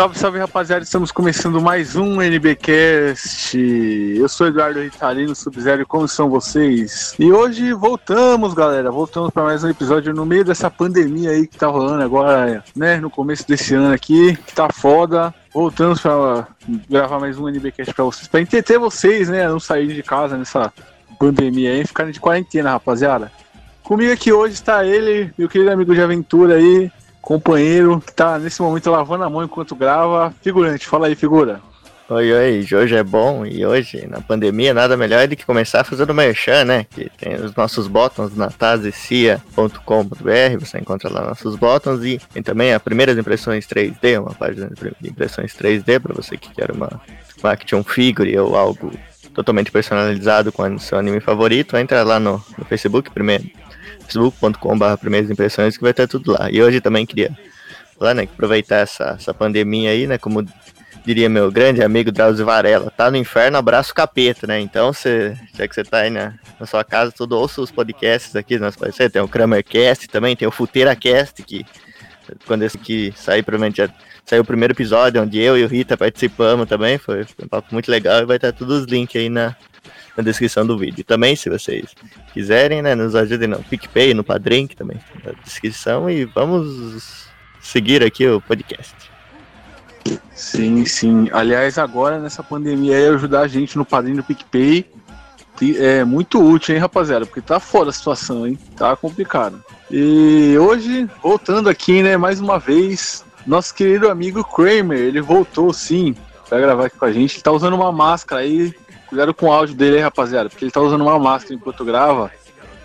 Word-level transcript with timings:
Salve, 0.00 0.18
salve 0.18 0.38
rapaziada, 0.38 0.82
estamos 0.82 1.12
começando 1.12 1.60
mais 1.60 1.94
um 1.94 2.22
NBcast. 2.22 3.54
Eu 4.16 4.30
sou 4.30 4.46
Eduardo 4.46 4.80
Ritalino, 4.80 5.34
Sub-Zero, 5.34 5.86
como 5.86 6.08
são 6.08 6.30
vocês? 6.30 7.14
E 7.18 7.30
hoje 7.30 7.74
voltamos, 7.74 8.54
galera, 8.54 8.90
voltamos 8.90 9.30
para 9.30 9.42
mais 9.42 9.62
um 9.62 9.68
episódio 9.68 10.14
no 10.14 10.24
meio 10.24 10.42
dessa 10.42 10.70
pandemia 10.70 11.32
aí 11.32 11.46
que 11.46 11.58
tá 11.58 11.66
rolando 11.66 12.02
agora, 12.02 12.64
né, 12.74 12.96
no 12.96 13.10
começo 13.10 13.46
desse 13.46 13.74
ano 13.74 13.92
aqui, 13.92 14.34
que 14.36 14.54
tá 14.54 14.70
foda. 14.72 15.34
Voltamos 15.52 16.00
para 16.00 16.48
gravar 16.88 17.20
mais 17.20 17.38
um 17.38 17.46
NBcast 17.46 17.92
para 17.92 18.04
vocês, 18.04 18.26
para 18.26 18.40
entreter 18.40 18.78
vocês, 18.78 19.28
né, 19.28 19.46
não 19.46 19.60
sair 19.60 19.88
de 19.88 20.02
casa 20.02 20.34
nessa 20.38 20.72
pandemia 21.18 21.72
aí, 21.72 21.86
ficarem 21.86 22.10
de 22.10 22.20
quarentena, 22.20 22.70
rapaziada. 22.70 23.30
Comigo 23.82 24.12
aqui 24.12 24.32
hoje 24.32 24.54
está 24.54 24.82
ele, 24.82 25.30
meu 25.36 25.46
querido 25.46 25.70
amigo 25.70 25.92
de 25.92 26.00
aventura 26.00 26.54
aí, 26.54 26.90
companheiro 27.20 28.00
que 28.00 28.12
tá 28.12 28.38
nesse 28.38 28.62
momento 28.62 28.90
lavando 28.90 29.24
a 29.24 29.30
mão 29.30 29.44
enquanto 29.44 29.74
grava. 29.74 30.34
Figurante, 30.42 30.86
fala 30.86 31.06
aí, 31.06 31.14
figura. 31.14 31.60
Oi, 32.08 32.32
oi, 32.32 32.66
hoje 32.72 32.96
é 32.96 33.04
bom 33.04 33.46
e 33.46 33.64
hoje, 33.64 34.04
na 34.08 34.20
pandemia, 34.20 34.74
nada 34.74 34.96
melhor 34.96 35.28
do 35.28 35.36
que 35.36 35.46
começar 35.46 35.84
fazendo 35.84 36.12
merchan, 36.12 36.64
né? 36.64 36.84
Que 36.90 37.08
tem 37.16 37.36
os 37.36 37.54
nossos 37.54 37.86
botões 37.86 38.36
na 38.36 38.48
tazecia.com.br, 38.48 40.58
você 40.58 40.78
encontra 40.78 41.08
lá 41.08 41.22
nossos 41.22 41.54
botões 41.54 42.04
e 42.04 42.20
tem 42.32 42.42
também 42.42 42.74
a 42.74 42.80
Primeiras 42.80 43.16
Impressões 43.16 43.64
3D, 43.64 44.20
uma 44.20 44.34
página 44.34 44.68
de 45.00 45.08
impressões 45.08 45.54
3D 45.54 46.00
para 46.00 46.12
você 46.12 46.36
que 46.36 46.52
quer 46.52 46.72
uma, 46.72 47.00
uma 47.40 47.52
action 47.52 47.84
figure 47.84 48.36
ou 48.40 48.56
algo 48.56 48.90
totalmente 49.32 49.70
personalizado 49.70 50.50
com 50.50 50.64
o 50.64 50.80
seu 50.80 50.98
anime 50.98 51.20
favorito, 51.20 51.76
entra 51.76 52.02
lá 52.02 52.18
no, 52.18 52.44
no 52.58 52.64
Facebook 52.64 53.08
primeiro 53.12 53.44
facebook.com.br 54.12 54.96
primeiras 55.00 55.30
impressões 55.30 55.76
que 55.76 55.82
vai 55.82 55.94
ter 55.94 56.08
tudo 56.08 56.32
lá. 56.32 56.50
E 56.50 56.62
hoje 56.62 56.80
também 56.80 57.06
queria 57.06 57.36
lá, 57.98 58.14
né, 58.14 58.22
aproveitar 58.22 58.76
essa, 58.76 59.16
essa 59.18 59.34
pandemia 59.34 59.90
aí, 59.90 60.06
né, 60.06 60.18
como 60.18 60.44
diria 61.04 61.28
meu 61.28 61.50
grande 61.50 61.82
amigo 61.82 62.12
Drauzio 62.12 62.44
Varela, 62.44 62.90
tá 62.90 63.10
no 63.10 63.16
inferno, 63.16 63.56
abraço 63.56 63.94
capeta, 63.94 64.46
né? 64.46 64.60
Então, 64.60 64.92
cê, 64.92 65.34
já 65.56 65.66
que 65.66 65.74
você 65.74 65.82
tá 65.82 65.98
aí 65.98 66.10
na, 66.10 66.34
na 66.58 66.66
sua 66.66 66.84
casa, 66.84 67.12
tudo 67.12 67.38
ouça 67.38 67.60
os 67.60 67.70
podcasts 67.70 68.36
aqui, 68.36 68.58
ser, 68.92 69.10
tem 69.10 69.22
o 69.22 69.28
Kramercast 69.28 70.08
também, 70.08 70.36
tem 70.36 70.46
o 70.46 70.50
FuteiraCast, 70.50 71.42
que 71.42 71.64
quando 72.46 72.62
esse 72.62 72.76
aqui 72.76 73.12
sair, 73.16 73.42
provavelmente 73.42 73.78
já 73.78 73.88
saiu 74.24 74.42
o 74.42 74.46
primeiro 74.46 74.72
episódio, 74.72 75.22
onde 75.22 75.38
eu 75.40 75.58
e 75.58 75.64
o 75.64 75.68
Rita 75.68 75.96
participamos 75.96 76.68
também, 76.68 76.98
foi, 76.98 77.24
foi 77.24 77.44
um 77.44 77.48
papo 77.48 77.68
muito 77.72 77.90
legal, 77.90 78.20
e 78.20 78.26
vai 78.26 78.36
estar 78.36 78.52
todos 78.52 78.82
os 78.82 78.86
links 78.86 79.16
aí 79.20 79.28
na, 79.28 79.56
na 80.20 80.24
descrição 80.24 80.66
do 80.66 80.78
vídeo. 80.78 81.04
Também, 81.04 81.34
se 81.34 81.48
vocês 81.48 81.94
quiserem, 82.32 82.82
né, 82.82 82.94
nos 82.94 83.14
ajudem 83.14 83.48
no 83.48 83.62
PicPay, 83.62 84.14
no 84.14 84.22
Padrim, 84.22 84.66
que 84.66 84.76
também 84.76 84.98
está 84.98 85.30
na 85.30 85.42
descrição, 85.42 86.08
e 86.08 86.24
vamos 86.24 87.26
seguir 87.60 88.02
aqui 88.04 88.26
o 88.28 88.40
podcast. 88.40 88.94
Sim, 90.34 90.84
sim. 90.86 91.28
Aliás, 91.32 91.78
agora 91.78 92.18
nessa 92.18 92.42
pandemia 92.42 93.12
ajudar 93.12 93.40
a 93.40 93.48
gente 93.48 93.76
no 93.76 93.84
padrinho 93.84 94.16
do 94.16 94.24
PicPay 94.24 94.86
é 95.78 96.04
muito 96.04 96.42
útil, 96.42 96.74
hein, 96.74 96.80
rapaziada? 96.80 97.26
Porque 97.26 97.42
tá 97.42 97.60
foda 97.60 97.90
a 97.90 97.92
situação, 97.92 98.46
hein? 98.46 98.58
Tá 98.76 98.96
complicado. 98.96 99.62
E 99.90 100.56
hoje, 100.58 101.06
voltando 101.22 101.68
aqui, 101.68 102.02
né, 102.02 102.16
mais 102.16 102.40
uma 102.40 102.58
vez, 102.58 103.24
nosso 103.46 103.74
querido 103.74 104.08
amigo 104.08 104.42
Kramer, 104.42 104.98
ele 104.98 105.20
voltou 105.20 105.70
sim 105.72 106.16
pra 106.48 106.58
gravar 106.58 106.86
aqui 106.86 106.96
com 106.96 107.04
a 107.04 107.12
gente. 107.12 107.36
Ele 107.36 107.42
tá 107.42 107.52
usando 107.52 107.74
uma 107.74 107.92
máscara 107.92 108.40
aí 108.40 108.74
Cuidado 109.10 109.34
com 109.34 109.46
o 109.46 109.52
áudio 109.52 109.74
dele 109.74 109.96
aí, 109.96 110.02
rapaziada, 110.02 110.48
porque 110.48 110.64
ele 110.64 110.70
tá 110.70 110.80
usando 110.80 111.00
uma 111.00 111.18
máscara 111.18 111.54
enquanto 111.54 111.84
grava. 111.84 112.30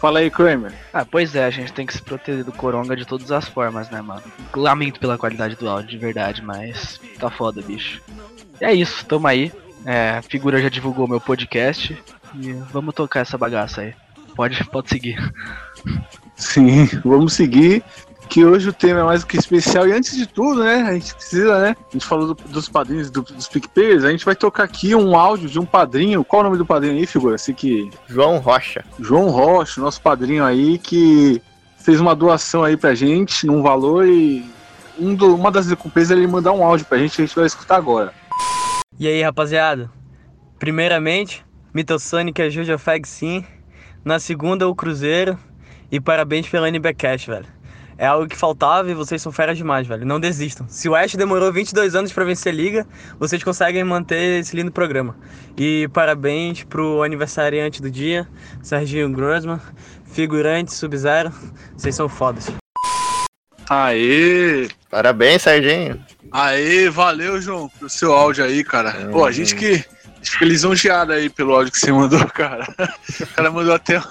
Fala 0.01 0.19
aí, 0.19 0.29
Kramer. 0.31 0.73
Ah, 0.91 1.05
pois 1.05 1.35
é, 1.35 1.45
a 1.45 1.51
gente 1.51 1.71
tem 1.71 1.85
que 1.85 1.93
se 1.93 2.01
proteger 2.01 2.43
do 2.43 2.51
coronga 2.51 2.95
de 2.95 3.05
todas 3.05 3.31
as 3.31 3.47
formas, 3.47 3.91
né, 3.91 4.01
mano? 4.01 4.23
Lamento 4.55 4.99
pela 4.99 5.19
qualidade 5.19 5.55
do 5.55 5.69
áudio, 5.69 5.91
de 5.91 5.97
verdade, 5.99 6.41
mas 6.41 6.99
tá 7.19 7.29
foda, 7.29 7.61
bicho. 7.61 8.02
E 8.59 8.65
é 8.65 8.73
isso, 8.73 9.05
tamo 9.05 9.27
aí. 9.27 9.52
É, 9.85 10.17
a 10.17 10.21
figura 10.23 10.59
já 10.59 10.67
divulgou 10.67 11.08
meu 11.08 11.21
podcast 11.21 11.95
e 12.39 12.53
vamos 12.71 12.95
tocar 12.95 13.19
essa 13.19 13.37
bagaça 13.37 13.81
aí. 13.81 13.93
Pode, 14.35 14.64
pode 14.65 14.89
seguir. 14.89 15.17
Sim, 16.35 16.87
vamos 17.03 17.33
seguir 17.33 17.83
que 18.25 18.43
hoje 18.43 18.69
o 18.69 18.73
tema 18.73 18.99
é 18.99 19.03
mais 19.03 19.21
do 19.21 19.27
que 19.27 19.37
especial. 19.37 19.87
E 19.87 19.93
antes 19.93 20.15
de 20.15 20.25
tudo, 20.25 20.63
né, 20.63 20.81
a 20.81 20.93
gente 20.93 21.13
precisa, 21.13 21.59
né? 21.59 21.75
A 21.89 21.91
gente 21.93 22.05
falou 22.05 22.33
do, 22.33 22.43
dos 22.49 22.67
padrinhos 22.67 23.09
do, 23.09 23.21
dos 23.21 23.47
PicPayers, 23.47 24.03
a 24.03 24.11
gente 24.11 24.25
vai 24.25 24.36
tocar 24.36 24.63
aqui 24.63 24.95
um 24.95 25.15
áudio 25.15 25.49
de 25.49 25.59
um 25.59 25.65
padrinho. 25.65 26.23
Qual 26.23 26.41
o 26.41 26.45
nome 26.45 26.58
do 26.58 26.65
padrinho 26.65 26.95
aí, 26.95 27.05
figura? 27.05 27.35
Assim 27.35 27.53
que. 27.53 27.89
João 28.08 28.37
Rocha. 28.37 28.83
João 28.99 29.30
Rocha, 29.30 29.81
nosso 29.81 30.02
padrinho 30.02 30.43
aí, 30.43 30.77
que 30.77 31.41
fez 31.77 31.99
uma 31.99 32.15
doação 32.15 32.64
aí 32.64 32.75
pra 32.75 32.95
gente 32.95 33.45
num 33.45 33.61
valor 33.61 34.08
e 34.08 34.43
um 34.97 35.14
do, 35.14 35.35
uma 35.35 35.52
das 35.52 35.67
recompensas 35.67 36.11
é 36.11 36.14
ele 36.15 36.27
mandar 36.27 36.52
um 36.52 36.64
áudio 36.64 36.85
pra 36.85 36.97
gente 36.97 37.15
que 37.15 37.21
a 37.21 37.25
gente 37.25 37.35
vai 37.35 37.45
escutar 37.45 37.77
agora. 37.77 38.14
E 38.99 39.08
aí, 39.08 39.21
rapaziada? 39.21 39.89
Primeiramente, 40.58 41.45
Mitosonic 41.73 42.41
ajude 42.41 42.71
a 42.71 42.77
Fag 42.77 43.08
sim. 43.08 43.45
Na 44.03 44.19
segunda, 44.19 44.67
o 44.67 44.75
Cruzeiro. 44.75 45.37
E 45.91 45.99
parabéns 45.99 46.47
pelo 46.49 46.65
NBcast, 46.65 47.30
velho 47.30 47.55
é 47.98 48.06
algo 48.06 48.28
que 48.28 48.36
faltava 48.36 48.89
e 48.89 48.94
vocês 48.94 49.22
são 49.22 49.32
feras 49.32 49.58
demais, 49.58 49.88
velho. 49.88 50.06
Não 50.06 50.20
desistam. 50.20 50.67
Se 50.67 50.89
o 50.89 50.94
West 50.94 51.16
demorou 51.16 51.52
22 51.52 51.95
anos 51.95 52.11
para 52.11 52.26
vencer 52.26 52.52
a 52.52 52.56
liga, 52.56 52.88
vocês 53.20 53.44
conseguem 53.44 53.83
manter 53.83 54.39
esse 54.39 54.56
lindo 54.56 54.72
programa. 54.72 55.16
E 55.58 55.88
parabéns 55.94 56.64
pro 56.64 57.04
aniversariante 57.04 57.82
do 57.82 57.89
dia, 57.89 58.28
Serginho 58.61 59.10
Grossman, 59.10 59.60
figurante 60.06 60.73
Sub-Zero. 60.73 61.32
Vocês 61.78 61.95
são 61.95 62.10
fodas. 62.10 62.52
Aê! 63.70 64.67
Parabéns, 64.89 65.42
Serginho. 65.42 66.04
Aê, 66.32 66.89
valeu, 66.89 67.42
João, 67.42 67.70
pelo 67.70 67.89
seu 67.89 68.14
áudio 68.14 68.44
aí, 68.44 68.64
cara. 68.64 68.89
É. 68.89 69.06
Pô, 69.08 69.26
a 69.26 69.32
gente 69.32 69.56
que 69.56 69.73
a 69.73 70.16
gente 70.17 70.32
fica 70.32 70.45
lisonjeado 70.45 71.14
aí 71.14 71.30
pelo 71.30 71.54
áudio 71.54 71.72
que 71.72 71.80
você 71.80 71.92
mandou, 71.92 72.26
cara. 72.30 72.67
O 73.22 73.27
cara 73.27 73.52
mandou 73.52 73.73
até 73.73 74.02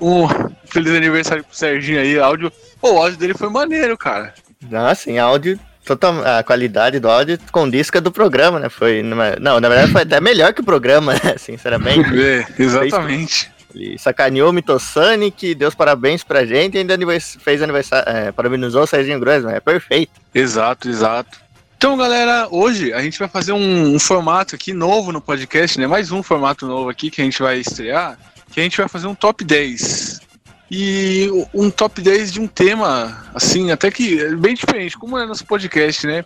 um 0.00 0.26
feliz 0.70 0.94
aniversário 0.94 1.44
pro 1.44 1.56
Serginho 1.56 2.00
aí, 2.00 2.18
áudio 2.18 2.52
Pô, 2.80 2.94
o 2.94 2.98
áudio 2.98 3.18
dele 3.18 3.34
foi 3.34 3.50
maneiro, 3.50 3.96
cara. 3.96 4.32
Ah, 4.72 4.94
sim, 4.94 5.18
áudio. 5.18 5.60
Total, 5.84 6.14
a 6.26 6.42
qualidade 6.42 6.98
do 6.98 7.10
áudio 7.10 7.38
condisca 7.52 8.00
do 8.00 8.10
programa, 8.10 8.58
né? 8.58 8.68
Foi. 8.68 9.02
Numa, 9.02 9.36
não, 9.40 9.60
na 9.60 9.68
verdade 9.68 9.92
foi 9.92 10.02
até 10.02 10.20
melhor 10.20 10.52
que 10.54 10.60
o 10.60 10.64
programa, 10.64 11.12
né? 11.22 11.36
Sinceramente. 11.36 12.08
É, 12.16 12.46
exatamente. 12.58 13.50
Ele 13.74 13.96
sacaneou 13.98 14.50
o 14.50 14.52
Mitosonic, 14.52 15.54
deu 15.54 15.68
os 15.68 15.74
parabéns 15.74 16.24
pra 16.24 16.44
gente 16.44 16.74
e 16.74 16.78
ainda 16.78 16.96
fez 17.20 17.62
aniversário. 17.62 18.08
É, 18.08 18.32
parabenizou 18.32 18.82
o 18.82 18.86
Serginho 18.86 19.20
Grossman. 19.20 19.54
É 19.54 19.60
perfeito. 19.60 20.12
Exato, 20.34 20.88
exato. 20.88 21.38
Então, 21.76 21.96
galera, 21.96 22.48
hoje 22.50 22.92
a 22.92 23.00
gente 23.00 23.18
vai 23.18 23.28
fazer 23.28 23.52
um, 23.52 23.94
um, 23.94 23.98
formato 23.98 24.54
aqui 24.54 24.72
novo 24.72 25.12
no 25.12 25.20
podcast, 25.20 25.78
né? 25.78 25.86
Mais 25.86 26.10
um 26.10 26.22
formato 26.22 26.66
novo 26.66 26.90
aqui 26.90 27.10
que 27.10 27.22
a 27.22 27.24
gente 27.24 27.40
vai 27.40 27.58
estrear, 27.58 28.18
que 28.50 28.60
a 28.60 28.62
gente 28.62 28.76
vai 28.76 28.88
fazer 28.88 29.06
um 29.06 29.14
top 29.14 29.44
10 29.44 30.29
e 30.70 31.28
um 31.52 31.68
top 31.68 32.00
10 32.00 32.32
de 32.32 32.40
um 32.40 32.46
tema, 32.46 33.26
assim, 33.34 33.72
até 33.72 33.90
que 33.90 34.20
é 34.20 34.34
bem 34.36 34.54
diferente, 34.54 34.96
como 34.96 35.18
é 35.18 35.26
nosso 35.26 35.44
podcast, 35.44 36.06
né? 36.06 36.24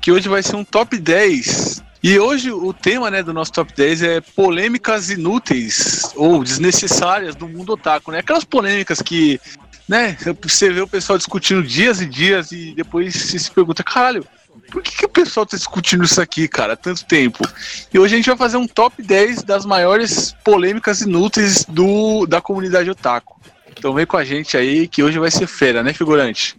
Que 0.00 0.10
hoje 0.10 0.28
vai 0.28 0.42
ser 0.42 0.56
um 0.56 0.64
top 0.64 0.96
10. 0.96 1.82
E 2.02 2.18
hoje 2.18 2.50
o 2.50 2.72
tema 2.72 3.10
né, 3.10 3.22
do 3.22 3.34
nosso 3.34 3.52
top 3.52 3.72
10 3.74 4.02
é 4.02 4.20
polêmicas 4.20 5.10
inúteis 5.10 6.12
ou 6.14 6.42
desnecessárias 6.42 7.34
do 7.34 7.46
mundo 7.46 7.74
otaku, 7.74 8.10
né? 8.10 8.20
Aquelas 8.20 8.44
polêmicas 8.44 9.02
que, 9.02 9.38
né, 9.86 10.16
você 10.40 10.70
vê 10.70 10.80
o 10.80 10.88
pessoal 10.88 11.18
discutindo 11.18 11.62
dias 11.62 12.00
e 12.00 12.06
dias 12.06 12.52
e 12.52 12.72
depois 12.74 13.14
você 13.14 13.38
se 13.38 13.50
pergunta, 13.50 13.84
caralho, 13.84 14.24
por 14.70 14.82
que, 14.82 14.96
que 14.96 15.04
o 15.04 15.08
pessoal 15.10 15.44
tá 15.44 15.56
discutindo 15.56 16.04
isso 16.04 16.20
aqui, 16.20 16.48
cara, 16.48 16.72
há 16.72 16.76
tanto 16.76 17.04
tempo? 17.04 17.46
E 17.92 17.98
hoje 17.98 18.14
a 18.14 18.16
gente 18.16 18.28
vai 18.28 18.36
fazer 18.36 18.56
um 18.56 18.66
top 18.66 19.02
10 19.02 19.42
das 19.42 19.66
maiores 19.66 20.34
polêmicas 20.44 21.02
inúteis 21.02 21.64
do, 21.64 22.26
da 22.26 22.40
comunidade 22.40 22.88
otaku. 22.88 23.38
Então 23.78 23.94
vem 23.94 24.04
com 24.04 24.16
a 24.16 24.24
gente 24.24 24.56
aí 24.56 24.88
que 24.88 25.02
hoje 25.02 25.18
vai 25.18 25.30
ser 25.30 25.46
feira, 25.46 25.82
né, 25.82 25.92
figurante? 25.92 26.56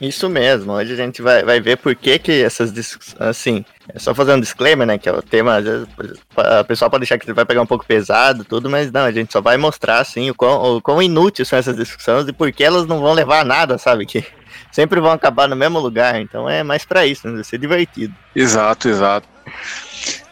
Isso 0.00 0.28
mesmo, 0.28 0.72
hoje 0.72 0.92
a 0.92 0.96
gente 0.96 1.20
vai, 1.20 1.42
vai 1.42 1.60
ver 1.60 1.76
por 1.76 1.92
que 1.94 2.20
que 2.20 2.42
essas 2.42 2.72
assim, 3.18 3.64
é 3.92 3.98
só 3.98 4.14
fazer 4.14 4.32
um 4.32 4.40
disclaimer, 4.40 4.86
né, 4.86 4.96
que 4.96 5.08
é 5.08 5.12
o 5.12 5.20
tema, 5.20 5.56
às 5.56 5.64
vezes, 5.64 5.88
a 6.36 6.62
pessoa 6.62 6.88
pode 6.88 7.02
achar 7.02 7.18
que 7.18 7.32
vai 7.32 7.44
pegar 7.44 7.62
um 7.62 7.66
pouco 7.66 7.84
pesado, 7.84 8.44
tudo, 8.44 8.70
mas 8.70 8.92
não, 8.92 9.00
a 9.00 9.10
gente 9.10 9.32
só 9.32 9.40
vai 9.40 9.56
mostrar, 9.56 9.98
assim, 9.98 10.30
o 10.30 10.34
quão, 10.36 10.76
o 10.76 10.80
quão 10.80 11.02
inúteis 11.02 11.48
são 11.48 11.58
essas 11.58 11.74
discussões 11.74 12.28
e 12.28 12.32
por 12.32 12.52
que 12.52 12.62
elas 12.62 12.86
não 12.86 13.00
vão 13.00 13.12
levar 13.12 13.40
a 13.40 13.44
nada, 13.44 13.76
sabe, 13.76 14.06
que 14.06 14.24
sempre 14.70 15.00
vão 15.00 15.10
acabar 15.10 15.48
no 15.48 15.56
mesmo 15.56 15.80
lugar, 15.80 16.20
então 16.20 16.48
é 16.48 16.62
mais 16.62 16.84
para 16.84 17.04
isso, 17.04 17.26
né, 17.26 17.34
vai 17.34 17.44
ser 17.44 17.58
divertido. 17.58 18.14
Exato, 18.36 18.88
exato. 18.88 19.28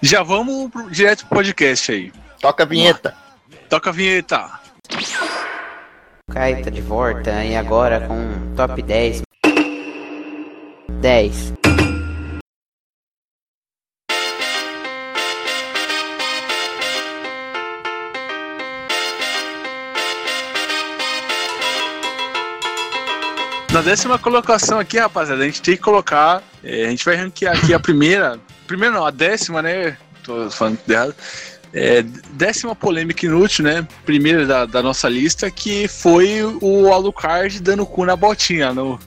Já 0.01 0.23
vamos 0.23 0.71
pro, 0.71 0.89
direto 0.89 1.27
pro 1.27 1.39
podcast 1.39 1.91
aí. 1.91 2.13
Toca 2.41 2.63
a 2.63 2.67
vinheta. 2.67 3.17
Toca 3.69 3.91
a 3.91 3.93
vinheta. 3.93 4.66
Caeta 6.33 6.73
de 6.73 6.81
volta 6.81 7.45
e 7.45 7.55
agora 7.55 8.01
com 8.01 8.55
top 8.57 8.83
10. 8.83 9.23
10. 11.01 11.53
Na 23.73 23.83
décima 23.83 24.19
colocação 24.19 24.81
aqui, 24.81 24.99
rapaziada, 24.99 25.43
a 25.43 25.47
gente 25.47 25.63
tem 25.63 25.77
que 25.77 25.83
colocar. 25.83 26.43
é, 26.65 26.87
a 26.87 26.91
gente 26.91 27.05
vai 27.05 27.15
ranquear 27.15 27.57
aqui 27.57 27.73
a 27.73 27.79
primeira. 27.79 28.41
Primeira 28.67 28.97
não, 28.97 29.07
a 29.07 29.13
décima, 29.13 29.63
né? 29.63 29.97
Tô 30.25 30.51
falando 30.51 30.79
errado. 30.89 31.15
É, 31.79 32.03
décima 32.31 32.75
polêmica 32.75 33.27
inútil, 33.27 33.67
né? 33.67 33.87
Primeira 34.07 34.47
da, 34.47 34.65
da 34.65 34.83
nossa 34.83 35.11
lista, 35.11 35.51
que 35.51 35.87
foi 35.87 36.43
o 36.63 36.91
Alucard 36.91 37.61
dando 37.61 37.85
cu 37.85 38.07
na 38.07 38.17
botinha 38.17 38.73
no, 38.73 38.99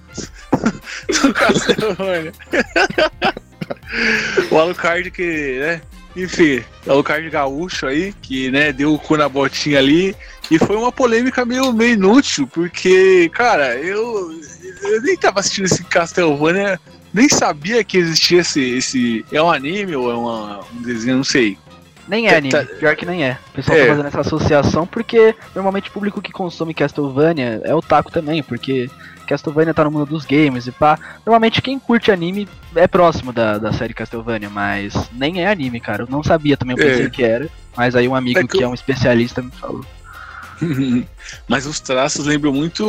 no 1.23 1.33
Castlevania. 1.33 2.31
o 4.51 4.59
Alucard 4.59 5.09
que, 5.09 5.57
né? 5.59 5.81
Enfim, 6.15 6.63
Alucard 6.87 7.27
gaúcho 7.31 7.87
aí, 7.87 8.13
que, 8.21 8.51
né, 8.51 8.71
deu 8.71 8.93
o 8.93 8.99
cu 8.99 9.17
na 9.17 9.27
botinha 9.27 9.79
ali. 9.79 10.15
E 10.51 10.59
foi 10.59 10.75
uma 10.75 10.91
polêmica 10.91 11.43
meio, 11.43 11.73
meio 11.73 11.93
inútil, 11.93 12.45
porque, 12.45 13.31
cara, 13.33 13.77
eu, 13.77 14.31
eu 14.83 15.01
nem 15.01 15.17
tava 15.17 15.39
assistindo 15.39 15.65
esse 15.65 15.83
Castlevania, 15.85 16.79
nem 17.11 17.27
sabia 17.27 17.83
que 17.83 17.97
existia 17.97 18.41
esse. 18.41 18.61
esse 18.61 19.25
é 19.31 19.41
um 19.41 19.49
anime 19.49 19.95
ou 19.95 20.11
é 20.11 20.13
uma, 20.13 20.59
um 20.71 20.83
desenho, 20.83 21.17
não 21.17 21.23
sei. 21.23 21.57
Nem 22.09 22.25
é 22.27 22.31
Tá- 22.31 22.37
anime, 22.37 22.51
tá- 22.51 22.65
pior 22.79 22.95
que 22.95 23.05
nem 23.05 23.23
é. 23.23 23.37
O 23.49 23.53
pessoal 23.53 23.77
É. 23.77 23.81
tá 23.83 23.87
fazendo 23.89 24.07
essa 24.07 24.19
associação 24.21 24.87
porque 24.87 25.35
normalmente 25.53 25.89
o 25.89 25.93
público 25.93 26.21
que 26.21 26.31
consome 26.31 26.73
Castlevania 26.73 27.61
é 27.63 27.73
otaku 27.75 28.11
também, 28.11 28.41
porque 28.41 28.89
Castlevania 29.27 29.75
tá 29.75 29.83
no 29.83 29.91
mundo 29.91 30.07
dos 30.07 30.25
games 30.25 30.65
e 30.65 30.71
pá. 30.71 30.97
Normalmente 31.23 31.61
quem 31.61 31.77
curte 31.77 32.11
anime 32.11 32.49
é 32.75 32.87
próximo 32.87 33.31
da, 33.31 33.59
da 33.59 33.71
série 33.71 33.93
Castlevania, 33.93 34.49
mas 34.49 35.09
nem 35.13 35.43
é 35.43 35.47
anime, 35.47 35.79
cara. 35.79 36.03
Eu 36.03 36.07
não 36.09 36.23
sabia 36.23 36.57
também, 36.57 36.75
eu 36.75 36.83
pensei 36.83 37.05
É. 37.05 37.09
que 37.11 37.23
era. 37.23 37.47
Mas 37.77 37.95
aí 37.95 38.07
um 38.07 38.15
amigo 38.15 38.39
É 38.39 38.41
que 38.41 38.57
que 38.57 38.63
é 38.63 38.67
um 38.67 38.73
especialista 38.73 39.41
me 39.41 39.51
falou. 39.51 39.85
mas 41.47 41.65
os 41.65 41.79
traços 41.79 42.25
lembram 42.25 42.51
muito 42.53 42.85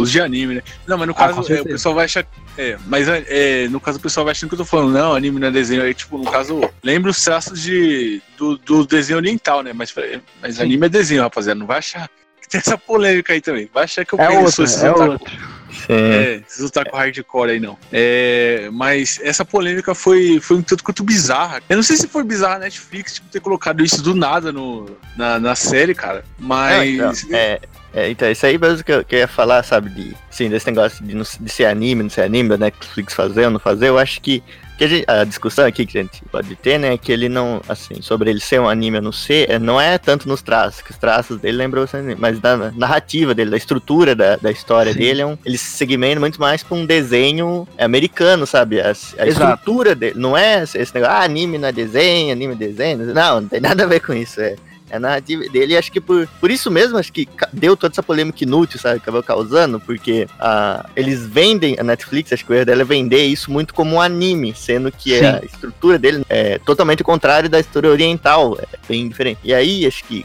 os 0.00 0.10
de 0.10 0.20
anime, 0.20 0.56
né? 0.56 0.62
Não, 0.86 0.96
mas 0.98 1.06
no 1.08 1.12
Ah, 1.12 1.16
caso, 1.16 1.42
com 1.42 1.52
é, 1.52 1.60
o 1.60 1.64
pessoal 1.64 1.94
vai 1.94 2.04
achar. 2.06 2.26
É, 2.56 2.76
mas 2.86 3.08
é, 3.08 3.68
no 3.68 3.80
caso 3.80 3.98
o 3.98 4.00
pessoal 4.00 4.24
vai 4.24 4.32
achando 4.32 4.48
que 4.50 4.54
eu 4.54 4.58
tô 4.58 4.64
falando, 4.64 4.92
não, 4.92 5.14
anime 5.14 5.40
não 5.40 5.48
é 5.48 5.50
desenho. 5.50 5.82
Aí, 5.82 5.92
tipo, 5.94 6.16
no 6.18 6.30
caso, 6.30 6.60
lembra 6.82 7.10
os 7.10 7.22
traços 7.22 7.60
de, 7.60 8.22
do, 8.36 8.56
do 8.58 8.86
desenho 8.86 9.18
oriental, 9.18 9.62
né? 9.62 9.72
Mas, 9.72 9.94
mas 10.40 10.56
Sim. 10.56 10.62
anime 10.62 10.86
é 10.86 10.88
desenho, 10.88 11.22
rapaziada. 11.22 11.58
Não 11.58 11.66
vai 11.66 11.78
achar 11.78 12.08
que 12.40 12.48
tem 12.48 12.60
essa 12.60 12.78
polêmica 12.78 13.32
aí 13.32 13.40
também. 13.40 13.68
Vai 13.72 13.84
achar 13.84 14.04
que 14.04 14.14
eu 14.14 14.20
É 14.20 14.28
penso 14.28 14.62
outro, 14.62 14.86
é 14.86 14.90
otaku- 14.90 15.26
Sim. 15.74 15.92
É, 15.92 16.42
esses 16.46 16.64
otaku 16.64 16.96
hardcore 16.96 17.50
aí 17.50 17.60
não. 17.60 17.76
É, 17.92 18.68
mas 18.72 19.20
essa 19.22 19.44
polêmica 19.44 19.94
foi, 19.94 20.40
foi 20.40 20.56
um 20.56 20.62
tanto 20.62 20.84
quanto 20.84 21.02
bizarra. 21.02 21.60
Eu 21.68 21.76
não 21.76 21.82
sei 21.82 21.96
se 21.96 22.06
foi 22.08 22.24
bizarra 22.24 22.56
a 22.56 22.58
Netflix 22.60 23.14
tipo, 23.14 23.28
ter 23.28 23.40
colocado 23.40 23.82
isso 23.84 24.02
do 24.02 24.14
nada 24.14 24.52
no, 24.52 24.88
na, 25.16 25.38
na 25.38 25.54
série, 25.54 25.94
cara. 25.94 26.24
Mas. 26.38 26.96
Não, 26.96 27.12
então, 27.12 27.38
é, 27.38 27.60
é, 27.92 28.10
então, 28.10 28.30
isso 28.30 28.44
aí 28.44 28.58
mesmo 28.58 28.82
que 28.82 28.92
eu, 28.92 29.04
que 29.04 29.14
eu 29.14 29.18
ia 29.20 29.28
falar, 29.28 29.62
sabe, 29.62 29.88
de, 29.90 30.16
sim, 30.30 30.48
desse 30.50 30.66
negócio 30.66 31.04
de, 31.04 31.14
não- 31.14 31.24
de 31.40 31.48
ser 31.50 31.66
anime, 31.66 32.02
não 32.02 32.10
ser 32.10 32.22
anime, 32.22 32.48
da 32.48 32.56
Netflix 32.56 33.14
fazer 33.14 33.44
ou 33.44 33.50
não 33.52 33.60
fazer, 33.60 33.88
eu 33.88 33.98
acho 33.98 34.20
que, 34.20 34.42
que 34.76 34.84
a, 34.84 34.88
gente- 34.88 35.04
a 35.08 35.24
discussão 35.24 35.64
aqui 35.66 35.86
que 35.86 35.98
a 35.98 36.02
gente 36.02 36.22
pode 36.30 36.54
ter, 36.56 36.78
né, 36.78 36.94
é 36.94 36.98
que 36.98 37.12
ele 37.12 37.28
não, 37.28 37.60
assim, 37.68 38.02
sobre 38.02 38.30
ele 38.30 38.40
ser 38.40 38.60
um 38.60 38.68
anime 38.68 38.96
ou 38.98 39.02
não 39.02 39.12
ser, 39.12 39.50
é, 39.50 39.58
não 39.58 39.80
é 39.80 39.98
tanto 39.98 40.28
nos 40.28 40.42
traços, 40.42 40.82
que 40.82 40.90
os 40.90 40.96
traços 40.98 41.38
dele 41.38 41.56
lembram 41.58 41.86
anime, 41.92 42.16
mas 42.18 42.40
da 42.40 42.72
narrativa 42.72 43.34
dele, 43.34 43.50
da 43.50 43.56
estrutura 43.56 44.14
da, 44.14 44.36
da 44.36 44.50
história 44.50 44.92
Sim. 44.92 44.98
dele, 44.98 45.20
é 45.22 45.26
um, 45.26 45.38
ele 45.44 45.56
se 45.58 45.76
segmenta 45.76 46.18
muito 46.20 46.40
mais 46.40 46.62
pra 46.62 46.76
um 46.76 46.84
desenho 46.84 47.66
americano, 47.78 48.46
sabe, 48.46 48.80
a, 48.80 48.92
a 49.18 49.26
estrutura 49.26 49.94
dele, 49.94 50.18
não 50.18 50.36
é 50.36 50.62
esse 50.62 50.94
negócio, 50.94 51.14
ah, 51.16 51.22
anime 51.22 51.58
não 51.58 51.68
é 51.68 51.72
desenho, 51.72 52.32
anime 52.32 52.54
é 52.54 52.56
desenho, 52.56 52.98
não, 53.14 53.40
não 53.42 53.48
tem 53.48 53.60
nada 53.60 53.84
a 53.84 53.86
ver 53.86 54.00
com 54.00 54.12
isso, 54.12 54.40
é 54.40 54.56
a 54.90 54.98
narrativa 54.98 55.44
dele, 55.48 55.76
acho 55.76 55.90
que 55.90 56.00
por, 56.00 56.26
por 56.40 56.50
isso 56.50 56.70
mesmo, 56.70 56.98
acho 56.98 57.12
que 57.12 57.28
deu 57.52 57.76
toda 57.76 57.92
essa 57.92 58.02
polêmica 58.02 58.44
inútil, 58.44 58.78
sabe, 58.78 58.98
acabou 58.98 59.22
causando, 59.22 59.80
porque 59.80 60.26
ah, 60.38 60.86
eles 60.94 61.26
vendem, 61.26 61.76
a 61.78 61.82
Netflix, 61.82 62.32
acho 62.32 62.44
que 62.44 62.52
o 62.52 62.54
erro 62.54 62.66
dela 62.66 62.82
é 62.82 62.84
vender 62.84 63.24
isso 63.24 63.50
muito 63.50 63.74
como 63.74 63.96
um 63.96 64.00
anime, 64.00 64.54
sendo 64.54 64.92
que 64.92 65.18
Sim. 65.18 65.24
a 65.24 65.40
estrutura 65.44 65.98
dele 65.98 66.24
é 66.28 66.58
totalmente 66.58 67.02
o 67.02 67.04
contrário 67.04 67.48
da 67.48 67.60
história 67.60 67.90
oriental, 67.90 68.58
é 68.60 68.78
bem 68.86 69.08
diferente. 69.08 69.40
E 69.42 69.54
aí, 69.54 69.86
acho 69.86 70.04
que 70.04 70.24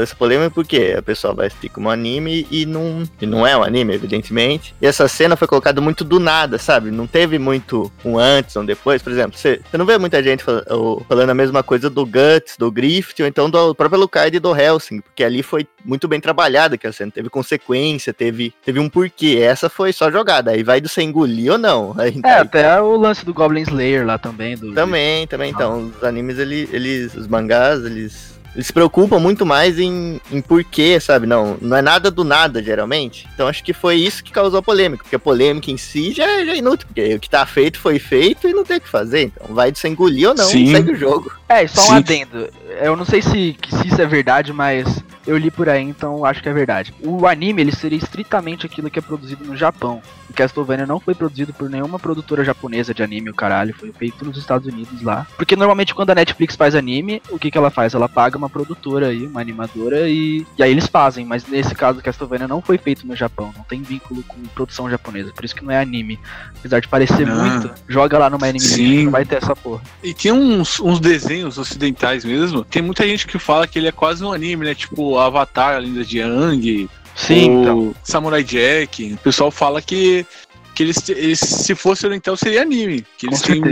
essa 0.00 0.14
polêmica 0.16 0.50
porque 0.50 0.94
a 0.98 1.02
pessoa 1.02 1.34
vai 1.34 1.46
assistir 1.46 1.68
como 1.68 1.90
anime 1.90 2.46
e 2.50 2.66
não, 2.66 3.02
e 3.20 3.26
não 3.26 3.46
é 3.46 3.56
um 3.56 3.62
anime, 3.62 3.94
evidentemente. 3.94 4.74
E 4.80 4.86
essa 4.86 5.06
cena 5.08 5.36
foi 5.36 5.46
colocada 5.48 5.80
muito 5.80 6.04
do 6.04 6.18
nada, 6.18 6.58
sabe? 6.58 6.90
Não 6.90 7.06
teve 7.06 7.38
muito 7.38 7.90
um 8.04 8.18
antes, 8.18 8.56
um 8.56 8.64
depois. 8.64 9.02
Por 9.02 9.12
exemplo, 9.12 9.36
você, 9.38 9.60
você 9.70 9.76
não 9.78 9.86
vê 9.86 9.98
muita 9.98 10.22
gente 10.22 10.44
ou- 10.70 11.04
falando 11.08 11.30
a 11.30 11.34
mesma 11.34 11.62
coisa 11.62 11.88
do 11.90 12.04
Guts, 12.04 12.56
do 12.58 12.70
Grift, 12.70 13.20
ou 13.20 13.28
então 13.28 13.48
do 13.50 13.74
próprio 13.74 13.98
Alucard 13.98 14.36
e 14.36 14.40
do 14.40 14.54
Helsing, 14.54 15.00
porque 15.00 15.22
ali 15.24 15.42
foi 15.42 15.66
muito 15.84 16.08
bem 16.08 16.20
trabalhada 16.20 16.76
que 16.78 16.86
a 16.86 16.92
cena. 16.92 17.10
Teve 17.12 17.28
consequência, 17.28 18.12
teve, 18.12 18.52
teve 18.64 18.80
um 18.80 18.88
porquê. 18.88 19.38
Essa 19.40 19.68
foi 19.68 19.92
só 19.92 20.10
jogada. 20.10 20.50
Aí 20.50 20.62
vai 20.62 20.80
do 20.80 20.88
você 20.88 21.02
engolir 21.02 21.52
ou 21.52 21.58
não. 21.58 21.94
Aí, 21.98 22.20
É, 22.24 22.28
aí 22.34 22.40
até 22.40 22.80
o 22.80 22.96
lance 22.96 23.24
do 23.24 23.32
Goblin 23.34 23.62
Slayer 23.62 24.04
lá 24.06 24.18
também. 24.18 24.56
Do, 24.56 24.72
também, 24.72 25.26
também. 25.26 25.50
Então, 25.50 25.92
os 25.96 26.04
animes, 26.04 26.38
ele, 26.38 26.68
eles, 26.72 27.14
os 27.14 27.26
mangás, 27.26 27.84
eles, 27.84 28.33
eles 28.54 28.68
se 28.68 28.72
preocupam 28.72 29.18
muito 29.18 29.44
mais 29.44 29.78
em, 29.78 30.20
em 30.30 30.40
porquê, 30.40 31.00
sabe? 31.00 31.26
Não, 31.26 31.56
não 31.60 31.76
é 31.76 31.82
nada 31.82 32.10
do 32.10 32.22
nada, 32.22 32.62
geralmente. 32.62 33.28
Então, 33.34 33.48
acho 33.48 33.64
que 33.64 33.72
foi 33.72 33.96
isso 33.96 34.22
que 34.22 34.30
causou 34.32 34.60
a 34.60 34.62
polêmica. 34.62 35.02
Porque 35.02 35.16
a 35.16 35.18
polêmica 35.18 35.70
em 35.70 35.76
si 35.76 36.12
já, 36.12 36.44
já 36.44 36.52
é 36.52 36.56
inútil. 36.56 36.86
Porque 36.86 37.14
o 37.14 37.20
que 37.20 37.28
tá 37.28 37.44
feito 37.44 37.78
foi 37.78 37.98
feito 37.98 38.48
e 38.48 38.52
não 38.52 38.64
tem 38.64 38.76
o 38.76 38.80
que 38.80 38.88
fazer. 38.88 39.32
Então, 39.34 39.54
vai 39.54 39.72
de 39.72 39.78
você 39.78 39.88
engolir 39.88 40.28
ou 40.28 40.34
não, 40.34 40.46
Sim. 40.46 40.70
segue 40.70 40.92
o 40.92 40.96
jogo. 40.96 41.32
É, 41.48 41.64
e 41.64 41.68
só 41.68 41.82
um 41.82 41.86
Sim. 41.86 41.96
adendo. 41.96 42.48
Eu 42.80 42.96
não 42.96 43.04
sei 43.04 43.20
se, 43.20 43.56
se 43.68 43.88
isso 43.88 44.00
é 44.00 44.06
verdade, 44.06 44.52
mas 44.52 45.02
eu 45.26 45.36
li 45.36 45.50
por 45.50 45.68
aí, 45.68 45.82
então 45.82 46.24
acho 46.24 46.42
que 46.42 46.48
é 46.48 46.52
verdade. 46.52 46.94
O 47.02 47.26
anime, 47.26 47.62
ele 47.62 47.72
seria 47.74 47.98
estritamente 47.98 48.66
aquilo 48.66 48.90
que 48.90 48.98
é 48.98 49.02
produzido 49.02 49.44
no 49.44 49.56
Japão. 49.56 50.02
O 50.28 50.32
Castlevania 50.32 50.86
não 50.86 50.98
foi 50.98 51.14
produzido 51.14 51.52
por 51.52 51.68
nenhuma 51.70 51.98
produtora 51.98 52.42
japonesa 52.44 52.92
de 52.92 53.02
anime, 53.02 53.30
o 53.30 53.34
caralho. 53.34 53.74
Foi 53.74 53.92
feito 53.92 54.24
nos 54.24 54.36
Estados 54.36 54.66
Unidos 54.66 55.02
lá. 55.02 55.26
Porque 55.36 55.54
normalmente 55.54 55.94
quando 55.94 56.10
a 56.10 56.14
Netflix 56.14 56.56
faz 56.56 56.74
anime, 56.74 57.22
o 57.30 57.38
que, 57.38 57.50
que 57.50 57.58
ela 57.58 57.70
faz? 57.70 57.94
Ela 57.94 58.08
paga 58.08 58.36
uma 58.36 58.48
produtora 58.50 59.08
aí, 59.08 59.26
uma 59.26 59.40
animadora, 59.40 60.08
e, 60.08 60.44
e 60.58 60.62
aí 60.62 60.70
eles 60.70 60.86
fazem. 60.86 61.24
Mas 61.24 61.46
nesse 61.46 61.74
caso, 61.74 61.98
o 62.00 62.02
Castlevania 62.02 62.48
não 62.48 62.60
foi 62.60 62.78
feito 62.78 63.06
no 63.06 63.14
Japão. 63.14 63.52
Não 63.56 63.64
tem 63.64 63.82
vínculo 63.82 64.22
com 64.24 64.40
produção 64.54 64.90
japonesa. 64.90 65.32
Por 65.32 65.44
isso 65.44 65.54
que 65.54 65.64
não 65.64 65.70
é 65.70 65.78
anime. 65.80 66.18
Apesar 66.58 66.80
de 66.80 66.88
parecer 66.88 67.28
Ah. 67.28 67.34
muito, 67.34 67.70
joga 67.88 68.18
lá 68.18 68.28
numa 68.28 68.46
anime 68.46 68.60
Sim. 68.60 69.04
não 69.04 69.12
vai 69.12 69.24
ter 69.24 69.36
essa 69.36 69.54
porra. 69.54 69.82
E 70.02 70.12
tem 70.12 70.32
uns, 70.32 70.80
uns 70.80 70.98
desenhos 71.00 71.58
ocidentais 71.58 72.24
mesmo. 72.24 72.64
Tem 72.64 72.82
muita 72.82 73.06
gente 73.06 73.26
que 73.26 73.38
fala 73.38 73.66
que 73.66 73.78
ele 73.78 73.88
é 73.88 73.92
quase 73.92 74.24
um 74.24 74.32
anime, 74.32 74.64
né? 74.64 74.74
Tipo 74.74 75.13
Avatar, 75.18 75.76
a 75.76 75.78
Lenda 75.78 76.04
de 76.04 76.18
Yang, 76.18 76.88
Sim, 77.14 77.50
o 77.50 77.62
então. 77.62 77.94
Samurai 78.02 78.42
Jack. 78.42 79.12
O 79.14 79.18
pessoal 79.18 79.50
fala 79.50 79.80
que, 79.80 80.26
que 80.74 80.82
eles, 80.82 81.08
eles, 81.08 81.38
se 81.38 81.74
fosse 81.74 82.04
oriental, 82.06 82.36
seria 82.36 82.62
anime. 82.62 83.06
Que 83.16 83.26
eles 83.26 83.40
têm 83.40 83.62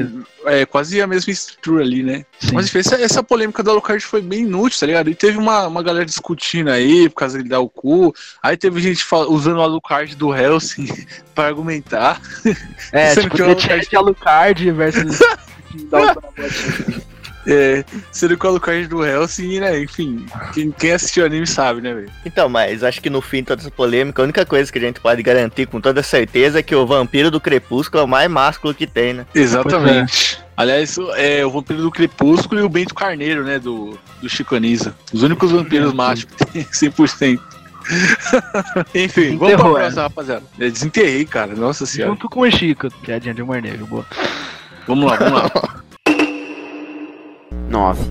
é, 0.47 0.64
quase 0.64 1.00
a 1.00 1.07
mesma 1.07 1.33
estrutura 1.33 1.83
ali, 1.83 2.02
né? 2.02 2.25
Sim. 2.38 2.55
Mas 2.55 2.67
enfim, 2.67 2.78
essa, 2.78 2.95
essa 2.97 3.23
polêmica 3.23 3.62
do 3.62 3.71
Alucard 3.71 4.05
foi 4.05 4.21
bem 4.21 4.43
inútil, 4.43 4.78
tá 4.78 4.87
ligado? 4.87 5.11
E 5.11 5.14
teve 5.14 5.38
uma, 5.38 5.67
uma 5.67 5.83
galera 5.83 6.07
discutindo 6.07 6.71
aí, 6.71 7.09
por 7.09 7.17
causa 7.17 7.38
dele 7.38 7.49
dar 7.49 7.61
o 7.61 7.69
cu. 7.69 8.14
Aí 8.43 8.57
teve 8.57 8.81
gente 8.81 9.05
usando 9.28 9.59
o 9.59 9.62
Alucard 9.62 10.14
do 10.14 10.35
Helsing 10.35 10.88
pra 11.35 11.47
argumentar. 11.47 12.21
É, 12.93 13.14
tipo, 13.17 13.37
que 13.37 13.43
o 13.43 13.47
Alucard- 13.47 13.97
Alucard 13.97 14.71
versus. 14.71 15.19
É, 17.47 17.85
sendo 18.11 18.37
que 18.37 18.47
o 18.47 18.49
Alucard 18.49 18.87
do 18.87 19.05
Helsing, 19.05 19.61
né? 19.61 19.81
Enfim, 19.81 20.27
quem, 20.53 20.71
quem 20.71 20.93
assistiu 20.93 21.25
o 21.25 21.27
anime 21.27 21.47
sabe, 21.47 21.81
né, 21.81 21.93
velho? 21.93 22.11
Então, 22.25 22.49
mas 22.49 22.85
acho 22.85 23.01
que 23.01 23.11
no 23.11 23.21
fim 23.21 23.39
de 23.39 23.45
toda 23.45 23.63
essa 23.63 23.71
polêmica, 23.71 24.23
a 24.23 24.25
única 24.25 24.47
coisa 24.47 24.71
que 24.71 24.79
a 24.79 24.83
gente 24.83 25.01
pode 25.01 25.23
garantir 25.23 25.67
com 25.67 25.81
toda 25.81 26.03
certeza 26.03 26.61
é 26.61 26.63
que 26.63 26.75
o 26.75 26.87
vampiro 26.87 27.31
do 27.31 27.41
crepúsculo 27.41 28.03
é 28.03 28.05
o 28.05 28.09
mais 28.09 28.31
másculo 28.31 28.75
que 28.75 28.87
tem, 28.87 29.13
né? 29.13 29.27
Exatamente. 29.35 30.43
Aliás, 30.57 30.97
é 31.17 31.45
o 31.45 31.51
vampiro 31.51 31.83
do 31.83 31.91
Crepúsculo 31.91 32.61
e 32.61 32.63
o 32.63 32.69
Bento 32.69 32.95
Carneiro, 32.95 33.43
né? 33.43 33.59
Do, 33.59 33.99
do 34.21 34.29
Chico 34.29 34.55
Anísio. 34.55 34.95
Os 35.13 35.23
únicos 35.23 35.51
vampiros 35.51 35.93
machos 35.93 36.25
que 36.25 36.47
tem 36.47 36.63
100%. 36.71 37.41
Enfim, 38.95 39.37
vamos 39.37 39.55
pra 39.55 39.71
próxima, 39.71 40.03
rapaziada. 40.03 40.45
Eu 40.59 40.71
desenterrei, 40.71 41.25
cara. 41.25 41.55
Nossa 41.57 41.85
senhora. 41.85 42.13
Junto 42.13 42.29
com 42.29 42.41
o 42.41 42.51
Chico, 42.51 42.91
piadinha 43.03 43.35
de 43.35 43.43
humor 43.43 43.61
negro, 43.61 43.87
boa. 43.87 44.07
Vamos 44.87 45.11
lá, 45.11 45.17
vamos 45.17 45.43
lá. 45.43 45.51
9. 47.68 48.02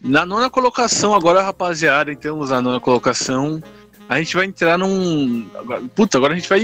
Na 0.00 0.26
nona 0.26 0.50
colocação, 0.50 1.14
agora, 1.14 1.42
rapaziada, 1.42 2.12
então, 2.12 2.38
na 2.44 2.60
nona 2.60 2.78
colocação, 2.78 3.62
a 4.08 4.18
gente 4.18 4.36
vai 4.36 4.44
entrar 4.46 4.76
num. 4.76 5.46
agora- 5.58 5.82
Puta, 5.94 6.18
agora 6.18 6.34
a 6.34 6.36
gente 6.36 6.48
vai. 6.48 6.60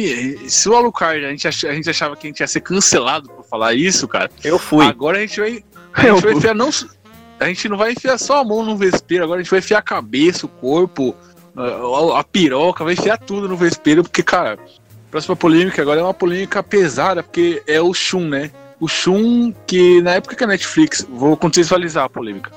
Se 0.48 0.68
o 0.68 0.74
Alucard, 0.76 1.24
a 1.24 1.30
gente, 1.30 1.48
ach- 1.48 1.64
a 1.64 1.72
gente 1.72 1.88
achava 1.88 2.14
que 2.16 2.26
a 2.26 2.30
gente 2.30 2.40
ia 2.40 2.46
ser 2.46 2.60
cancelado 2.60 3.28
por 3.30 3.44
falar 3.44 3.72
isso, 3.74 4.06
cara. 4.06 4.30
Eu 4.44 4.58
fui. 4.58 4.84
Agora 4.86 5.18
a 5.18 5.20
gente 5.22 5.40
vai. 5.40 5.64
A 5.94 6.06
Eu 6.06 6.14
gente 6.16 6.22
vai 6.22 6.32
fui. 6.32 6.38
enfiar 6.38 6.54
não. 6.54 6.70
A 7.40 7.46
gente 7.46 7.68
não 7.70 7.78
vai 7.78 7.92
enfiar 7.92 8.18
só 8.18 8.40
a 8.40 8.44
mão 8.44 8.62
no 8.62 8.76
vespeiro, 8.76 9.24
agora 9.24 9.40
a 9.40 9.42
gente 9.42 9.50
vai 9.50 9.60
enfiar 9.60 9.78
a 9.78 9.82
cabeça, 9.82 10.44
o 10.44 10.48
corpo, 10.48 11.16
a, 11.56 12.20
a 12.20 12.24
piroca, 12.24 12.84
vai 12.84 12.92
enfiar 12.92 13.16
tudo 13.16 13.48
no 13.48 13.56
vespeiro, 13.56 14.02
porque, 14.02 14.22
cara, 14.22 14.58
a 15.08 15.10
próxima 15.10 15.34
polêmica 15.34 15.80
agora 15.80 16.00
é 16.00 16.02
uma 16.04 16.12
polêmica 16.12 16.62
pesada, 16.62 17.22
porque 17.22 17.62
é 17.66 17.80
o 17.80 17.94
Shun, 17.94 18.28
né? 18.28 18.50
O 18.80 18.88
Shun, 18.88 19.52
que 19.66 20.00
na 20.00 20.12
época 20.14 20.34
que 20.34 20.42
a 20.42 20.46
Netflix. 20.46 21.06
Vou 21.08 21.37
contextualizar 21.37 22.04
a 22.04 22.08
polêmica. 22.08 22.50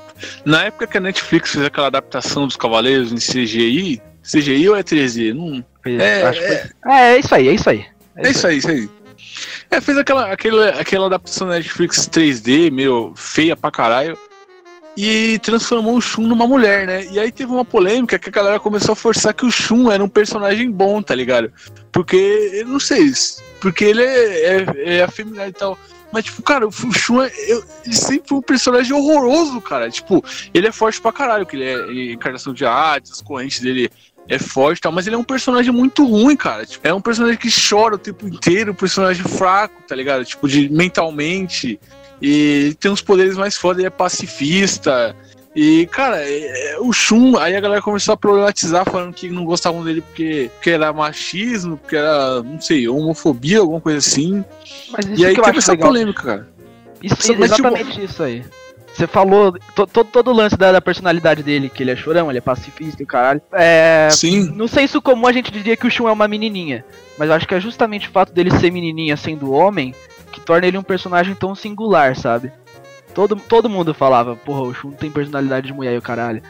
Na 0.44 0.64
época 0.64 0.86
que 0.86 0.96
a 0.96 1.00
Netflix 1.00 1.50
fez 1.52 1.64
aquela 1.66 1.88
adaptação 1.88 2.46
dos 2.46 2.56
Cavaleiros 2.56 3.12
em 3.12 3.16
CGI. 3.16 4.00
CGI 4.22 4.68
ou 4.70 4.76
é 4.76 4.82
3D? 4.82 5.34
Não, 5.34 5.62
É, 5.84 6.22
acho 6.22 6.40
que 6.40 6.46
foi- 6.46 6.92
é, 6.92 7.14
é 7.14 7.18
isso 7.18 7.34
aí, 7.34 7.48
é 7.48 7.52
isso 7.52 7.70
aí. 7.70 7.86
É 8.16 8.30
isso 8.30 8.46
aí, 8.46 8.56
isso 8.56 8.70
aí. 8.70 8.88
É, 9.70 9.80
fez 9.80 9.98
aquela, 9.98 10.32
aquela, 10.32 10.68
aquela 10.70 11.06
adaptação 11.06 11.48
da 11.48 11.54
Netflix 11.54 12.08
3D, 12.08 12.70
meio 12.70 13.12
feia 13.16 13.54
pra 13.54 13.70
caralho. 13.70 14.16
E 14.96 15.40
transformou 15.40 15.96
o 15.96 16.00
Shun 16.00 16.22
numa 16.28 16.46
mulher, 16.46 16.86
né? 16.86 17.04
E 17.10 17.18
aí 17.18 17.32
teve 17.32 17.50
uma 17.50 17.64
polêmica 17.64 18.16
que 18.18 18.28
a 18.28 18.32
galera 18.32 18.60
começou 18.60 18.92
a 18.92 18.96
forçar 18.96 19.34
que 19.34 19.44
o 19.44 19.50
Shun 19.50 19.90
era 19.90 20.02
um 20.02 20.08
personagem 20.08 20.70
bom, 20.70 21.02
tá 21.02 21.14
ligado? 21.16 21.52
Porque, 21.90 22.16
eu 22.54 22.66
não 22.68 22.78
sei, 22.78 23.10
porque 23.60 23.84
ele 23.86 24.02
é, 24.02 24.46
é, 24.46 24.64
é 24.98 25.02
afeminado 25.02 25.50
e 25.50 25.52
tal. 25.52 25.76
Mas, 26.14 26.26
tipo, 26.26 26.40
cara, 26.44 26.64
o 26.64 26.70
Shun, 26.70 27.22
é, 27.22 27.32
ele 27.84 27.96
sempre 27.96 28.28
foi 28.28 28.38
um 28.38 28.42
personagem 28.42 28.92
horroroso, 28.92 29.60
cara. 29.60 29.90
Tipo, 29.90 30.24
ele 30.54 30.68
é 30.68 30.70
forte 30.70 31.00
pra 31.00 31.10
caralho, 31.10 31.44
que 31.44 31.56
ele 31.56 31.64
é 31.64 32.12
encarnação 32.12 32.54
de 32.54 32.64
Hades, 32.64 33.10
as 33.10 33.20
correntes 33.20 33.58
dele 33.58 33.90
é 34.28 34.38
forte 34.38 34.78
e 34.78 34.82
tal, 34.82 34.92
mas 34.92 35.08
ele 35.08 35.16
é 35.16 35.18
um 35.18 35.24
personagem 35.24 35.72
muito 35.72 36.06
ruim, 36.06 36.36
cara. 36.36 36.64
Tipo, 36.64 36.86
é 36.86 36.94
um 36.94 37.00
personagem 37.00 37.36
que 37.36 37.48
chora 37.50 37.96
o 37.96 37.98
tempo 37.98 38.28
inteiro, 38.28 38.70
um 38.70 38.76
personagem 38.76 39.24
fraco, 39.24 39.82
tá 39.88 39.96
ligado? 39.96 40.24
Tipo, 40.24 40.46
de 40.46 40.68
mentalmente. 40.68 41.80
E 42.22 42.30
ele 42.66 42.74
tem 42.74 42.92
uns 42.92 43.02
poderes 43.02 43.36
mais 43.36 43.56
foda, 43.56 43.80
ele 43.80 43.88
é 43.88 43.90
pacifista. 43.90 45.16
E, 45.54 45.86
cara, 45.86 46.20
é- 46.20 46.72
é- 46.72 46.78
o 46.80 46.92
Shun, 46.92 47.36
aí 47.38 47.54
a 47.54 47.60
galera 47.60 47.80
começou 47.80 48.14
a 48.14 48.16
problematizar, 48.16 48.84
falando 48.84 49.14
que 49.14 49.30
não 49.30 49.44
gostavam 49.44 49.84
dele 49.84 50.00
porque, 50.00 50.50
porque 50.54 50.70
era 50.70 50.92
machismo, 50.92 51.76
porque 51.76 51.94
era, 51.96 52.42
não 52.42 52.60
sei, 52.60 52.88
homofobia, 52.88 53.60
alguma 53.60 53.80
coisa 53.80 53.98
assim. 53.98 54.44
Mas 54.90 55.06
isso 55.06 55.22
e 55.22 55.26
aí 55.26 55.34
teve 55.34 55.58
essa 55.58 55.72
legal. 55.72 55.88
polêmica, 55.88 56.22
cara. 56.22 56.48
Isso, 57.02 57.16
Mas, 57.18 57.26
tipo, 57.26 57.44
exatamente 57.44 58.02
isso 58.04 58.22
aí. 58.22 58.44
Você 58.92 59.06
falou 59.08 59.52
to- 59.74 59.86
to- 59.88 60.04
todo 60.04 60.30
o 60.30 60.32
lance 60.32 60.56
da, 60.56 60.70
da 60.72 60.80
personalidade 60.80 61.42
dele, 61.42 61.68
que 61.68 61.82
ele 61.82 61.90
é 61.90 61.96
chorão, 61.96 62.30
ele 62.30 62.38
é 62.38 62.40
pacifista 62.40 63.02
e 63.02 63.04
o 63.04 63.06
caralho. 63.06 63.42
É. 63.52 64.08
Sim. 64.12 64.52
Não 64.54 64.68
sei 64.68 64.86
se 64.88 65.00
comum 65.00 65.26
a 65.26 65.32
gente 65.32 65.50
diria 65.50 65.76
que 65.76 65.86
o 65.86 65.90
Shun 65.90 66.08
é 66.08 66.12
uma 66.12 66.28
menininha, 66.28 66.84
mas 67.18 67.28
eu 67.28 67.34
acho 67.34 67.46
que 67.46 67.54
é 67.54 67.60
justamente 67.60 68.08
o 68.08 68.12
fato 68.12 68.32
dele 68.32 68.50
ser 68.52 68.70
menininha 68.70 69.16
sendo 69.16 69.52
homem 69.52 69.92
que 70.32 70.40
torna 70.40 70.66
ele 70.66 70.78
um 70.78 70.82
personagem 70.82 71.34
tão 71.34 71.54
singular, 71.56 72.16
sabe? 72.16 72.52
Todo, 73.14 73.36
todo 73.36 73.70
mundo 73.70 73.94
falava, 73.94 74.34
porra, 74.36 74.62
o 74.62 74.74
Shun 74.74 74.90
tem 74.90 75.10
personalidade 75.10 75.66
de 75.66 75.72
mulher 75.72 75.94
e 75.94 75.98
o 75.98 76.02
caralho. 76.02 76.42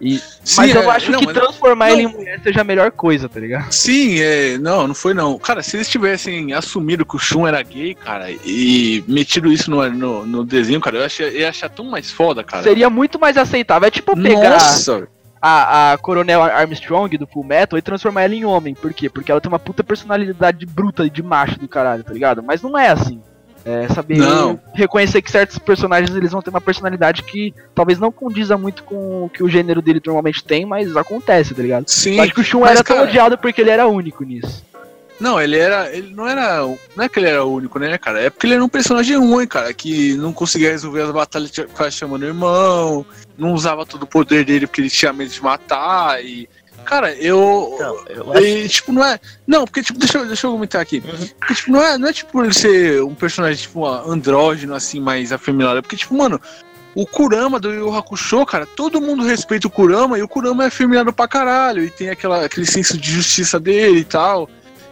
E, 0.00 0.12
mas 0.14 0.70
Sim, 0.70 0.70
eu 0.70 0.82
é, 0.82 0.94
acho 0.94 1.10
não, 1.10 1.18
que 1.18 1.26
mas- 1.26 1.34
transformar 1.34 1.86
não. 1.88 1.94
ele 1.94 2.02
em 2.02 2.06
mulher 2.06 2.40
seja 2.40 2.60
a 2.60 2.64
melhor 2.64 2.90
coisa, 2.92 3.28
tá 3.28 3.40
ligado? 3.40 3.72
Sim, 3.72 4.20
é. 4.20 4.56
Não, 4.56 4.86
não 4.86 4.94
foi 4.94 5.12
não. 5.12 5.36
Cara, 5.38 5.60
se 5.60 5.76
eles 5.76 5.88
tivessem 5.88 6.52
assumido 6.52 7.04
que 7.04 7.16
o 7.16 7.18
Shun 7.18 7.46
era 7.46 7.60
gay, 7.62 7.94
cara, 7.96 8.30
e 8.30 9.04
metido 9.08 9.52
isso 9.52 9.70
no, 9.70 9.90
no, 9.90 10.24
no 10.24 10.44
desenho, 10.44 10.80
cara, 10.80 10.98
eu 10.98 11.04
achei, 11.04 11.26
eu 11.26 11.40
ia 11.40 11.48
achar 11.48 11.68
tão 11.68 11.84
mais 11.84 12.10
foda, 12.12 12.44
cara. 12.44 12.62
Seria 12.62 12.88
muito 12.88 13.18
mais 13.18 13.36
aceitável. 13.36 13.88
É 13.88 13.90
tipo 13.90 14.14
pegar 14.16 14.50
Nossa! 14.50 15.08
a, 15.42 15.92
a 15.92 15.98
Coronel 15.98 16.42
Armstrong 16.44 17.18
do 17.18 17.26
Full 17.26 17.44
Metal 17.44 17.76
e 17.76 17.82
transformar 17.82 18.22
ela 18.22 18.34
em 18.36 18.44
homem. 18.44 18.74
Por 18.74 18.94
quê? 18.94 19.10
Porque 19.10 19.32
ela 19.32 19.40
tem 19.40 19.50
uma 19.50 19.58
puta 19.58 19.82
personalidade 19.82 20.64
bruta 20.64 21.04
e 21.06 21.10
de 21.10 21.24
macho 21.24 21.58
do 21.58 21.66
caralho, 21.68 22.04
tá 22.04 22.12
ligado? 22.12 22.40
Mas 22.40 22.62
não 22.62 22.78
é 22.78 22.88
assim. 22.88 23.20
É 23.68 23.86
saber 23.88 24.16
Não. 24.16 24.58
reconhecer 24.72 25.20
que 25.20 25.30
certos 25.30 25.58
personagens 25.58 26.16
eles 26.16 26.32
vão 26.32 26.40
ter 26.40 26.48
uma 26.48 26.60
personalidade 26.60 27.22
que 27.22 27.52
talvez 27.74 27.98
não 27.98 28.10
condiza 28.10 28.56
muito 28.56 28.82
com 28.82 29.24
o 29.24 29.28
que 29.28 29.42
o 29.42 29.48
gênero 29.48 29.82
dele 29.82 30.00
normalmente 30.04 30.42
tem, 30.42 30.64
mas 30.64 30.96
acontece, 30.96 31.54
tá 31.54 31.60
ligado? 31.60 31.86
Sim. 31.86 32.18
Acho 32.18 32.32
que 32.32 32.40
o 32.40 32.44
Shun 32.44 32.64
era 32.64 32.82
tão 32.82 32.96
cara, 32.96 33.06
odiado 33.06 33.36
porque 33.36 33.60
ele 33.60 33.70
era 33.70 33.86
único 33.86 34.24
nisso. 34.24 34.64
Não, 35.20 35.40
ele 35.40 35.58
era. 35.58 35.94
Ele 35.94 36.14
não 36.14 36.26
era. 36.26 36.62
Não 36.96 37.04
é 37.04 37.08
que 37.08 37.18
ele 37.18 37.28
era 37.28 37.44
único, 37.44 37.78
né, 37.78 37.98
cara? 37.98 38.20
É 38.22 38.30
porque 38.30 38.46
ele 38.46 38.54
era 38.54 38.64
um 38.64 38.68
personagem 38.68 39.16
ruim, 39.16 39.46
cara, 39.46 39.74
que 39.74 40.14
não 40.14 40.32
conseguia 40.32 40.70
resolver 40.70 41.02
as 41.02 41.10
batalhas 41.10 41.50
ficava 41.50 41.90
chamando 41.90 42.22
o 42.22 42.26
irmão, 42.26 43.04
não 43.36 43.52
usava 43.52 43.84
todo 43.84 44.04
o 44.04 44.06
poder 44.06 44.44
dele 44.44 44.66
porque 44.66 44.80
ele 44.80 44.90
tinha 44.90 45.12
medo 45.12 45.30
de 45.30 45.42
matar 45.42 46.24
e. 46.24 46.48
Cara, 46.88 47.14
eu. 47.16 47.70
Então, 47.74 48.04
eu 48.08 48.32
acho 48.32 48.42
E, 48.42 48.66
tipo, 48.66 48.92
não 48.94 49.04
é. 49.04 49.20
Não, 49.46 49.66
porque, 49.66 49.82
tipo, 49.82 49.98
deixa 49.98 50.16
eu, 50.16 50.26
deixa 50.26 50.46
eu 50.46 50.52
comentar 50.52 50.80
aqui. 50.80 51.02
Uhum. 51.04 51.28
Porque, 51.38 51.54
tipo, 51.54 51.70
não 51.70 51.82
é, 51.82 51.98
não 51.98 52.08
é 52.08 52.12
tipo 52.14 52.42
ele 52.42 52.54
ser 52.54 53.02
um 53.02 53.14
personagem, 53.14 53.60
tipo, 53.60 53.86
andrógeno, 53.86 54.74
assim, 54.74 54.98
mais 54.98 55.30
afeminado. 55.30 55.78
É 55.78 55.82
porque, 55.82 55.96
tipo, 55.96 56.16
mano, 56.16 56.40
o 56.94 57.06
Kurama 57.06 57.60
do 57.60 57.74
Yu 57.74 57.94
Hakusho, 57.94 58.46
cara, 58.46 58.64
todo 58.64 59.02
mundo 59.02 59.22
respeita 59.22 59.66
o 59.66 59.70
Kurama 59.70 60.18
e 60.18 60.22
o 60.22 60.28
Kurama 60.28 60.64
é 60.64 60.68
afeminado 60.68 61.12
pra 61.12 61.28
caralho. 61.28 61.84
E 61.84 61.90
tem 61.90 62.08
aquela, 62.08 62.46
aquele 62.46 62.64
senso 62.64 62.96
de 62.96 63.12
justiça 63.12 63.60
dele 63.60 63.98
e 63.98 64.04
tal. 64.04 64.48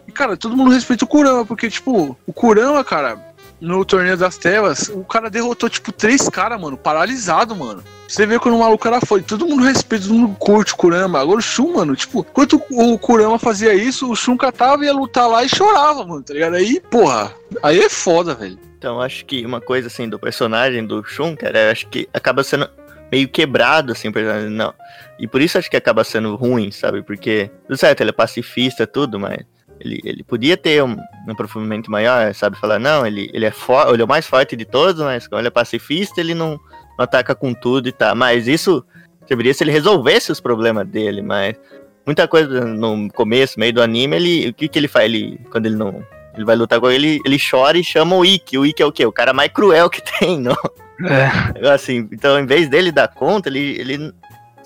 E, 0.06 0.12
cara, 0.12 0.36
todo 0.36 0.54
mundo 0.54 0.72
respeita 0.72 1.06
o 1.06 1.08
Kurama, 1.08 1.46
porque, 1.46 1.70
tipo, 1.70 2.14
o 2.26 2.32
Kurama, 2.34 2.84
cara, 2.84 3.18
no 3.60 3.84
torneio 3.84 4.16
das 4.16 4.36
telas, 4.36 4.88
o 4.88 5.04
cara 5.04 5.30
derrotou, 5.30 5.68
tipo, 5.68 5.90
três 5.92 6.28
caras, 6.28 6.60
mano, 6.60 6.76
paralisado, 6.76 7.54
mano. 7.56 7.82
Você 8.06 8.24
vê 8.26 8.38
quando 8.38 8.54
o 8.54 8.60
maluco 8.60 8.86
era 8.86 9.00
foi, 9.00 9.22
todo 9.22 9.46
mundo 9.46 9.64
respeita, 9.64 10.06
todo 10.06 10.14
mundo 10.14 10.36
curte 10.38 10.72
o 10.72 10.76
Kurama. 10.76 11.20
Agora 11.20 11.38
o 11.38 11.42
Shun, 11.42 11.74
mano, 11.74 11.96
tipo, 11.96 12.20
enquanto 12.20 12.62
o 12.70 12.98
Kurama 12.98 13.38
fazia 13.38 13.74
isso, 13.74 14.10
o 14.10 14.14
Shun 14.14 14.36
catava 14.36 14.84
e 14.84 14.86
ia 14.86 14.92
lutar 14.92 15.28
lá 15.28 15.42
e 15.42 15.48
chorava, 15.48 16.04
mano, 16.06 16.22
tá 16.22 16.32
ligado? 16.32 16.54
Aí, 16.54 16.80
porra, 16.80 17.34
aí 17.62 17.80
é 17.80 17.88
foda, 17.88 18.34
velho. 18.34 18.58
Então, 18.78 19.00
acho 19.00 19.24
que 19.24 19.44
uma 19.44 19.60
coisa 19.60 19.88
assim 19.88 20.08
do 20.08 20.18
personagem 20.18 20.86
do 20.86 21.02
Shun, 21.02 21.34
cara, 21.34 21.72
acho 21.72 21.88
que 21.88 22.08
acaba 22.12 22.44
sendo 22.44 22.68
meio 23.10 23.28
quebrado, 23.28 23.92
assim, 23.92 24.12
personagem, 24.12 24.50
não. 24.50 24.72
E 25.18 25.26
por 25.26 25.40
isso 25.40 25.58
acho 25.58 25.70
que 25.70 25.76
acaba 25.76 26.04
sendo 26.04 26.36
ruim, 26.36 26.70
sabe? 26.70 27.02
Porque, 27.02 27.50
tudo 27.66 27.76
certo, 27.76 28.02
ele 28.02 28.10
é 28.10 28.12
pacifista, 28.12 28.86
tudo, 28.86 29.18
mas 29.18 29.38
ele, 29.80 30.00
ele 30.04 30.24
podia 30.24 30.56
ter 30.56 30.82
um, 30.82 30.96
um 31.26 31.32
aprofundamento 31.32 31.90
maior, 31.90 32.34
sabe? 32.34 32.58
Falar, 32.58 32.78
não, 32.78 33.06
ele, 33.06 33.30
ele 33.32 33.44
é 33.44 33.50
forte, 33.50 33.92
ele 33.92 34.02
é 34.02 34.04
o 34.04 34.08
mais 34.08 34.26
forte 34.26 34.56
de 34.56 34.64
todos, 34.64 35.02
mas 35.02 35.26
como 35.26 35.40
ele 35.40 35.48
é 35.48 35.50
pacifista, 35.50 36.20
ele 36.20 36.34
não, 36.34 36.52
não 36.98 37.04
ataca 37.04 37.34
com 37.34 37.52
tudo 37.52 37.88
e 37.88 37.92
tá. 37.92 38.14
Mas 38.14 38.48
isso 38.48 38.84
deveria 39.28 39.52
se 39.54 39.64
ele 39.64 39.72
resolvesse 39.72 40.32
os 40.32 40.40
problemas 40.40 40.86
dele, 40.86 41.22
mas 41.22 41.56
muita 42.04 42.28
coisa 42.28 42.64
no 42.64 43.08
começo, 43.12 43.58
meio 43.58 43.72
do 43.72 43.82
anime, 43.82 44.16
ele, 44.16 44.48
o 44.48 44.54
que 44.54 44.68
que 44.68 44.78
ele 44.78 44.88
faz? 44.88 45.06
Ele, 45.06 45.40
quando 45.50 45.66
ele 45.66 45.76
não 45.76 46.04
ele 46.36 46.44
vai 46.44 46.54
lutar 46.54 46.78
com 46.78 46.90
ele, 46.90 47.18
ele 47.24 47.38
chora 47.38 47.78
e 47.78 47.82
chama 47.82 48.14
o 48.14 48.24
Ikki. 48.24 48.58
O 48.58 48.66
Ikki 48.66 48.82
é 48.82 48.86
o 48.86 48.92
quê? 48.92 49.06
O 49.06 49.12
cara 49.12 49.32
mais 49.32 49.50
cruel 49.50 49.88
que 49.88 50.02
tem, 50.20 50.38
não? 50.38 50.56
É. 51.02 51.68
Assim, 51.70 52.08
então, 52.12 52.38
em 52.38 52.46
vez 52.46 52.68
dele 52.68 52.92
dar 52.92 53.08
conta, 53.08 53.48
ele, 53.48 53.80
ele 53.80 54.12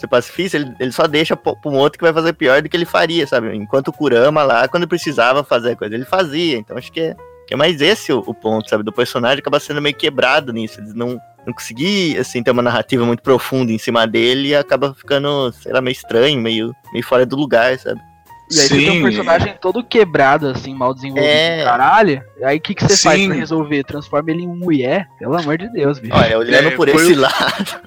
ser 0.01 0.09
pacifista, 0.09 0.57
ele, 0.57 0.75
ele 0.79 0.93
só 0.93 1.07
deixa 1.07 1.37
pra 1.37 1.55
um 1.67 1.77
outro 1.77 1.99
que 1.99 2.05
vai 2.05 2.13
fazer 2.13 2.33
pior 2.33 2.63
do 2.63 2.69
que 2.69 2.77
ele 2.77 2.85
faria, 2.85 3.27
sabe? 3.27 3.55
Enquanto 3.55 3.89
o 3.89 3.93
Kurama 3.93 4.43
lá, 4.43 4.67
quando 4.69 4.89
precisava 4.89 5.45
fazer 5.45 5.73
a 5.73 5.77
coisa, 5.77 5.95
ele 5.95 6.05
fazia. 6.05 6.59
Então, 6.59 6.77
acho 6.77 6.91
que 6.91 7.01
é, 7.01 7.17
é 7.51 7.57
mais 7.57 7.81
esse 7.81 8.13
o, 8.13 8.23
o 8.27 8.35
ponto, 8.35 8.69
sabe? 8.69 8.83
Do 8.83 8.93
personagem 8.93 9.39
acaba 9.39 9.61
sendo 9.61 9.83
meio 9.83 9.95
quebrado 9.95 10.53
nisso. 10.53 10.81
Eles 10.81 10.95
não, 10.95 11.21
não 11.47 11.53
conseguir, 11.53 12.19
assim, 12.19 12.43
ter 12.43 12.51
uma 12.51 12.63
narrativa 12.63 13.05
muito 13.05 13.23
profunda 13.23 13.73
em 13.73 13.79
cima 13.79 14.07
dele 14.07 14.49
e 14.49 14.55
acaba 14.55 14.95
ficando, 14.95 15.53
sei 15.53 15.73
lá, 15.73 15.81
meio 15.81 15.93
estranho, 15.93 16.41
meio, 16.41 16.75
meio 16.93 17.05
fora 17.05 17.27
do 17.27 17.37
lugar, 17.37 17.79
sabe? 17.79 18.01
E 18.51 18.61
aí 18.61 18.67
você 18.67 18.77
tem 18.77 18.91
um 18.91 18.95
Sim. 18.95 19.03
personagem 19.03 19.55
todo 19.61 19.85
quebrado, 19.85 20.49
assim, 20.49 20.75
mal 20.75 20.93
desenvolvido 20.93 21.27
É. 21.29 21.63
caralho. 21.65 22.23
E 22.39 22.45
aí 22.45 22.59
o 22.59 22.61
que, 22.61 22.75
que 22.75 22.83
você 22.83 22.97
faz 22.97 23.21
Sim. 23.21 23.29
pra 23.29 23.37
resolver? 23.37 23.85
Transforma 23.85 24.31
ele 24.31 24.43
em 24.43 24.49
um 24.49 24.57
mulher? 24.57 25.07
Pelo 25.19 25.37
amor 25.37 25.57
de 25.57 25.69
Deus, 25.73 25.99
bicho. 26.01 26.13
Olha, 26.17 26.39
olhando 26.39 26.69
É, 26.69 26.71
por 26.73 26.89
esse 26.89 27.13
o- 27.13 27.21
lado. 27.21 27.35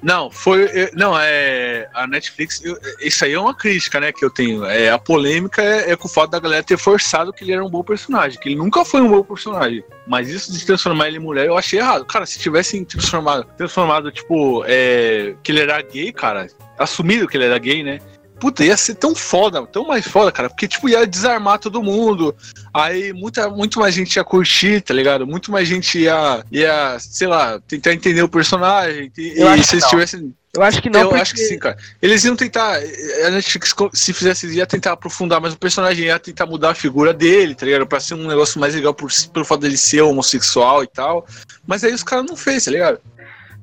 Não, 0.02 0.30
foi. 0.30 0.68
Não, 0.94 1.14
é. 1.18 1.88
A 1.92 2.06
Netflix. 2.06 2.64
eu- 2.64 2.78
isso 3.00 3.24
aí 3.24 3.32
é 3.34 3.38
uma 3.40 3.54
crítica, 3.54 4.00
né, 4.00 4.10
que 4.12 4.24
eu 4.24 4.30
tenho. 4.30 4.64
É, 4.64 4.90
a 4.90 4.98
polêmica 4.98 5.60
é, 5.62 5.90
é 5.92 5.96
com 5.96 6.08
o 6.08 6.10
fato 6.10 6.30
da 6.30 6.38
galera 6.40 6.62
ter 6.62 6.78
forçado 6.78 7.32
que 7.32 7.44
ele 7.44 7.52
era 7.52 7.64
um 7.64 7.68
bom 7.70 7.82
personagem, 7.82 8.38
que 8.40 8.48
ele 8.48 8.56
nunca 8.56 8.84
foi 8.84 9.00
um 9.02 9.08
bom 9.10 9.22
personagem. 9.22 9.84
Mas 10.06 10.28
isso 10.30 10.52
de 10.52 10.64
transformar 10.64 11.08
ele 11.08 11.16
em 11.18 11.20
mulher 11.20 11.46
eu 11.46 11.58
achei 11.58 11.78
errado. 11.78 12.04
Cara, 12.06 12.24
se 12.24 12.38
tivessem 12.38 12.84
transformado, 12.84 13.44
transformado 13.56 14.10
tipo, 14.10 14.64
é, 14.66 15.34
que 15.42 15.52
ele 15.52 15.60
era 15.60 15.80
gay, 15.82 16.12
cara, 16.12 16.46
assumido 16.78 17.26
que 17.28 17.36
ele 17.36 17.44
era 17.44 17.58
gay, 17.58 17.82
né? 17.82 17.98
Puta, 18.44 18.62
ia 18.62 18.76
ser 18.76 18.96
tão 18.96 19.14
foda, 19.14 19.66
tão 19.66 19.86
mais 19.86 20.06
foda, 20.06 20.30
cara, 20.30 20.50
porque, 20.50 20.68
tipo, 20.68 20.86
ia 20.86 21.06
desarmar 21.06 21.58
todo 21.58 21.82
mundo. 21.82 22.36
Aí 22.74 23.10
muita, 23.10 23.48
muito 23.48 23.80
mais 23.80 23.94
gente 23.94 24.16
ia 24.16 24.22
curtir, 24.22 24.82
tá 24.82 24.92
ligado? 24.92 25.26
Muito 25.26 25.50
mais 25.50 25.66
gente 25.66 25.98
ia, 25.98 26.44
ia 26.52 26.98
sei 27.00 27.26
lá, 27.26 27.58
tentar 27.60 27.94
entender 27.94 28.22
o 28.22 28.28
personagem. 28.28 29.10
E, 29.16 29.32
Eu 29.34 29.46
e 29.46 29.48
acho 29.48 29.62
que 29.62 29.68
se 29.68 29.74
eles 29.76 29.84
não. 29.84 29.88
tivessem. 29.88 30.34
Eu 30.52 30.62
acho 30.62 30.82
que 30.82 30.90
não, 30.90 31.00
eu 31.00 31.08
porque... 31.08 31.22
acho 31.22 31.32
que 31.32 31.40
sim, 31.40 31.58
cara. 31.58 31.78
Eles 32.02 32.22
iam 32.22 32.36
tentar. 32.36 32.76
A 33.26 33.30
Netflix, 33.30 33.74
se 33.94 34.12
fizesse, 34.12 34.46
ia 34.48 34.66
tentar 34.66 34.92
aprofundar 34.92 35.40
mais 35.40 35.54
o 35.54 35.58
personagem, 35.58 36.04
ia 36.04 36.18
tentar 36.18 36.44
mudar 36.44 36.72
a 36.72 36.74
figura 36.74 37.14
dele, 37.14 37.54
tá 37.54 37.64
ligado? 37.64 37.86
Pra 37.86 37.98
ser 37.98 38.12
um 38.12 38.28
negócio 38.28 38.60
mais 38.60 38.74
legal 38.74 38.92
por, 38.92 39.10
pelo 39.32 39.46
fato 39.46 39.62
dele 39.62 39.78
ser 39.78 40.02
homossexual 40.02 40.84
e 40.84 40.86
tal. 40.86 41.26
Mas 41.66 41.82
aí 41.82 41.94
os 41.94 42.02
caras 42.02 42.26
não 42.26 42.36
fez, 42.36 42.66
tá 42.66 42.70
ligado? 42.70 43.00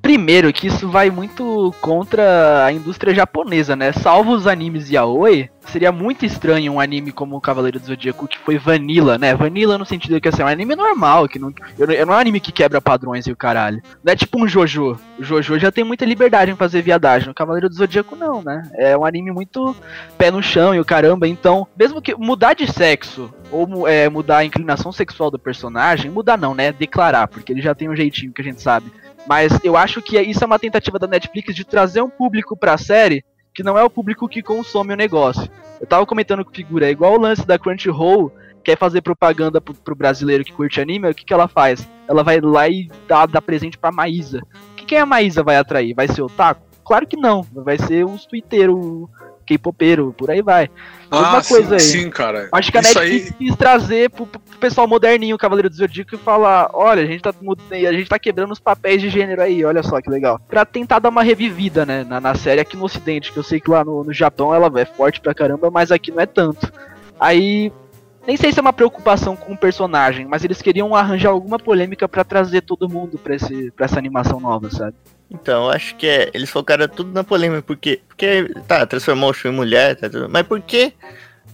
Primeiro, 0.01 0.51
que 0.51 0.67
isso 0.67 0.89
vai 0.89 1.11
muito 1.11 1.73
contra 1.79 2.65
a 2.65 2.71
indústria 2.71 3.13
japonesa, 3.13 3.75
né? 3.75 3.91
Salvo 3.91 4.31
os 4.31 4.47
animes 4.47 4.89
yaoi, 4.89 5.49
seria 5.67 5.91
muito 5.91 6.25
estranho 6.25 6.73
um 6.73 6.79
anime 6.79 7.11
como 7.11 7.35
o 7.35 7.41
Cavaleiro 7.41 7.79
do 7.79 7.85
Zodíaco, 7.85 8.27
que 8.27 8.39
foi 8.39 8.57
vanilla, 8.57 9.17
né? 9.17 9.35
Vanilla 9.35 9.77
no 9.77 9.85
sentido 9.85 10.19
que 10.19 10.27
assim, 10.27 10.41
é 10.41 10.45
um 10.45 10.47
anime 10.47 10.75
normal, 10.75 11.27
que 11.27 11.37
não, 11.37 11.53
não 11.77 11.93
é 11.93 12.05
um 12.05 12.19
anime 12.19 12.39
que 12.39 12.51
quebra 12.51 12.81
padrões 12.81 13.27
e 13.27 13.31
o 13.31 13.35
caralho. 13.35 13.81
Não 14.03 14.11
é 14.11 14.15
tipo 14.15 14.41
um 14.41 14.47
Jojo. 14.47 14.99
O 15.19 15.23
Jojo 15.23 15.59
já 15.59 15.71
tem 15.71 15.83
muita 15.83 16.03
liberdade 16.03 16.49
em 16.49 16.55
fazer 16.55 16.81
viadagem. 16.81 17.29
O 17.29 17.35
Cavaleiro 17.35 17.69
do 17.69 17.75
Zodíaco 17.75 18.15
não, 18.15 18.41
né? 18.41 18.69
É 18.73 18.97
um 18.97 19.05
anime 19.05 19.31
muito 19.31 19.75
pé 20.17 20.31
no 20.31 20.41
chão 20.41 20.73
e 20.73 20.79
o 20.79 20.85
caramba. 20.85 21.27
Então, 21.27 21.67
mesmo 21.77 22.01
que 22.01 22.15
mudar 22.15 22.53
de 22.53 22.71
sexo 22.71 23.31
ou 23.51 23.87
é, 23.87 24.09
mudar 24.09 24.37
a 24.37 24.45
inclinação 24.45 24.91
sexual 24.91 25.29
do 25.29 25.37
personagem, 25.37 26.09
mudar 26.09 26.37
não, 26.37 26.55
né? 26.55 26.71
Declarar, 26.71 27.27
porque 27.27 27.53
ele 27.53 27.61
já 27.61 27.75
tem 27.75 27.87
um 27.87 27.95
jeitinho 27.95 28.33
que 28.33 28.41
a 28.41 28.45
gente 28.45 28.61
sabe. 28.61 28.91
Mas 29.27 29.59
eu 29.63 29.77
acho 29.77 30.01
que 30.01 30.19
isso 30.19 30.43
é 30.43 30.47
uma 30.47 30.59
tentativa 30.59 30.97
da 30.97 31.07
Netflix 31.07 31.55
de 31.55 31.63
trazer 31.63 32.01
um 32.01 32.09
público 32.09 32.57
pra 32.57 32.77
série 32.77 33.23
que 33.53 33.63
não 33.63 33.77
é 33.77 33.83
o 33.83 33.89
público 33.89 34.27
que 34.27 34.41
consome 34.41 34.93
o 34.93 34.97
negócio. 34.97 35.49
Eu 35.79 35.87
tava 35.87 36.05
comentando 36.05 36.45
com 36.45 36.53
figura, 36.53 36.87
é 36.87 36.91
igual 36.91 37.13
o 37.13 37.19
lance 37.19 37.45
da 37.45 37.59
Crunchyroll, 37.59 38.31
quer 38.63 38.77
fazer 38.77 39.01
propaganda 39.01 39.59
pro, 39.59 39.73
pro 39.73 39.95
brasileiro 39.95 40.43
que 40.43 40.53
curte 40.53 40.79
anime, 40.79 41.09
o 41.09 41.15
que, 41.15 41.25
que 41.25 41.33
ela 41.33 41.47
faz? 41.47 41.87
Ela 42.07 42.23
vai 42.23 42.39
lá 42.39 42.69
e 42.69 42.89
dá, 43.07 43.25
dá 43.25 43.41
presente 43.41 43.77
pra 43.77 43.91
Maísa. 43.91 44.41
O 44.71 44.75
que, 44.75 44.85
que 44.85 44.95
a 44.95 45.05
Maísa 45.05 45.43
vai 45.43 45.57
atrair? 45.57 45.93
Vai 45.93 46.07
ser 46.07 46.21
o 46.21 46.29
Taco? 46.29 46.61
Claro 46.83 47.07
que 47.07 47.17
não, 47.17 47.41
vai 47.41 47.77
ser 47.77 48.05
uns 48.05 48.25
twitteiros 48.25 49.07
K-popeiro, 49.45 50.13
por 50.17 50.29
aí 50.31 50.41
vai. 50.41 50.69
Mesma 51.11 51.37
Ah, 51.39 51.43
coisa 51.43 51.79
sim, 51.79 51.97
aí. 51.97 52.03
sim, 52.03 52.09
cara. 52.09 52.47
Acho 52.51 52.71
que 52.71 52.77
a 52.77 52.81
Isso 52.81 52.99
Netflix 52.99 53.25
aí, 53.27 53.33
quis 53.33 53.55
trazer 53.55 54.09
pro, 54.09 54.25
pro 54.25 54.39
pessoal 54.59 54.87
moderninho, 54.87 55.35
o 55.35 55.39
Cavaleiro 55.39 55.69
do 55.69 55.75
Zodíaco, 55.75 56.15
e 56.15 56.17
falar: 56.17 56.69
olha, 56.73 57.03
a 57.03 57.05
gente, 57.05 57.21
tá, 57.21 57.33
a 57.71 57.93
gente 57.93 58.09
tá 58.09 58.17
quebrando 58.17 58.51
os 58.51 58.59
papéis 58.59 59.01
de 59.01 59.09
gênero 59.09 59.41
aí, 59.41 59.65
olha 59.65 59.83
só 59.83 59.99
que 60.01 60.09
legal. 60.09 60.39
Pra 60.47 60.63
tentar 60.65 60.99
dar 60.99 61.09
uma 61.09 61.23
revivida, 61.23 61.85
né, 61.85 62.05
na, 62.05 62.21
na 62.21 62.33
série 62.35 62.61
aqui 62.61 62.77
no 62.77 62.85
Ocidente, 62.85 63.31
que 63.31 63.37
eu 63.37 63.43
sei 63.43 63.59
que 63.59 63.69
lá 63.69 63.83
no, 63.83 64.03
no 64.03 64.13
Japão 64.13 64.53
ela 64.55 64.71
é 64.79 64.85
forte 64.85 65.19
pra 65.19 65.33
caramba, 65.33 65.69
mas 65.69 65.91
aqui 65.91 66.11
não 66.11 66.21
é 66.21 66.25
tanto. 66.25 66.71
Aí. 67.19 67.71
Nem 68.25 68.37
sei 68.37 68.51
se 68.53 68.59
é 68.59 68.61
uma 68.61 68.71
preocupação 68.71 69.35
com 69.35 69.53
o 69.53 69.57
personagem, 69.57 70.27
mas 70.27 70.43
eles 70.43 70.61
queriam 70.61 70.93
arranjar 70.93 71.31
alguma 71.31 71.57
polêmica 71.57 72.07
pra 72.07 72.23
trazer 72.23 72.61
todo 72.61 72.87
mundo 72.87 73.17
pra, 73.17 73.33
esse, 73.33 73.71
pra 73.71 73.85
essa 73.85 73.97
animação 73.97 74.39
nova, 74.39 74.69
sabe? 74.69 74.93
Então, 75.31 75.65
eu 75.65 75.71
acho 75.71 75.95
que 75.95 76.05
é, 76.05 76.29
eles 76.33 76.49
focaram 76.49 76.85
tudo 76.89 77.11
na 77.13 77.23
polêmica, 77.23 77.61
porque, 77.61 78.01
porque 78.07 78.51
tá, 78.67 78.85
transformou 78.85 79.29
o 79.29 79.33
Shun 79.33 79.49
em 79.49 79.53
mulher, 79.53 79.95
tá, 79.95 80.09
mas 80.29 80.45
por 80.45 80.59
que, 80.59 80.93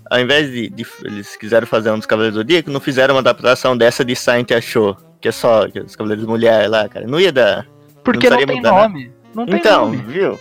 ao 0.10 0.20
invés 0.20 0.50
de, 0.52 0.68
de- 0.70 0.86
eles 1.04 1.36
quiseram 1.36 1.68
fazer 1.68 1.92
um 1.92 1.98
dos 1.98 2.08
Cavaleiros 2.08 2.34
do 2.36 2.40
Zodíaco, 2.40 2.72
não 2.72 2.80
fizeram 2.80 3.14
uma 3.14 3.22
adaptação 3.22 3.78
dessa 3.78 4.04
de 4.04 4.16
Saint 4.16 4.52
achou, 4.52 4.98
que 5.22 5.28
é 5.28 5.32
só 5.32 5.68
que 5.68 5.80
os 5.80 5.96
Cavaleiros 5.96 6.26
mulher 6.26 6.68
lá, 6.68 6.90
cara, 6.90 7.06
não 7.06 7.20
ia 7.20 7.32
dar. 7.32 7.68
Porque 8.04 8.30
não, 8.30 8.38
precisaria 8.38 8.48
tem 8.48 8.62
nome. 8.62 9.12
Não 9.36 9.46
tem 9.46 9.56
então, 9.58 9.86
nome. 9.86 9.98
viu? 9.98 10.40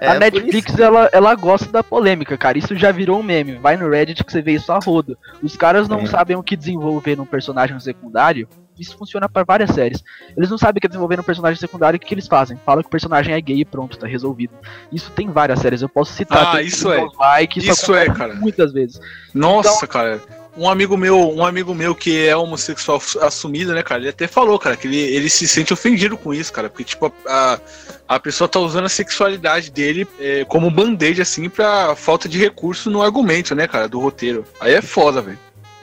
a 0.00 0.04
É, 0.04 0.10
por 0.12 0.20
Netflix, 0.20 0.78
ela, 0.78 1.08
ela 1.12 1.34
gosta 1.34 1.72
da 1.72 1.82
polêmica, 1.82 2.36
cara. 2.36 2.58
Isso 2.58 2.76
já 2.76 2.92
virou 2.92 3.18
um 3.18 3.22
meme. 3.22 3.54
Vai 3.56 3.76
no 3.76 3.88
Reddit 3.88 4.22
que 4.22 4.30
você 4.30 4.42
vê 4.42 4.52
isso 4.52 4.70
a 4.70 4.78
rodo. 4.78 5.18
Os 5.42 5.56
caras 5.56 5.88
não 5.88 6.00
Sim. 6.00 6.06
sabem 6.06 6.36
o 6.36 6.42
que 6.42 6.54
desenvolver 6.54 7.16
num 7.16 7.24
personagem 7.24 7.80
secundário. 7.80 8.46
Isso 8.78 8.96
funciona 8.96 9.28
pra 9.28 9.42
várias 9.44 9.70
séries. 9.70 10.02
Eles 10.36 10.50
não 10.50 10.58
sabem 10.58 10.80
que 10.80 10.88
desenvolver 10.88 11.16
num 11.16 11.22
personagem 11.22 11.58
secundário, 11.58 11.96
o 11.96 12.00
que, 12.00 12.06
que 12.06 12.14
eles 12.14 12.26
fazem? 12.26 12.58
Falam 12.64 12.82
que 12.82 12.88
o 12.88 12.90
personagem 12.90 13.34
é 13.34 13.40
gay 13.40 13.60
e 13.60 13.64
pronto, 13.64 13.98
tá 13.98 14.06
resolvido. 14.06 14.52
Isso 14.92 15.10
tem 15.10 15.30
várias 15.30 15.60
séries, 15.60 15.82
eu 15.82 15.88
posso 15.88 16.12
citar. 16.12 16.56
Ah, 16.56 16.62
isso 16.62 16.92
é. 16.92 17.06
Vai, 17.16 17.46
que 17.46 17.60
Isso 17.60 17.94
é, 17.94 18.06
cara. 18.06 18.34
Muitas 18.34 18.72
vezes. 18.72 19.00
Nossa, 19.34 19.70
Então- 19.76 19.88
cara. 19.88 20.20
Um 20.58 20.70
amigo 20.70 20.96
meu, 20.96 21.18
um 21.34 21.44
amigo 21.44 21.74
meu 21.74 21.94
que 21.94 22.26
é 22.26 22.34
homossexual 22.34 22.98
assumido, 23.20 23.74
né, 23.74 23.82
cara? 23.82 24.00
Ele 24.00 24.08
até 24.08 24.26
falou, 24.26 24.58
cara, 24.58 24.74
que 24.74 24.86
ele, 24.86 24.96
ele 24.96 25.28
se 25.28 25.46
sente 25.46 25.70
ofendido 25.70 26.16
com 26.16 26.32
isso, 26.32 26.50
cara. 26.50 26.70
Porque, 26.70 26.82
tipo, 26.82 27.12
a, 27.28 27.60
a 28.08 28.18
pessoa 28.18 28.48
tá 28.48 28.58
usando 28.58 28.86
a 28.86 28.88
sexualidade 28.88 29.70
dele 29.70 30.08
é, 30.18 30.46
como 30.46 30.70
band-aid, 30.70 31.20
assim, 31.20 31.50
pra 31.50 31.94
falta 31.94 32.26
de 32.26 32.38
recurso 32.38 32.90
no 32.90 33.02
argumento, 33.02 33.54
né, 33.54 33.68
cara, 33.68 33.86
do 33.86 34.00
roteiro. 34.00 34.46
Aí 34.58 34.72
é 34.72 34.80
foda, 34.80 35.20
velho. 35.20 35.38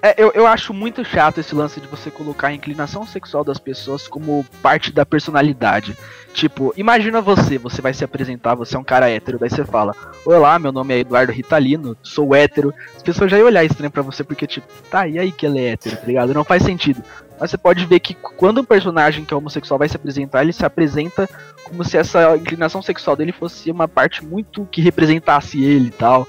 É, 0.06 0.14
eu, 0.18 0.34
eu 0.36 0.46
acho 0.46 0.74
muito 0.74 1.02
chato 1.06 1.40
esse 1.40 1.56
lance 1.56 1.80
de 1.80 1.88
você 1.88 2.12
colocar 2.12 2.50
a 2.50 2.54
inclinação 2.54 3.08
sexual 3.08 3.42
das 3.42 3.58
pessoas 3.58 4.06
como 4.06 4.46
parte 4.62 4.92
da 4.92 5.06
personalidade. 5.06 5.98
Tipo, 6.34 6.74
imagina 6.76 7.22
você, 7.22 7.58
você 7.58 7.82
vai 7.82 7.94
se 7.94 8.04
apresentar, 8.04 8.54
você 8.54 8.76
é 8.76 8.80
um 8.80 8.84
cara 8.84 9.10
hétero, 9.10 9.40
daí 9.40 9.50
você 9.50 9.64
fala, 9.64 9.96
Olá, 10.26 10.60
meu 10.60 10.74
nome 10.74 10.94
é 10.94 11.00
Eduardo 11.00 11.32
Ritalino, 11.32 11.96
sou 12.04 12.36
hétero. 12.36 12.74
As 12.94 13.02
pessoas 13.02 13.32
já 13.32 13.38
iam 13.38 13.46
olhar 13.46 13.64
estranho 13.64 13.90
pra 13.90 14.02
você 14.02 14.26
porque, 14.26 14.46
tipo, 14.46 14.68
tá, 14.92 15.08
e 15.08 15.18
aí 15.18 15.32
que 15.32 15.46
ele 15.46 15.60
é 15.60 15.70
hétero, 15.70 15.96
tá 15.96 16.06
ligado? 16.06 16.34
Não 16.34 16.44
faz 16.44 16.64
sentido. 16.64 17.02
Mas 17.40 17.52
você 17.52 17.58
pode 17.58 17.86
ver 17.86 18.02
que 18.02 18.14
quando 18.14 18.60
um 18.60 18.66
personagem 18.66 19.24
que 19.24 19.34
é 19.34 19.38
homossexual 19.38 19.78
vai 19.78 19.88
se 19.88 19.96
apresentar, 19.96 20.44
ele 20.44 20.52
se 20.52 20.66
apresenta 20.66 21.30
como 21.64 21.82
se 21.86 21.98
essa 21.98 22.36
inclinação 22.36 22.82
sexual 22.82 23.16
dele 23.16 23.32
fosse 23.32 23.72
uma 23.72 23.88
parte 23.88 24.26
muito 24.26 24.68
que 24.70 24.82
representasse 24.82 25.64
ele 25.64 25.88
e 25.88 25.92
tal. 25.92 26.28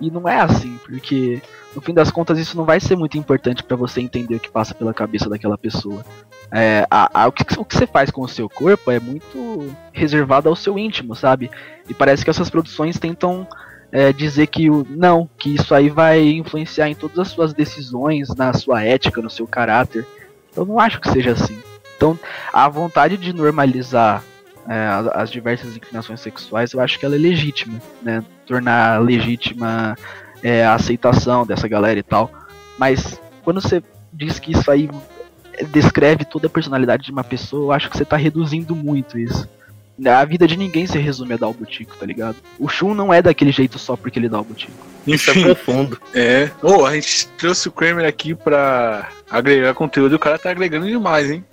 E 0.00 0.10
não 0.10 0.28
é 0.28 0.40
assim, 0.40 0.76
porque 0.84 1.40
no 1.74 1.80
fim 1.80 1.94
das 1.94 2.10
contas 2.10 2.38
isso 2.38 2.56
não 2.56 2.64
vai 2.64 2.78
ser 2.80 2.96
muito 2.96 3.16
importante 3.18 3.62
pra 3.62 3.76
você 3.76 4.00
entender 4.00 4.36
o 4.36 4.40
que 4.40 4.50
passa 4.50 4.74
pela 4.74 4.92
cabeça 4.94 5.28
daquela 5.28 5.56
pessoa. 5.58 6.04
É, 6.50 6.86
a- 6.90 7.22
a- 7.22 7.28
o, 7.28 7.32
que, 7.32 7.42
o 7.58 7.64
que 7.64 7.74
você 7.76 7.86
faz 7.86 8.10
com 8.10 8.20
o 8.22 8.28
seu 8.28 8.48
corpo 8.48 8.90
é 8.90 9.00
muito 9.00 9.74
reservado 9.92 10.48
ao 10.48 10.56
seu 10.56 10.78
íntimo, 10.78 11.14
sabe? 11.14 11.50
E 11.88 11.94
parece 11.94 12.24
que 12.24 12.30
essas 12.30 12.50
produções 12.50 12.98
tentam 12.98 13.46
é, 13.90 14.12
dizer 14.12 14.46
que 14.46 14.70
o, 14.70 14.86
não, 14.88 15.28
que 15.38 15.54
isso 15.54 15.74
aí 15.74 15.90
vai 15.90 16.22
influenciar 16.30 16.88
em 16.88 16.94
todas 16.94 17.18
as 17.18 17.28
suas 17.28 17.52
decisões, 17.52 18.28
na 18.34 18.52
sua 18.54 18.82
ética, 18.82 19.20
no 19.20 19.28
seu 19.30 19.46
caráter. 19.46 20.06
Eu 20.56 20.64
não 20.64 20.78
acho 20.78 21.00
que 21.00 21.10
seja 21.10 21.32
assim. 21.32 21.58
Então, 21.96 22.18
a 22.52 22.68
vontade 22.68 23.16
de 23.18 23.32
normalizar 23.34 24.22
é, 24.68 24.86
as, 24.88 25.06
as 25.08 25.30
diversas 25.30 25.76
inclinações 25.76 26.20
sexuais, 26.20 26.72
eu 26.72 26.80
acho 26.80 26.98
que 26.98 27.04
ela 27.04 27.14
é 27.16 27.18
legítima, 27.18 27.80
né? 28.02 28.24
Tornar 28.46 29.00
legítima 29.02 29.94
é, 30.42 30.64
a 30.64 30.74
aceitação 30.74 31.46
dessa 31.46 31.68
galera 31.68 31.98
e 31.98 32.02
tal. 32.02 32.30
Mas 32.78 33.20
quando 33.42 33.60
você 33.60 33.82
diz 34.12 34.38
que 34.38 34.52
isso 34.52 34.70
aí 34.70 34.88
descreve 35.70 36.24
toda 36.24 36.46
a 36.46 36.50
personalidade 36.50 37.04
de 37.04 37.12
uma 37.12 37.24
pessoa, 37.24 37.66
eu 37.66 37.72
acho 37.72 37.90
que 37.90 37.96
você 37.96 38.04
tá 38.04 38.16
reduzindo 38.16 38.74
muito 38.74 39.18
isso. 39.18 39.48
A 40.04 40.24
vida 40.24 40.46
de 40.46 40.56
ninguém 40.56 40.86
se 40.86 40.98
resume 40.98 41.34
a 41.34 41.36
dar 41.36 41.48
o 41.48 41.52
butico, 41.52 41.96
tá 41.96 42.06
ligado? 42.06 42.36
O 42.58 42.66
Shun 42.68 42.94
não 42.94 43.12
é 43.12 43.20
daquele 43.22 43.52
jeito 43.52 43.78
só 43.78 43.94
porque 43.94 44.18
ele 44.18 44.28
dá 44.28 44.40
o 44.40 44.44
butico. 44.44 44.72
Isso 45.06 45.30
é 45.30 45.32
Enfim, 45.32 45.42
profundo. 45.44 46.00
é. 46.14 46.50
Ô, 46.62 46.86
a 46.86 46.94
gente 46.94 47.28
trouxe 47.38 47.68
o 47.68 47.72
Kramer 47.72 48.06
aqui 48.06 48.34
pra 48.34 49.08
agregar 49.30 49.74
conteúdo 49.74 50.12
e 50.12 50.16
o 50.16 50.18
cara 50.18 50.38
tá 50.38 50.50
agregando 50.50 50.86
demais, 50.86 51.30
hein? 51.30 51.44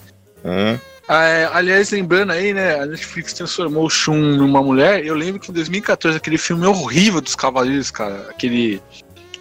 Hum. 0.43 0.77
Ah, 1.11 1.23
é, 1.25 1.49
aliás, 1.51 1.89
lembrando 1.89 2.31
aí, 2.31 2.53
né, 2.53 2.79
a 2.79 2.85
Netflix 2.85 3.33
transformou 3.33 3.85
o 3.87 3.89
Shun 3.89 4.37
numa 4.37 4.61
mulher. 4.61 5.03
Eu 5.03 5.15
lembro 5.15 5.39
que 5.41 5.49
em 5.49 5.53
2014, 5.55 6.15
aquele 6.15 6.37
filme 6.37 6.67
horrível 6.67 7.19
dos 7.19 7.33
Cavaleiros, 7.33 7.89
cara, 7.89 8.27
aquele 8.29 8.79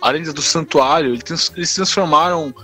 A 0.01 0.11
Lenda 0.11 0.33
do 0.33 0.41
Santuário, 0.41 1.11
eles 1.11 1.23
trans- 1.23 1.53
eles 1.55 1.75
transformaram 1.75 2.55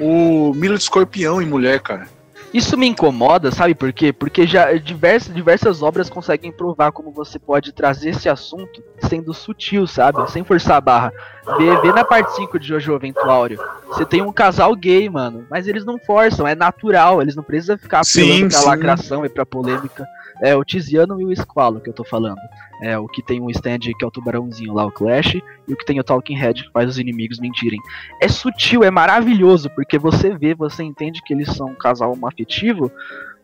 o 0.00 0.54
Milo 0.54 0.78
de 0.78 0.82
Escorpião 0.84 1.42
em 1.42 1.46
mulher, 1.46 1.78
cara. 1.80 2.08
Isso 2.54 2.78
me 2.78 2.86
incomoda, 2.86 3.50
sabe 3.50 3.74
por 3.74 3.92
quê? 3.92 4.12
Porque 4.12 4.46
já 4.46 4.72
diversas, 4.74 5.34
diversas 5.34 5.82
obras 5.82 6.08
conseguem 6.08 6.52
provar 6.52 6.92
como 6.92 7.10
você 7.10 7.36
pode 7.36 7.72
trazer 7.72 8.10
esse 8.10 8.28
assunto 8.28 8.80
sendo 9.00 9.34
sutil, 9.34 9.88
sabe? 9.88 10.30
Sem 10.30 10.44
forçar 10.44 10.76
a 10.76 10.80
barra. 10.80 11.12
Vê, 11.58 11.76
vê 11.80 11.92
na 11.92 12.04
parte 12.04 12.32
5 12.36 12.56
de 12.60 12.68
Jojo 12.68 12.96
Ventuário. 12.96 13.58
Você 13.88 14.04
tem 14.04 14.22
um 14.22 14.32
casal 14.32 14.72
gay, 14.76 15.10
mano, 15.10 15.44
mas 15.50 15.66
eles 15.66 15.84
não 15.84 15.98
forçam, 15.98 16.46
é 16.46 16.54
natural, 16.54 17.20
eles 17.20 17.34
não 17.34 17.42
precisam 17.42 17.76
ficar 17.76 18.02
apelando 18.02 18.34
Sim, 18.42 18.48
pra 18.48 18.58
sim. 18.58 18.66
lacração 18.66 19.26
e 19.26 19.28
pra 19.28 19.44
polêmica. 19.44 20.06
É 20.42 20.54
o 20.54 20.64
Tiziano 20.64 21.20
e 21.20 21.24
o 21.24 21.36
Squalo 21.36 21.80
que 21.80 21.88
eu 21.88 21.94
tô 21.94 22.04
falando. 22.04 22.40
É 22.82 22.98
o 22.98 23.06
que 23.06 23.22
tem 23.22 23.40
um 23.40 23.50
stand 23.50 23.78
que 23.78 24.04
é 24.04 24.06
o 24.06 24.10
tubarãozinho 24.10 24.74
lá, 24.74 24.84
o 24.84 24.92
Clash, 24.92 25.34
e 25.34 25.72
o 25.72 25.76
que 25.76 25.84
tem 25.84 26.00
o 26.00 26.04
Talking 26.04 26.36
Head 26.36 26.64
que 26.64 26.72
faz 26.72 26.88
os 26.88 26.98
inimigos 26.98 27.38
mentirem. 27.38 27.80
É 28.20 28.28
sutil, 28.28 28.82
é 28.82 28.90
maravilhoso, 28.90 29.70
porque 29.70 29.98
você 29.98 30.36
vê, 30.36 30.54
você 30.54 30.82
entende 30.82 31.22
que 31.22 31.32
eles 31.32 31.48
são 31.54 31.68
um 31.68 31.74
casal 31.74 32.12
homoafetivo, 32.12 32.90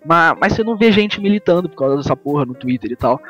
mas, 0.04 0.36
mas 0.40 0.52
você 0.52 0.64
não 0.64 0.76
vê 0.76 0.90
gente 0.90 1.20
militando 1.20 1.68
por 1.68 1.76
causa 1.76 1.96
dessa 1.96 2.16
porra 2.16 2.44
no 2.44 2.54
Twitter 2.54 2.90
e 2.90 2.96
tal. 2.96 3.20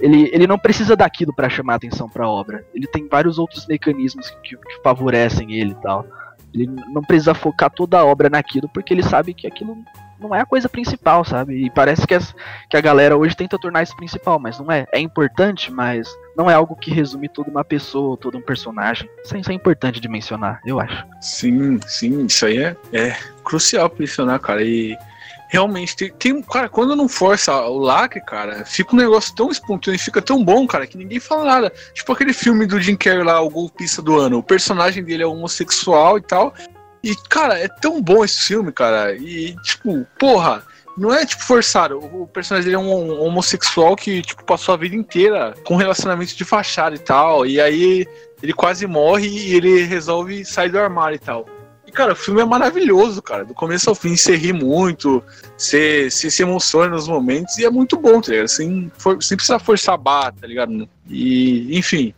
Ele, 0.00 0.28
ele 0.32 0.46
não 0.46 0.58
precisa 0.58 0.94
daquilo 0.94 1.34
pra 1.34 1.48
chamar 1.48 1.76
atenção 1.76 2.08
pra 2.08 2.28
obra. 2.28 2.64
Ele 2.74 2.86
tem 2.86 3.08
vários 3.08 3.38
outros 3.38 3.66
mecanismos 3.66 4.30
que, 4.42 4.56
que 4.56 4.82
favorecem 4.82 5.54
ele 5.54 5.72
e 5.72 5.82
tal. 5.82 6.06
Ele 6.52 6.66
não 6.66 7.02
precisa 7.02 7.34
focar 7.34 7.70
toda 7.70 7.98
a 7.98 8.04
obra 8.04 8.28
naquilo, 8.28 8.68
porque 8.68 8.92
ele 8.92 9.02
sabe 9.02 9.34
que 9.34 9.46
aquilo 9.46 9.76
não 10.18 10.34
é 10.34 10.40
a 10.40 10.46
coisa 10.46 10.68
principal, 10.68 11.24
sabe? 11.24 11.64
E 11.66 11.70
parece 11.70 12.06
que, 12.06 12.14
as- 12.14 12.34
que 12.70 12.76
a 12.76 12.80
galera 12.80 13.16
hoje 13.16 13.36
tenta 13.36 13.58
tornar 13.58 13.82
isso 13.82 13.96
principal, 13.96 14.38
mas 14.38 14.58
não 14.58 14.70
é. 14.70 14.86
É 14.92 14.98
importante, 15.00 15.70
mas 15.72 16.08
não 16.36 16.50
é 16.50 16.54
algo 16.54 16.74
que 16.76 16.90
resume 16.90 17.28
toda 17.28 17.50
uma 17.50 17.64
pessoa, 17.64 18.16
todo 18.16 18.38
um 18.38 18.42
personagem. 18.42 19.08
Isso 19.24 19.36
é, 19.36 19.40
isso 19.40 19.50
é 19.50 19.54
importante 19.54 20.00
de 20.00 20.08
mencionar, 20.08 20.60
eu 20.66 20.80
acho. 20.80 21.04
Sim, 21.20 21.78
sim, 21.86 22.26
isso 22.26 22.46
aí 22.46 22.58
é, 22.58 22.76
é 22.92 23.16
crucial 23.44 23.88
pra 23.90 24.00
mencionar, 24.00 24.38
cara. 24.40 24.62
E 24.62 24.96
realmente, 25.48 25.94
tem, 25.96 26.10
tem- 26.12 26.42
Cara, 26.42 26.68
quando 26.68 26.96
não 26.96 27.08
força 27.08 27.54
o 27.66 27.78
lacre, 27.78 28.20
cara, 28.20 28.64
fica 28.64 28.94
um 28.94 28.98
negócio 28.98 29.34
tão 29.34 29.50
espontâneo, 29.50 29.98
fica 30.00 30.20
tão 30.20 30.44
bom, 30.44 30.66
cara, 30.66 30.86
que 30.86 30.96
ninguém 30.98 31.20
fala 31.20 31.44
nada. 31.44 31.72
Tipo 31.94 32.12
aquele 32.12 32.32
filme 32.32 32.66
do 32.66 32.80
Jim 32.80 32.96
Carrey 32.96 33.22
lá, 33.22 33.40
o 33.40 33.50
golpista 33.50 34.02
do 34.02 34.18
ano. 34.18 34.38
O 34.38 34.42
personagem 34.42 35.04
dele 35.04 35.22
é 35.22 35.26
homossexual 35.26 36.18
e 36.18 36.20
tal. 36.22 36.52
E, 37.06 37.14
cara, 37.28 37.56
é 37.56 37.68
tão 37.68 38.02
bom 38.02 38.24
esse 38.24 38.40
filme, 38.40 38.72
cara. 38.72 39.14
E, 39.14 39.54
tipo, 39.62 40.04
porra. 40.18 40.64
Não 40.98 41.14
é, 41.14 41.24
tipo, 41.24 41.44
forçado. 41.44 41.98
O 41.98 42.26
personagem 42.26 42.64
dele 42.64 42.82
é 42.82 42.84
um 42.84 43.20
homossexual 43.22 43.94
que, 43.94 44.22
tipo, 44.22 44.42
passou 44.42 44.74
a 44.74 44.78
vida 44.78 44.96
inteira 44.96 45.54
com 45.62 45.76
relacionamento 45.76 46.34
de 46.34 46.44
fachada 46.44 46.96
e 46.96 46.98
tal. 46.98 47.46
E 47.46 47.60
aí 47.60 48.08
ele 48.42 48.52
quase 48.52 48.88
morre 48.88 49.28
e 49.28 49.54
ele 49.54 49.84
resolve 49.84 50.44
sair 50.44 50.68
do 50.68 50.80
armário 50.80 51.14
e 51.14 51.18
tal. 51.20 51.46
E, 51.86 51.92
cara, 51.92 52.14
o 52.14 52.16
filme 52.16 52.40
é 52.40 52.44
maravilhoso, 52.44 53.22
cara. 53.22 53.44
Do 53.44 53.54
começo 53.54 53.88
ao 53.88 53.94
fim, 53.94 54.16
você 54.16 54.34
ri 54.34 54.52
muito, 54.52 55.22
você, 55.56 56.10
você 56.10 56.28
se 56.28 56.42
emociona 56.42 56.88
nos 56.88 57.06
momentos 57.06 57.56
e 57.56 57.64
é 57.64 57.70
muito 57.70 57.96
bom, 57.96 58.20
tá 58.20 58.32
ligado? 58.32 58.48
Sem, 58.48 58.90
for, 58.98 59.22
sem 59.22 59.36
precisar 59.36 59.60
forçar 59.60 59.94
a 59.94 59.98
barra, 59.98 60.32
tá 60.32 60.46
ligado? 60.46 60.88
E, 61.06 61.78
enfim, 61.78 62.12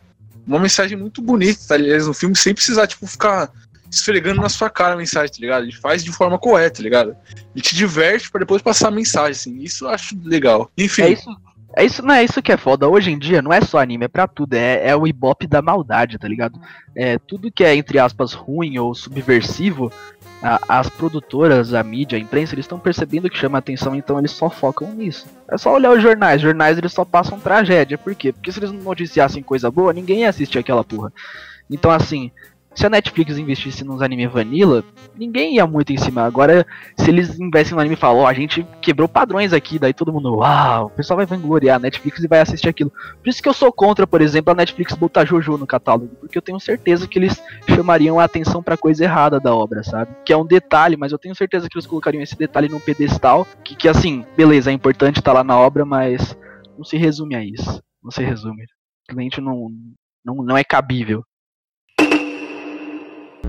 uma 0.47 0.57
mensagem 0.57 0.97
muito 0.97 1.21
bonita, 1.21 1.59
tá 1.67 1.77
ligado? 1.77 2.07
No 2.07 2.13
filme, 2.13 2.35
sem 2.35 2.55
precisar, 2.55 2.87
tipo, 2.87 3.05
ficar 3.05 3.51
esfregando 3.89 4.41
na 4.41 4.49
sua 4.49 4.69
cara 4.69 4.93
a 4.93 4.97
mensagem, 4.97 5.29
tá 5.29 5.37
ligado? 5.39 5.63
Ele 5.63 5.75
faz 5.75 6.03
de 6.03 6.11
forma 6.11 6.37
correta, 6.37 6.77
tá 6.77 6.83
ligado? 6.83 7.15
Ele 7.55 7.61
te 7.61 7.75
diverte 7.75 8.29
pra 8.29 8.39
depois 8.39 8.61
passar 8.61 8.89
a 8.89 8.91
mensagem, 8.91 9.31
assim. 9.31 9.61
Isso 9.61 9.85
eu 9.85 9.89
acho 9.89 10.15
legal. 10.23 10.69
Enfim. 10.77 11.03
É 11.03 11.09
isso, 11.09 11.29
É 11.75 11.85
isso, 11.85 12.01
não 12.01 12.13
é 12.13 12.23
isso 12.23 12.41
que 12.41 12.51
é 12.51 12.57
foda. 12.57 12.87
Hoje 12.87 13.11
em 13.11 13.19
dia 13.19 13.41
não 13.41 13.53
é 13.53 13.61
só 13.61 13.79
anime, 13.79 14.05
é 14.05 14.07
pra 14.07 14.27
tudo. 14.27 14.53
É, 14.53 14.89
é 14.89 14.95
o 14.95 15.07
ibope 15.07 15.47
da 15.47 15.61
maldade, 15.61 16.17
tá 16.17 16.27
ligado? 16.27 16.59
É 16.95 17.17
tudo 17.19 17.51
que 17.51 17.63
é, 17.63 17.75
entre 17.75 17.99
aspas, 17.99 18.33
ruim 18.33 18.77
ou 18.79 18.93
subversivo, 18.95 19.91
as 20.41 20.89
produtoras, 20.89 21.73
a 21.73 21.83
mídia, 21.83 22.17
a 22.17 22.21
imprensa, 22.21 22.55
eles 22.55 22.63
estão 22.63 22.79
percebendo 22.79 23.29
que 23.29 23.37
chama 23.37 23.57
atenção, 23.57 23.93
então 23.93 24.17
eles 24.17 24.31
só 24.31 24.49
focam 24.49 24.93
nisso. 24.93 25.27
É 25.49 25.57
só 25.57 25.73
olhar 25.73 25.91
os 25.91 26.01
jornais. 26.01 26.37
Os 26.37 26.43
jornais 26.43 26.77
eles 26.77 26.93
só 26.93 27.03
passam 27.03 27.39
tragédia. 27.39 27.97
Por 27.97 28.15
quê? 28.15 28.31
Porque 28.31 28.51
se 28.51 28.59
eles 28.59 28.71
não 28.71 28.81
noticiassem 28.81 29.43
coisa 29.43 29.69
boa, 29.69 29.93
ninguém 29.93 30.21
ia 30.21 30.29
assistir 30.29 30.57
aquela 30.57 30.83
porra. 30.83 31.11
Então, 31.69 31.91
assim, 31.91 32.31
se 32.73 32.85
a 32.85 32.89
Netflix 32.89 33.37
investisse 33.37 33.83
nos 33.83 34.01
anime 34.01 34.27
vanilla, 34.27 34.83
ninguém 35.15 35.55
ia 35.55 35.67
muito 35.67 35.91
em 35.91 35.97
cima. 35.97 36.23
Agora, 36.23 36.65
se 36.97 37.09
eles 37.09 37.39
investem 37.39 37.75
no 37.75 37.81
anime 37.81 37.95
e 37.95 37.97
falam, 37.97 38.23
ó, 38.23 38.27
a 38.27 38.33
gente 38.33 38.65
quebrou 38.81 39.07
padrões 39.07 39.53
aqui, 39.53 39.79
daí 39.79 39.93
todo 39.93 40.13
mundo, 40.13 40.35
uau, 40.35 40.85
o 40.85 40.89
pessoal 40.89 41.17
vai 41.17 41.25
vangloriar 41.25 41.77
a 41.77 41.79
Netflix 41.79 42.23
e 42.23 42.27
vai 42.27 42.39
assistir 42.39 42.69
aquilo. 42.69 42.91
Por 42.91 43.29
isso 43.29 43.41
que 43.41 43.49
eu 43.49 43.53
sou 43.53 43.71
contra, 43.71 44.07
por 44.07 44.21
exemplo, 44.21 44.51
a 44.51 44.55
Netflix 44.55 44.93
botar 44.93 45.25
Jojo 45.25 45.57
no 45.57 45.67
catálogo, 45.67 46.15
porque 46.19 46.37
eu 46.37 46.41
tenho 46.41 46.59
certeza 46.59 47.07
que 47.07 47.19
eles 47.19 47.41
chamariam 47.67 48.19
a 48.19 48.23
atenção 48.23 48.61
pra 48.63 48.77
coisa 48.77 49.03
errada 49.03 49.39
da 49.39 49.53
obra, 49.53 49.83
sabe? 49.83 50.15
Que 50.25 50.31
é 50.31 50.37
um 50.37 50.45
detalhe, 50.45 50.95
mas 50.95 51.11
eu 51.11 51.17
tenho 51.17 51.35
certeza 51.35 51.67
que 51.67 51.77
eles 51.77 51.87
colocariam 51.87 52.21
esse 52.21 52.37
detalhe 52.37 52.69
num 52.69 52.79
pedestal, 52.79 53.47
que, 53.63 53.75
que 53.75 53.87
assim, 53.87 54.25
beleza, 54.37 54.69
é 54.69 54.73
importante 54.73 55.19
estar 55.19 55.33
lá 55.33 55.43
na 55.43 55.57
obra, 55.57 55.85
mas 55.85 56.37
não 56.77 56.83
se 56.83 56.97
resume 56.97 57.35
a 57.35 57.43
isso. 57.43 57.81
Não 58.01 58.11
se 58.11 58.23
resume. 58.23 58.65
Simplesmente 59.01 59.41
não, 59.41 59.69
não, 60.23 60.35
não 60.35 60.57
é 60.57 60.63
cabível. 60.63 61.23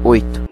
8. 0.04 0.48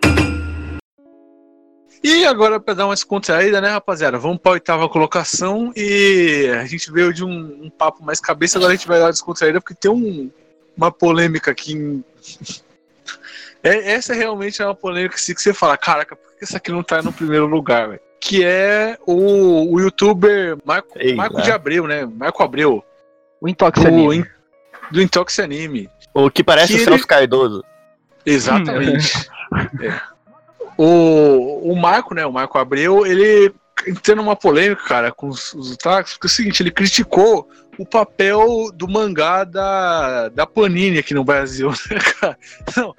E 2.03 2.25
agora, 2.25 2.61
pra 2.61 2.75
dar 2.75 2.87
uma 2.87 2.95
descontraída, 2.95 3.61
né, 3.61 3.69
rapaziada? 3.71 4.19
Vamos 4.19 4.39
pra 4.39 4.53
oitava 4.53 4.89
colocação 4.89 5.73
e 5.77 6.49
a 6.61 6.65
gente 6.65 6.93
veio 6.93 7.13
de 7.13 7.25
um, 7.25 7.65
um 7.65 7.71
papo 7.71 8.05
mais 8.05 8.21
cabeça, 8.21 8.57
agora 8.59 8.73
a 8.73 8.77
gente 8.77 8.87
vai 8.87 8.99
dar 8.99 9.07
uma 9.07 9.13
descontraída 9.13 9.61
porque 9.61 9.75
tem 9.75 9.91
um- 9.91 10.31
uma 10.77 10.93
polêmica 10.93 11.51
aqui. 11.51 11.73
Em... 11.75 12.05
É, 13.61 13.91
essa 13.95 14.15
realmente 14.15 14.63
é 14.63 14.65
uma 14.65 14.75
polêmica 14.75 15.17
assim, 15.17 15.35
que 15.35 15.43
você 15.43 15.53
fala: 15.53 15.77
caraca, 15.77 16.15
por 16.15 16.33
que 16.39 16.45
essa 16.45 16.59
aqui 16.59 16.71
não 16.71 16.81
tá 16.81 17.03
no 17.03 17.13
primeiro 17.13 17.45
lugar, 17.45 17.89
velho? 17.89 18.01
Que 18.21 18.45
é 18.45 18.97
o, 19.05 19.75
o 19.75 19.81
youtuber 19.81 20.57
Marco, 20.65 20.97
Ei, 20.97 21.17
Marco 21.17 21.43
de 21.43 21.51
Abreu, 21.51 21.85
né? 21.89 22.07
Marco 22.07 22.41
Abreu, 22.45 22.85
O 23.41 23.49
Intox 23.49 23.83
o 23.83 23.87
Anime. 23.89 24.19
in- 24.19 24.25
do 24.93 25.03
Intox 25.03 25.41
Anime. 25.41 25.91
O 26.15 26.31
que 26.31 26.45
parece 26.45 26.69
Que 26.69 26.75
o 26.75 26.77
ele- 26.79 26.85
Celso 26.85 27.07
Cardoso. 27.09 27.65
Exatamente. 28.25 29.29
É. 29.81 30.01
O, 30.77 31.73
o 31.73 31.77
Marco, 31.77 32.15
né? 32.15 32.25
O 32.25 32.33
Marco 32.33 32.59
Abreu, 32.59 33.05
ele 33.07 33.53
entrou 33.87 34.17
numa 34.17 34.37
polêmica, 34.37 34.83
cara, 34.85 35.13
com 35.13 35.29
os, 35.29 35.53
os 35.55 35.77
porque 35.77 36.27
é 36.27 36.27
o 36.27 36.29
seguinte, 36.29 36.63
ele 36.63 36.71
criticou 36.71 37.49
o 37.79 37.87
papel 37.87 38.71
do 38.75 38.89
mangá 38.89 39.45
da, 39.45 40.29
da 40.29 40.47
Panini 40.47 40.99
aqui 40.99 41.15
no 41.15 41.25
Brasil, 41.25 41.71
né, 41.91 41.99
cara? 42.21 42.39
Não. 42.77 42.95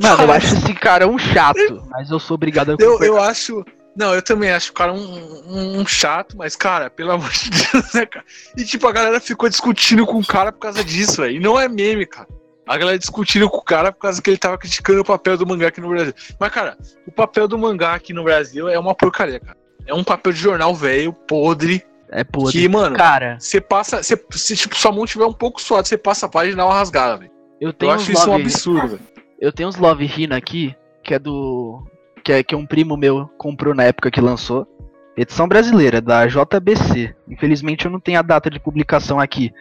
Mano, 0.00 0.22
eu 0.24 0.32
acho 0.32 0.54
esse 0.54 0.74
cara 0.74 1.06
um 1.08 1.18
chato, 1.18 1.82
mas 1.90 2.10
eu 2.10 2.18
sou 2.18 2.34
obrigado 2.34 2.70
a 2.70 2.76
Eu, 2.78 3.02
eu 3.02 3.20
acho. 3.20 3.64
Não, 3.94 4.14
eu 4.14 4.22
também 4.22 4.50
acho 4.50 4.70
o 4.70 4.74
cara 4.74 4.92
um, 4.92 4.98
um- 4.98 5.80
um 5.80 5.86
chato, 5.86 6.34
mas, 6.36 6.56
cara, 6.56 6.88
pelo 6.88 7.12
amor 7.12 7.30
de 7.30 7.50
Deus, 7.50 7.92
né, 7.92 8.06
cara? 8.06 8.24
E, 8.56 8.64
tipo, 8.64 8.86
a 8.86 8.92
galera 8.92 9.20
ficou 9.20 9.50
discutindo 9.50 10.06
com 10.06 10.18
o 10.18 10.26
cara 10.26 10.50
por 10.50 10.60
causa 10.60 10.82
disso, 10.82 11.20
velho. 11.20 11.36
E 11.36 11.40
não 11.40 11.60
é 11.60 11.68
meme, 11.68 12.06
cara. 12.06 12.26
A 12.66 12.76
galera 12.78 12.98
discutindo 12.98 13.48
com 13.50 13.56
o 13.58 13.62
cara 13.62 13.90
por 13.92 14.00
causa 14.02 14.22
que 14.22 14.30
ele 14.30 14.36
tava 14.38 14.56
criticando 14.56 15.00
o 15.00 15.04
papel 15.04 15.36
do 15.36 15.46
mangá 15.46 15.68
aqui 15.68 15.80
no 15.80 15.88
Brasil. 15.88 16.14
Mas, 16.38 16.50
cara, 16.52 16.76
o 17.06 17.10
papel 17.10 17.48
do 17.48 17.58
mangá 17.58 17.94
aqui 17.94 18.12
no 18.12 18.22
Brasil 18.22 18.68
é 18.68 18.78
uma 18.78 18.94
porcaria, 18.94 19.40
cara. 19.40 19.56
É 19.86 19.92
um 19.92 20.04
papel 20.04 20.32
de 20.32 20.38
jornal 20.38 20.72
velho, 20.74 21.12
podre, 21.12 21.84
É 22.08 22.22
podre. 22.22 22.52
que, 22.52 22.68
mano, 22.68 22.96
Cara, 22.96 23.36
você 23.40 23.60
passa. 23.60 24.00
Você, 24.02 24.16
se, 24.30 24.54
tipo, 24.56 24.76
sua 24.76 24.92
mão 24.92 25.04
tiver 25.04 25.24
um 25.26 25.32
pouco 25.32 25.60
suada, 25.60 25.84
você 25.88 25.98
passa 25.98 26.26
a 26.26 26.28
página 26.28 26.52
e 26.52 26.56
dá 26.56 26.64
uma 26.66 26.74
rasgada, 26.74 27.16
velho. 27.16 27.32
eu 27.60 27.70
Eu 27.70 27.72
tenho 27.72 27.90
acho 27.92 28.04
uns 28.12 28.18
isso 28.18 28.28
um 28.28 28.32
love, 28.32 28.42
absurdo, 28.42 28.88
velho. 28.88 29.00
eu 29.40 29.52
tenho 29.52 29.68
uns 29.68 29.76
Love 29.76 30.04
Hina 30.06 30.36
aqui, 30.36 30.74
que 31.02 31.14
é 31.14 31.18
do 31.18 31.84
que 32.24 32.32
é 32.32 32.44
que 32.44 32.54
um 32.54 32.64
primo 32.64 32.96
meu 32.96 33.28
comprou 33.36 33.74
na 33.74 33.82
época 33.82 34.08
que 34.08 34.20
lançou. 34.20 34.64
Edição 35.16 35.48
brasileira 35.48 36.00
da 36.00 36.24
JBC. 36.28 37.12
Infelizmente 37.28 37.84
eu 37.86 37.90
não 37.90 37.98
tenho 37.98 38.20
a 38.20 38.22
data 38.22 38.48
de 38.48 38.60
publicação 38.60 39.18
aqui. 39.18 39.52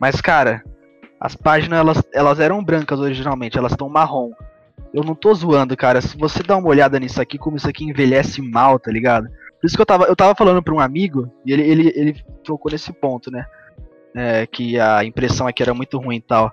Mas 0.00 0.18
cara, 0.22 0.62
as 1.20 1.34
páginas 1.34 1.80
elas, 1.80 2.02
elas 2.12 2.40
eram 2.40 2.62
brancas 2.62 3.00
originalmente, 3.00 3.58
elas 3.58 3.72
estão 3.72 3.88
marrom. 3.88 4.30
Eu 4.92 5.02
não 5.02 5.14
tô 5.14 5.34
zoando, 5.34 5.76
cara. 5.76 6.00
Se 6.00 6.16
você 6.16 6.42
dá 6.42 6.56
uma 6.56 6.68
olhada 6.68 6.98
nisso 6.98 7.20
aqui, 7.20 7.36
como 7.36 7.56
isso 7.56 7.68
aqui 7.68 7.84
envelhece 7.84 8.40
mal, 8.40 8.78
tá 8.78 8.90
ligado? 8.90 9.28
Por 9.60 9.66
isso 9.66 9.76
que 9.76 9.82
eu 9.82 9.86
tava, 9.86 10.04
eu 10.04 10.16
tava 10.16 10.34
falando 10.34 10.62
pra 10.62 10.74
um 10.74 10.80
amigo, 10.80 11.30
e 11.44 11.52
ele, 11.52 11.62
ele, 11.62 11.92
ele 11.94 12.24
tocou 12.44 12.70
nesse 12.70 12.92
ponto, 12.92 13.30
né? 13.30 13.44
É, 14.14 14.46
que 14.46 14.78
a 14.78 15.04
impressão 15.04 15.46
aqui 15.46 15.62
era 15.62 15.74
muito 15.74 15.98
ruim 15.98 16.16
e 16.16 16.20
tal. 16.20 16.52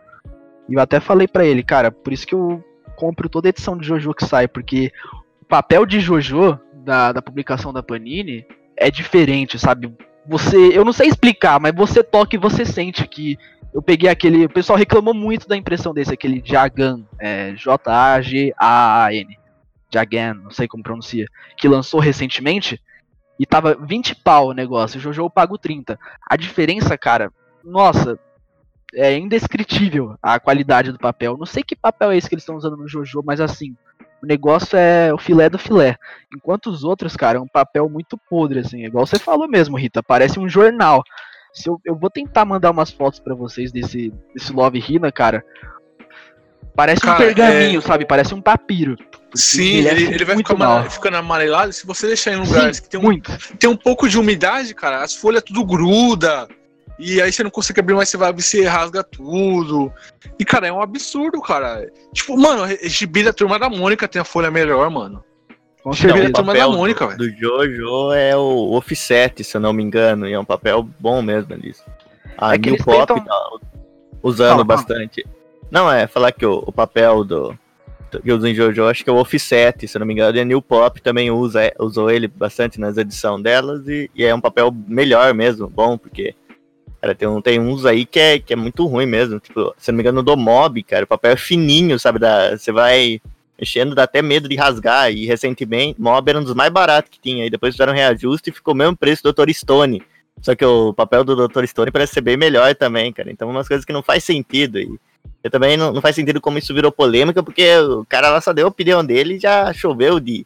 E 0.67 0.73
eu 0.73 0.79
até 0.79 0.99
falei 0.99 1.27
pra 1.27 1.45
ele, 1.45 1.63
cara, 1.63 1.91
por 1.91 2.11
isso 2.11 2.25
que 2.25 2.33
eu 2.33 2.63
compro 2.95 3.29
toda 3.29 3.49
edição 3.49 3.77
de 3.77 3.87
Jojo 3.87 4.13
que 4.13 4.25
sai, 4.25 4.47
porque 4.47 4.91
o 5.41 5.45
papel 5.45 5.85
de 5.85 5.99
Jojo, 5.99 6.59
da, 6.73 7.11
da 7.11 7.21
publicação 7.21 7.71
da 7.71 7.83
Panini, 7.83 8.45
é 8.75 8.89
diferente, 8.89 9.59
sabe? 9.59 9.93
Você, 10.27 10.57
eu 10.73 10.83
não 10.83 10.91
sei 10.91 11.07
explicar, 11.07 11.59
mas 11.59 11.73
você 11.75 12.03
toca 12.03 12.35
e 12.35 12.39
você 12.39 12.65
sente 12.65 13.07
que 13.07 13.37
eu 13.75 13.81
peguei 13.81 14.09
aquele. 14.09 14.45
O 14.45 14.49
pessoal 14.49 14.79
reclamou 14.79 15.13
muito 15.13 15.49
da 15.49 15.57
impressão 15.57 15.93
desse, 15.93 16.13
aquele 16.13 16.41
Jagan, 16.43 17.03
é, 17.19 17.53
J-A-G-A-A-N. 17.55 19.37
Jagan, 19.93 20.33
não 20.35 20.49
sei 20.49 20.65
como 20.65 20.81
pronuncia, 20.81 21.27
que 21.57 21.67
lançou 21.67 21.99
recentemente. 21.99 22.81
E 23.37 23.45
tava 23.45 23.75
20 23.75 24.15
pau 24.15 24.47
o 24.47 24.53
negócio, 24.53 24.97
Jojo 24.97 25.23
eu 25.23 25.29
pago 25.29 25.57
30. 25.57 25.99
A 26.25 26.37
diferença, 26.37 26.97
cara, 26.97 27.33
nossa, 27.61 28.17
é 28.93 29.17
indescritível 29.17 30.17
a 30.23 30.39
qualidade 30.39 30.93
do 30.93 30.97
papel. 30.97 31.35
Não 31.37 31.45
sei 31.45 31.61
que 31.61 31.75
papel 31.75 32.11
é 32.11 32.17
esse 32.17 32.29
que 32.29 32.35
eles 32.35 32.43
estão 32.43 32.55
usando 32.55 32.77
no 32.77 32.87
Jojo, 32.87 33.21
mas 33.25 33.41
assim, 33.41 33.75
o 34.23 34.25
negócio 34.25 34.77
é 34.77 35.13
o 35.13 35.17
filé 35.17 35.49
do 35.49 35.59
filé. 35.59 35.97
Enquanto 36.33 36.67
os 36.67 36.85
outros, 36.85 37.17
cara, 37.17 37.39
é 37.39 37.41
um 37.41 37.47
papel 37.47 37.89
muito 37.89 38.17
podre, 38.17 38.59
assim, 38.59 38.85
igual 38.85 39.05
você 39.05 39.19
falou 39.19 39.49
mesmo, 39.49 39.77
Rita, 39.77 40.01
parece 40.01 40.39
um 40.39 40.47
jornal. 40.47 41.03
Se 41.55 41.69
eu, 41.69 41.79
eu 41.85 41.95
vou 41.95 42.09
tentar 42.09 42.43
mandar 42.43 42.69
umas 42.69 42.91
fotos 42.91 43.19
pra 43.19 43.33
vocês 43.33 43.71
desse, 43.71 44.13
desse 44.33 44.51
Love 44.51 44.77
Hina, 44.77 45.09
cara. 45.11 45.43
Parece 46.75 47.01
Cara, 47.01 47.15
um 47.15 47.17
pergaminho, 47.17 47.81
sabe? 47.81 48.05
Parece 48.05 48.35
um 48.35 48.41
papiro. 48.41 48.97
Sim, 49.33 49.79
envelhece 49.79 50.03
ele, 50.03 50.15
ele 50.15 50.25
vai 50.25 50.35
ficar 50.35 50.55
mal. 50.55 50.89
ficando 50.89 51.15
amarelado. 51.15 51.71
Se 51.71 51.87
você 51.87 52.07
deixar 52.07 52.33
em 52.33 52.35
lugares 52.35 52.77
Sim, 52.77 52.83
que 52.83 52.89
tem 52.89 52.99
um, 52.99 53.03
muito. 53.03 53.31
tem 53.57 53.69
um 53.69 53.77
pouco 53.77 54.09
de 54.09 54.19
umidade, 54.19 54.75
cara, 54.75 55.01
as 55.01 55.15
folhas 55.15 55.41
tudo 55.41 55.63
gruda. 55.63 56.47
E 56.99 57.21
aí 57.21 57.31
você 57.31 57.43
não 57.43 57.49
consegue 57.49 57.79
abrir 57.79 57.93
mais, 57.93 58.09
você 58.09 58.17
vai 58.17 58.29
abrir, 58.29 58.43
você 58.43 58.65
rasga 58.65 59.03
tudo. 59.03 59.91
E, 60.37 60.43
cara, 60.43 60.67
é 60.67 60.71
um 60.71 60.81
absurdo, 60.81 61.41
cara. 61.41 61.89
Tipo, 62.13 62.37
mano, 62.37 62.63
a 62.63 62.87
gibi 62.87 63.23
da 63.23 63.33
turma 63.33 63.57
da 63.57 63.69
Mônica 63.69 64.07
tem 64.07 64.21
a 64.21 64.25
folha 64.25 64.51
melhor, 64.51 64.89
mano. 64.89 65.23
Certeza. 65.93 66.27
a 66.27 66.31
turma 66.31 66.53
da 66.53 66.67
Mônica, 66.69 67.05
velho. 67.07 67.17
do 67.17 67.29
Jojo 67.37 68.11
é 68.13 68.35
o 68.35 68.71
Offset, 68.71 69.43
se 69.43 69.55
eu 69.57 69.61
não 69.61 69.71
me 69.73 69.83
engano, 69.83 70.27
e 70.27 70.33
é 70.33 70.39
um 70.39 70.45
papel 70.45 70.87
bom 70.99 71.21
mesmo 71.21 71.53
ali. 71.53 71.73
A 72.37 72.55
É 72.55 72.57
que 72.57 72.71
New 72.71 72.83
Pop 72.83 73.05
tentam- 73.13 73.23
tá 73.23 73.49
usando 74.23 74.49
fala. 74.49 74.63
bastante. 74.63 75.25
Não, 75.69 75.91
é 75.91 76.07
falar 76.07 76.31
que 76.31 76.45
o, 76.45 76.63
o 76.65 76.71
papel 76.71 77.23
do 77.23 77.57
que 78.23 78.31
usa 78.31 78.49
em 78.49 78.55
Jojo, 78.55 78.85
acho 78.85 79.03
que 79.03 79.09
é 79.09 79.13
o 79.13 79.17
Offset, 79.17 79.85
se 79.87 79.97
eu 79.97 79.99
não 79.99 80.05
me 80.07 80.13
engano, 80.13 80.37
e 80.37 80.39
a 80.41 80.45
New 80.45 80.61
Pop 80.61 81.01
também 81.01 81.29
usa, 81.31 81.63
é, 81.65 81.73
usou 81.79 82.09
ele 82.09 82.27
bastante 82.29 82.79
nas 82.79 82.95
edições 82.97 83.43
delas, 83.43 83.85
e, 83.89 84.09
e 84.15 84.23
é 84.23 84.33
um 84.33 84.39
papel 84.39 84.73
melhor 84.87 85.33
mesmo, 85.33 85.67
bom, 85.67 85.97
porque 85.97 86.33
cara, 87.01 87.13
tem, 87.13 87.27
um, 87.27 87.41
tem 87.41 87.59
uns 87.59 87.85
aí 87.85 88.05
que 88.05 88.17
é, 88.19 88.39
que 88.39 88.53
é 88.53 88.55
muito 88.55 88.85
ruim 88.85 89.05
mesmo, 89.05 89.37
tipo, 89.39 89.73
se 89.77 89.91
eu 89.91 89.93
não 89.93 89.97
me 89.97 90.01
engano, 90.03 90.23
do 90.23 90.37
Mob, 90.37 90.81
cara, 90.83 91.03
o 91.03 91.07
papel 91.07 91.31
é 91.31 91.35
fininho, 91.35 91.99
sabe, 91.99 92.17
da, 92.19 92.57
você 92.57 92.71
vai 92.71 93.19
mexendo, 93.59 93.95
dá 93.95 94.03
até 94.03 94.21
medo 94.21 94.49
de 94.49 94.55
rasgar, 94.55 95.11
e 95.11 95.25
recentemente, 95.25 96.01
Mob 96.01 96.29
era 96.29 96.39
um 96.39 96.43
dos 96.43 96.53
mais 96.53 96.71
baratos 96.71 97.09
que 97.09 97.19
tinha, 97.19 97.45
e 97.45 97.49
depois 97.49 97.73
fizeram 97.73 97.93
um 97.93 97.95
reajuste 97.95 98.49
e 98.49 98.53
ficou 98.53 98.73
o 98.73 98.77
mesmo 98.77 98.97
preço 98.97 99.23
do 99.23 99.33
Dr. 99.33 99.51
Stone, 99.51 100.01
só 100.41 100.55
que 100.55 100.65
o 100.65 100.93
papel 100.93 101.23
do 101.23 101.47
Dr. 101.47 101.65
Stone 101.65 101.91
parece 101.91 102.13
ser 102.13 102.21
bem 102.21 102.37
melhor 102.37 102.75
também, 102.75 103.11
cara, 103.13 103.31
então 103.31 103.49
umas 103.49 103.67
coisas 103.67 103.85
que 103.85 103.93
não 103.93 104.03
faz 104.03 104.23
sentido, 104.23 104.79
e 104.79 104.99
eu 105.43 105.51
também 105.51 105.77
não, 105.77 105.93
não 105.93 106.01
faz 106.01 106.15
sentido 106.15 106.41
como 106.41 106.57
isso 106.57 106.73
virou 106.73 106.91
polêmica, 106.91 107.43
porque 107.43 107.77
o 107.77 108.05
cara 108.05 108.29
lá 108.29 108.41
só 108.41 108.51
deu 108.51 108.65
a 108.65 108.69
opinião 108.69 109.05
dele 109.05 109.35
e 109.35 109.39
já 109.39 109.71
choveu 109.73 110.19
de 110.19 110.45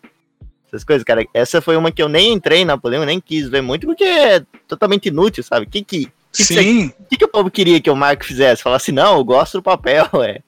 essas 0.68 0.84
coisas, 0.84 1.04
cara. 1.04 1.26
Essa 1.34 1.62
foi 1.62 1.76
uma 1.76 1.92
que 1.92 2.02
eu 2.02 2.10
nem 2.10 2.34
entrei 2.34 2.64
na 2.64 2.78
polêmica, 2.78 3.06
nem 3.06 3.20
quis 3.20 3.50
ver 3.50 3.62
muito, 3.62 3.88
porque 3.88 4.04
é 4.04 4.44
totalmente 4.68 5.08
inútil, 5.08 5.44
sabe? 5.44 5.66
O 5.66 5.70
que 5.70 5.84
que, 5.84 6.12
que, 6.32 6.44
Sim, 6.44 6.94
que, 7.10 7.18
que 7.18 7.26
o 7.26 7.30
povo 7.30 7.50
queria 7.50 7.82
que 7.82 7.90
o 7.90 7.96
Marco 7.96 8.26
fizesse? 8.26 8.62
Falasse, 8.62 8.92
não, 8.92 9.18
eu 9.18 9.24
gosto 9.24 9.60
do 9.60 9.64
papel, 9.64 10.08
é. 10.24 10.42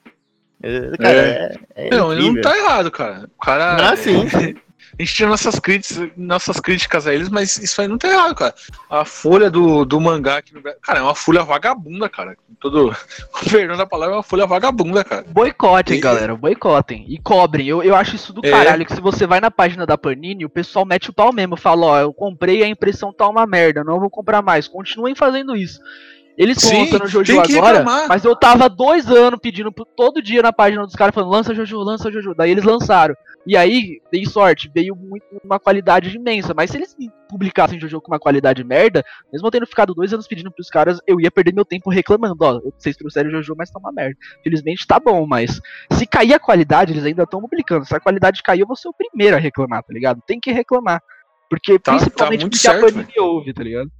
É, 0.63 0.97
Cara, 0.97 1.17
é, 1.75 1.87
é 1.87 1.89
não, 1.89 2.11
ele 2.13 2.31
não 2.31 2.41
tá 2.41 2.57
errado, 2.57 2.91
cara. 2.91 3.29
O 3.37 3.43
cara. 3.43 3.91
Ah, 3.91 3.95
sim, 3.95 4.27
sim. 4.29 4.55
a 4.99 5.01
gente 5.01 5.13
tinha 5.15 5.27
nossas 5.29 5.57
críticas, 5.59 6.09
nossas 6.15 6.59
críticas 6.59 7.07
a 7.07 7.13
eles, 7.13 7.29
mas 7.29 7.57
isso 7.57 7.81
aí 7.81 7.87
não 7.87 7.97
tá 7.97 8.07
errado, 8.09 8.35
cara. 8.35 8.53
A 8.89 9.03
folha 9.05 9.49
do, 9.49 9.83
do 9.85 9.99
mangá 9.99 10.37
aqui 10.37 10.53
no 10.53 10.61
Brasil. 10.61 10.79
Cara, 10.83 10.99
é 10.99 11.01
uma 11.01 11.15
folha 11.15 11.43
vagabunda, 11.43 12.07
cara. 12.09 12.35
Todo. 12.59 12.95
O 13.41 13.49
perdão 13.49 13.75
da 13.75 13.87
palavra 13.87 14.13
é 14.15 14.17
uma 14.17 14.23
folha 14.23 14.45
vagabunda, 14.45 15.03
cara. 15.03 15.25
Boicotem, 15.27 15.97
E- 15.97 16.01
galera, 16.01 16.35
boicotem. 16.35 17.05
E 17.07 17.17
cobrem. 17.17 17.67
Eu, 17.67 17.81
eu 17.81 17.95
acho 17.95 18.15
isso 18.15 18.31
do 18.31 18.45
É. 18.45 18.51
caralho, 18.51 18.85
que 18.85 18.93
se 18.93 19.01
você 19.01 19.25
vai 19.25 19.39
na 19.41 19.49
página 19.49 19.85
da 19.85 19.97
Panini, 19.97 20.45
o 20.45 20.49
pessoal 20.49 20.85
mete 20.85 21.09
o 21.09 21.13
pau 21.13 21.33
mesmo. 21.33 21.57
Fala, 21.57 21.85
ó, 21.85 21.99
eu 21.99 22.13
comprei 22.13 22.59
e 22.59 22.63
a 22.63 22.67
impressão 22.67 23.11
tá 23.11 23.27
uma 23.27 23.47
merda, 23.47 23.83
não 23.83 23.99
vou 23.99 24.09
comprar 24.09 24.41
mais. 24.43 24.67
Continuem 24.67 25.15
fazendo 25.15 25.55
isso. 25.55 25.79
Eles 26.41 26.57
estão 26.57 26.79
lançando 26.79 27.03
o 27.03 27.07
Jojo 27.07 27.39
agora, 27.39 27.77
reclamar. 27.77 28.07
mas 28.09 28.25
eu 28.25 28.35
tava 28.35 28.67
dois 28.67 29.05
anos 29.07 29.39
pedindo 29.39 29.71
todo 29.95 30.23
dia 30.23 30.41
na 30.41 30.51
página 30.51 30.83
dos 30.83 30.95
caras 30.95 31.13
falando, 31.13 31.29
lança 31.31 31.53
Jojo, 31.53 31.77
lança 31.83 32.11
Jojo. 32.11 32.33
Daí 32.33 32.49
eles 32.49 32.63
lançaram. 32.63 33.13
E 33.45 33.55
aí, 33.55 34.01
dei 34.11 34.25
sorte, 34.25 34.69
veio 34.73 34.95
muito, 34.95 35.23
uma 35.43 35.59
qualidade 35.59 36.15
imensa. 36.15 36.51
Mas 36.55 36.71
se 36.71 36.77
eles 36.77 36.95
publicassem 37.29 37.79
Jojo 37.79 38.01
com 38.01 38.11
uma 38.11 38.19
qualidade 38.19 38.63
merda, 38.63 39.03
mesmo 39.31 39.45
eu 39.47 39.51
tendo 39.51 39.67
ficado 39.67 39.93
dois 39.93 40.11
anos 40.13 40.27
pedindo 40.27 40.51
pros 40.51 40.67
caras, 40.67 40.99
eu 41.05 41.21
ia 41.21 41.29
perder 41.29 41.53
meu 41.53 41.63
tempo 41.63 41.91
reclamando. 41.91 42.35
Ó, 42.39 42.59
vocês 42.75 42.97
trouxeram 42.97 43.29
Jojo, 43.29 43.53
mas 43.55 43.69
tá 43.69 43.77
uma 43.79 43.91
merda. 43.91 44.15
Felizmente 44.43 44.87
tá 44.87 44.99
bom, 44.99 45.27
mas 45.27 45.61
se 45.91 46.07
cair 46.07 46.33
a 46.33 46.39
qualidade, 46.39 46.91
eles 46.91 47.05
ainda 47.05 47.21
estão 47.21 47.39
publicando. 47.39 47.85
Se 47.85 47.95
a 47.95 47.99
qualidade 47.99 48.41
cair, 48.41 48.61
eu 48.61 48.67
vou 48.67 48.75
ser 48.75 48.87
o 48.89 48.93
primeiro 48.93 49.35
a 49.35 49.39
reclamar, 49.39 49.83
tá 49.83 49.93
ligado? 49.93 50.19
Tem 50.25 50.39
que 50.39 50.51
reclamar. 50.51 50.99
Porque, 51.47 51.77
Tá- 51.77 51.91
principalmente 51.97 52.41
tá 52.45 52.49
porque 52.49 52.67
a 52.67 52.71
certo, 52.71 52.93
Panini 52.93 53.19
ouve, 53.19 53.53
tá 53.53 53.61
ligado? 53.63 53.91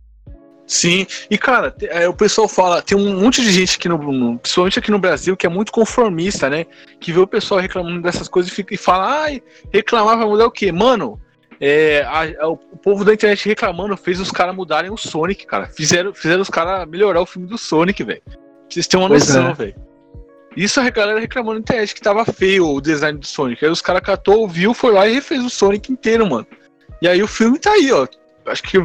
Sim, 0.67 1.05
e 1.29 1.37
cara, 1.37 1.75
é, 1.81 2.07
o 2.07 2.13
pessoal 2.13 2.47
fala, 2.47 2.81
tem 2.81 2.97
um 2.97 3.19
monte 3.19 3.41
de 3.41 3.51
gente 3.51 3.75
aqui 3.77 3.89
no, 3.89 3.97
no- 3.97 4.39
principalmente 4.39 4.79
aqui 4.79 4.89
no 4.89 4.99
Brasil, 4.99 5.35
que 5.35 5.45
é 5.45 5.49
muito 5.49 5.71
conformista, 5.71 6.49
né? 6.49 6.65
Que 6.99 7.11
vê 7.11 7.19
o 7.19 7.27
pessoal 7.27 7.59
reclamando 7.59 8.01
dessas 8.01 8.29
coisas 8.29 8.51
e, 8.51 8.55
fica, 8.55 8.73
e 8.73 8.77
fala, 8.77 9.21
ai, 9.23 9.43
reclamar 9.73 10.17
vai 10.17 10.25
mudar 10.25 10.45
o 10.45 10.51
quê? 10.51 10.71
Mano, 10.71 11.19
é, 11.59 12.03
a- 12.07 12.43
a- 12.45 12.49
o 12.49 12.55
povo 12.57 13.03
da 13.03 13.13
internet 13.13 13.49
reclamando 13.49 13.97
fez 13.97 14.19
os 14.21 14.31
caras 14.31 14.55
mudarem 14.55 14.89
o 14.89 14.95
Sonic, 14.97 15.45
cara. 15.45 15.67
Fizeram, 15.67 16.13
fizeram 16.13 16.41
os 16.41 16.49
caras 16.49 16.87
melhorar 16.87 17.19
o 17.21 17.25
filme 17.25 17.47
do 17.49 17.57
Sonic, 17.57 18.01
velho. 18.03 18.21
Vocês 18.69 18.87
terem 18.87 19.03
uma 19.03 19.09
Pois 19.09 19.27
noção, 19.27 19.49
é. 19.49 19.53
velho. 19.53 19.75
Isso 20.55 20.79
a 20.79 20.89
galera 20.89 21.19
reclamando 21.19 21.55
na 21.55 21.59
internet 21.59 21.93
que 21.93 22.01
tava 22.01 22.23
feio 22.25 22.67
o 22.67 22.79
design 22.81 23.17
do 23.19 23.25
Sonic. 23.25 23.63
Aí 23.65 23.71
os 23.71 23.81
caras 23.81 24.01
catou, 24.01 24.47
viu, 24.47 24.73
foi 24.73 24.91
lá 24.93 25.07
e 25.07 25.13
refez 25.15 25.43
o 25.43 25.49
Sonic 25.49 25.91
inteiro, 25.91 26.29
mano. 26.29 26.47
E 27.01 27.07
aí 27.07 27.21
o 27.21 27.27
filme 27.27 27.59
tá 27.59 27.71
aí, 27.71 27.91
ó. 27.91 28.07
Acho 28.45 28.63
que 28.63 28.77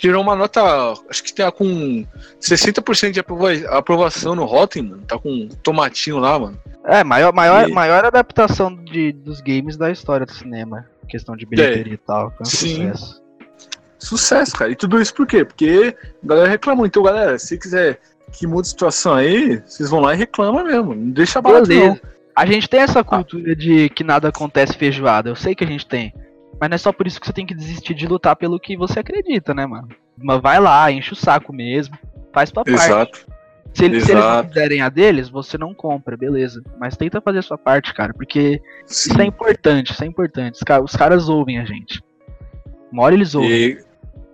tirou 0.00 0.22
uma 0.22 0.34
nota. 0.34 0.60
Acho 1.08 1.22
que 1.22 1.34
tá 1.34 1.50
com 1.52 2.04
60% 2.40 3.12
de 3.12 3.20
aprova- 3.20 3.52
aprovação 3.76 4.34
no 4.34 4.44
Rotten, 4.44 4.82
mano. 4.82 5.02
Tá 5.06 5.18
com 5.18 5.30
um 5.30 5.48
tomatinho 5.62 6.18
lá, 6.18 6.38
mano. 6.38 6.58
É, 6.84 7.04
maior, 7.04 7.32
maior, 7.32 7.68
E- 7.68 7.72
maior 7.72 8.04
adaptação 8.04 8.74
de, 8.74 9.12
dos 9.12 9.40
games 9.40 9.76
da 9.76 9.90
história 9.90 10.24
do 10.24 10.32
cinema. 10.32 10.86
Questão 11.08 11.36
de 11.36 11.44
bilheteria 11.44 11.94
e 11.94 11.98
tal. 11.98 12.30
Foi 12.30 12.38
um 12.40 12.42
É. 12.42 12.44
Sim. 12.50 12.92
sucesso. 12.92 13.20
Sucesso, 13.98 14.52
cara. 14.56 14.70
E 14.70 14.76
tudo 14.76 15.00
isso 15.00 15.12
por 15.14 15.26
quê? 15.26 15.44
Porque 15.44 15.94
a 16.22 16.26
galera 16.26 16.48
reclamou. 16.48 16.86
Então, 16.86 17.02
galera, 17.02 17.38
se 17.38 17.58
quiser 17.58 18.00
que 18.32 18.46
mude 18.46 18.68
a 18.68 18.70
situação 18.70 19.12
aí, 19.14 19.60
vocês 19.66 19.90
vão 19.90 20.00
lá 20.00 20.14
e 20.14 20.16
reclamam 20.16 20.64
mesmo. 20.64 20.94
Não 20.94 21.10
deixa 21.10 21.42
barato, 21.42 21.68
não. 21.68 21.98
A 22.34 22.46
gente 22.46 22.68
tem 22.68 22.80
essa 22.80 23.04
cultura 23.04 23.54
de 23.54 23.90
que 23.90 24.02
nada 24.02 24.28
acontece 24.28 24.72
feijoada. 24.78 25.28
Eu 25.28 25.36
sei 25.36 25.54
que 25.54 25.64
a 25.64 25.66
gente 25.66 25.86
tem. 25.86 26.14
Mas 26.60 26.68
não 26.68 26.74
é 26.74 26.78
só 26.78 26.92
por 26.92 27.06
isso 27.06 27.18
que 27.20 27.26
você 27.26 27.32
tem 27.32 27.46
que 27.46 27.54
desistir 27.54 27.94
de 27.94 28.06
lutar 28.06 28.36
pelo 28.36 28.60
que 28.60 28.76
você 28.76 29.00
acredita, 29.00 29.54
né, 29.54 29.64
mano? 29.66 29.88
Mas 30.18 30.40
vai 30.42 30.60
lá, 30.60 30.90
enche 30.92 31.12
o 31.14 31.16
saco 31.16 31.52
mesmo. 31.52 31.96
Faz 32.32 32.50
tua 32.52 32.64
parte. 32.64 32.78
Exato. 32.84 33.26
Se, 33.72 33.84
eles- 33.84 34.04
se 34.04 34.10
eles 34.12 34.24
não 34.24 34.44
fizerem 34.48 34.82
a 34.82 34.88
deles, 34.88 35.28
você 35.28 35.56
não 35.56 35.72
compra, 35.72 36.16
beleza. 36.16 36.62
Mas 36.78 36.96
tenta 36.96 37.20
fazer 37.20 37.38
a 37.38 37.42
sua 37.42 37.56
parte, 37.56 37.94
cara. 37.94 38.12
Porque 38.12 38.60
Sim. 38.84 39.10
isso 39.12 39.20
é 39.22 39.24
importante, 39.24 39.92
isso 39.92 40.04
é 40.04 40.06
importante. 40.06 40.54
Os, 40.56 40.60
ca- 40.60 40.80
os 40.80 40.92
caras 40.94 41.28
ouvem 41.28 41.58
a 41.58 41.64
gente. 41.64 42.02
Uma 42.92 43.04
hora 43.04 43.14
eles 43.14 43.34
ouvem. 43.34 43.50
E, 43.50 43.78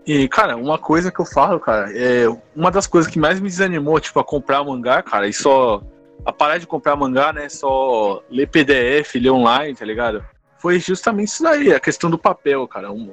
e, 0.06 0.28
cara, 0.28 0.56
uma 0.56 0.78
coisa 0.78 1.12
que 1.12 1.20
eu 1.20 1.26
falo, 1.26 1.60
cara, 1.60 1.90
é 1.96 2.26
uma 2.56 2.70
das 2.70 2.86
coisas 2.86 3.10
que 3.10 3.18
mais 3.18 3.38
me 3.38 3.48
desanimou, 3.48 4.00
tipo, 4.00 4.18
a 4.18 4.24
comprar 4.24 4.64
mangá, 4.64 5.02
cara, 5.02 5.28
e 5.28 5.32
só. 5.32 5.82
A 6.24 6.32
parar 6.32 6.58
de 6.58 6.66
comprar 6.66 6.96
mangá, 6.96 7.32
né? 7.32 7.48
Só 7.48 8.20
ler 8.28 8.48
PDF, 8.48 9.14
ler 9.14 9.30
online, 9.30 9.76
tá 9.76 9.84
ligado? 9.84 10.24
Foi 10.66 10.80
justamente 10.80 11.28
isso 11.28 11.44
daí, 11.44 11.72
a 11.72 11.78
questão 11.78 12.10
do 12.10 12.18
papel, 12.18 12.66
cara. 12.66 12.90
Um- 12.90 13.12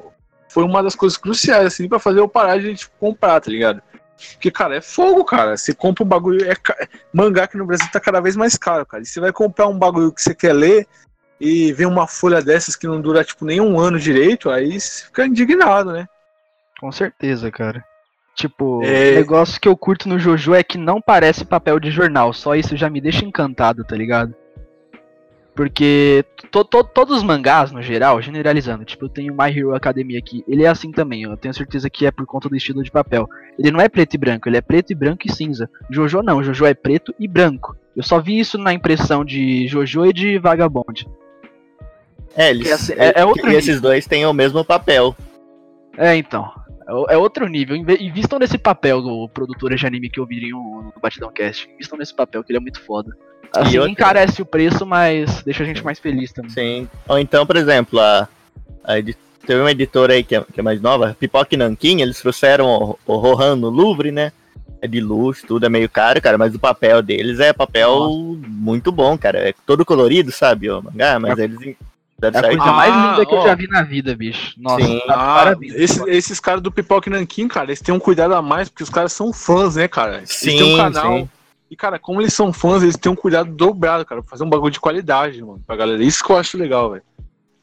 foi 0.50 0.64
uma 0.64 0.82
das 0.82 0.96
coisas 0.96 1.20
cruciais, 1.20 1.68
assim, 1.68 1.88
pra 1.88 2.00
fazer 2.00 2.20
eu 2.20 2.28
parar 2.28 2.58
de 2.58 2.74
tipo, 2.74 2.92
comprar, 3.00 3.40
tá 3.40 3.52
ligado? 3.52 3.80
Porque, 4.34 4.50
cara, 4.50 4.78
é 4.78 4.82
fogo, 4.82 5.24
cara. 5.24 5.56
Você 5.56 5.72
compra 5.72 6.04
um 6.04 6.08
bagulho. 6.08 6.50
É 6.50 6.56
ca- 6.56 6.88
Mangá 7.14 7.44
aqui 7.44 7.56
no 7.56 7.66
Brasil 7.68 7.88
tá 7.92 8.00
cada 8.00 8.20
vez 8.20 8.36
mais 8.36 8.58
caro, 8.58 8.88
cara. 8.88 9.04
E 9.04 9.06
você 9.06 9.20
vai 9.20 9.32
comprar 9.32 9.68
um 9.68 9.78
bagulho 9.78 10.12
que 10.12 10.20
você 10.20 10.34
quer 10.34 10.54
ler 10.54 10.88
e 11.40 11.72
vem 11.74 11.86
uma 11.86 12.08
folha 12.08 12.42
dessas 12.42 12.76
que 12.76 12.88
não 12.88 13.00
dura, 13.00 13.24
tipo, 13.24 13.46
nem 13.46 13.62
um 13.62 13.80
ano 13.80 14.00
direito, 14.00 14.50
aí 14.50 14.80
você 14.80 15.06
fica 15.06 15.28
indignado, 15.28 15.92
né? 15.92 16.08
Com 16.80 16.92
certeza, 16.92 17.52
cara. 17.52 17.86
Tipo, 18.36 18.82
É. 18.84 19.12
o 19.12 19.16
negócio 19.18 19.62
que 19.62 19.68
eu 19.68 19.78
curto 19.78 20.10
no 20.10 20.18
Jojo 20.18 20.56
é 20.56 20.64
que 20.64 20.80
não 20.80 21.00
parece 21.00 21.46
papel 21.46 21.80
de 21.80 21.92
jornal. 21.92 22.34
Só 22.34 22.56
isso 22.56 22.76
já 22.76 22.90
me 22.90 23.00
deixa 23.00 23.24
encantado, 23.24 23.84
tá 23.84 23.96
ligado? 23.96 24.34
Porque 25.56 26.26
to- 26.52 26.64
to- 26.66 26.84
todos 26.84 27.18
os 27.18 27.24
mangás, 27.24 27.72
no 27.72 27.82
geral, 27.82 28.20
generalizando, 28.22 28.84
tipo, 28.84 29.06
eu 29.06 29.10
tenho 29.10 29.36
My 29.36 29.56
Hero 29.56 29.76
Academia 29.76 30.18
aqui, 30.18 30.44
ele 30.48 30.64
é 30.64 30.68
assim 30.68 30.92
também, 30.92 31.22
eu 31.24 31.38
tenho 31.38 31.54
certeza 31.54 31.90
que 31.92 32.08
é 32.08 32.12
por 32.12 32.26
conta 32.26 32.50
do 32.50 32.56
estilo 32.56 32.82
de 32.84 32.90
papel. 32.90 33.30
Ele 33.60 33.70
não 33.70 33.80
é 33.80 33.88
preto 33.88 34.16
e 34.16 34.18
branco, 34.18 34.50
ele 34.50 34.58
é 34.58 34.62
preto 34.62 34.92
e 34.92 34.96
branco 34.96 35.28
e 35.28 35.32
cinza. 35.32 35.70
Jojo 35.92 36.24
não, 36.24 36.44
Jojo 36.44 36.66
é 36.66 36.74
preto 36.74 37.14
e 37.20 37.28
branco. 37.28 37.76
Eu 37.96 38.02
só 38.02 38.20
vi 38.20 38.40
isso 38.40 38.58
na 38.58 38.74
impressão 38.74 39.24
de 39.24 39.68
Jojo 39.68 40.06
e 40.08 40.12
de 40.14 40.40
Vagabond. 40.40 41.08
É, 42.36 42.50
eles, 42.50 42.72
assim, 42.72 42.94
é- 42.98 43.20
é 43.22 43.26
outro 43.26 43.52
e 43.52 43.56
esses 43.56 43.80
dois 43.80 44.08
têm 44.08 44.26
o 44.26 44.34
mesmo 44.34 44.66
papel. 44.66 45.16
É, 45.96 46.16
então. 46.16 46.52
É 46.88 47.14
É 47.14 47.18
outro 47.18 47.48
nível. 47.48 47.76
Invistam 47.76 48.40
nesse 48.40 48.58
papel, 48.58 49.00
o 49.00 49.28
produtores 49.30 49.80
de 49.80 49.88
anime 49.88 50.10
que 50.10 50.20
ouviriam 50.20 50.60
no 50.60 50.94
Batidão 51.02 51.32
Cast. 51.32 51.70
Invistam 51.74 51.98
nesse 51.98 52.14
papel, 52.14 52.44
que 52.44 52.52
ele 52.52 52.58
é 52.58 52.62
muito 52.62 52.82
foda. 52.82 53.16
Assim, 53.56 53.78
outra- 53.78 53.92
encarece 53.92 54.42
o 54.42 54.46
preço, 54.46 54.86
mas 54.86 55.44
deixa 55.44 55.64
a 55.64 55.66
gente 55.66 55.84
mais 55.84 56.00
feliz 56.00 56.32
também. 56.32 56.50
Sim. 56.52 56.90
Ou 57.08 57.20
então, 57.20 57.46
por 57.46 57.56
exemplo, 57.56 58.00
a, 58.00 58.28
a 58.84 58.98
edi- 58.98 59.16
teve 59.46 59.60
uma 59.62 59.70
editora 59.72 60.14
aí 60.14 60.24
que 60.24 60.36
é, 60.36 60.42
que 60.42 60.60
é 60.60 60.64
mais 60.64 60.82
nova, 60.82 61.16
Pipoca 61.20 61.54
e 61.54 61.58
Nanquim, 61.58 62.02
eles 62.02 62.20
trouxeram 62.20 62.66
o, 62.68 63.14
o 63.14 63.18
Rohan 63.18 63.56
no 63.56 63.70
Louvre, 63.70 64.12
né? 64.12 64.32
É 64.82 64.88
de 64.88 65.00
luxo, 65.00 65.46
tudo 65.48 65.66
é 65.66 65.70
meio 65.70 65.88
caro, 65.88 66.20
cara, 66.22 66.38
mas 66.38 66.54
o 66.56 66.60
papel 66.60 67.02
deles 67.02 67.40
é 67.40 67.54
papel 67.54 67.90
Nossa. 68.00 68.48
muito 68.50 68.92
bom, 68.92 69.18
cara. 69.18 69.50
É 69.50 69.54
todo 69.66 69.86
colorido, 69.86 70.32
sabe, 70.32 70.70
o 70.70 70.82
mangá, 70.82 71.20
mas 71.20 71.38
eles 71.38 71.76
deram 72.32 72.48
É 72.50 72.54
a 72.54 72.58
coisa 72.58 72.72
mais 72.74 72.94
Ah, 72.94 73.12
linda 73.12 73.26
que 73.26 73.34
eu 73.34 73.40
ó. 73.40 73.48
já 73.48 73.56
vi 73.56 73.68
na 73.68 73.82
vida, 73.84 74.16
bicho. 74.16 74.54
Nossa, 74.58 74.84
Sim. 74.86 75.00
tá- 75.08 75.14
Ah, 75.14 75.36
parabéns. 75.44 75.74
esse- 75.76 76.10
esses 76.10 76.40
caras 76.40 76.62
do 76.62 76.72
Pipoca 76.72 77.10
e 77.10 77.12
Nanquim, 77.14 77.48
cara, 77.48 77.68
eles 77.68 77.82
têm 77.82 77.94
um 77.94 78.00
cuidado 78.00 78.34
a 78.36 78.42
mais, 78.42 78.70
porque 78.70 78.84
os 78.84 78.90
caras 78.90 79.14
são 79.14 79.32
fãs, 79.34 79.76
né, 79.76 79.88
cara? 79.88 80.18
Eles 80.18 80.40
têm 80.40 80.64
um 80.64 80.68
Sim, 80.72 80.78
canal. 80.78 81.18
sim. 81.18 81.30
E, 81.72 81.76
cara, 81.76 81.98
como 81.98 82.22
eles 82.22 82.34
são 82.34 82.54
fãs, 82.54 82.84
eles 82.84 82.96
têm 82.98 83.12
um 83.12 83.16
cuidado 83.16 83.50
dobrado, 83.52 84.06
cara, 84.06 84.22
pra 84.22 84.30
fazer 84.30 84.44
um 84.44 84.50
bagulho 84.50 84.72
de 84.72 84.80
qualidade, 84.80 85.42
mano, 85.42 85.62
pra 85.66 85.76
galera. 85.76 86.04
Isso 86.04 86.24
que 86.24 86.32
eu 86.32 86.38
acho 86.38 86.58
legal, 86.58 86.92
velho. 86.92 87.04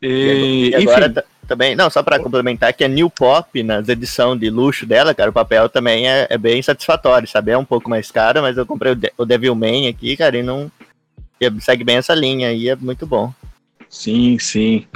E, 0.03 0.71
E 0.71 0.75
agora 0.75 1.05
enfim, 1.07 1.15
ta- 1.15 1.25
também, 1.47 1.77
não, 1.77 1.91
só 1.91 2.03
pra 2.03 2.19
complementar, 2.19 2.73
que 2.73 2.83
a 2.83 2.89
New 2.89 3.11
Pop, 3.11 3.63
nas 3.63 3.89
edições 3.89 4.39
de 4.41 4.49
luxo 4.51 4.87
dela, 4.87 5.15
cara, 5.15 5.31
o 5.31 5.33
papel 5.33 5.69
também 5.69 6.09
é, 6.09 6.27
é 6.31 6.39
bem 6.39 6.63
satisfatório, 6.63 7.29
sabe? 7.29 7.51
É 7.53 7.59
um 7.59 7.65
pouco 7.65 7.91
mais 7.91 8.11
caro, 8.11 8.41
mas 8.41 8.57
eu 8.57 8.65
comprei 8.65 8.93
o, 8.93 8.97
De 8.97 9.13
o 9.19 9.25
Devilman 9.25 9.89
aqui, 9.89 10.17
cara, 10.17 10.37
e 10.39 10.43
não. 10.43 10.71
e 11.41 11.61
segue 11.61 11.85
bem 11.85 11.97
essa 11.97 12.15
linha 12.15 12.49
aí, 12.49 12.69
é 12.69 12.77
muito 12.77 13.07
bom. 13.07 13.33
Sim, 13.91 14.39
sim. 14.39 14.87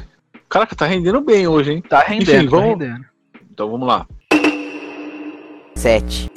Caraca, 0.49 0.75
tá 0.75 0.87
rendendo 0.87 1.21
bem 1.21 1.47
hoje, 1.47 1.73
hein? 1.73 1.83
Tá 1.87 2.01
rendendo, 2.01 2.37
Enfim, 2.37 2.45
tá 2.49 2.57
vamos- 2.57 2.69
rendendo. 2.71 3.05
Então 3.51 3.71
vamos 3.71 3.87
lá. 3.89 4.07
7. 5.77 6.31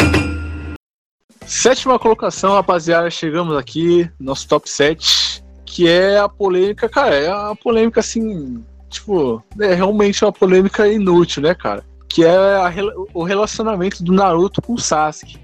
Sétima 1.45 1.97
colocação, 1.97 2.53
rapaziada, 2.53 3.09
chegamos 3.09 3.55
aqui, 3.55 4.09
nosso 4.19 4.47
top 4.47 4.69
7, 4.69 5.41
que 5.65 5.87
é 5.87 6.17
a 6.19 6.27
polêmica, 6.27 6.89
cara, 6.89 7.15
é 7.15 7.27
a 7.29 7.55
polêmica 7.55 8.01
assim, 8.01 8.63
tipo, 8.89 9.41
é 9.59 9.73
realmente 9.73 10.25
uma 10.25 10.31
polêmica 10.31 10.87
inútil, 10.87 11.41
né, 11.43 11.55
cara? 11.55 11.85
Que 12.09 12.25
é 12.25 12.35
a 12.35 12.73
o 13.13 13.23
relacionamento 13.23 14.03
do 14.03 14.11
Naruto 14.11 14.61
com 14.61 14.73
o 14.73 14.79
Sasuke. 14.79 15.37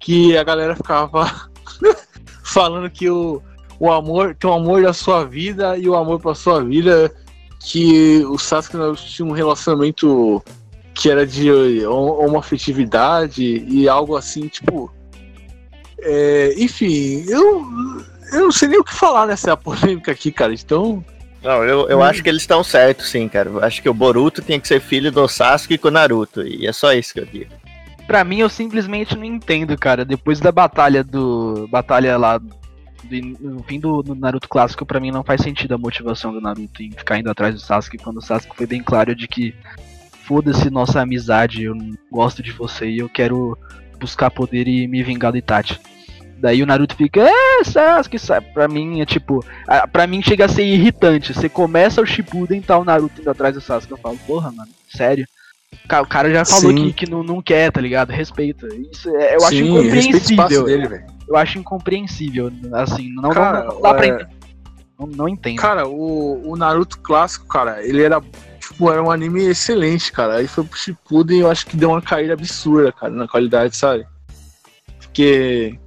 Que 0.00 0.36
a 0.36 0.42
galera 0.42 0.74
ficava 0.74 1.48
falando 2.42 2.90
que 2.90 3.08
o, 3.08 3.40
o 3.86 3.92
amor, 3.92 4.34
que 4.34 4.46
o 4.46 4.52
amor 4.52 4.82
da 4.82 4.92
sua 4.92 5.24
vida 5.24 5.76
e 5.76 5.88
o 5.88 5.94
amor 5.94 6.20
pra 6.20 6.34
sua 6.34 6.62
vida, 6.64 7.12
que 7.60 8.24
o 8.26 8.38
Sasuke 8.38 8.76
tinham 8.96 9.28
um 9.30 9.32
relacionamento 9.32 10.42
que 10.94 11.10
era 11.10 11.26
de 11.26 11.50
uma 11.86 12.38
afetividade 12.38 13.42
e 13.68 13.88
algo 13.88 14.16
assim, 14.16 14.46
tipo, 14.48 14.92
é, 16.00 16.54
enfim, 16.56 17.24
eu, 17.28 17.62
eu 18.32 18.40
não 18.42 18.52
sei 18.52 18.68
nem 18.68 18.78
o 18.78 18.84
que 18.84 18.94
falar 18.94 19.26
nessa 19.26 19.56
polêmica 19.56 20.12
aqui, 20.12 20.30
cara. 20.30 20.52
Então, 20.52 21.04
Não, 21.42 21.64
eu, 21.64 21.88
eu 21.88 21.98
Hum. 21.98 22.02
acho 22.02 22.22
que 22.22 22.28
eles 22.28 22.42
estão 22.42 22.62
certos, 22.62 23.08
sim, 23.10 23.28
cara. 23.28 23.50
Eu 23.50 23.64
acho 23.64 23.82
que 23.82 23.88
o 23.88 23.94
Boruto 23.94 24.40
tinha 24.42 24.58
que 24.60 24.68
ser 24.68 24.80
filho 24.80 25.10
do 25.10 25.26
Sasuke 25.28 25.76
com 25.78 25.88
o 25.88 25.90
Naruto, 25.90 26.42
e 26.42 26.66
é 26.66 26.72
só 26.72 26.92
isso 26.92 27.12
que 27.14 27.20
eu 27.20 27.26
digo. 27.26 27.52
Pra 28.06 28.22
mim, 28.22 28.38
eu 28.40 28.48
simplesmente 28.50 29.16
não 29.16 29.24
entendo, 29.24 29.76
cara. 29.78 30.04
Depois 30.04 30.38
da 30.38 30.52
batalha 30.52 31.02
do. 31.02 31.66
Batalha 31.70 32.18
lá 32.18 32.38
no 33.40 33.62
fim 33.64 33.78
do, 33.80 34.02
do 34.02 34.14
Naruto 34.14 34.48
clássico, 34.48 34.84
pra 34.86 35.00
mim 35.00 35.10
não 35.10 35.22
faz 35.24 35.40
sentido 35.42 35.74
a 35.74 35.78
motivação 35.78 36.32
do 36.32 36.40
Naruto 36.40 36.82
em 36.82 36.90
ficar 36.90 37.18
indo 37.18 37.30
atrás 37.30 37.54
do 37.54 37.60
Sasuke, 37.60 37.98
quando 37.98 38.18
o 38.18 38.22
Sasuke 38.22 38.56
foi 38.56 38.66
bem 38.66 38.82
claro 38.82 39.14
de 39.14 39.26
que 39.28 39.54
foda-se 40.26 40.70
nossa 40.70 41.00
amizade, 41.00 41.64
eu 41.64 41.74
não 41.74 41.92
gosto 42.10 42.42
de 42.42 42.50
você 42.52 42.86
e 42.88 42.98
eu 42.98 43.08
quero 43.08 43.58
buscar 43.98 44.30
poder 44.30 44.66
e 44.68 44.86
me 44.88 45.02
vingar 45.02 45.32
do 45.32 45.38
Itachi. 45.38 45.78
Daí 46.38 46.62
o 46.62 46.66
Naruto 46.66 46.94
fica, 46.96 47.20
é, 47.22 47.64
Sasuke, 47.64 48.18
sabe? 48.18 48.46
Pra 48.52 48.68
mim 48.68 49.00
é 49.00 49.06
tipo, 49.06 49.44
a- 49.66 49.86
pra 49.86 50.06
mim 50.06 50.20
chega 50.22 50.44
a 50.44 50.48
ser 50.48 50.64
irritante. 50.64 51.32
Você 51.32 51.48
começa 51.48 52.02
o 52.02 52.06
Shippuden 52.06 52.58
e 52.58 52.62
tá 52.62 52.76
o 52.76 52.84
Naruto 52.84 53.20
indo 53.20 53.30
atrás 53.30 53.54
do 53.54 53.60
Sasuke. 53.60 53.92
Eu 53.92 53.98
falo, 53.98 54.18
porra, 54.26 54.50
mano, 54.50 54.70
sério? 54.88 55.26
O 56.02 56.06
cara 56.06 56.30
já 56.30 56.44
falou 56.44 56.70
Sim. 56.70 56.86
que, 56.86 56.92
que 56.92 57.10
não, 57.10 57.22
não 57.22 57.42
quer, 57.42 57.70
tá 57.70 57.80
ligado? 57.80 58.10
Respeita. 58.10 58.66
Isso 58.92 59.08
é, 59.16 59.36
eu 59.36 59.44
acho 59.44 59.56
Sim, 59.56 59.80
respeita 59.88 60.16
o 60.16 60.20
espaço 60.20 60.32
incompreensível. 60.32 60.64
dele. 60.64 61.04
Eu 61.28 61.36
acho 61.36 61.58
incompreensível. 61.58 62.52
Assim, 62.72 63.12
não, 63.14 63.30
Cara, 63.30 63.64
não, 63.64 63.74
não 63.74 63.80
dá 63.82 63.94
pra 63.94 64.06
é- 64.06 64.08
entender. 64.08 64.28
Não, 64.98 65.06
não 65.08 65.28
entendo. 65.28 65.56
Cara, 65.56 65.88
o, 65.88 66.48
o 66.50 66.56
Naruto 66.56 66.98
clássico, 67.00 67.46
cara, 67.46 67.84
ele 67.84 68.02
era, 68.02 68.20
tipo, 68.60 68.90
era 68.90 69.02
um 69.02 69.10
anime 69.10 69.42
excelente, 69.44 70.12
cara. 70.12 70.36
Aí 70.36 70.46
foi 70.46 70.62
pro 70.64 70.78
Shippuden 70.78 71.38
e 71.38 71.40
eu 71.40 71.50
acho 71.50 71.66
que 71.66 71.76
deu 71.76 71.90
uma 71.90 72.00
caída 72.00 72.32
absurda, 72.34 72.92
cara, 72.92 73.12
na 73.12 73.26
qualidade, 73.26 73.76
sabe? 73.76 74.06
Porque 75.00 75.78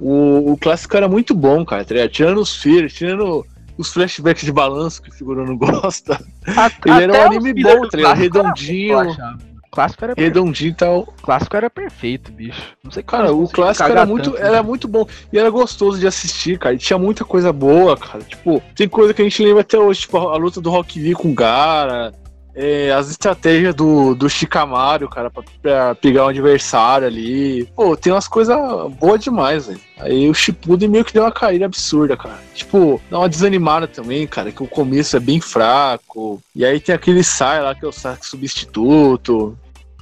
o, 0.00 0.52
o 0.52 0.56
clássico 0.56 0.96
era 0.96 1.08
muito 1.08 1.34
bom, 1.34 1.64
cara, 1.64 1.84
tá 1.84 1.94
ligado? 1.94 2.10
Tirando 2.10 2.40
os 2.40 2.54
filhos, 2.56 2.92
tirando 2.92 3.44
os 3.76 3.92
flashbacks 3.92 4.44
de 4.44 4.52
balanço 4.52 5.02
que 5.02 5.10
o 5.10 5.12
figurão 5.12 5.44
não 5.44 5.56
gosta. 5.58 6.14
A- 6.56 6.70
Ele 6.86 7.04
era 7.04 7.12
um 7.12 7.22
anime 7.38 7.62
bom, 7.62 7.88
tá 7.88 8.12
Redondinho. 8.14 8.98
O 9.10 9.74
clássico 9.74 10.04
era. 10.04 10.14
Redondinho 10.16 10.70
e 10.70 10.74
tal. 10.74 11.00
O 11.00 11.22
clássico 11.22 11.56
era 11.56 11.70
perfeito, 11.70 12.30
bicho. 12.30 12.60
Não 12.84 12.90
sei 12.90 13.02
Cara, 13.02 13.32
o 13.32 13.48
clássico 13.48 13.88
era 13.90 14.04
muito, 14.04 14.30
tanto, 14.32 14.42
era 14.42 14.56
né? 14.56 14.62
muito 14.62 14.86
bom. 14.86 15.06
E 15.32 15.38
era 15.38 15.48
gostoso 15.48 15.98
de 15.98 16.06
assistir, 16.06 16.58
cara. 16.58 16.74
E 16.74 16.78
tinha 16.78 16.98
muita 16.98 17.24
coisa 17.24 17.50
boa, 17.52 17.96
cara. 17.96 18.22
Tipo, 18.22 18.62
tem 18.76 18.86
coisa 18.86 19.14
que 19.14 19.22
a 19.22 19.24
gente 19.24 19.42
lembra 19.42 19.62
até 19.62 19.78
hoje, 19.78 20.00
tipo, 20.00 20.18
a 20.18 20.36
luta 20.36 20.60
do 20.60 20.68
Rock 20.70 21.00
Lee 21.00 21.14
com 21.14 21.30
o 21.30 21.34
Gara. 21.34 22.12
É, 22.54 22.90
as 22.92 23.10
estratégias 23.10 23.74
do, 23.74 24.14
do 24.14 24.28
Shikamaru, 24.28 25.08
cara, 25.08 25.30
pra, 25.30 25.42
pra 25.60 25.94
pegar 25.94 26.26
um 26.26 26.28
adversário 26.28 27.06
ali. 27.06 27.64
Pô, 27.74 27.96
tem 27.96 28.12
umas 28.12 28.28
coisas 28.28 28.56
boas 28.98 29.20
demais, 29.20 29.66
velho. 29.66 29.80
Aí 29.98 30.28
o 30.28 30.34
Shippuden 30.34 30.88
meio 30.88 31.04
que 31.04 31.12
deu 31.14 31.22
uma 31.22 31.32
caída 31.32 31.64
absurda, 31.64 32.16
cara. 32.16 32.38
Tipo, 32.54 33.00
dá 33.10 33.18
uma 33.18 33.28
desanimada 33.28 33.86
também, 33.86 34.26
cara, 34.26 34.52
que 34.52 34.62
o 34.62 34.68
começo 34.68 35.16
é 35.16 35.20
bem 35.20 35.40
fraco. 35.40 36.40
E 36.54 36.64
aí 36.64 36.78
tem 36.78 36.94
aquele 36.94 37.22
Sai 37.22 37.62
lá, 37.62 37.74
que 37.74 37.84
é 37.84 37.88
o 37.88 37.92
Sasuke 37.92 38.26
substituto. 38.26 39.56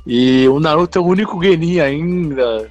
E 0.06 0.48
o 0.48 0.58
Naruto 0.58 0.98
é 0.98 1.02
o 1.02 1.06
único 1.06 1.42
Genin 1.42 1.80
ainda. 1.80 2.68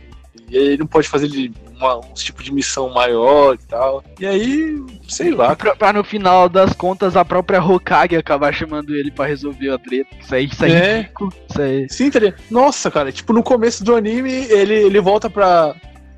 E 0.49 0.57
ele 0.57 0.77
não 0.77 0.87
pode 0.87 1.07
fazer 1.07 1.27
de 1.27 1.51
uma, 1.77 1.97
um 1.97 2.13
tipo 2.13 2.43
de 2.43 2.53
missão 2.53 2.89
maior 2.93 3.55
e 3.55 3.65
tal. 3.67 4.03
E 4.19 4.25
aí, 4.25 4.81
sei 5.07 5.31
lá, 5.31 5.55
Pra, 5.55 5.75
pra 5.75 5.93
no 5.93 6.03
final 6.03 6.49
das 6.49 6.73
contas 6.73 7.15
a 7.15 7.23
própria 7.23 7.63
Hokage 7.63 8.15
acabar 8.15 8.53
chamando 8.53 8.95
ele 8.95 9.11
pra 9.11 9.25
resolver 9.25 9.69
a 9.69 9.77
treta. 9.77 10.09
Isso 10.19 10.35
aí, 10.35 10.45
isso 10.45 10.65
aí 10.65 10.71
É. 10.71 10.75
é 10.75 10.97
ridículo. 10.97 11.33
Isso 11.49 11.61
aí. 11.61 11.87
Sim, 11.89 12.09
tá? 12.11 12.19
Nossa, 12.51 12.91
cara, 12.91 13.11
tipo, 13.11 13.31
no 13.33 13.41
começo 13.43 13.83
do 13.83 13.95
anime, 13.95 14.31
ele, 14.49 14.73
ele 14.73 14.99
volta 15.01 15.29
pra. 15.29 15.75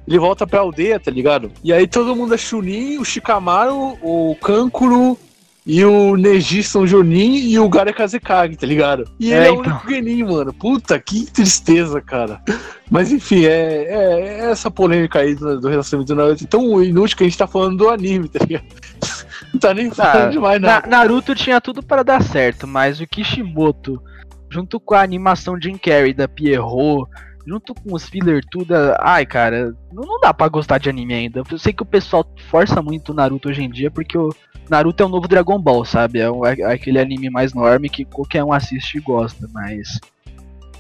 Ele 0.08 0.18
volta 0.18 0.48
pra 0.48 0.60
aldeia, 0.62 1.00
tá 1.00 1.12
ligado? 1.12 1.52
E 1.64 1.72
aí 1.72 1.86
todo 1.88 2.16
mundo 2.16 2.34
é 2.34 2.38
Chunin, 2.38 2.98
o 2.98 3.06
Shikamaru, 3.06 3.98
o 4.02 4.36
Kankuro 4.42 5.18
e 5.66 5.84
o 5.86 6.16
Neji 6.18 6.64
são 6.64 6.88
Jonin 6.88 7.36
e 7.50 7.60
o 7.60 7.70
Gara 7.70 7.92
é 7.92 7.94
Kazekage, 7.94 8.56
tá 8.58 8.66
ligado? 8.66 9.04
E 9.20 9.32
ele 9.32 9.46
É, 9.46 9.48
é, 9.48 9.52
o 9.52 9.56
então. 9.62 9.72
único 9.74 9.90
Genin, 9.90 10.24
mano. 10.24 10.52
Puta, 10.54 11.00
que 11.00 11.26
tristeza, 11.32 12.02
cara. 12.02 12.42
Mas 12.90 13.12
enfim, 13.12 13.46
é, 13.46 13.84
é- 13.86 14.40
é 14.42 14.52
essa 14.52 14.72
polêmica 14.72 15.20
aí 15.20 15.36
do, 15.36 15.60
do 15.62 15.70
relacionamento 15.70 16.14
do 16.14 16.18
Naruto. 16.22 16.48
Tão 16.48 16.84
inútil 16.84 17.18
que 17.18 17.24
a 17.24 17.28
gente 17.28 17.38
tá 17.38 17.46
falando 17.48 17.78
do 17.78 17.90
anime, 17.90 18.28
tá 18.28 18.40
ligado? 18.44 18.66
Não 19.54 19.60
tá 19.60 19.74
nem 19.74 19.92
falando 19.92 20.28
Ah, 20.28 20.30
demais, 20.30 20.62
não. 20.62 20.70
Na- 20.70 20.84
Naruto 20.88 21.36
tinha 21.36 21.60
tudo 21.60 21.84
para 21.84 22.04
dar 22.04 22.22
certo, 22.24 22.66
mas 22.66 23.00
o 23.02 23.06
Kishimoto, 23.08 24.02
junto 24.50 24.80
com 24.80 24.96
a 24.96 25.02
animação 25.02 25.60
Jim 25.62 25.78
Carrey 25.78 26.14
da 26.14 26.26
Pierrot, 26.28 27.06
junto 27.46 27.74
com 27.74 27.94
os 27.94 28.08
filler 28.08 28.42
tudo, 28.50 28.74
ai 29.00 29.26
cara, 29.26 29.74
não, 29.92 30.04
não 30.04 30.20
dá 30.22 30.34
pra 30.34 30.48
gostar 30.48 30.78
de 30.78 30.90
anime 30.90 31.14
ainda. 31.14 31.44
Eu 31.52 31.58
sei 31.58 31.74
que 31.74 31.84
o 31.84 31.86
pessoal 31.86 32.26
força 32.50 32.82
muito 32.82 33.12
o 33.12 33.16
Naruto 33.16 33.50
hoje 33.50 33.62
em 33.64 33.70
dia 33.70 33.92
porque 33.92 34.18
o 34.18 34.34
Naruto 34.72 35.04
é 35.04 35.06
o 35.06 35.10
novo 35.10 35.28
Dragon 35.28 35.60
Ball, 35.60 35.84
sabe? 35.84 36.20
É, 36.20 36.32
um- 36.32 36.46
é 36.46 36.72
aquele 36.72 36.98
anime 36.98 37.30
mais 37.30 37.54
norme 37.54 37.90
que 37.90 38.06
qualquer 38.06 38.42
um 38.42 38.54
assiste 38.54 38.98
e 38.98 39.02
gosta, 39.02 39.46
mas 39.54 40.00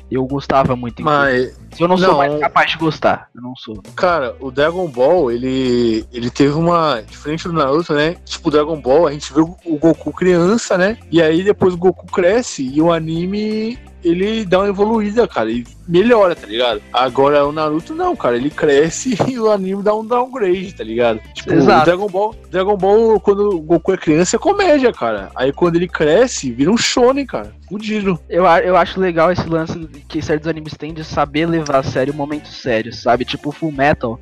eu 0.09 0.25
gostava 0.25 0.77
muito. 0.77 1.03
Mas, 1.03 1.59
eu 1.77 1.89
não 1.89 1.97
sou 1.97 2.07
não. 2.07 2.17
mais 2.17 2.39
capaz 2.39 2.71
de 2.71 2.77
gostar, 2.77 3.29
eu 3.35 3.41
não 3.41 3.53
sou. 3.55 3.81
Cara, 3.93 4.33
o 4.39 4.49
Dragon 4.49 4.87
Ball, 4.87 5.29
ele, 5.29 6.05
ele 6.13 6.29
teve 6.29 6.53
uma. 6.53 7.01
Diferente 7.01 7.43
do 7.43 7.53
Naruto, 7.53 7.93
né? 7.93 8.15
Tipo, 8.23 8.47
o 8.47 8.51
Dragon 8.51 8.79
Ball, 8.79 9.07
a 9.07 9.11
gente 9.11 9.33
vê 9.33 9.41
o 9.41 9.77
Goku 9.77 10.13
criança, 10.13 10.77
né? 10.77 10.97
E 11.11 11.21
aí 11.21 11.43
depois 11.43 11.73
o 11.73 11.77
Goku 11.77 12.05
cresce 12.05 12.63
e 12.63 12.81
o 12.81 12.93
anime. 12.93 13.77
Ele 14.03 14.45
dá 14.45 14.59
uma 14.59 14.69
evoluída, 14.69 15.27
cara, 15.27 15.51
e 15.51 15.65
melhora, 15.87 16.35
tá 16.35 16.47
ligado? 16.47 16.81
Agora 16.91 17.45
o 17.45 17.51
Naruto 17.51 17.93
não, 17.93 18.15
cara, 18.15 18.37
ele 18.37 18.49
cresce 18.49 19.15
e 19.27 19.37
o 19.39 19.51
anime 19.51 19.83
dá 19.83 19.93
um 19.93 20.05
downgrade, 20.05 20.73
tá 20.73 20.83
ligado? 20.83 21.19
Tipo, 21.33 21.53
Exato. 21.53 21.81
o 21.81 21.85
Dragon 21.85 22.07
Ball, 22.07 22.35
Dragon 22.49 22.77
Ball, 22.77 23.19
quando 23.19 23.49
o 23.49 23.61
Goku 23.61 23.93
é 23.93 23.97
criança, 23.97 24.35
é 24.35 24.39
comédia, 24.39 24.91
cara. 24.91 25.29
Aí 25.35 25.51
quando 25.51 25.75
ele 25.75 25.87
cresce, 25.87 26.51
vira 26.51 26.71
um 26.71 26.77
shonen, 26.77 27.25
cara. 27.25 27.53
Fudido. 27.69 28.19
Eu, 28.29 28.45
eu 28.45 28.75
acho 28.75 28.99
legal 28.99 29.31
esse 29.31 29.47
lance 29.47 29.77
que 30.07 30.21
certos 30.21 30.47
animes 30.47 30.73
têm 30.73 30.93
de 30.93 31.03
saber 31.03 31.45
levar 31.45 31.77
a 31.77 31.83
sério 31.83 32.13
momentos 32.13 32.61
sérios, 32.61 33.01
sabe? 33.01 33.23
Tipo 33.23 33.51
Full 33.51 33.71
Metal, 33.71 34.19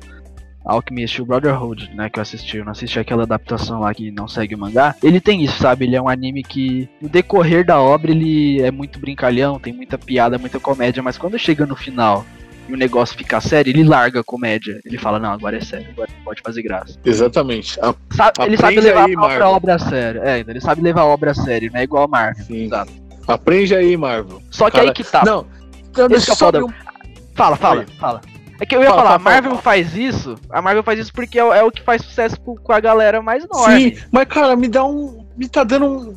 Alchemist, 0.70 1.20
o 1.20 1.26
Brotherhood, 1.26 1.90
né, 1.94 2.08
que 2.08 2.18
eu 2.18 2.22
assisti. 2.22 2.58
Eu 2.58 2.64
não 2.64 2.72
assisti 2.72 2.98
aquela 2.98 3.24
adaptação 3.24 3.80
lá 3.80 3.92
que 3.92 4.10
não 4.10 4.28
segue 4.28 4.54
o 4.54 4.58
mangá. 4.58 4.94
Ele 5.02 5.20
tem 5.20 5.42
isso, 5.44 5.58
sabe? 5.58 5.84
Ele 5.84 5.96
é 5.96 6.02
um 6.02 6.08
anime 6.08 6.42
que, 6.42 6.88
no 7.00 7.08
decorrer 7.08 7.64
da 7.64 7.80
obra, 7.80 8.10
ele 8.10 8.60
é 8.62 8.70
muito 8.70 8.98
brincalhão, 8.98 9.58
tem 9.58 9.72
muita 9.72 9.98
piada, 9.98 10.38
muita 10.38 10.60
comédia, 10.60 11.02
mas 11.02 11.18
quando 11.18 11.38
chega 11.38 11.66
no 11.66 11.74
final 11.76 12.24
e 12.68 12.72
o 12.72 12.76
negócio 12.76 13.16
fica 13.16 13.40
sério, 13.40 13.70
ele 13.70 13.82
larga 13.82 14.20
a 14.20 14.24
comédia. 14.24 14.80
Ele 14.84 14.96
fala, 14.96 15.18
não, 15.18 15.32
agora 15.32 15.56
é 15.56 15.60
sério, 15.60 15.88
agora 15.90 16.08
pode 16.24 16.40
fazer 16.40 16.62
graça. 16.62 16.96
Exatamente. 17.04 17.74
Sabe- 18.14 18.44
ele 18.46 18.56
sabe 18.56 18.80
levar 18.80 19.06
aí, 19.06 19.14
a 19.14 19.18
própria 19.18 19.48
obra 19.48 19.74
a 19.74 19.78
sério. 19.78 20.22
É, 20.22 20.38
ele 20.38 20.60
sabe 20.60 20.80
levar 20.80 21.00
a 21.02 21.06
obra 21.06 21.32
a 21.32 21.34
sério, 21.34 21.70
não 21.72 21.80
é 21.80 21.82
igual 21.84 22.04
a 22.04 22.08
Marvel. 22.08 22.44
sim. 22.44 22.64
Exato. 22.64 22.92
Aprende 23.26 23.74
aí, 23.74 23.96
Marvel. 23.96 24.42
Só 24.50 24.66
que 24.70 24.76
Cara, 24.76 24.88
aí 24.88 24.94
que 24.94 25.04
tá. 25.04 25.22
Não, 25.24 25.46
Esse 25.96 26.08
deixa 26.08 26.32
é 26.32 26.36
eu 26.40 26.48
abrir 26.48 26.64
um 26.64 26.72
Fala, 27.34 27.56
fala, 27.56 27.86
fala. 27.98 28.20
É 28.60 28.66
que 28.66 28.76
eu 28.76 28.80
ia 28.82 28.88
Fala, 28.90 29.02
falar, 29.02 29.18
fala, 29.18 29.30
a 29.30 29.32
Marvel 29.34 29.50
fala. 29.52 29.62
faz 29.62 29.96
isso, 29.96 30.34
a 30.50 30.60
Marvel 30.62 30.82
faz 30.82 30.98
isso 31.00 31.12
porque 31.12 31.38
é, 31.38 31.44
o- 31.44 31.52
é 31.52 31.62
o 31.64 31.70
que 31.72 31.82
faz 31.82 32.02
sucesso 32.02 32.38
com, 32.40 32.54
com 32.56 32.72
a 32.72 32.78
galera 32.80 33.22
mais 33.22 33.42
enorme. 33.44 33.94
Sim, 33.96 34.02
mas 34.12 34.26
cara, 34.28 34.54
me 34.54 34.68
dá 34.68 34.84
um. 34.84 35.26
Me 35.36 35.48
tá 35.48 35.64
dando 35.64 35.86
um- 35.86 36.14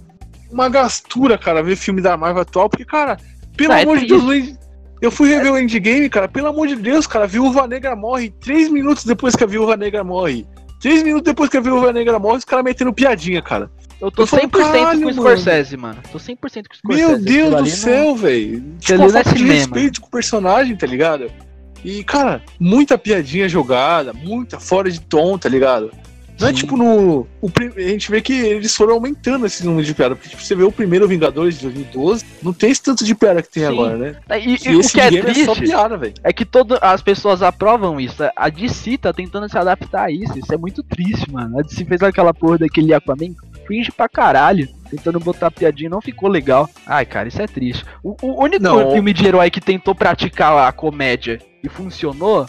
uma 0.52 0.68
gastura, 0.70 1.38
cara, 1.38 1.64
ver 1.64 1.76
filme 1.78 2.02
da 2.02 2.16
Marvel 2.18 2.42
atual, 2.42 2.70
porque, 2.70 2.84
cara, 2.86 3.18
pelo 3.56 3.70
Não, 3.70 3.78
é 3.78 3.82
amor 3.84 3.98
de 3.98 4.06
triste. 4.08 4.12
Deus, 4.12 4.24
Luiz, 4.24 4.60
eu 5.02 5.10
fui 5.10 5.30
rever 5.30 5.54
o 5.54 5.58
Endgame, 5.58 6.10
cara, 6.10 6.28
pelo 6.28 6.48
amor 6.48 6.68
de 6.68 6.76
Deus, 6.76 7.08
cara, 7.08 7.24
a 7.26 7.28
Viúva 7.28 7.66
Negra 7.66 7.96
morre 7.96 8.30
três 8.42 8.70
minutos 8.70 9.06
depois 9.06 9.36
que 9.36 9.44
a 9.44 9.48
Viúva 9.48 9.76
Negra 9.78 10.04
morre. 10.04 10.46
Três 10.82 11.02
minutos 11.02 11.24
depois 11.32 11.50
que 11.50 11.56
a 11.56 11.62
Viúva 11.62 11.94
Negra 11.94 12.20
morre, 12.20 12.40
os 12.40 12.44
caras 12.46 12.66
metendo 12.66 12.92
piadinha, 12.92 13.42
cara. 13.42 13.72
Eu 14.02 14.12
tô 14.12 14.24
Eu 14.24 14.28
falo, 14.28 14.42
100% 14.44 15.02
com 15.02 15.08
o 15.10 15.14
Scorsese, 15.14 15.78
mano. 15.78 15.98
Tô 16.12 16.20
100% 16.20 16.36
com 16.68 16.74
o 16.74 16.78
Scorsese. 16.78 17.08
Meu 17.08 17.18
Deus 17.20 17.56
do 17.56 17.66
céu, 17.70 18.16
velho. 18.18 18.62
Tipo, 18.82 18.94
é 19.02 19.10
falta 19.10 19.24
de 19.24 19.30
cinema. 19.40 19.54
respeito 19.54 20.02
com 20.02 20.08
o 20.08 20.12
personagem, 20.12 20.76
tá 20.76 20.86
ligado? 20.86 21.32
E, 21.84 22.04
cara, 22.04 22.42
muita 22.60 22.98
piadinha 22.98 23.50
jogada, 23.50 24.14
muita 24.14 24.60
fora 24.60 24.90
de 24.90 25.02
tom, 25.02 25.38
tá 25.38 25.50
ligado? 25.50 25.92
Não 26.40 26.48
é 26.48 26.54
tipo 26.54 26.76
no. 26.76 27.28
O, 27.42 27.52
a 27.78 27.82
gente 27.82 28.10
vê 28.10 28.22
que 28.22 28.34
eles 28.34 28.76
foram 28.76 28.96
aumentando 28.96 29.46
esse 29.46 29.66
número 29.66 29.86
de 29.86 29.94
piada. 29.94 30.16
Porque 30.16 30.30
tipo, 30.30 30.42
você 30.42 30.56
vê 30.56 30.64
o 30.64 30.72
primeiro 30.72 31.08
Vingadores 31.08 31.56
de 31.56 31.62
2012, 31.64 32.26
não 32.42 32.52
tem 32.52 32.72
esse 32.72 32.82
tanto 32.82 33.06
de 33.06 33.14
piada 33.14 33.42
que 33.42 33.50
tem 33.50 33.64
Sim. 33.64 33.70
agora, 33.70 33.98
né? 33.98 34.16
E, 34.40 34.56
e 34.56 34.72
E 34.72 34.76
o 34.76 34.82
que 34.82 35.00
é 35.00 35.10
game 35.10 35.30
é 35.30 35.46
só 35.46 35.54
triste 35.54 35.72
piada, 35.72 36.14
é 36.24 36.34
que 36.34 36.44
todas 36.44 36.80
as 36.82 37.02
pessoas 37.02 37.42
aprovam 37.42 38.00
isso. 38.00 38.24
A 38.36 38.50
DC 38.50 38.98
tá 38.98 39.14
tentando 39.14 39.48
se 39.48 39.58
adaptar 39.58 40.06
a 40.06 40.12
isso. 40.12 40.38
Isso 40.38 40.54
é 40.54 40.58
muito 40.58 40.82
triste, 40.84 41.32
mano. 41.32 41.60
A 41.60 41.62
DC 41.62 41.86
fez 41.86 42.02
aquela 42.02 42.34
porra 42.34 42.60
daquele 42.60 42.94
Aquaman 42.94 43.36
cringe 43.66 43.92
pra 43.92 44.10
caralho. 44.10 44.68
Tentando 44.90 45.20
botar 45.20 45.50
piadinha 45.52 45.90
não 45.90 46.02
ficou 46.02 46.30
legal. 46.30 46.70
Ai, 46.86 47.06
cara, 47.06 47.28
isso 47.28 47.42
é 47.42 47.48
triste. 47.48 47.86
O, 48.04 48.16
o 48.22 48.44
único 48.44 48.62
Não. 48.62 48.92
filme 48.92 49.14
de 49.14 49.26
herói 49.26 49.50
que 49.50 49.62
tentou 49.62 49.96
praticar 49.96 50.68
a 50.68 50.72
comédia 50.72 51.40
e 51.64 51.70
funcionou 51.70 52.46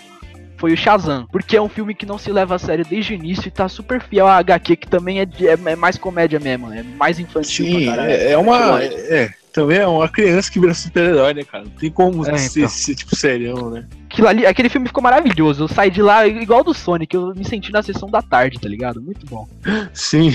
foi 0.56 0.72
o 0.72 0.76
Shazam. 0.76 1.26
Porque 1.30 1.56
é 1.56 1.62
um 1.62 1.68
filme 1.68 1.94
que 1.94 2.06
não 2.06 2.16
se 2.18 2.30
leva 2.32 2.54
a 2.54 2.58
sério 2.58 2.84
desde 2.88 3.12
o 3.12 3.16
início 3.16 3.48
e 3.48 3.50
tá 3.50 3.68
super 3.68 4.00
fiel 4.02 4.26
à 4.26 4.36
HQ, 4.38 4.76
que 4.76 4.88
também 4.88 5.20
é, 5.20 5.24
de- 5.26 5.48
é- 5.48 5.58
é 5.66 5.76
mais 5.76 5.98
comédia 5.98 6.38
mesmo. 6.40 6.72
É 6.72 6.82
mais 6.82 7.18
infantil 7.18 7.66
Sim, 7.66 7.88
é, 7.90 8.32
é 8.32 8.38
uma. 8.38 8.82
É, 8.82 9.30
também 9.52 9.78
é 9.78 9.86
uma 9.86 10.08
criança 10.08 10.50
que 10.50 10.58
vira 10.60 10.72
super-herói, 10.72 11.34
né, 11.34 11.44
cara? 11.44 11.64
Não 11.64 11.70
tem 11.72 11.90
como 11.90 12.26
É, 12.26 12.38
ser, 12.38 12.60
então. 12.60 12.68
ser, 12.70 12.94
tipo 12.94 13.14
serião, 13.16 13.70
né? 13.70 13.84
Aquilo 14.08 14.28
ali, 14.28 14.46
aquele 14.46 14.68
filme 14.68 14.86
ficou 14.86 15.02
maravilhoso. 15.02 15.64
Eu 15.64 15.68
saí 15.68 15.90
de 15.90 16.00
lá 16.00 16.26
igual 16.26 16.62
do 16.64 16.72
Sonic, 16.72 17.14
eu 17.14 17.34
me 17.34 17.44
senti 17.44 17.70
na 17.72 17.82
sessão 17.82 18.08
da 18.08 18.22
tarde, 18.22 18.58
tá 18.60 18.68
ligado? 18.68 19.02
Muito 19.02 19.26
bom. 19.26 19.46
Sim. 19.92 20.32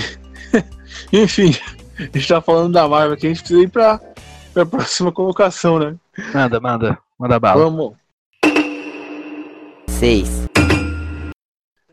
Enfim, 1.12 1.54
a 1.98 2.02
gente 2.02 2.28
tá 2.28 2.40
falando 2.40 2.72
da 2.72 2.86
Marvel 2.88 3.12
aqui, 3.14 3.26
a 3.26 3.30
gente 3.30 3.40
precisa 3.40 3.62
ir 3.62 3.68
pra, 3.68 3.98
pra 4.52 4.66
próxima 4.66 5.10
colocação, 5.10 5.78
né? 5.78 5.94
Manda, 6.34 6.60
manda, 6.60 6.98
manda 7.18 7.38
bala. 7.40 7.64
Vamos. 7.64 7.99
6, 9.98 10.48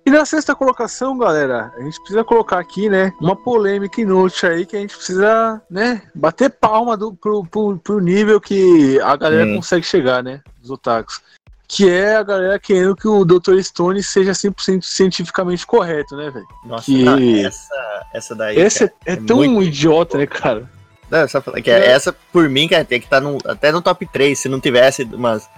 E 0.05 0.09
na 0.09 0.25
sexta 0.25 0.55
colocação, 0.55 1.17
galera, 1.17 1.73
a 1.77 1.81
gente 1.81 1.97
precisa 1.99 2.23
colocar 2.23 2.59
aqui, 2.59 2.87
né, 2.89 3.11
uma 3.19 3.35
polêmica 3.35 3.99
inútil 3.99 4.49
aí 4.49 4.65
que 4.65 4.77
a 4.77 4.79
gente 4.79 4.95
precisa, 4.95 5.61
né, 5.69 6.01
bater 6.15 6.49
palma 6.49 6.95
do, 6.95 7.13
pro, 7.13 7.43
pro, 7.45 7.77
pro 7.77 7.99
nível 7.99 8.39
que 8.39 8.99
a 9.01 9.15
galera 9.17 9.45
Hum. 9.45 9.55
consegue 9.57 9.85
chegar, 9.85 10.23
né, 10.23 10.41
dos 10.61 10.69
otakus. 10.71 11.21
Que 11.67 11.89
é 11.89 12.15
a 12.15 12.23
galera 12.23 12.57
querendo 12.57 12.95
que 12.95 13.05
o 13.09 13.25
Dr. 13.25 13.59
Stone 13.61 14.01
seja 14.01 14.31
100% 14.31 14.81
cientificamente 14.83 15.67
correto, 15.67 16.15
né, 16.15 16.29
velho? 16.31 16.47
Nossa, 16.65 16.85
Que- 16.85 17.03
não, 17.03 17.17
essa, 17.45 18.05
essa 18.13 18.33
daí. 18.35 18.57
Esse 18.57 18.85
é, 18.85 18.87
cara, 18.87 18.99
é 19.05 19.13
é 19.13 19.15
tão 19.17 19.37
muito- 19.37 19.63
idiota, 19.63 20.17
né, 20.17 20.25
cara? 20.25 20.69
Não, 21.11 21.27
só 21.27 21.41
falar 21.41 21.61
que 21.61 21.69
essa, 21.69 22.13
por 22.31 22.47
mim, 22.47 22.69
cara, 22.69 22.85
tem 22.85 22.99
que 23.01 23.05
estar 23.07 23.19
no, 23.19 23.37
até 23.45 23.71
no 23.73 23.81
top 23.81 24.05
3, 24.05 24.39
se 24.39 24.47
não 24.47 24.61
tivesse 24.61 25.03
umas 25.03 25.49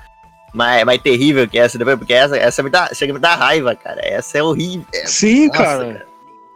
mais, 0.53 0.83
mais 0.85 1.01
terrível 1.01 1.47
que 1.47 1.57
essa 1.57 1.77
depois, 1.77 1.97
porque 1.97 2.13
essa, 2.13 2.37
essa 2.37 2.61
me 2.63 2.69
dá, 2.69 2.89
chega 2.93 3.13
me 3.13 3.19
dar 3.19 3.35
raiva, 3.35 3.75
cara. 3.75 4.01
Essa 4.03 4.37
é 4.37 4.43
horrível. 4.43 4.85
É- 4.93 5.05
Sim, 5.07 5.47
nossa, 5.47 5.63
cara. 5.63 6.05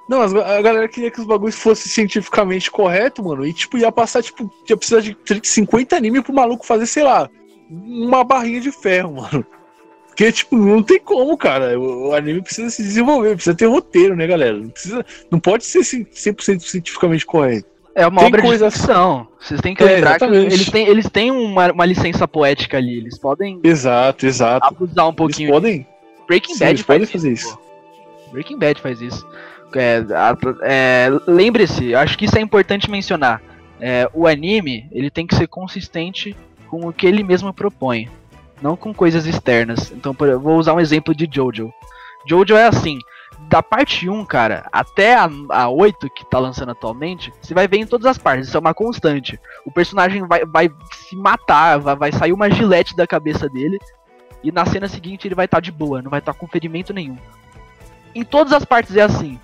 Não, 0.09 0.21
a 0.21 0.61
galera 0.61 0.87
queria 0.87 1.09
que 1.09 1.19
os 1.21 1.25
bagulhos 1.25 1.55
fossem 1.55 1.89
cientificamente 1.89 2.69
correto, 2.69 3.23
mano. 3.23 3.45
E, 3.45 3.53
tipo, 3.53 3.77
ia 3.77 3.91
passar, 3.91 4.21
tipo, 4.21 4.51
ia 4.69 4.75
precisar 4.75 4.99
de 4.99 5.15
30, 5.15 5.47
50 5.47 5.95
anime 5.95 6.21
pro 6.21 6.33
maluco 6.33 6.65
fazer, 6.65 6.85
sei 6.85 7.03
lá, 7.03 7.29
uma 7.69 8.23
barrinha 8.23 8.59
de 8.59 8.71
ferro, 8.71 9.13
mano. 9.21 9.45
Porque, 10.07 10.31
tipo, 10.31 10.55
não 10.57 10.83
tem 10.83 10.99
como, 10.99 11.35
cara. 11.37 11.79
O, 11.79 12.09
o 12.09 12.13
anime 12.13 12.41
precisa 12.41 12.69
se 12.69 12.83
desenvolver, 12.83 13.33
precisa 13.35 13.55
ter 13.55 13.65
roteiro, 13.65 14.15
né, 14.15 14.27
galera? 14.27 14.57
Não, 14.57 14.69
precisa, 14.69 15.05
não 15.31 15.39
pode 15.39 15.65
ser 15.65 15.83
cem- 15.83 16.05
100% 16.05 16.59
cientificamente 16.61 17.25
correto. 17.25 17.67
É 17.95 18.07
uma 18.07 18.19
Tem 18.21 18.27
obra 18.27 18.41
coisa- 18.41 18.67
de 18.69 18.73
ficção. 18.75 19.27
Vocês 19.39 19.61
têm 19.61 19.75
que 19.75 19.83
É, 19.83 19.85
lembrar 19.85 20.17
que 20.17 20.25
eles 20.25 20.69
têm, 20.69 20.87
eles 20.87 21.09
têm 21.09 21.31
uma, 21.31 21.71
uma 21.71 21.85
licença 21.85 22.27
poética 22.27 22.77
ali. 22.77 22.97
Eles 22.97 23.17
podem 23.19 23.59
Exato, 23.63 24.25
exato. 24.25 24.65
abusar 24.67 25.05
um 25.05 25.09
Eles 25.09 25.15
pouquinho. 25.17 25.51
podem, 25.51 25.87
Breaking 26.27 26.53
sim, 26.53 26.59
Bad 26.59 26.71
eles 26.71 26.81
faz 26.81 26.99
podem 26.99 27.11
fazer 27.13 27.31
isso. 27.31 27.55
pô. 27.57 28.31
Breaking 28.31 28.57
Bad 28.57 28.81
faz 28.81 29.01
isso. 29.01 29.27
É, 29.75 30.03
é, 30.63 31.07
Lembre-se, 31.27 31.93
acho 31.95 32.17
que 32.17 32.25
isso 32.25 32.37
é 32.37 32.41
importante 32.41 32.89
mencionar. 32.89 33.41
É, 33.79 34.09
o 34.13 34.27
anime 34.27 34.87
ele 34.91 35.09
tem 35.11 35.27
que 35.27 35.35
ser 35.35 35.47
consistente 35.47 36.35
com 36.69 36.87
o 36.87 36.93
que 36.93 37.05
ele 37.05 37.21
mesmo 37.23 37.53
propõe, 37.53 38.09
não 38.61 38.75
com 38.75 38.93
coisas 38.93 39.25
externas. 39.27 39.91
Então, 39.91 40.15
por- 40.15 40.39
vou 40.39 40.57
usar 40.57 40.73
um 40.73 40.79
exemplo 40.79 41.13
de 41.13 41.27
Jojo. 41.31 41.71
Jojo 42.27 42.55
é 42.55 42.65
assim. 42.65 42.97
Da 43.49 43.61
parte 43.61 44.09
1, 44.09 44.25
cara, 44.25 44.67
até 44.71 45.15
a, 45.15 45.29
a 45.49 45.69
8 45.69 46.09
que 46.09 46.25
tá 46.25 46.39
lançando 46.39 46.71
atualmente, 46.71 47.31
você 47.41 47.53
vai 47.53 47.67
ver 47.67 47.77
em 47.77 47.85
todas 47.85 48.05
as 48.05 48.17
partes, 48.17 48.47
isso 48.47 48.57
é 48.57 48.59
uma 48.59 48.73
constante. 48.73 49.39
O 49.65 49.71
personagem 49.71 50.25
vai, 50.25 50.45
vai 50.45 50.71
se 50.91 51.15
matar, 51.15 51.79
vai, 51.79 51.95
vai 51.95 52.11
sair 52.11 52.33
uma 52.33 52.49
gilete 52.49 52.95
da 52.95 53.05
cabeça 53.05 53.47
dele, 53.49 53.79
e 54.43 54.51
na 54.51 54.65
cena 54.65 54.87
seguinte 54.87 55.27
ele 55.27 55.35
vai 55.35 55.45
estar 55.45 55.59
de 55.59 55.71
boa, 55.71 56.01
não 56.01 56.09
vai 56.09 56.19
estar 56.19 56.33
com 56.33 56.47
ferimento 56.47 56.93
nenhum. 56.93 57.17
Em 58.13 58.23
todas 58.23 58.53
as 58.53 58.65
partes 58.65 58.95
é 58.95 59.01
assim. 59.01 59.39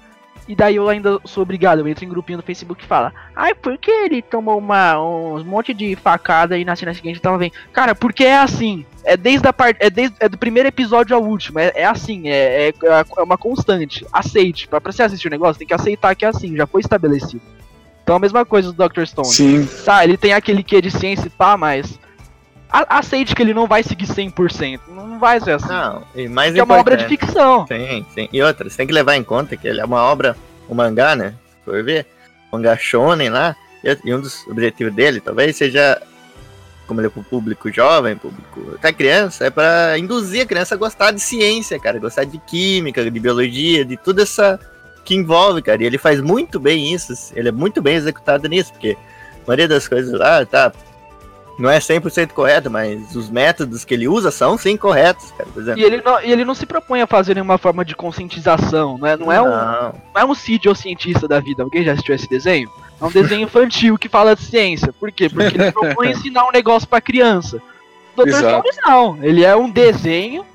E 0.50 0.56
daí 0.56 0.78
eu 0.78 0.90
ainda 0.90 1.20
sou 1.26 1.44
obrigado, 1.44 1.78
eu 1.78 1.88
entro 1.88 2.04
em 2.04 2.10
grupinho 2.10 2.38
no 2.38 2.44
Facebook 2.44 2.84
e 2.84 2.88
fala, 2.88 3.14
ai, 3.36 3.54
por 3.54 3.78
que 3.78 3.92
ele 3.92 4.20
tomou 4.20 4.58
uma, 4.58 5.00
um 5.00 5.44
monte 5.44 5.76
de 5.76 5.96
facada 5.96 6.58
e 6.58 6.66
na 6.66 6.76
cena 6.76 6.92
seguinte 6.92 7.22
tava 7.22 7.38
bem? 7.38 7.52
Cara, 7.72 7.94
porque 7.94 8.24
é 8.24 8.40
assim. 8.40 8.84
É 9.04 9.16
desde 9.16 9.48
a 9.48 9.54
parte. 9.54 9.78
É, 9.80 9.92
desde, 9.92 10.16
é 10.20 10.28
do 10.28 10.40
primeiro 10.40 10.68
episódio 10.68 11.16
ao 11.16 11.24
último. 11.24 11.60
É, 11.60 11.72
é 11.76 11.86
assim, 11.86 12.30
é, 12.30 12.70
é, 12.70 12.74
é 13.18 13.22
uma 13.22 13.38
constante. 13.38 14.04
Aceite. 14.12 14.68
Pra, 14.68 14.82
pra 14.82 14.92
você 14.92 15.04
assistir 15.04 15.28
o 15.28 15.32
negócio, 15.32 15.60
tem 15.60 15.68
que 15.68 15.74
aceitar 15.74 16.16
que 16.16 16.26
é 16.26 16.30
assim, 16.30 16.58
já 16.58 16.66
foi 16.66 16.82
estabelecido. 16.82 17.44
Então 18.04 18.16
a 18.16 18.20
mesma 18.20 18.44
coisa 18.44 18.74
do 18.74 18.90
Dr. 18.90 19.06
Stone. 19.06 19.28
Sim. 19.28 19.70
Tá, 19.86 20.04
ele 20.04 20.18
tem 20.18 20.34
aquele 20.34 20.64
quê 20.64 20.82
de 20.82 20.90
ciência 20.90 21.28
e 21.28 21.30
pá, 21.30 21.56
mas. 21.56 22.00
Aceite 22.72 23.36
que 23.36 23.42
ele 23.42 23.54
não 23.54 23.68
vai 23.68 23.84
seguir 23.84 24.06
100%. 24.06 24.80
Não 24.90 25.20
vai 25.20 25.40
ser 25.40 25.52
assim. 25.52 25.68
Não, 25.68 26.04
e 26.16 26.28
mais 26.28 26.50
porque 26.50 26.62
é 26.62 26.64
uma 26.64 26.78
obra 26.78 26.96
de 26.96 27.06
ficção. 27.06 27.66
Sim, 27.68 28.06
sim. 28.14 28.30
E 28.32 28.42
outra, 28.42 28.70
você 28.70 28.78
tem 28.78 28.88
que 28.88 28.94
levar 28.94 29.16
em 29.16 29.24
conta 29.24 29.58
que 29.58 29.68
ele 29.68 29.82
é 29.82 29.86
uma 29.86 30.02
obra, 30.04 30.36
um 30.70 30.76
mangá, 30.76 31.16
né? 31.16 31.34
Se 31.48 31.66
for 31.66 31.84
ver, 31.84 32.06
mangá 32.52 32.78
shonen 32.78 33.30
lá, 33.30 33.56
e 33.84 33.98
e 34.06 34.14
um 34.14 34.22
dos 34.22 34.46
objetivos 34.48 34.94
dele 34.94 35.20
talvez 35.20 35.56
seja, 35.56 36.02
como 36.88 37.00
ele 37.00 37.08
é 37.08 37.10
pro 37.10 37.24
público 37.24 37.72
jovem, 37.72 38.16
público 38.16 38.76
até 38.76 38.94
criança, 38.94 39.46
é 39.46 39.50
para 39.50 39.98
induzir 39.98 40.44
a 40.44 40.46
criança 40.46 40.76
a 40.76 40.78
gostar 40.78 41.12
de 41.12 41.20
ciência, 41.20 41.80
cara, 41.80 42.00
gostar 42.00 42.26
de 42.26 42.38
química, 42.40 43.04
de 43.04 43.10
biologia, 43.10 43.84
de 43.84 43.98
tudo 43.98 44.22
essa 44.22 44.60
que 45.04 45.16
envolve, 45.16 45.62
cara. 45.62 45.82
E 45.82 45.86
ele 45.86 45.98
faz 45.98 46.22
muito 46.22 46.60
bem 46.60 46.94
isso, 46.94 47.14
ele 47.36 47.50
é 47.50 47.52
muito 47.52 47.82
bem 47.82 47.96
executado 47.96 48.48
nisso, 48.48 48.72
porque 48.72 48.96
a 49.44 49.48
maioria 49.48 49.68
das 49.68 49.88
coisas 49.88 50.14
lá, 50.14 50.46
tá, 50.46 50.72
não 51.60 51.70
é 51.70 51.78
100% 51.80 52.30
correto, 52.30 52.72
mas 52.72 53.16
os 53.16 53.30
métodos 53.30 53.84
que 53.84 53.94
ele 53.94 54.08
usa 54.08 54.32
são 54.32 54.58
sim 54.58 54.78
corretos, 54.78 55.32
cara, 55.32 55.50
por 55.54 55.62
exemplo. 55.62 55.82
E 55.82 55.84
ele, 55.84 56.02
não, 56.02 56.22
e 56.22 56.32
ele 56.32 56.46
não 56.46 56.56
se 56.56 56.66
propõe 56.66 57.02
a 57.02 57.08
fazer 57.08 57.34
nenhuma 57.34 57.58
forma 57.58 57.84
de 57.84 57.96
conscientização, 57.96 58.98
não 58.98 59.08
é, 59.08 59.18
não 59.18 59.32
é 59.32 59.42
um, 59.42 59.50
Não. 59.50 59.96
não 60.16 60.22
é 60.22 60.26
um 60.26 60.34
Cid 60.34 60.70
ou 60.70 60.74
cientista 60.76 61.28
da 61.28 61.40
vida. 61.40 61.62
Alguém 61.62 61.84
já 61.84 61.92
assistiu 61.92 62.16
esse 62.16 62.30
desenho? 62.30 62.70
É 63.00 63.06
um 63.06 63.12
desenho 63.12 63.44
infantil 63.44 63.98
que 63.98 64.08
fala 64.08 64.36
de 64.36 64.42
ciência. 64.42 64.94
Por 64.94 65.12
quê? 65.12 65.30
Porque 65.30 65.58
ele 65.58 65.72
propõe 65.72 66.12
ensinar 66.12 66.48
um 66.48 66.52
negócio 66.52 66.88
pra 66.88 67.02
criança. 67.02 67.62
Dr. 68.16 68.34
Stone 68.34 68.70
não. 68.86 69.18
Ele 69.22 69.44
é 69.44 69.56
um 69.56 69.70
desenho 69.70 70.46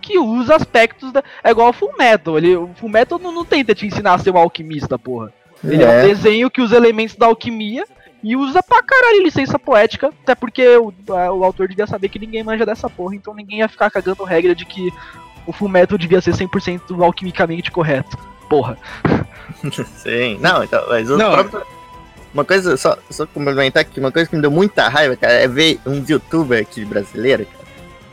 que 0.00 0.18
usa 0.18 0.56
aspectos 0.56 1.12
da. 1.12 1.22
É 1.42 1.50
igual 1.50 1.70
o 1.70 1.72
Full 1.72 1.94
Metal. 1.98 2.36
Ele, 2.36 2.56
o 2.56 2.70
Full 2.76 2.90
Metal 2.90 3.18
não, 3.18 3.32
não 3.32 3.44
tenta 3.44 3.74
te 3.74 3.86
ensinar 3.86 4.14
a 4.14 4.18
ser 4.18 4.30
um 4.30 4.38
alquimista, 4.38 4.98
porra. 4.98 5.32
Ele 5.62 5.82
é. 5.82 5.88
um 5.88 6.08
desenho 6.08 6.50
que 6.50 6.60
usa 6.60 6.76
elementos 6.76 7.16
da 7.16 7.26
alquimia 7.26 7.86
e 8.24 8.34
usa 8.34 8.62
pra 8.62 8.82
caralho 8.82 9.22
licença 9.22 9.58
poética. 9.58 10.08
Até 10.22 10.34
porque 10.34 10.66
o, 10.78 10.92
a- 11.10 11.30
o 11.32 11.44
autor 11.44 11.68
devia 11.68 11.86
saber 11.86 12.08
que 12.08 12.18
ninguém 12.18 12.42
manja 12.42 12.66
dessa 12.66 12.88
porra, 12.90 13.14
então 13.14 13.34
ninguém 13.34 13.58
ia 13.60 13.68
ficar 13.68 13.90
cagando 13.90 14.24
regra 14.24 14.54
de 14.54 14.64
que 14.64 14.90
o 15.46 15.52
Full 15.52 15.68
Metal 15.68 15.96
devia 15.98 16.20
ser 16.20 16.32
100% 16.32 17.00
alquimicamente 17.04 17.70
correto. 17.70 18.16
Porra. 18.48 18.76
Sim, 19.96 20.38
não, 20.40 20.64
então, 20.64 20.82
mas 20.88 21.08
o 21.10 21.16
Não. 21.16 21.32
próprio- 21.32 21.62
Uma 22.32 22.44
coisa, 22.44 22.76
só, 22.76 22.96
só 23.10 23.26
complementar 23.26 23.82
aqui, 23.82 24.00
uma 24.00 24.10
coisa 24.10 24.28
que 24.28 24.34
me 24.36 24.42
deu 24.42 24.50
muita 24.50 24.88
raiva, 24.88 25.16
cara, 25.16 25.34
é 25.34 25.46
ver 25.46 25.78
uns 25.86 26.08
youtubers 26.08 26.62
aqui 26.62 26.84
brasileiros, 26.84 27.46
cara. 27.46 27.64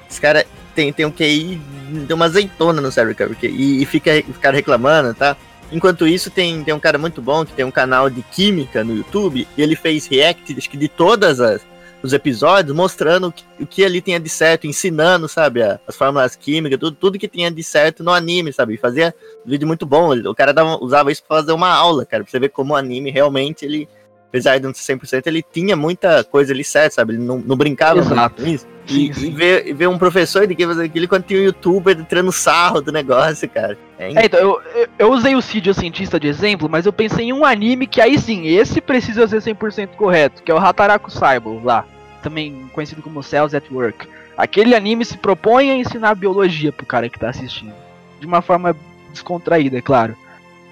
Os 0.09 0.19
caras 0.19 0.45
tem, 0.75 0.91
tem 0.93 1.05
um 1.05 1.11
QI 1.11 1.59
de 2.05 2.13
uma 2.13 2.25
azeitona 2.25 2.81
no 2.81 2.91
cérebro, 2.91 3.15
cara, 3.15 3.29
porque, 3.29 3.47
e, 3.47 3.81
e 3.81 3.85
fica, 3.85 4.11
ficaram 4.15 4.55
reclamando, 4.55 5.13
tá? 5.13 5.35
Enquanto 5.71 6.07
isso, 6.07 6.29
tem, 6.29 6.63
tem 6.63 6.73
um 6.73 6.79
cara 6.79 6.97
muito 6.97 7.21
bom 7.21 7.45
que 7.45 7.53
tem 7.53 7.63
um 7.65 7.71
canal 7.71 8.09
de 8.09 8.21
química 8.23 8.83
no 8.83 8.95
YouTube, 8.95 9.47
e 9.57 9.61
ele 9.61 9.75
fez 9.75 10.05
react, 10.07 10.53
acho 10.57 10.69
que 10.69 10.77
de 10.77 10.87
todas 10.87 11.39
as 11.39 11.61
os 12.03 12.13
episódios, 12.13 12.75
mostrando 12.75 13.27
o 13.27 13.31
que, 13.31 13.43
o 13.59 13.67
que 13.67 13.85
ali 13.85 14.01
tinha 14.01 14.19
de 14.19 14.27
certo, 14.27 14.65
ensinando, 14.65 15.27
sabe, 15.29 15.61
as 15.61 15.95
fórmulas 15.95 16.35
químicas, 16.35 16.79
tudo, 16.79 16.97
tudo 16.97 17.19
que 17.19 17.27
tinha 17.27 17.51
de 17.51 17.61
certo 17.63 18.03
no 18.03 18.09
anime, 18.09 18.51
sabe? 18.51 18.75
Fazia 18.75 19.13
vídeo 19.45 19.67
muito 19.67 19.85
bom. 19.85 20.11
O 20.27 20.33
cara 20.33 20.51
dava- 20.51 20.83
usava 20.83 21.11
isso 21.11 21.23
pra 21.23 21.37
fazer 21.37 21.51
uma 21.51 21.69
aula, 21.69 22.03
cara, 22.03 22.23
pra 22.23 22.31
você 22.31 22.39
ver 22.39 22.49
como 22.49 22.73
o 22.73 22.75
anime 22.75 23.11
realmente, 23.11 23.65
ele, 23.65 23.87
apesar 24.31 24.57
de 24.57 24.63
não 24.63 24.73
ser 24.73 24.97
100%, 24.97 25.27
ele 25.27 25.43
tinha 25.43 25.75
muita 25.75 26.23
coisa 26.23 26.53
ali 26.53 26.63
certa, 26.63 26.95
sabe? 26.95 27.13
Ele 27.13 27.21
não, 27.21 27.37
não 27.39 27.57
brincava 27.57 27.99
Exato. 27.99 28.41
com 28.41 28.47
isso. 28.47 28.65
E, 28.87 29.13
sim. 29.13 29.27
e 29.27 29.31
ver, 29.31 29.67
e 29.67 29.73
ver 29.73 29.87
um 29.87 29.97
professor 29.97 30.47
de 30.47 30.55
que 30.55 30.65
fazer 30.65 30.85
aquilo 30.85 31.07
quando 31.07 31.25
tinha 31.25 31.39
um 31.41 31.43
youtuber 31.43 32.01
tirando 32.05 32.31
sarro 32.31 32.81
do 32.81 32.93
negócio, 32.93 33.47
cara. 33.49 33.77
É, 33.99 34.13
É, 34.13 34.25
então, 34.25 34.39
eu, 34.39 34.61
eu, 34.73 34.87
eu 34.97 35.11
usei 35.11 35.35
o 35.35 35.41
Cid, 35.41 35.69
o 35.69 35.73
cientista, 35.73 36.17
de 36.17 36.27
exemplo, 36.27 36.69
mas 36.69 36.85
eu 36.85 36.93
pensei 36.93 37.25
em 37.25 37.33
um 37.33 37.43
anime 37.43 37.85
que 37.85 37.99
aí 37.99 38.17
sim, 38.17 38.47
esse 38.47 38.79
precisa 38.79 39.27
ser 39.27 39.41
100% 39.41 39.89
correto, 39.97 40.41
que 40.41 40.49
é 40.49 40.55
o 40.55 40.57
Hataraku 40.57 41.11
Saibou, 41.11 41.61
lá. 41.61 41.85
Também 42.23 42.69
conhecido 42.73 43.01
como 43.01 43.21
Cells 43.21 43.55
at 43.55 43.69
Work. 43.69 44.07
Aquele 44.37 44.75
anime 44.75 45.03
se 45.03 45.17
propõe 45.17 45.71
a 45.71 45.75
ensinar 45.75 46.15
biologia 46.15 46.71
pro 46.71 46.85
cara 46.85 47.09
que 47.09 47.19
tá 47.19 47.29
assistindo. 47.29 47.73
De 48.19 48.25
uma 48.25 48.41
forma 48.41 48.75
descontraída, 49.11 49.77
é 49.77 49.81
claro. 49.81 50.15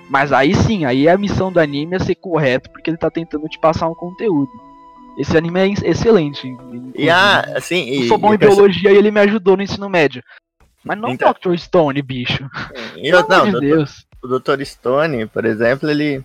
Mas 0.10 0.34
aí 0.34 0.56
sim, 0.56 0.86
aí 0.86 1.08
a 1.08 1.18
missão 1.18 1.52
do 1.52 1.60
anime 1.60 1.96
é 1.96 2.00
ser 2.00 2.16
correto, 2.16 2.70
porque 2.72 2.90
ele 2.90 2.98
tá 2.98 3.10
tentando 3.12 3.48
te 3.48 3.60
passar 3.60 3.88
um 3.88 3.94
conteúdo. 3.96 4.50
Esse 5.18 5.38
anime 5.38 5.60
é 5.60 5.68
ex- 5.68 5.84
excelente. 5.84 6.48
E 6.96 7.10
ah, 7.10 7.42
assim. 7.56 7.88
eu 7.90 8.04
E, 8.04 8.08
sou 8.08 8.18
bom 8.18 8.34
em 8.34 8.38
biologia 8.38 8.92
e 8.92 8.96
ele 8.98 9.12
me 9.12 9.20
ajudou 9.20 9.56
no 9.56 9.64
ensino 9.64 9.90
médio. 9.90 10.24
Mas 10.84 10.98
não 10.98 11.10
Então. 11.10 11.34
Dr. 11.34 11.56
Stone, 11.58 12.02
bicho. 12.02 12.50
Eu, 12.96 13.28
não, 13.28 13.50
de 13.50 13.56
o 13.56 13.60
Deus. 13.60 14.06
Dr. 14.24 14.64
Stone, 14.64 15.26
por 15.28 15.46
exemplo, 15.46 15.90
ele. 15.90 16.24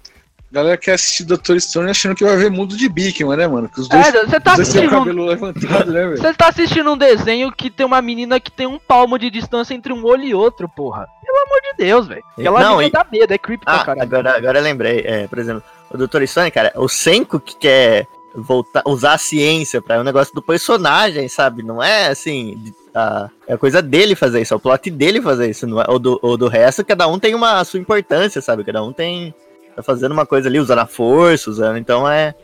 Galera 0.55 0.77
quer 0.77 0.93
assistir 0.93 1.25
Dr. 1.25 1.59
Stone 1.59 1.91
achando 1.91 2.15
que 2.15 2.25
vai 2.25 2.37
ver 2.37 2.49
mundo 2.51 2.77
de 2.77 2.89
Bikman, 2.89 3.37
né, 3.37 3.47
mano? 3.49 3.69
Que 3.69 3.81
os 3.81 3.91
É, 3.91 4.13
dois, 4.13 4.31
você 4.31 4.39
tá 4.41 4.53
os 4.53 4.57
dois 4.59 4.69
têm 4.73 4.83
o 4.83 4.85
assistindo 4.85 4.91
cabelo 4.91 5.25
levantado, 5.27 5.93
né, 5.93 6.07
velho? 6.07 6.17
Você 6.17 6.33
tá 6.35 6.49
assistindo 6.49 6.93
um 6.93 6.97
desenho 6.97 7.51
que 7.51 7.69
tem 7.69 7.85
uma 7.85 8.01
menina 8.01 8.39
que 8.39 8.53
tem 8.53 8.67
um 8.67 8.79
palmo 8.79 9.19
de 9.19 9.31
distância 9.31 9.75
entre 9.75 9.93
um 9.93 10.05
olho 10.05 10.23
e 10.25 10.33
outro, 10.35 10.69
porra. 10.69 11.07
Pelo 11.25 11.39
amor 11.39 11.61
de 11.61 11.85
Deus, 11.85 12.07
velho. 12.07 12.23
Aquela 12.39 12.61
Não, 12.61 12.77
menina 12.79 12.89
e- 12.89 12.93
dá 12.93 13.07
medo, 13.11 13.33
é 13.33 13.39
creepy 13.39 13.65
pra 13.65 13.75
Ah, 13.81 13.85
caralho. 13.85 14.03
agora, 14.03 14.37
agora 14.37 14.59
eu 14.61 14.63
lembrei. 14.63 15.01
É, 15.05 15.27
por 15.27 15.39
exemplo, 15.39 15.63
o 15.91 15.99
Dr. 15.99 16.25
Stone, 16.25 16.51
cara, 16.53 16.73
o 16.77 16.89
Senko 16.89 17.41
que 17.41 17.57
quer 17.57 18.07
voltar, 18.35 18.83
usar 18.87 19.15
a 19.15 19.19
ciência 19.19 19.81
pra 19.83 20.01
um 20.01 20.05
negócio 20.05 20.35
do 20.35 20.43
personagem, 20.43 21.29
sabe? 21.29 21.63
Não 21.63 21.83
é 21.83 22.09
assim. 22.09 22.55
de- 22.59 22.75
a- 22.95 23.29
é 23.49 23.55
a 23.55 23.59
coisa 23.59 23.83
dele 23.83 24.15
fazer 24.15 24.41
isso, 24.41 24.55
é 24.55 24.57
o 24.57 24.61
plot 24.61 24.89
dele 24.89 25.21
fazer 25.21 25.51
isso. 25.51 25.67
Não 25.67 25.81
é, 25.81 25.85
o, 25.89 25.99
do, 25.99 26.19
o 26.23 26.37
do 26.37 26.47
resto, 26.47 26.85
cada 26.85 27.09
um 27.09 27.19
tem 27.19 27.35
uma 27.35 27.59
a 27.59 27.65
sua 27.65 27.81
importância, 27.81 28.41
sabe? 28.41 28.63
Cada 28.63 28.83
um 28.85 28.93
tem. 28.93 29.35
Tá 29.77 29.83
fazendo 29.83 30.13
uma 30.13 30.25
coisa 30.27 30.49
ali, 30.49 30.59
usando 30.61 30.79
a 30.79 30.87
força, 30.87 31.51
usando. 31.51 31.77
Então 31.79 32.09
é. 32.09 32.35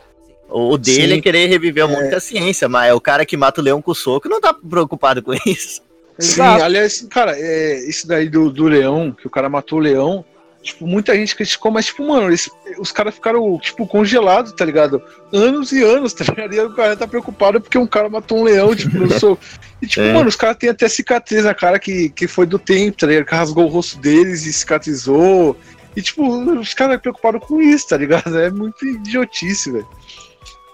O 0.49 0.72
o 0.74 0.78
dele 0.78 1.12
Sim. 1.14 1.18
é 1.18 1.22
querer 1.22 1.47
reviver 1.47 1.87
muito 1.87 2.12
a 2.14 2.18
ciência, 2.18 2.68
mas 2.68 2.89
é 2.91 2.95
o 2.95 3.01
cara 3.01 3.24
que 3.24 3.37
mata 3.37 3.61
o 3.61 3.64
leão 3.64 3.81
com 3.81 3.93
o 3.93 3.95
soco 3.95 4.28
não 4.28 4.41
tá 4.41 4.53
preocupado 4.53 5.22
com 5.22 5.33
isso. 5.47 5.81
Sim, 6.18 6.41
aliás, 6.43 7.07
cara, 7.09 7.35
é, 7.39 7.89
isso 7.89 8.07
daí 8.09 8.28
do, 8.28 8.51
do 8.51 8.64
leão, 8.64 9.12
que 9.12 9.26
o 9.28 9.31
cara 9.31 9.49
matou 9.49 9.78
o 9.78 9.83
leão, 9.83 10.24
tipo, 10.61 10.87
muita 10.89 11.14
gente 11.14 11.35
criticou, 11.37 11.70
mas, 11.70 11.87
tipo, 11.87 12.05
mano, 12.07 12.26
eles- 12.26 12.51
os 12.81 12.91
caras 12.91 13.14
ficaram, 13.14 13.59
tipo, 13.61 13.87
congelados, 13.87 14.53
tá 14.53 14.64
ligado? 14.64 15.01
Anos 15.33 15.70
e 15.70 15.83
anos, 15.85 16.12
tá 16.12 16.24
ligado? 16.24 16.53
E 16.53 16.61
o 16.61 16.74
cara 16.74 16.97
tá 16.97 17.07
preocupado 17.07 17.61
porque 17.61 17.78
um 17.78 17.87
cara 17.87 18.09
matou 18.11 18.39
um 18.41 18.43
leão, 18.43 18.74
tipo, 18.74 18.99
não 18.99 19.09
sou. 19.20 19.39
E, 19.81 19.87
tipo, 19.87 20.03
É. 20.05 20.12
mano, 20.12 20.28
os 20.28 20.37
caras 20.37 20.57
têm 20.57 20.68
até 20.68 20.89
cicatriz 20.89 21.45
na 21.45 21.55
cara 21.55 21.78
que, 21.78 22.11
que 22.11 22.26
foi 22.26 22.45
do 22.45 22.59
tempo, 22.59 22.99
tá 22.99 23.07
ligado? 23.07 23.24
Que 23.26 23.35
rasgou 23.37 23.64
o 23.66 23.68
rosto 23.68 23.99
deles 24.01 24.45
e 24.47 24.53
cicatrizou. 24.53 25.57
E, 25.97 26.03
tipo, 26.03 26.26
os 26.59 26.74
caras 26.74 27.01
preocupados 27.01 27.47
com 27.47 27.61
isso, 27.61 27.88
tá 27.88 27.97
ligado? 27.97 28.38
É 28.38 28.51
muito 28.51 28.86
idiotice, 28.86 29.72
velho. 29.72 29.88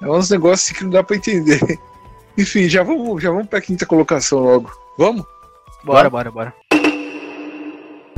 É 0.03 0.11
uns 0.11 0.31
negócios 0.31 0.77
que 0.77 0.85
não 0.85 0.91
dá 0.91 1.03
pra 1.03 1.17
entender. 1.17 1.61
Enfim, 2.37 2.69
já 2.69 2.83
vamos, 2.83 3.23
já 3.23 3.31
vamos 3.31 3.49
pra 3.49 3.61
quinta 3.61 3.87
colocação 3.87 4.41
logo. 4.41 4.71
Vamos? 4.99 5.25
Bora, 5.85 6.11
bora, 6.11 6.31
bora. 6.31 6.55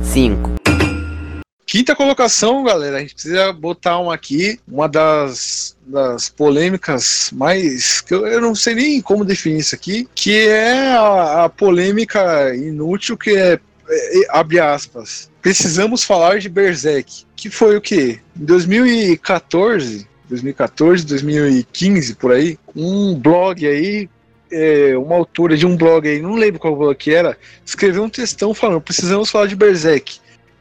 5, 0.01 0.59
Quinta 1.69 1.95
colocação, 1.95 2.63
galera. 2.63 2.97
A 2.97 2.99
gente 3.01 3.13
precisa 3.13 3.53
botar 3.53 3.99
uma 3.99 4.15
aqui, 4.15 4.59
uma 4.67 4.89
das, 4.89 5.77
das 5.85 6.27
polêmicas 6.27 7.29
mais. 7.31 8.01
que 8.01 8.11
eu, 8.11 8.25
eu 8.25 8.41
não 8.41 8.55
sei 8.55 8.73
nem 8.73 8.99
como 8.99 9.23
definir 9.23 9.59
isso 9.59 9.75
aqui, 9.75 10.09
que 10.15 10.47
é 10.47 10.93
a, 10.93 11.45
a 11.45 11.49
polêmica 11.49 12.55
inútil 12.55 13.15
que 13.15 13.37
é, 13.37 13.53
é, 13.53 13.59
abre 14.29 14.59
aspas. 14.59 15.29
Precisamos 15.41 16.03
falar 16.03 16.39
de 16.39 16.49
Berserk. 16.49 17.25
Que 17.35 17.49
foi 17.49 17.77
o 17.77 17.81
quê? 17.81 18.19
Em 18.39 18.45
2014, 18.45 20.07
2014, 20.27 21.05
2015, 21.05 22.15
por 22.15 22.31
aí, 22.31 22.57
um 22.75 23.15
blog 23.15 23.65
aí. 23.65 24.09
é, 24.51 24.97
uma 24.97 25.15
autora 25.15 25.55
de 25.55 25.65
um 25.65 25.77
blog 25.77 26.07
aí, 26.07 26.21
não 26.21 26.35
lembro 26.35 26.59
qual 26.59 26.75
blog 26.75 26.95
que 26.95 27.13
era, 27.13 27.37
escreveu 27.65 28.03
um 28.03 28.09
textão 28.09 28.53
falando: 28.53 28.81
precisamos 28.81 29.29
falar 29.29 29.47
de 29.47 29.55
Berserk 29.55 30.19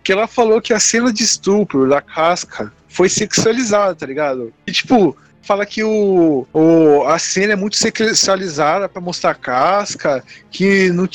que 0.08 0.12
ela 0.12 0.26
falou 0.26 0.58
que 0.58 0.72
a 0.72 0.80
cena 0.80 1.12
de 1.12 1.22
estupro 1.22 1.86
da 1.86 2.00
casca 2.00 2.72
foi 2.88 3.10
sexualizada, 3.10 3.94
tá 3.94 4.06
ligado? 4.06 4.54
E 4.66 4.72
tipo, 4.72 5.14
fala 5.48 5.64
que 5.64 5.82
o, 5.82 6.46
o 6.52 7.04
a 7.06 7.18
cena 7.18 7.54
é 7.54 7.56
muito 7.56 7.78
sexualizada 7.78 8.86
pra 8.86 9.00
mostrar 9.00 9.30
a 9.30 9.34
casca, 9.34 10.22
que 10.50 10.92
não 10.92 11.08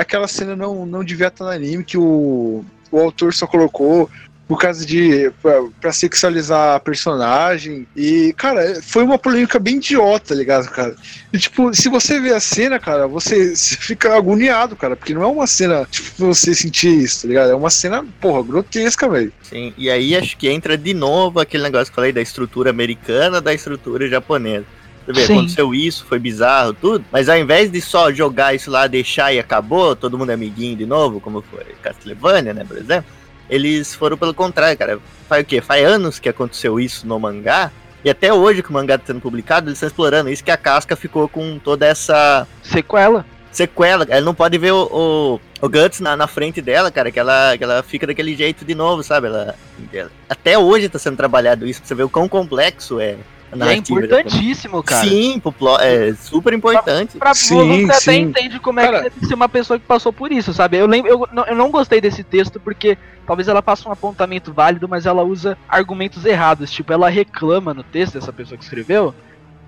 aquela 0.00 0.26
cena 0.26 0.56
não, 0.56 0.84
não 0.84 1.04
devia 1.04 1.28
estar 1.28 1.44
no 1.44 1.50
anime, 1.50 1.84
que 1.84 1.96
o, 1.96 2.64
o 2.90 2.98
autor 2.98 3.32
só 3.32 3.46
colocou 3.46 4.10
por 4.46 4.58
causa 4.58 4.86
de. 4.86 5.30
Pra, 5.42 5.64
pra 5.80 5.92
sexualizar 5.92 6.76
a 6.76 6.80
personagem. 6.80 7.86
E, 7.96 8.32
cara, 8.36 8.80
foi 8.82 9.02
uma 9.02 9.18
polêmica 9.18 9.58
bem 9.58 9.76
idiota, 9.76 10.28
tá 10.28 10.34
ligado, 10.34 10.68
cara? 10.70 10.94
E, 11.32 11.38
tipo, 11.38 11.74
se 11.74 11.88
você 11.88 12.20
vê 12.20 12.32
a 12.32 12.40
cena, 12.40 12.78
cara, 12.78 13.06
você, 13.06 13.54
fica 13.56 14.16
agoniado, 14.16 14.76
cara, 14.76 14.96
porque 14.96 15.14
não 15.14 15.22
é 15.22 15.26
uma 15.26 15.46
cena, 15.46 15.86
tipo, 15.90 16.26
você 16.26 16.54
sentir 16.54 17.02
isso, 17.02 17.22
tá 17.22 17.28
ligado? 17.28 17.50
É 17.50 17.54
uma 17.54 17.70
cena, 17.70 18.04
porra, 18.20 18.42
grotesca, 18.42 19.08
velho. 19.08 19.32
Sim, 19.42 19.74
e 19.76 19.90
aí 19.90 20.16
acho 20.16 20.36
que 20.36 20.48
entra 20.48 20.78
de 20.78 20.94
novo 20.94 21.40
aquele 21.40 21.62
negócio 21.62 21.86
que 21.86 21.92
eu 21.92 21.96
falei 21.96 22.12
da 22.12 22.22
estrutura 22.22 22.70
americana 22.70 23.40
da 23.40 23.52
estrutura 23.52 24.08
japonesa. 24.08 24.64
Você 25.06 25.12
vê, 25.12 25.32
aconteceu 25.32 25.72
isso, 25.72 26.04
foi 26.04 26.18
bizarro, 26.18 26.72
tudo, 26.72 27.04
mas 27.12 27.28
ao 27.28 27.38
invés 27.38 27.70
de 27.70 27.80
só 27.80 28.12
jogar 28.12 28.54
isso 28.54 28.70
lá, 28.70 28.88
deixar 28.88 29.32
e 29.32 29.38
acabou, 29.38 29.94
todo 29.94 30.18
mundo 30.18 30.30
é 30.30 30.34
amiguinho 30.34 30.76
de 30.76 30.84
novo, 30.84 31.20
como 31.20 31.42
foi 31.42 31.64
Castlevania, 31.80 32.52
né, 32.52 32.64
por 32.64 32.76
exemplo, 32.76 33.08
eles 33.48 33.94
foram 33.94 34.16
pelo 34.16 34.34
contrário, 34.34 34.76
cara. 34.78 34.98
Faz 35.28 35.42
o 35.42 35.46
quê? 35.46 35.60
Faz 35.60 35.84
anos 35.84 36.18
que 36.18 36.28
aconteceu 36.28 36.78
isso 36.80 37.06
no 37.06 37.18
mangá, 37.18 37.70
e 38.04 38.10
até 38.10 38.32
hoje 38.32 38.62
que 38.62 38.70
o 38.70 38.72
mangá 38.72 38.96
tá 38.98 39.04
sendo 39.06 39.20
publicado, 39.20 39.68
eles 39.68 39.76
estão 39.78 39.88
explorando 39.88 40.30
isso, 40.30 40.44
que 40.44 40.50
a 40.50 40.56
casca 40.56 40.94
ficou 40.94 41.28
com 41.28 41.58
toda 41.58 41.84
essa 41.86 42.46
Sequela. 42.62 43.24
sequela. 43.50 44.06
Ela 44.08 44.20
não 44.24 44.34
pode 44.34 44.56
ver 44.58 44.72
o, 44.72 44.84
o, 45.60 45.66
o 45.66 45.68
Guts 45.68 45.98
na, 46.00 46.16
na 46.16 46.26
frente 46.28 46.62
dela, 46.62 46.90
cara, 46.90 47.10
que 47.10 47.18
ela, 47.18 47.56
que 47.58 47.64
ela 47.64 47.82
fica 47.82 48.06
daquele 48.06 48.36
jeito 48.36 48.64
de 48.64 48.74
novo, 48.74 49.02
sabe? 49.02 49.26
Ela, 49.26 49.56
ela- 49.92 50.10
até 50.28 50.56
hoje 50.56 50.88
tá 50.88 50.98
sendo 50.98 51.16
trabalhado 51.16 51.66
isso, 51.66 51.80
pra 51.80 51.88
você 51.88 51.94
ver 51.96 52.04
o 52.04 52.08
quão 52.10 52.28
complexo 52.28 53.00
é 53.00 53.16
é 53.52 53.74
importantíssimo, 53.74 54.82
cara. 54.82 55.06
Sim, 55.08 55.38
pro 55.40 55.52
plot, 55.52 55.82
é 55.82 56.14
super 56.14 56.52
importante. 56.52 57.16
Pra 57.18 57.34
Sim, 57.34 57.86
você 57.86 57.92
até 57.92 58.00
sim. 58.00 58.20
entende 58.22 58.58
como 58.60 58.80
é 58.80 58.84
Cara- 58.84 58.98
que 59.04 59.10
deve 59.10 59.26
ser 59.26 59.34
uma 59.34 59.48
pessoa 59.48 59.78
que 59.78 59.86
passou 59.86 60.12
por 60.12 60.32
isso, 60.32 60.52
sabe? 60.52 60.76
Eu, 60.78 60.86
lembro, 60.86 61.10
eu, 61.10 61.28
não- 61.32 61.44
eu 61.46 61.54
não 61.54 61.70
gostei 61.70 62.00
desse 62.00 62.22
texto 62.24 62.58
porque 62.60 62.98
talvez 63.26 63.48
ela 63.48 63.62
faça 63.62 63.88
um 63.88 63.92
apontamento 63.92 64.52
válido, 64.52 64.88
mas 64.88 65.06
ela 65.06 65.22
usa 65.22 65.56
argumentos 65.68 66.24
errados. 66.24 66.70
Tipo, 66.70 66.92
ela 66.92 67.08
reclama 67.08 67.72
no 67.74 67.82
texto 67.82 68.14
dessa 68.14 68.32
pessoa 68.32 68.58
que 68.58 68.64
escreveu 68.64 69.14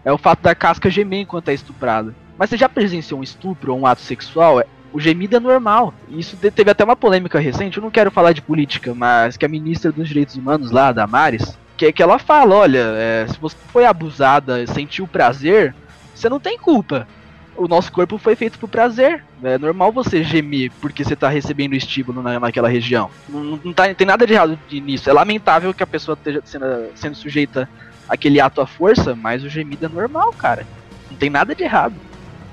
é 0.05 0.13
o 0.13 0.19
fato 0.19 0.41
da 0.43 0.55
casca 0.55 0.89
gemer 0.91 1.21
enquanto 1.21 1.49
é 1.49 1.55
estuprada. 1.55 2.15
Mas 2.39 2.51
você 2.51 2.57
já 2.57 2.69
presenciou 2.69 3.21
um 3.21 3.23
estupro 3.23 3.73
ou 3.73 3.81
um 3.81 3.87
ato 3.87 4.01
sexual? 4.03 4.61
É- 4.61 4.67
O 4.91 4.99
gemido 4.99 5.37
é 5.37 5.41
normal. 5.41 5.93
Isso 6.09 6.35
teve 6.37 6.71
até 6.71 6.83
uma 6.83 6.97
polêmica 6.97 7.39
recente. 7.39 7.77
Eu 7.77 7.83
não 7.83 7.91
quero 7.91 8.11
falar 8.11 8.33
de 8.33 8.41
política, 8.41 8.95
mas 8.95 9.37
que 9.37 9.45
a 9.45 9.49
ministra 9.49 9.93
dos 9.93 10.09
Direitos 10.09 10.35
Humanos 10.37 10.71
lá, 10.71 10.93
Damares, 10.93 11.59
que, 11.79 11.93
que 11.93 12.03
ela 12.03 12.19
fala: 12.19 12.55
olha, 12.57 12.83
é, 12.97 13.27
se 13.29 13.39
você 13.39 13.57
foi 13.73 13.87
abusada, 13.87 14.67
sentiu 14.67 15.07
prazer, 15.07 15.75
você 16.15 16.29
não 16.29 16.41
tem 16.41 16.59
culpa. 16.59 17.07
O 17.57 17.67
nosso 17.67 17.91
corpo 17.91 18.19
foi 18.19 18.37
feito 18.37 18.59
pro 18.59 18.69
prazer. 18.69 19.25
É 19.43 19.59
normal 19.59 19.93
você 19.93 20.23
gemer 20.23 20.71
porque 20.81 21.03
você 21.03 21.17
tá 21.17 21.29
recebendo 21.29 21.75
estímulo 21.75 22.23
na, 22.23 22.39
naquela 22.39 22.69
região. 22.69 23.11
Não, 23.29 23.43
não, 23.43 23.61
não 23.65 23.73
tá, 23.73 23.93
tem 23.95 24.07
nada 24.07 24.27
de 24.27 24.33
errado 24.33 24.59
nisso. 24.71 25.09
É 25.09 25.13
lamentável 25.13 25.73
que 25.75 25.83
a 25.83 25.87
pessoa 25.87 26.15
esteja 26.15 26.41
sendo, 26.45 26.67
sendo 26.95 27.17
sujeita 27.17 27.69
àquele 28.09 28.41
ato 28.41 28.61
à 28.61 28.67
força, 28.67 29.15
mas 29.15 29.43
o 29.43 29.49
gemido 29.49 29.87
é 29.87 29.89
normal, 29.89 30.33
cara. 30.33 30.67
Não 31.11 31.17
tem 31.17 31.31
nada 31.31 31.55
de 31.55 31.65
errado. 31.65 31.95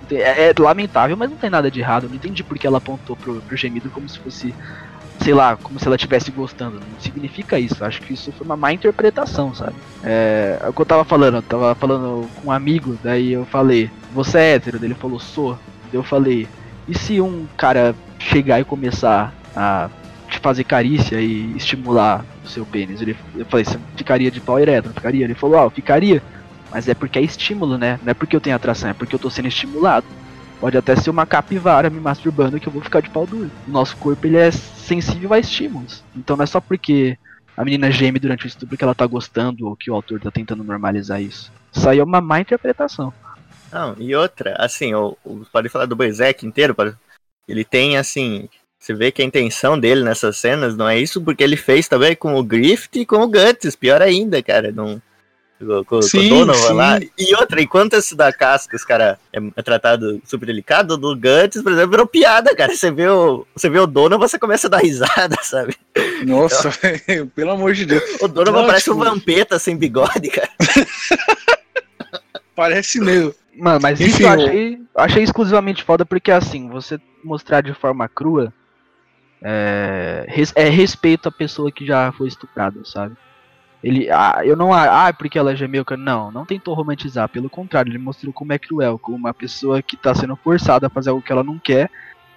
Não 0.10 0.18
É, 0.18 0.50
é 0.50 0.54
lamentável, 0.58 1.16
mas 1.16 1.30
não 1.30 1.38
tem 1.38 1.50
nada 1.50 1.70
de 1.70 1.80
errado. 1.80 2.04
Eu 2.04 2.10
não 2.10 2.16
entendi 2.16 2.44
porque 2.44 2.66
ela 2.66 2.80
apontou 2.80 3.16
pro, 3.16 3.42
pro 3.42 3.58
gemido 3.58 3.92
como 3.92 4.10
se 4.10 4.20
fosse, 4.20 4.56
sei 5.22 5.34
lá, 5.34 5.56
como 5.58 5.80
se 5.80 5.86
ela 5.86 5.96
estivesse 5.96 6.32
gostando. 6.32 6.80
Não 6.80 7.00
significa 7.00 7.60
isso. 7.60 7.84
Acho 7.84 8.02
que 8.02 8.14
isso 8.14 8.32
foi 8.32 8.46
uma 8.46 8.58
má 8.58 8.74
interpretação, 8.74 9.54
sabe? 9.54 9.76
É, 10.04 10.60
é 10.62 10.70
o 10.70 10.74
que 10.74 10.82
eu 10.82 10.86
tava 10.86 11.04
falando, 11.04 11.36
eu 11.38 11.42
tava 11.42 11.76
falando 11.76 12.28
com 12.36 12.50
um 12.50 12.52
amigo, 12.52 12.98
daí 13.04 13.34
eu 13.34 13.46
falei, 13.46 13.90
você 14.14 14.38
é 14.38 14.54
hétero? 14.54 14.80
Daí 14.80 14.88
Ele 14.88 14.96
falou, 14.96 15.20
sou. 15.20 15.54
Daí 15.92 16.00
eu 16.00 16.04
falei, 16.04 16.48
e 16.88 16.98
se 16.98 17.20
um 17.20 17.48
cara 17.58 17.96
chegar 18.20 18.60
e 18.60 18.64
começar 18.64 19.34
a 19.56 19.90
te 20.30 20.40
fazer 20.40 20.64
carícia 20.64 21.20
e 21.20 21.56
estimular 21.56 22.26
o 22.44 22.48
seu 22.48 22.66
pênis? 22.66 23.02
Ele, 23.02 23.16
eu 23.36 23.46
falei, 23.46 23.66
você 23.66 23.80
ficaria 23.96 24.30
de 24.30 24.42
pau 24.42 24.60
ereto, 24.60 24.90
ficaria? 24.90 25.24
Ele 25.24 25.36
falou, 25.36 25.60
ah, 25.60 25.64
eu 25.64 25.72
ficaria. 25.72 26.22
Mas 26.72 26.88
é 26.88 26.94
porque 26.94 27.18
é 27.18 27.22
estímulo, 27.22 27.78
né? 27.78 28.00
Não 28.04 28.12
é 28.12 28.14
porque 28.14 28.36
eu 28.36 28.42
tenho 28.42 28.56
atração, 28.56 28.90
é 28.90 28.94
porque 28.94 29.16
eu 29.16 29.20
tô 29.20 29.30
sendo 29.30 29.48
estimulado. 29.48 30.06
Pode 30.60 30.78
até 30.78 30.96
ser 30.96 31.10
uma 31.10 31.26
capivara 31.26 31.90
me 31.90 32.00
masturbando 32.00 32.60
que 32.60 32.68
eu 32.68 32.74
vou 32.74 32.82
ficar 32.82 33.02
de 33.02 33.10
pau 33.10 33.26
duro. 33.28 33.52
O 33.68 33.72
nosso 33.72 33.96
corpo 33.98 34.26
ele 34.26 34.38
é 34.38 34.52
sensível 34.52 35.34
a 35.34 35.40
estímulos. 35.40 36.04
Então 36.16 36.36
não 36.36 36.44
é 36.44 36.48
só 36.48 36.60
porque 36.60 37.18
a 37.56 37.64
menina 37.64 37.92
geme 37.92 38.20
durante 38.20 38.46
o 38.46 38.48
estupro 38.48 38.78
que 38.78 38.84
ela 38.84 38.96
tá 38.96 39.06
gostando 39.06 39.68
ou 39.68 39.76
que 39.76 39.92
o 39.92 39.94
autor 39.94 40.20
tá 40.20 40.32
tentando 40.32 40.64
normalizar 40.64 41.22
isso. 41.22 41.52
Isso 41.74 41.88
aí 41.88 42.00
é 42.00 42.04
uma 42.04 42.22
má 42.22 42.40
interpretação. 42.40 43.14
Não, 43.72 43.96
e 44.00 44.16
outra, 44.16 44.56
assim, 44.58 44.94
o, 44.94 45.18
o- 45.24 45.46
pode 45.52 45.70
falar 45.70 45.86
do 45.86 45.96
Berserk 45.96 46.46
inteiro, 46.46 46.74
pode- 46.74 46.96
ele 47.48 47.64
tem, 47.66 47.98
assim, 47.98 48.48
você 48.80 48.94
vê 48.94 49.12
que 49.12 49.22
a 49.22 49.26
intenção 49.26 49.78
dele 49.78 50.04
nessas 50.04 50.38
cenas 50.38 50.76
não 50.78 50.88
é 50.88 50.98
isso, 50.98 51.22
porque 51.22 51.44
ele 51.44 51.58
fez 51.58 51.88
também 51.88 52.16
com 52.16 52.36
o 52.36 52.44
Grift 52.44 52.96
e 52.98 53.06
com 53.06 53.18
o 53.18 53.28
Guts, 53.28 53.76
pior 53.76 54.02
ainda, 54.02 54.42
cara, 54.42 54.72
não... 54.72 55.02
Com, 55.58 55.66
com- 55.68 55.86
com 55.86 56.02
Sim, 56.02 56.28
o 56.28 56.40
Donovan 56.40 56.68
sim. 56.68 56.74
lá. 56.74 57.00
E 57.18 57.34
outra, 57.36 57.62
enquanto 57.62 57.94
esse 57.94 58.14
da 58.16 58.32
casca, 58.34 58.76
os 58.76 58.84
cara 58.84 59.18
é, 59.32 59.40
é 59.56 59.62
tratado 59.62 60.22
super 60.26 60.46
delicado, 60.46 60.98
do 60.98 61.16
Guts, 61.16 61.62
por 61.64 61.72
exemplo, 61.72 61.92
virou 61.92 62.06
piada, 62.06 62.54
cara. 62.56 62.76
Você 62.76 62.92
vê 62.92 63.08
o, 63.08 63.48
você 63.56 63.70
vê 63.70 63.80
o 63.80 63.88
Donovan, 63.88 64.28
você 64.28 64.38
começa 64.38 64.68
a 64.68 64.70
dar 64.70 64.80
risada, 64.80 65.38
sabe? 65.44 65.76
Nossa, 66.26 66.70
velho, 66.70 67.28
pelo 67.36 67.52
amor 67.52 67.74
de 67.74 67.86
Deus. 67.86 68.04
O 68.22 68.28
Donovan 68.28 68.60
Não, 68.62 68.68
parece 68.68 68.86
tipo- 68.86 68.98
um 68.98 69.04
vampeta 69.04 69.58
sem 69.58 69.78
bigode, 69.78 70.30
cara. 70.30 70.50
Parece 72.56 73.00
mesmo. 73.02 73.34
Mano, 73.58 73.80
mas 73.82 74.00
Enfim, 74.00 74.12
isso 74.12 74.24
eu 74.24 74.30
achei, 74.30 74.80
achei 74.96 75.24
exclusivamente 75.24 75.84
foda 75.84 76.06
porque 76.06 76.32
assim, 76.32 76.70
você 76.70 77.00
mostrar 77.24 77.62
de 77.62 77.74
forma 77.74 78.08
crua 78.08 78.54
é, 79.42 80.26
é 80.56 80.70
respeito 80.70 81.28
à 81.30 81.32
pessoa 81.32 81.72
que 81.72 81.86
já 81.86 82.12
foi 82.14 82.28
estuprada, 82.28 82.80
sabe? 82.86 83.16
Ele, 83.86 84.10
ah, 84.10 84.42
eu 84.44 84.56
não, 84.56 84.74
ah, 84.74 85.14
porque 85.14 85.38
ela 85.38 85.56
gemeu, 85.56 85.86
cara. 85.86 86.02
Não, 86.02 86.32
não 86.32 86.44
tentou 86.44 86.74
romantizar, 86.74 87.30
pelo 87.30 87.48
contrário, 87.48 87.92
ele 87.92 88.00
mostrou 88.00 88.34
como 88.34 88.52
é 88.52 88.58
cruel, 88.58 88.98
como 88.98 89.16
uma 89.16 89.32
pessoa 89.32 89.80
que 89.80 89.96
tá 89.96 90.16
sendo 90.16 90.36
forçada 90.36 90.88
a 90.88 90.90
fazer 90.90 91.12
algo 91.12 91.22
que 91.22 91.32
ela 91.32 91.44
não 91.44 91.60
quer, 91.60 91.92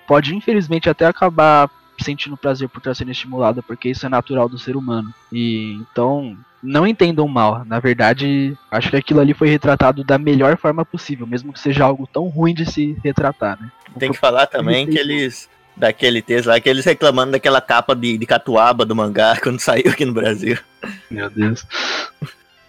pode 0.06 0.36
infelizmente 0.36 0.90
até 0.90 1.06
acabar 1.06 1.70
sentindo 1.98 2.36
prazer 2.36 2.68
por 2.68 2.78
estar 2.78 2.94
sendo 2.94 3.12
estimulada, 3.12 3.62
porque 3.62 3.88
isso 3.88 4.04
é 4.04 4.10
natural 4.10 4.46
do 4.46 4.58
ser 4.58 4.76
humano. 4.76 5.12
E 5.32 5.72
então, 5.80 6.36
não 6.62 6.86
entendam 6.86 7.26
mal. 7.26 7.64
Na 7.64 7.80
verdade, 7.80 8.54
acho 8.70 8.90
que 8.90 8.96
aquilo 8.96 9.20
ali 9.20 9.32
foi 9.32 9.48
retratado 9.48 10.04
da 10.04 10.18
melhor 10.18 10.58
forma 10.58 10.84
possível, 10.84 11.26
mesmo 11.26 11.50
que 11.50 11.60
seja 11.60 11.82
algo 11.82 12.06
tão 12.06 12.28
ruim 12.28 12.52
de 12.52 12.70
se 12.70 12.94
retratar, 13.02 13.58
né? 13.58 13.72
Tem 13.98 14.12
que 14.12 14.18
falar 14.18 14.46
também 14.46 14.86
que 14.86 14.98
eles. 14.98 15.48
Daquele 15.78 16.20
texto 16.20 16.48
lá, 16.48 16.60
que 16.60 16.68
eles 16.68 16.84
reclamando 16.84 17.32
daquela 17.32 17.60
capa 17.60 17.94
de, 17.94 18.18
de 18.18 18.26
catuaba 18.26 18.84
do 18.84 18.96
mangá 18.96 19.38
quando 19.42 19.60
saiu 19.60 19.90
aqui 19.90 20.04
no 20.04 20.12
Brasil. 20.12 20.58
Meu 21.10 21.30
Deus. 21.30 21.64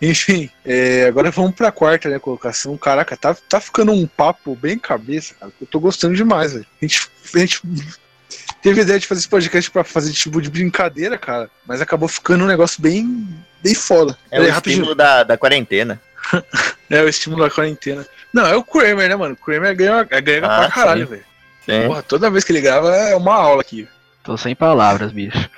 Enfim, 0.01 0.49
é, 0.64 1.07
agora 1.07 1.30
vamos 1.30 1.55
pra 1.55 1.72
quarta, 1.72 2.07
né, 2.07 2.20
colocação. 2.20 2.78
Caraca, 2.78 3.18
tá, 3.18 3.36
tá 3.47 3.60
ficando 3.60 3.91
um 3.91 4.07
papo 4.07 4.55
bem 4.55 4.80
cabeça, 4.80 5.34
cara. 5.38 5.51
Eu 5.60 5.68
tô 5.68 5.80
gostando 5.80 6.16
demais, 6.16 6.53
velho. 6.53 6.66
A 6.82 6.86
gente, 6.86 7.10
a 7.36 7.39
gente 7.39 7.62
teve 8.62 8.80
a 8.80 8.84
ideia 8.84 8.99
de 8.99 9.07
fazer 9.07 9.20
esse 9.20 9.30
podcast 9.30 9.70
pra 9.72 9.84
fazer 9.84 10.14
tipo 10.14 10.41
de 10.41 10.49
brincadeira, 10.49 11.18
cara, 11.18 11.49
mas 11.68 11.82
acabou 11.82 12.07
ficando 12.07 12.45
um 12.45 12.47
negócio 12.47 12.82
bem, 12.82 13.28
bem 13.62 13.76
foda. 13.76 14.18
É 14.32 14.39
o 14.39 14.47
estímulo 14.47 14.95
da, 14.95 15.24
da 15.24 15.38
quarentena. 15.38 15.99
é, 16.89 17.01
o 17.01 17.10
estímulo 17.10 17.43
da 17.43 17.49
quarentena. 17.49 18.05
Não, 18.32 18.45
é 18.45 18.55
o 18.55 18.64
Kramer, 18.64 19.10
né, 19.10 19.16
mano? 19.16 19.34
O 19.34 19.45
Kramer 19.45 19.76
ganha, 19.76 20.03
ganha 20.03 20.45
Ah, 20.45 20.60
pra 20.60 20.72
caralho, 20.72 21.07
velho. 21.07 21.29
Sim. 21.70 21.88
Porra, 21.88 22.01
toda 22.01 22.32
vez 22.32 22.43
que 22.43 22.51
ele 22.51 22.61
grava 22.61 22.95
é 22.95 23.15
uma 23.15 23.36
aula 23.36 23.61
aqui. 23.61 23.88
Tô 24.24 24.36
sem 24.36 24.55
palavras, 24.55 25.11
bicho. 25.11 25.49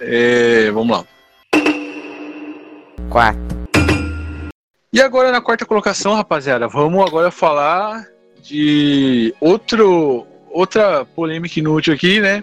É, 0.00 0.70
vamos 0.70 0.96
lá. 0.96 1.04
4, 3.10 3.40
E 4.92 5.00
agora 5.00 5.32
na 5.32 5.40
quarta 5.40 5.66
colocação, 5.66 6.14
rapaziada, 6.14 6.68
vamos 6.68 7.04
agora 7.04 7.30
falar 7.30 8.06
de 8.42 9.34
outro, 9.40 10.26
outra 10.50 11.04
polêmica 11.04 11.58
inútil 11.58 11.94
aqui, 11.94 12.20
né? 12.20 12.42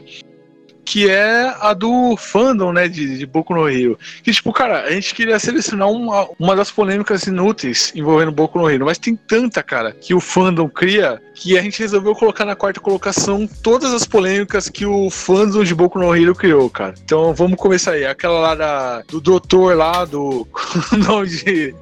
Que 0.86 1.10
é 1.10 1.54
a 1.60 1.74
do 1.74 2.16
fandom, 2.16 2.72
né, 2.72 2.88
de, 2.88 3.18
de 3.18 3.26
Boku 3.26 3.54
no 3.54 3.68
Hero. 3.68 3.98
Que, 4.24 4.32
tipo, 4.32 4.54
cara, 4.54 4.84
a 4.84 4.92
gente 4.92 5.16
queria 5.16 5.40
selecionar 5.40 5.90
uma, 5.90 6.30
uma 6.40 6.56
das 6.56 6.72
polêmicas 6.72 7.26
inúteis 7.26 7.92
envolvendo 7.96 8.32
Boku 8.32 8.60
no 8.60 8.70
Hero, 8.70 8.86
mas 8.86 8.98
tem 8.98 9.16
tanta, 9.16 9.64
cara, 9.64 9.92
que 9.92 10.14
o 10.14 10.20
fandom 10.20 10.70
cria, 10.70 11.22
que 11.34 11.58
a 11.58 11.62
gente 11.62 11.80
resolveu 11.80 12.16
colocar 12.16 12.46
na 12.46 12.56
quarta 12.56 12.80
colocação 12.80 13.48
todas 13.64 13.94
as 13.94 14.06
polêmicas 14.06 14.70
que 14.70 14.86
o 14.86 15.10
fandom 15.10 15.64
de 15.64 15.74
Boku 15.74 16.00
no 16.00 16.16
Hero 16.16 16.36
criou, 16.36 16.70
cara. 16.70 16.94
Então 17.04 17.34
vamos 17.34 17.58
começar 17.58 17.92
aí. 17.92 18.06
Aquela 18.06 18.40
lá 18.40 18.56
da, 18.56 19.02
do 19.02 19.20
doutor 19.20 19.76
lá, 19.76 20.06
do 20.06 20.48
nome 20.96 21.28
de 21.28 21.76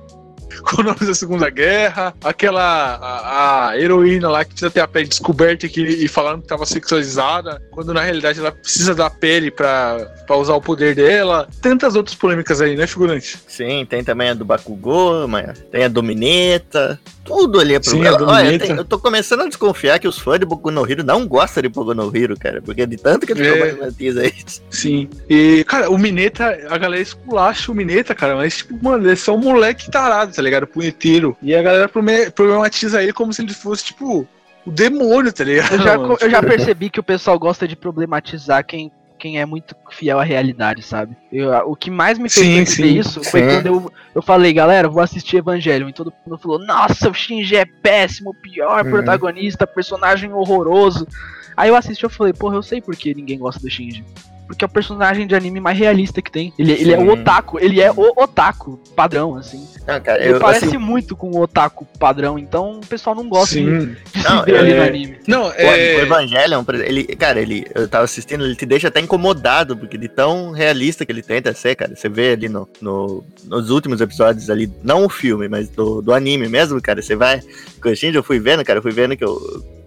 com 0.64 0.82
o 0.82 0.84
nome 0.84 1.00
da 1.00 1.14
Segunda 1.14 1.50
Guerra, 1.50 2.14
aquela 2.24 2.64
a, 2.96 3.70
a 3.70 3.80
heroína 3.80 4.30
lá 4.30 4.44
que 4.44 4.52
precisa 4.52 4.72
ter 4.72 4.82
a 4.82 4.88
pele 4.88 5.08
descoberta 5.08 5.68
que, 5.68 5.82
e 5.82 6.08
falando 6.08 6.40
que 6.40 6.46
estava 6.46 6.66
sexualizada, 6.66 7.62
quando 7.72 7.94
na 7.94 8.02
realidade 8.02 8.40
ela 8.40 8.52
precisa 8.52 8.94
da 8.94 9.10
pele 9.10 9.52
pra 9.52 10.08
usar 10.32 10.56
o 10.56 10.62
poder 10.62 10.96
dela. 10.96 11.48
Tantas 11.62 11.96
outras 11.96 12.16
polêmicas 12.16 12.62
aí, 12.62 12.76
né, 12.76 12.88
figurante? 12.88 13.38
Sim, 13.48 13.86
tem 13.86 14.04
também 14.04 14.30
a 14.30 14.34
do 14.34 14.46
Bakugou, 14.46 15.28
tem 15.72 15.86
a 15.86 15.88
do 15.88 16.04
Mineta, 16.04 17.00
tudo 17.24 17.60
ali 17.60 17.76
é 17.76 17.82
Sim, 17.82 17.92
problema. 17.92 18.16
a 18.16 18.20
do 18.20 18.26
Olha, 18.28 18.52
eu, 18.54 18.60
tenho- 18.60 18.76
eu 18.78 18.86
tô 18.86 19.00
começando 19.00 19.42
a 19.42 19.48
desconfiar 19.48 20.00
que 20.00 20.08
os 20.08 20.18
fãs 20.20 20.40
de 20.40 20.46
Boku 20.46 20.70
no 20.72 20.90
Hero 20.90 21.04
não 21.04 21.26
gostam 21.28 21.62
de 21.64 21.70
Boku 21.70 21.94
no 21.94 22.16
Hero, 22.16 22.38
cara, 22.38 22.62
porque 22.62 22.86
de 22.86 22.98
tanto 22.98 23.26
que 23.26 23.34
eles 23.34 23.48
É. 23.48 23.52
problematizam 23.58 24.24
isso. 24.26 24.62
Sim. 24.70 25.10
E, 25.30 25.64
cara, 25.66 25.90
o 25.90 25.98
Mineta, 25.98 26.46
a 26.70 26.78
galera 26.78 27.02
esculacha 27.02 27.72
o 27.72 27.76
Mineta, 27.76 28.14
cara, 28.14 28.36
mas, 28.36 28.58
tipo, 28.58 28.78
mano, 28.84 29.04
ele 29.06 29.14
é 29.14 29.16
só 29.16 29.36
um 29.36 29.40
moleque 29.40 29.90
tarado, 29.90 30.34
tá 30.34 30.42
ligado? 30.42 30.68
Punheteiro. 30.68 31.36
E 31.42 31.56
a 31.56 31.62
galera 31.62 31.90
problematiza 32.34 33.02
ele 33.02 33.14
como 33.14 33.32
se 33.34 33.42
ele 33.42 33.54
fosse, 33.54 33.86
tipo, 33.86 34.28
o 34.66 34.72
demônio, 34.72 35.32
tá 35.32 35.44
ligado? 35.44 35.74
Eu 35.74 35.80
já, 35.80 35.96
eu 35.96 36.30
já 36.30 36.42
percebi 36.44 36.90
que 36.90 37.00
o 37.00 37.04
pessoal 37.04 37.38
gosta 37.38 37.68
de 37.68 37.76
problematizar 37.76 38.66
quem, 38.66 38.92
quem 39.24 39.40
é 39.40 39.46
muito 39.46 39.74
fiel 39.90 40.20
à 40.20 40.24
realidade, 40.26 40.82
sabe? 40.84 41.16
Eu- 41.32 41.54
o 41.72 41.78
que 41.78 41.90
mais 41.90 42.20
me 42.20 42.30
fez 42.30 42.46
Sim, 42.46 42.56
perceber 42.56 42.88
sim, 42.90 43.00
isso 43.00 43.24
foi 43.24 43.40
sim. 43.42 43.48
quando 43.48 43.66
eu, 43.68 43.92
eu 44.14 44.22
falei, 44.22 44.52
galera, 44.52 44.90
vou 44.90 45.02
assistir 45.02 45.38
Evangelion. 45.38 45.88
E 45.88 45.94
todo 45.94 46.12
mundo 46.28 46.38
falou, 46.38 46.60
nossa, 46.60 47.10
o 47.10 47.14
Shinji 47.14 47.56
é 47.56 47.64
péssimo, 47.64 48.34
pior 48.36 48.84
Uhum. 48.84 48.90
protagonista, 48.92 49.66
personagem 49.66 50.34
horroroso. 50.34 51.08
Aí 51.56 51.70
eu 51.70 51.76
assisti 51.78 52.06
e 52.06 52.10
falei, 52.10 52.34
porra, 52.34 52.58
eu 52.58 52.62
sei 52.62 52.82
por 52.82 52.98
que 52.98 53.14
ninguém 53.16 53.40
gosta 53.40 53.62
do 53.62 53.70
Shinji. 53.70 54.04
Porque 54.48 54.64
é 54.64 54.68
o 54.68 54.70
personagem 54.70 55.26
de 55.26 55.36
anime 55.36 55.60
mais 55.60 55.78
realista 55.78 56.22
que 56.22 56.32
tem. 56.32 56.54
Ele, 56.60 56.72
ele 56.74 56.92
é 56.94 56.98
o 56.98 57.10
otaku, 57.12 57.60
ele 57.60 57.82
é 57.82 57.92
o 57.92 58.14
otaku 58.22 58.80
padrão, 58.96 59.36
assim. 59.36 59.68
Não, 59.86 60.00
cara, 60.00 60.24
Ele 60.24 60.34
eu, 60.36 60.40
parece 60.40 60.66
assim, 60.66 60.78
muito 60.78 61.14
com 61.14 61.30
o 61.32 61.42
otaku 61.42 61.86
padrão, 62.00 62.40
então 62.40 62.80
o 62.80 62.86
pessoal 62.88 63.14
não 63.14 63.28
gosta 63.28 63.56
de, 63.56 63.62
Sim. 63.66 63.96
de 64.14 64.22
se 64.22 64.30
Não, 64.30 64.44
ver 64.44 64.58
ali 64.58 64.72
é- 64.72 64.76
no 64.78 64.82
anime. 64.84 65.18
Não, 65.28 65.44
o, 65.44 65.48
o 65.48 65.52
é. 65.52 65.96
Evangelion, 66.02 66.62
exemplo, 66.62 66.76
ele, 66.78 67.04
cara, 67.18 67.42
ele, 67.42 67.66
eu 67.76 67.86
tava 67.88 68.06
assistindo, 68.06 68.46
ele 68.46 68.56
te 68.56 68.66
deixa 68.66 68.88
até 68.88 69.02
incomodado, 69.02 69.76
porque 69.76 69.98
de 69.98 70.08
tão 70.08 70.52
realista 70.52 71.06
que 71.06 71.12
ele 71.12 71.22
tenta 71.22 71.54
ser, 71.54 71.76
cara. 71.76 71.94
Você 71.96 72.08
vê 72.08 72.32
ali 72.32 72.48
no, 72.48 72.68
no- 72.80 73.26
nos 73.46 73.70
últimos 73.70 74.00
episódios 74.00 74.50
ali, 74.50 74.72
não 74.82 75.04
o 75.06 75.10
filme, 75.10 75.50
mas 75.50 75.68
do, 75.70 76.02
do 76.02 76.14
anime 76.14 76.48
mesmo, 76.48 76.82
cara. 76.82 77.02
Você 77.02 77.16
vai. 77.16 77.42
Com 77.82 77.90
o 77.90 77.96
Shinji, 77.96 78.16
eu 78.16 78.24
fui 78.24 78.40
vendo, 78.40 78.64
cara, 78.64 78.80
eu 78.80 78.84
fui 78.84 78.92
vendo 78.94 79.18
que 79.18 79.24
eu 79.26 79.38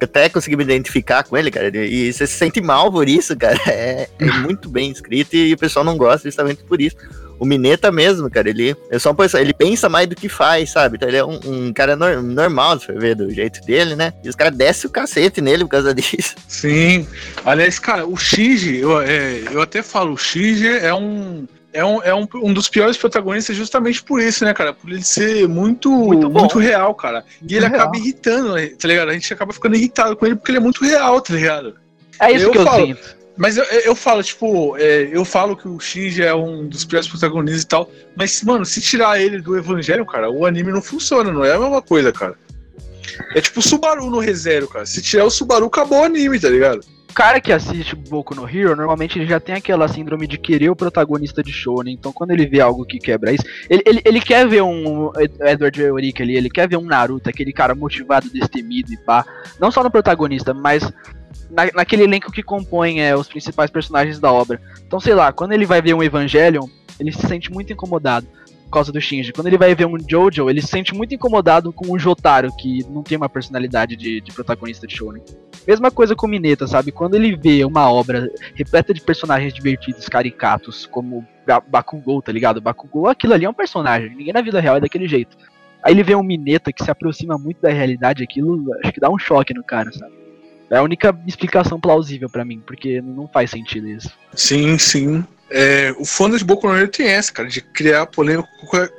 até 0.05 0.28
consegui 0.28 0.57
me 0.57 0.64
identificar 0.64 1.22
com 1.24 1.36
ele, 1.36 1.51
cara. 1.51 1.70
E 1.74 2.12
você 2.12 2.26
se 2.26 2.34
sente 2.34 2.61
mal 2.61 2.90
por 2.90 3.09
isso, 3.09 3.36
cara. 3.36 3.57
É, 3.66 4.09
é 4.18 4.24
muito 4.40 4.68
bem 4.68 4.90
escrito 4.90 5.34
e 5.34 5.53
o 5.53 5.59
pessoal 5.59 5.84
não 5.84 5.97
gosta 5.97 6.28
justamente 6.28 6.62
por 6.64 6.80
isso. 6.80 6.97
O 7.38 7.44
Mineta 7.44 7.92
mesmo, 7.92 8.30
cara, 8.30 8.49
ele 8.49 8.74
é 8.90 8.99
só 8.99 9.11
uma 9.11 9.14
pessoa, 9.16 9.42
ele 9.42 9.53
pensa 9.53 9.88
mais 9.90 10.07
do 10.09 10.16
que 10.16 10.26
faz, 10.26 10.70
sabe? 10.70 10.97
Então 10.97 11.07
ele 11.07 11.18
é 11.18 11.24
um, 11.24 11.38
um 11.44 11.72
cara 11.72 11.94
nor- 11.94 12.22
normal, 12.22 12.80
for 12.80 12.99
ver 12.99 13.14
do 13.14 13.30
jeito 13.30 13.61
dele, 13.66 13.94
né? 13.94 14.14
E 14.24 14.28
os 14.30 14.34
caras 14.34 14.57
descem 14.57 14.88
o 14.88 14.92
cacete 14.92 15.42
nele 15.42 15.62
por 15.64 15.70
causa 15.72 15.92
disso. 15.94 16.34
Sim. 16.49 17.07
Aliás, 17.44 17.78
cara, 17.78 18.07
o 18.07 18.16
Shinji, 18.16 18.78
eu, 18.78 18.99
é, 19.03 19.42
eu 19.53 19.61
até 19.61 19.82
falo, 19.82 20.14
o 20.14 20.16
Shinji 20.16 20.66
é 20.66 20.94
um. 20.94 21.47
É, 21.77 21.85
um, 21.85 22.03
é 22.03 22.14
um, 22.14 22.27
um 22.43 22.53
dos 22.53 22.68
piores 22.68 22.97
protagonistas 22.97 23.55
justamente 23.57 24.03
por 24.03 24.20
isso, 24.20 24.45
né, 24.45 24.55
cara? 24.55 24.72
Por 24.72 24.91
ele 24.91 25.03
ser 25.03 25.47
muito, 25.47 25.91
Muito 25.91 26.31
muito, 26.31 26.59
real, 26.59 26.95
cara. 26.95 27.24
E 27.43 27.55
ele 27.55 27.61
Muito 27.61 27.74
acaba 27.74 27.93
real. 27.93 28.03
irritando, 28.05 28.55
né, 28.55 28.66
tá 28.68 28.89
ligado? 28.89 29.11
A 29.11 29.12
gente 29.12 29.33
acaba 29.33 29.53
ficando 29.53 29.77
irritado 29.77 30.16
com 30.16 30.27
ele 30.27 30.37
porque 30.37 30.51
ele 30.51 30.59
é 30.59 30.61
muito 30.62 30.85
real, 30.85 31.20
tá 31.20 31.35
ligado? 31.35 31.74
É 32.20 32.33
isso 32.33 32.47
Eu 32.47 32.51
que 32.53 32.59
eu 32.59 32.64
falo. 32.64 32.87
sinto. 32.87 33.16
Mas 33.37 33.59
eu, 33.59 33.64
eu 33.64 33.95
falo, 33.95 34.22
tipo, 34.22 34.77
é, 34.79 35.11
eu 35.12 35.22
falo 35.22 35.55
que 35.55 35.68
o 35.68 35.79
Shinji 35.79 36.22
é 36.22 36.35
um 36.35 36.66
dos 36.66 36.87
piores 36.87 37.07
protagonistas 37.07 37.62
e 37.64 37.66
tal. 37.68 37.91
Mas, 38.16 38.43
mano, 38.43 38.64
se 38.64 38.81
tirar 38.81 39.20
ele 39.20 39.43
do 39.43 39.59
Evangelho, 39.59 40.07
cara, 40.07 40.31
o 40.31 40.47
anime 40.47 40.72
não 40.72 40.81
funciona, 40.81 41.31
não 41.31 41.45
é 41.45 41.53
a 41.53 41.59
mesma 41.59 41.83
coisa, 41.83 42.11
cara. 42.11 42.35
É 43.35 43.41
tipo 43.41 43.61
o 43.61 43.63
Subaru 43.63 44.11
no 44.11 44.19
ReZero, 44.19 44.69
cara. 44.69 44.87
Se 44.87 45.03
tirar 45.03 45.25
o 45.25 45.31
Subaru, 45.31 45.67
acabou 45.67 46.01
o 46.01 46.05
anime, 46.05 46.39
tá 46.39 46.49
ligado? 46.49 46.81
O 47.11 47.15
cara 47.17 47.41
que 47.41 47.51
assiste 47.51 47.97
Boku 47.97 48.35
no 48.35 48.47
Hero, 48.47 48.77
normalmente 48.77 49.19
ele 49.19 49.27
já 49.27 49.41
tem 49.41 49.55
aquela 49.55 49.89
síndrome 49.89 50.27
de 50.27 50.37
querer 50.37 50.69
o 50.69 50.77
protagonista 50.77 51.43
de 51.43 51.51
show, 51.51 51.83
né? 51.83 51.91
Então 51.91 52.13
quando 52.13 52.33
ele 52.33 52.45
vê 52.45 52.61
algo 52.61 52.85
que 52.85 52.99
quebra 52.99 53.33
isso, 53.33 53.45
ele, 53.71 53.83
ele, 53.87 54.03
ele 54.05 54.21
quer 54.21 54.47
ver 54.47 54.61
um 54.63 55.11
Ed- 55.17 55.39
Edward 55.41 55.81
Eureka 55.81 56.23
ali, 56.23 56.37
ele 56.37 56.51
quer 56.51 56.69
ver 56.69 56.77
um 56.77 56.85
Naruto, 56.85 57.31
aquele 57.31 57.55
cara 57.55 57.75
motivado, 57.75 58.29
destemido 58.29 58.93
e 58.93 58.99
pá. 58.99 59.25
Não 59.59 59.71
só 59.71 59.83
no 59.83 59.91
protagonista, 59.91 60.53
mas 60.53 60.93
na, 61.51 61.71
naquele 61.75 62.03
elenco 62.03 62.31
que 62.31 62.43
compõe 62.43 63.01
é, 63.01 63.17
os 63.17 63.29
principais 63.29 63.71
personagens 63.71 64.19
da 64.19 64.31
obra. 64.31 64.61
Então, 64.87 65.01
sei 65.01 65.15
lá, 65.15 65.33
quando 65.33 65.53
ele 65.53 65.65
vai 65.65 65.81
ver 65.81 65.95
um 65.95 66.03
Evangelion, 66.03 66.69
ele 67.01 67.13
se 67.13 67.27
sente 67.27 67.51
muito 67.51 67.73
incomodado 67.73 68.27
por 68.67 68.73
causa 68.73 68.93
do 68.93 69.01
Shinji. 69.01 69.33
Quando 69.33 69.47
ele 69.47 69.57
vai 69.57 69.75
ver 69.75 69.87
um 69.87 69.97
Jojo, 69.99 70.51
ele 70.51 70.61
se 70.61 70.69
sente 70.69 70.95
muito 70.95 71.14
incomodado 71.14 71.73
com 71.73 71.91
o 71.91 71.99
Jotaro, 71.99 72.55
que 72.57 72.85
não 72.91 73.03
tem 73.03 73.17
uma 73.17 73.29
personalidade 73.29 73.97
de, 73.97 74.21
de 74.21 74.33
protagonista 74.33 74.87
de 74.87 74.95
shonen. 74.95 75.23
Mesma 75.67 75.91
coisa 75.91 76.14
com 76.14 76.27
o 76.27 76.31
Mineta, 76.31 76.67
sabe? 76.67 76.93
Quando 76.93 77.14
ele 77.14 77.37
vê 77.37 77.64
uma 77.64 77.91
obra 77.91 78.31
repleta 78.55 78.93
de 78.93 79.01
personagens 79.01 79.55
divertidos, 79.55 80.09
caricatos, 80.09 80.85
como 80.87 81.27
Ba- 81.47 81.62
Bakugou, 81.67 82.21
tá 82.21 82.33
ligado? 82.33 82.61
Bakugou, 82.61 83.09
aquilo 83.09 83.33
ali 83.35 83.45
é 83.45 83.51
um 83.51 83.55
personagem, 83.55 84.14
ninguém 84.14 84.33
na 84.33 84.43
vida 84.43 84.61
real 84.61 84.77
é 84.77 84.81
daquele 84.81 85.09
jeito. 85.09 85.37
Aí 85.83 85.93
ele 85.95 86.03
vê 86.03 86.14
um 86.17 86.23
Mineta 86.23 86.73
que 86.73 86.83
se 86.85 86.91
aproxima 86.91 87.39
muito 87.39 87.61
da 87.61 87.71
realidade, 87.71 88.23
aquilo 88.23 88.64
acho 88.83 88.93
que 88.93 89.01
dá 89.01 89.09
um 89.09 89.19
choque 89.19 89.55
no 89.55 89.62
cara, 89.62 89.93
sabe? 89.93 90.12
É 90.69 90.79
a 90.79 90.83
única 90.83 91.17
explicação 91.27 91.79
plausível 91.79 92.29
pra 92.29 92.45
mim, 92.45 92.61
porque 92.67 93.01
não 93.01 93.29
faz 93.29 93.51
sentido 93.53 93.89
isso. 93.89 94.11
Sim, 94.35 94.77
sim. 94.79 95.25
É, 95.49 95.94
o 95.97 96.05
fã 96.05 96.28
de 96.28 96.42
Boku 96.44 96.66
no 96.66 96.76
Hero 96.76 96.88
tem 96.88 97.07
essa, 97.07 97.32
cara, 97.32 97.49
de 97.49 97.61
criar 97.61 98.07
polêmica 98.07 98.49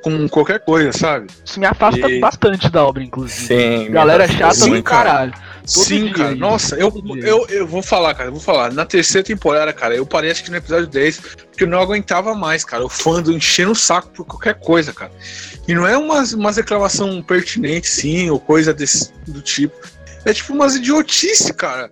com 0.01 0.29
qualquer, 0.29 0.59
coisa, 0.61 0.97
sabe? 0.97 1.27
Isso 1.43 1.59
me 1.59 1.65
afasta 1.65 2.09
E- 2.09 2.21
bastante 2.21 2.69
da 2.69 2.85
obra, 2.85 3.03
inclusive. 3.03 3.47
Sim. 3.47 3.91
Galera 3.91 4.25
me 4.25 4.33
chata 4.33 4.53
Sim, 4.55 4.75
do 4.75 4.83
cara. 4.83 5.09
caralho. 5.09 5.33
Todo 5.33 5.83
Sim, 5.83 6.05
dia 6.05 6.13
cara. 6.13 6.35
Nossa, 6.35 6.75
eu, 6.77 6.93
eu, 7.21 7.45
eu 7.49 7.67
vou 7.67 7.83
falar, 7.83 8.13
cara, 8.15 8.29
eu 8.29 8.31
vou 8.33 8.39
falar. 8.39 8.71
Na 8.71 8.85
terceira 8.85 9.25
temporada, 9.25 9.73
cara, 9.73 9.93
eu 9.93 10.05
parei 10.05 10.31
acho 10.31 10.41
que 10.41 10.49
no 10.49 10.55
episódio 10.55 10.87
10, 10.87 11.19
porque 11.51 11.65
eu 11.65 11.67
não 11.67 11.81
aguentava 11.81 12.33
mais, 12.33 12.63
cara. 12.63 12.85
O 12.85 12.89
fã 12.89 13.21
do 13.21 13.33
enchendo 13.33 13.71
o 13.71 13.75
saco 13.75 14.09
por 14.11 14.25
qualquer 14.25 14.53
coisa, 14.57 14.93
cara. 14.93 15.11
E 15.67 15.73
não 15.75 15.85
é 15.85 15.97
umas, 15.97 16.31
umas 16.31 16.55
reclamação 16.55 17.21
pertinente, 17.21 17.89
sim, 17.89 18.29
ou 18.29 18.39
coisa 18.39 18.73
desse, 18.73 19.11
do 19.27 19.41
tipo. 19.41 19.75
É 20.23 20.31
tipo 20.33 20.53
umas 20.53 20.75
idiotice, 20.75 21.53
cara. 21.53 21.91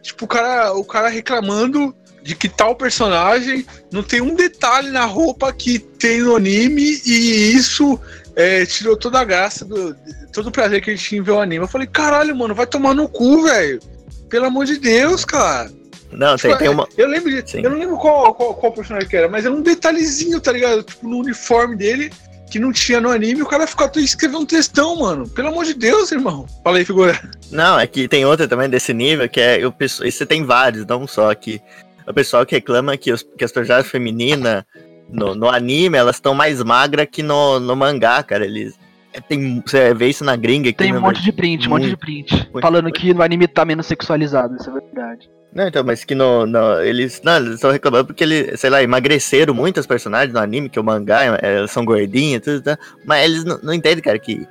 Tipo, 0.00 0.24
o 0.24 0.28
cara, 0.28 0.72
o 0.72 0.82
cara 0.84 1.08
reclamando 1.10 1.94
de 2.22 2.34
que 2.34 2.48
tal 2.48 2.74
personagem 2.74 3.64
não 3.90 4.02
tem 4.02 4.20
um 4.20 4.34
detalhe 4.34 4.90
na 4.90 5.04
roupa 5.04 5.52
que 5.52 5.78
tem 5.78 6.20
no 6.20 6.36
anime 6.36 7.00
e 7.06 7.52
isso 7.54 7.98
é, 8.36 8.64
tirou 8.66 8.96
toda 8.96 9.20
a 9.20 9.24
graça, 9.24 9.64
do, 9.64 9.96
todo 10.32 10.48
o 10.48 10.52
prazer 10.52 10.80
que 10.82 10.90
a 10.90 10.94
gente 10.94 11.08
tinha 11.08 11.20
em 11.20 11.24
ver 11.24 11.32
o 11.32 11.40
anime. 11.40 11.64
Eu 11.64 11.68
falei, 11.68 11.86
caralho, 11.86 12.34
mano, 12.36 12.54
vai 12.54 12.66
tomar 12.66 12.94
no 12.94 13.08
cu, 13.08 13.42
velho. 13.44 13.80
Pelo 14.28 14.46
amor 14.46 14.64
de 14.66 14.78
Deus, 14.78 15.24
cara. 15.24 15.70
Não, 16.12 16.36
tem, 16.36 16.56
tem 16.56 16.68
uma. 16.68 16.88
Eu 16.96 17.08
lembro, 17.08 17.30
de- 17.30 17.56
eu 17.62 17.70
não 17.70 17.78
lembro 17.78 17.96
qual, 17.96 18.34
qual, 18.34 18.54
qual 18.54 18.72
personagem 18.72 19.08
que 19.08 19.16
era, 19.16 19.28
mas 19.28 19.44
era 19.44 19.54
um 19.54 19.62
detalhezinho, 19.62 20.40
tá 20.40 20.52
ligado? 20.52 20.82
Tipo, 20.82 21.08
no 21.08 21.18
uniforme 21.18 21.76
dele, 21.76 22.12
que 22.50 22.58
não 22.58 22.72
tinha 22.72 23.00
no 23.00 23.10
anime, 23.10 23.42
o 23.42 23.46
cara 23.46 23.66
ficou 23.66 23.88
escrevendo 23.96 24.40
um 24.40 24.46
textão, 24.46 24.96
mano. 24.96 25.28
Pelo 25.28 25.48
amor 25.48 25.64
de 25.64 25.74
Deus, 25.74 26.10
irmão. 26.10 26.46
Fala 26.64 26.78
aí, 26.78 26.84
figura. 26.84 27.20
Não, 27.50 27.78
é 27.78 27.86
que 27.86 28.08
tem 28.08 28.24
outra 28.24 28.48
também 28.48 28.68
desse 28.68 28.92
nível, 28.92 29.28
que 29.28 29.40
é 29.40 29.70
pessoal. 29.70 30.08
Isso 30.08 30.26
tem 30.26 30.44
vários, 30.44 30.84
não 30.86 31.06
só 31.06 31.32
que. 31.34 31.60
O 32.06 32.14
pessoal 32.14 32.44
que 32.46 32.54
reclama 32.54 32.96
que, 32.96 33.12
os, 33.12 33.22
que 33.22 33.44
as 33.44 33.52
personagens 33.52 33.90
femininas 33.90 34.64
no, 35.08 35.34
no 35.34 35.48
anime, 35.48 35.96
elas 35.98 36.16
estão 36.16 36.34
mais 36.34 36.62
magras 36.62 37.06
que 37.10 37.22
no, 37.22 37.58
no 37.60 37.74
mangá, 37.76 38.22
cara. 38.22 38.44
Eles. 38.44 38.78
é, 39.12 39.20
Tem, 39.20 39.62
você 39.64 39.92
vê 39.94 40.08
isso 40.08 40.24
na 40.24 40.36
gringa 40.36 40.72
Tem 40.72 40.94
um 40.96 41.00
monte 41.00 41.22
de 41.22 41.32
print, 41.32 41.66
um 41.66 41.70
monte 41.70 41.88
de 41.88 41.96
print. 41.96 42.32
muito, 42.52 42.60
falando 42.60 42.84
muito. 42.84 43.00
que 43.00 43.12
no 43.12 43.22
anime 43.22 43.46
tá 43.48 43.64
menos 43.64 43.86
sexualizado, 43.86 44.56
isso 44.56 44.70
é 44.70 44.72
verdade. 44.72 45.28
Não, 45.52 45.66
então, 45.66 45.82
mas 45.82 46.04
que 46.04 46.14
no, 46.14 46.46
no- 46.46 46.80
eles. 46.80 47.20
Não, 47.24 47.36
eles 47.38 47.54
estão 47.54 47.72
reclamando 47.72 48.06
porque 48.06 48.22
eles, 48.22 48.60
sei 48.60 48.70
lá, 48.70 48.82
emagreceram 48.84 49.52
muitos 49.52 49.84
personagens 49.84 50.32
no 50.32 50.38
anime, 50.38 50.68
que 50.68 50.78
o 50.78 50.84
mangá, 50.84 51.24
é, 51.42 51.56
elas 51.56 51.72
são 51.72 51.84
gordinhas 51.84 52.40
e 52.40 52.44
tudo, 52.44 52.62
tá? 52.62 52.78
mas 53.04 53.24
eles 53.24 53.44
não, 53.44 53.58
não 53.60 53.74
entendem, 53.74 54.00
cara, 54.02 54.16
que 54.18 54.46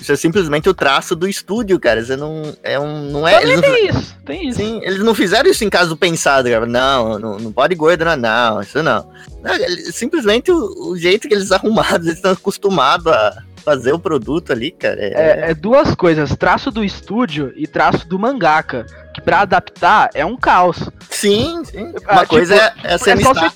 isso 0.00 0.12
é 0.12 0.16
simplesmente 0.16 0.68
o 0.68 0.74
traço 0.74 1.14
do 1.16 1.28
estúdio, 1.28 1.78
cara. 1.80 2.04
Você 2.04 2.16
não. 2.16 2.54
É 2.62 2.78
um. 2.78 3.10
Não 3.10 3.26
é. 3.26 3.42
Eles 3.42 3.56
não, 3.56 3.62
Tem 3.62 3.88
isso, 3.88 4.16
tem 4.24 4.48
isso. 4.48 4.58
sim, 4.58 4.80
eles 4.82 4.98
não 5.00 5.14
fizeram 5.14 5.48
isso 5.50 5.64
em 5.64 5.70
caso 5.70 5.96
pensado, 5.96 6.48
cara. 6.48 6.66
Não, 6.66 7.18
não, 7.18 7.38
não 7.38 7.52
pode 7.52 7.74
gordo, 7.74 8.04
não, 8.04 8.16
não, 8.16 8.60
isso 8.60 8.82
não. 8.82 9.08
Não, 9.42 9.54
eles- 9.54 9.94
simplesmente 9.94 10.50
o, 10.50 10.90
o 10.90 10.96
jeito 10.98 11.26
que 11.28 11.34
eles 11.34 11.50
arrumaram, 11.52 11.96
eles 11.96 12.14
estão 12.16 12.32
acostumados 12.32 13.06
a 13.12 13.42
fazer 13.64 13.92
o 13.92 13.98
produto 13.98 14.52
ali, 14.52 14.70
cara. 14.70 15.00
É, 15.00 15.12
É, 15.46 15.50
é 15.50 15.54
duas 15.54 15.94
coisas, 15.94 16.34
traço 16.36 16.70
do 16.70 16.84
estúdio 16.84 17.52
e 17.56 17.66
traço 17.66 18.06
do 18.06 18.18
mangaka. 18.18 18.86
Que 19.12 19.20
pra 19.20 19.40
adaptar 19.40 20.10
é 20.14 20.24
um 20.24 20.36
caos. 20.36 20.78
Sim, 21.10 21.62
sim. 21.64 21.92
Ah, 22.06 22.12
Uma 22.12 22.20
tipo, 22.20 22.28
coisa 22.28 22.54
é, 22.54 22.72
é 22.84 22.94
É 22.94 22.98
cena 22.98 23.22
só 23.22 23.32
você... 23.34 23.50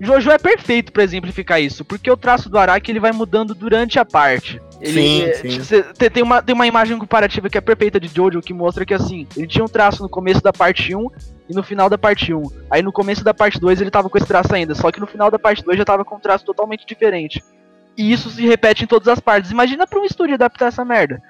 Jojo 0.00 0.30
é 0.30 0.38
perfeito 0.38 0.92
pra 0.92 1.02
exemplificar 1.02 1.60
isso, 1.60 1.84
porque 1.84 2.10
o 2.10 2.16
traço 2.16 2.48
do 2.48 2.58
Araki 2.58 2.90
ele 2.90 2.98
vai 3.00 3.12
mudando 3.12 3.54
durante 3.54 3.98
a 3.98 4.04
parte. 4.04 4.60
Ele, 4.80 4.92
Sim, 4.92 5.22
é, 5.24 5.32
sim. 5.60 5.82
tem- 5.98 6.10
tem, 6.10 6.22
uma, 6.22 6.42
tem 6.42 6.54
uma 6.54 6.66
imagem 6.66 6.96
comparativa 6.98 7.50
que 7.50 7.58
é 7.58 7.60
perfeita 7.60 8.00
de 8.00 8.08
Jojo 8.08 8.40
que 8.40 8.54
mostra 8.54 8.86
que 8.86 8.94
assim, 8.94 9.26
ele 9.36 9.46
tinha 9.46 9.62
um 9.64 9.68
traço 9.68 10.02
no 10.02 10.08
começo 10.08 10.42
da 10.42 10.52
parte 10.54 10.94
1 10.96 11.06
e 11.50 11.54
no 11.54 11.62
final 11.62 11.90
da 11.90 11.98
parte 11.98 12.32
1. 12.32 12.42
Aí 12.70 12.80
no 12.82 12.90
começo 12.90 13.22
da 13.22 13.34
parte 13.34 13.60
2 13.60 13.78
ele 13.80 13.90
tava 13.90 14.08
com 14.08 14.16
esse 14.16 14.26
traço 14.26 14.54
ainda, 14.54 14.74
só 14.74 14.90
que 14.90 14.98
no 15.00 15.06
final 15.06 15.30
da 15.30 15.38
parte 15.38 15.62
2 15.62 15.76
já 15.76 15.84
tava 15.84 16.02
com 16.04 16.16
um 16.16 16.20
traço 16.20 16.46
totalmente 16.46 16.86
diferente. 16.86 17.44
E 17.94 18.10
isso 18.10 18.30
se 18.30 18.46
repete 18.46 18.84
em 18.84 18.86
todas 18.86 19.08
as 19.08 19.20
partes. 19.20 19.50
Imagina 19.50 19.86
pra 19.86 20.00
um 20.00 20.04
estúdio 20.04 20.34
adaptar 20.34 20.68
essa 20.68 20.84
merda. 20.84 21.22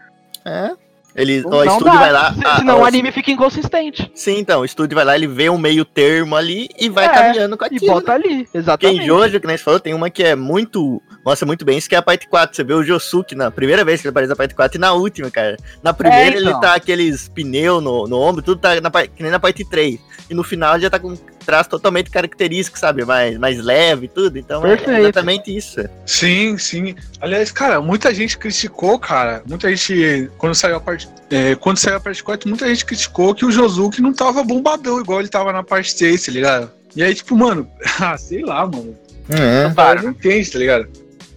É. 0.45 0.71
Eles, 1.15 1.43
Não 1.45 1.59
o 1.59 1.65
estúdio 1.65 1.85
dá, 1.93 1.99
vai 1.99 2.13
lá. 2.13 2.33
se- 2.35 2.59
senão 2.59 2.81
o 2.81 2.85
anime 2.85 3.11
fica 3.11 3.31
inconsistente. 3.33 4.11
Sim, 4.15 4.39
então, 4.39 4.61
o 4.61 4.65
estúdio 4.65 4.95
vai 4.95 5.05
lá, 5.05 5.17
ele 5.17 5.27
vê 5.27 5.51
um 5.51 5.59
meio 5.59 5.85
termo 5.85 6.37
ali 6.37 6.69
e 6.79 6.89
vai 6.89 7.07
É, 7.07 7.09
caminhando 7.09 7.57
com 7.57 7.65
E 7.65 7.67
aquilo. 7.67 7.93
bota 7.95 8.13
ali, 8.13 8.45
Porque 8.45 8.59
exatamente. 8.59 9.03
em 9.03 9.07
Jojo, 9.07 9.41
que 9.41 9.47
nem 9.47 9.57
você 9.57 9.65
falou, 9.65 9.81
tem 9.81 9.93
uma 9.95 10.09
que 10.09 10.23
é 10.23 10.37
muito. 10.37 11.03
Mostra 11.25 11.47
muito 11.47 11.65
bem 11.65 11.77
isso, 11.77 11.89
que 11.89 11.95
é 11.95 11.99
a 11.99 12.03
parte 12.03 12.27
4. 12.29 12.57
Você 12.57 12.65
vê 12.65 12.73
o 12.73 12.83
Josuke 12.83 13.35
na 13.35 13.51
primeira 13.51 13.85
vez 13.85 14.01
que 14.01 14.07
ele 14.07 14.11
aparece 14.11 14.31
na 14.31 14.37
parte 14.37 14.55
4 14.55 14.77
e 14.77 14.81
na 14.81 14.93
última, 14.93 15.31
cara. 15.31 15.57
Na 15.83 15.93
primeira 15.93 16.39
então. 16.39 16.51
ele 16.51 16.61
tá 16.61 16.75
aqueles 16.75 17.29
pneus 17.29 17.83
no, 17.83 18.07
no 18.07 18.19
ombro, 18.19 18.43
tudo 18.43 18.61
tá 18.61 18.81
na, 18.81 18.91
que 18.91 19.23
nem 19.23 19.31
na 19.31 19.39
parte 19.39 19.65
3. 19.69 20.01
E 20.31 20.35
no 20.35 20.43
final 20.43 20.75
ele 20.75 20.83
já 20.83 20.91
tá 20.91 20.99
com 20.99 21.11
um 21.13 21.17
traço 21.45 21.69
totalmente 21.69 22.11
característico, 22.11 22.79
sabe? 22.79 23.05
Mais, 23.05 23.37
mais 23.37 23.63
leve 23.63 24.07
e 24.07 24.09
tudo. 24.09 24.39
Então 24.39 24.65
é 24.65 24.77
Perfeito. 24.77 25.01
exatamente 25.01 25.55
isso. 25.55 25.81
Sim, 26.07 26.57
sim. 26.57 26.95
Aliás, 27.21 27.51
cara, 27.51 27.81
muita 27.81 28.15
gente 28.15 28.39
criticou, 28.39 28.99
cara. 28.99 29.43
Muita 29.47 29.69
gente, 29.69 30.31
quando 30.39 30.55
saiu 30.55 30.77
a 30.77 30.81
parte. 30.81 31.09
é, 31.31 31.55
quando 31.57 31.79
saiu 31.79 31.97
a 31.97 32.01
parte 32.01 32.23
4, 32.23 32.49
muita 32.49 32.67
gente 32.69 32.85
criticou 32.85 33.35
que 33.35 33.45
o 33.45 33.51
Josuke 33.51 34.01
não 34.01 34.15
tava 34.15 34.43
bombadão, 34.43 35.01
igual 35.01 35.21
ele 35.21 35.29
tava 35.29 35.53
na 35.53 35.63
parte 35.63 35.97
3, 35.97 36.25
tá 36.25 36.33
ligado? 36.33 36.71
E 36.95 37.03
aí, 37.03 37.15
tipo, 37.15 37.37
mano, 37.37 37.69
ah, 38.01 38.17
sei 38.17 38.43
lá, 38.43 38.67
mano. 38.67 38.97
É. 39.29 39.69
O 39.69 39.75
cara 39.75 40.03
não 40.03 40.11
entende, 40.11 40.51
tá 40.51 40.59
ligado? 40.59 40.89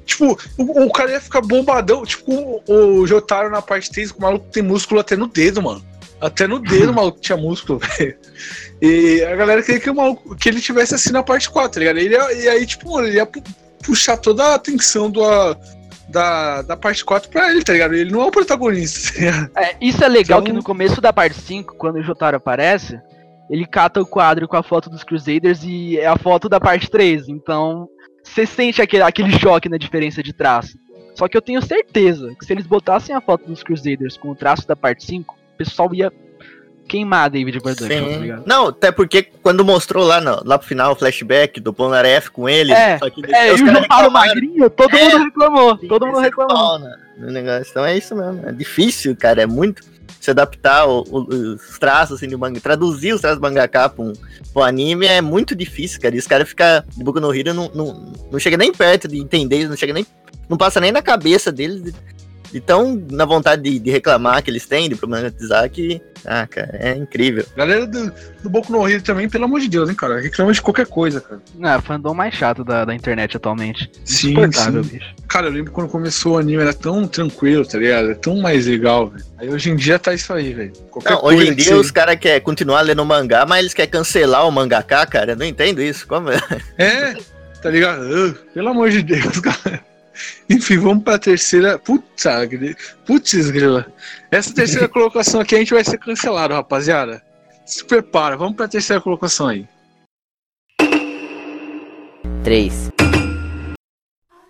Tipo, 0.05 0.37
o, 0.57 0.85
o 0.85 0.91
cara 0.91 1.11
ia 1.11 1.21
ficar 1.21 1.41
bombadão. 1.41 2.05
Tipo, 2.05 2.61
o, 2.67 2.99
o 2.99 3.07
Jotaro 3.07 3.49
na 3.49 3.61
parte 3.61 3.89
3, 3.91 4.11
o 4.11 4.21
maluco 4.21 4.47
tem 4.51 4.61
músculo 4.63 4.99
até 4.99 5.15
no 5.15 5.27
dedo, 5.27 5.61
mano. 5.61 5.83
Até 6.21 6.47
no 6.47 6.59
dedo 6.59 6.91
o 6.91 6.95
maluco 6.95 7.19
tinha 7.19 7.37
músculo, 7.37 7.79
velho. 7.97 8.15
E 8.81 9.23
a 9.23 9.35
galera 9.35 9.61
queria 9.61 9.79
que, 9.81 9.89
o 9.89 9.95
maluco, 9.95 10.35
que 10.35 10.49
ele 10.49 10.59
tivesse 10.61 10.95
assim 10.95 11.11
na 11.11 11.23
parte 11.23 11.49
4, 11.49 11.71
tá 11.71 11.79
ligado? 11.79 11.97
Ele 11.97 12.15
ia- 12.15 12.33
e 12.33 12.47
aí, 12.49 12.65
tipo, 12.65 12.91
mano, 12.91 13.07
ele 13.07 13.17
ia 13.17 13.25
pu- 13.25 13.41
puxar 13.83 14.17
toda 14.17 14.43
a 14.43 14.55
atenção 14.55 15.09
do, 15.09 15.23
a- 15.23 15.55
da, 16.09 16.61
da 16.63 16.77
parte 16.77 17.03
4 17.03 17.29
pra 17.29 17.49
ele, 17.51 17.63
tá 17.63 17.73
ligado? 17.73 17.93
Ele 17.93 18.11
não 18.11 18.21
é 18.21 18.25
o 18.25 18.31
protagonista, 18.31 19.11
tá? 19.53 19.61
É, 19.61 19.75
isso 19.81 20.03
é 20.03 20.07
legal 20.07 20.39
Então- 20.39 20.51
que 20.51 20.57
no 20.57 20.63
começo 20.63 20.99
da 21.01 21.13
parte 21.13 21.39
5, 21.39 21.75
quando 21.75 21.95
o 21.97 22.03
Jotaro 22.03 22.37
aparece, 22.37 22.99
ele 23.49 23.65
cata 23.65 24.01
o 24.01 24.05
quadro 24.05 24.47
com 24.47 24.55
a 24.57 24.63
foto 24.63 24.89
dos 24.89 25.03
Crusaders 25.03 25.61
e 25.63 25.97
é 25.97 26.07
a 26.07 26.17
foto 26.17 26.47
da 26.49 26.59
parte 26.59 26.89
3. 26.89 27.27
Então, 27.29 27.87
você 28.23 28.45
sente 28.45 28.81
aquele, 28.81 29.03
aquele 29.03 29.31
choque 29.39 29.67
na 29.69 29.77
diferença 29.77 30.23
de 30.23 30.33
traço. 30.33 30.77
Só 31.15 31.27
que 31.27 31.37
eu 31.37 31.41
tenho 31.41 31.61
certeza 31.61 32.33
que 32.39 32.45
se 32.45 32.51
eles 32.53 32.65
botassem 32.65 33.15
a 33.15 33.21
foto 33.21 33.45
dos 33.47 33.61
Crusaders 33.61 34.17
com 34.17 34.29
o 34.31 34.35
traço 34.35 34.67
da 34.67 34.75
parte 34.75 35.05
5, 35.05 35.35
o 35.53 35.57
pessoal 35.57 35.93
ia 35.93 36.11
queimar 36.87 37.29
David 37.29 37.59
Production, 37.61 37.87
tá? 38.37 38.43
Não, 38.45 38.67
até 38.67 38.91
porque 38.91 39.23
quando 39.41 39.63
mostrou 39.63 40.03
lá, 40.05 40.19
no, 40.19 40.41
lá 40.43 40.57
pro 40.57 40.67
final 40.67 40.91
o 40.91 40.95
flashback 40.95 41.59
do 41.59 41.71
Polnareff 41.73 42.29
com 42.31 42.49
ele, 42.49 42.73
É, 42.73 42.97
só 42.97 43.09
que 43.09 43.21
É, 43.33 43.53
os 43.53 43.59
e 43.59 43.63
o 43.63 43.67
Jotaro 43.67 43.81
reclamaram. 43.81 44.11
magrinho, 44.11 44.69
todo 44.69 44.95
É. 44.97 45.03
mundo 45.13 45.23
reclamou. 45.25 45.77
Todo 45.77 46.05
mundo 46.07 46.15
descer 46.15 46.25
reclamou. 46.29 46.55
pau 46.55 46.79
no 47.17 47.31
negócio. 47.31 47.67
Então 47.69 47.85
é 47.85 47.95
isso 47.97 48.15
mesmo. 48.15 48.41
É 48.49 48.51
difícil, 48.51 49.15
cara. 49.15 49.43
É 49.43 49.45
muito 49.45 49.83
se 50.23 50.31
adaptar 50.31 50.87
os 50.87 51.77
traços 51.77 52.15
assim, 52.15 52.29
do 52.29 52.39
manga. 52.39 52.57
Traduzir 52.57 53.11
os 53.11 53.19
traços 53.19 53.39
do 53.39 53.41
mangaka 53.41 53.89
pra 53.89 54.05
um, 54.05 54.63
anime 54.63 55.05
é 55.05 55.19
muito 55.19 55.53
difícil, 55.53 55.99
cara. 55.99 56.15
E 56.15 56.19
os 56.19 56.25
caras 56.25 56.47
ficam 56.47 56.81
de 56.95 57.03
Boku 57.03 57.19
no 57.19 57.35
Hero 57.35 57.53
não, 57.53 57.69
não, 57.75 58.13
não 58.31 58.39
chega 58.39 58.55
nem 58.55 58.71
perto 58.71 59.05
de 59.05 59.19
entender, 59.19 59.67
não 59.67 59.75
chega 59.75 59.91
nem. 59.91 60.07
Não 60.47 60.55
passa 60.55 60.79
nem 60.79 60.93
na 60.93 61.01
cabeça 61.01 61.51
deles. 61.51 61.83
De, 61.83 61.93
de 62.53 62.61
tão 62.61 63.03
na 63.09 63.25
vontade 63.25 63.63
de, 63.63 63.79
de 63.79 63.89
reclamar 63.89 64.43
que 64.43 64.51
eles 64.51 64.67
têm, 64.67 64.87
de 64.87 64.95
problematizar, 64.95 65.67
que. 65.69 65.99
Ah, 66.23 66.47
cara, 66.47 66.69
é 66.79 66.95
incrível. 66.95 67.45
Galera 67.57 67.85
do, 67.85 68.13
do 68.41 68.49
Boku 68.49 68.71
no 68.71 68.87
Hero 68.87 69.01
também, 69.01 69.27
pelo 69.27 69.43
amor 69.43 69.59
de 69.59 69.67
Deus, 69.67 69.89
hein, 69.89 69.95
cara? 69.95 70.21
Reclama 70.21 70.53
de 70.53 70.61
qualquer 70.61 70.85
coisa, 70.85 71.19
cara. 71.19 71.41
Não, 71.55 71.69
é 71.69 71.77
o 71.77 71.81
fandom 71.81 72.13
mais 72.13 72.33
chato 72.33 72.63
da, 72.63 72.85
da 72.85 72.95
internet 72.95 73.35
atualmente. 73.35 73.91
Sim, 74.05 74.35
sim. 74.51 74.81
bicho. 74.83 75.13
Cara, 75.27 75.47
eu 75.47 75.51
lembro 75.51 75.73
quando 75.73 75.89
começou 75.89 76.35
o 76.35 76.37
anime, 76.37 76.61
era 76.61 76.73
tão 76.73 77.05
tranquilo, 77.07 77.65
tá 77.65 77.77
ligado? 77.77 78.11
É 78.11 78.13
tão 78.13 78.37
mais 78.37 78.67
legal, 78.67 79.09
velho. 79.09 79.25
Aí 79.37 79.49
hoje 79.49 79.71
em 79.71 79.75
dia 79.75 79.99
tá 79.99 80.13
isso 80.13 80.31
aí, 80.31 80.53
velho. 80.53 80.71
Qualquer 80.91 81.11
Não, 81.11 81.25
hoje 81.25 81.49
em 81.49 81.55
dia 81.55 81.75
os 81.75 81.91
caras 81.91 82.15
querem 82.17 82.39
continuar 82.39 82.81
lendo 82.81 83.03
mangá, 83.03 83.45
mas 83.45 83.59
eles 83.59 83.73
querem 83.73 83.91
cancelar 83.91 84.47
o 84.47 84.51
mangaka, 84.51 85.05
cara. 85.07 85.31
Eu 85.31 85.35
não 85.35 85.45
entendo 85.45 85.81
isso. 85.81 86.07
Como 86.07 86.29
é? 86.29 86.39
É, 86.77 87.15
tá 87.61 87.69
ligado? 87.69 88.01
Ah, 88.01 88.33
pelo 88.53 88.69
amor 88.69 88.91
de 88.91 89.01
Deus, 89.01 89.39
cara. 89.41 89.92
Enfim, 90.49 90.77
vamos 90.77 91.03
pra 91.03 91.17
terceira. 91.19 91.77
Puta, 91.79 92.45
gri- 92.45 92.75
putz, 93.05 93.49
grila. 93.51 93.91
Essa 94.31 94.53
terceira 94.53 94.87
colocação 94.89 95.39
aqui 95.41 95.55
a 95.55 95.59
gente 95.59 95.73
vai 95.73 95.83
ser 95.83 95.97
cancelado, 95.97 96.53
rapaziada. 96.53 97.21
Se 97.65 97.83
prepara, 97.85 98.35
vamos 98.37 98.55
pra 98.55 98.67
terceira 98.67 99.01
colocação 99.01 99.47
aí. 99.47 99.67
3, 102.43 102.91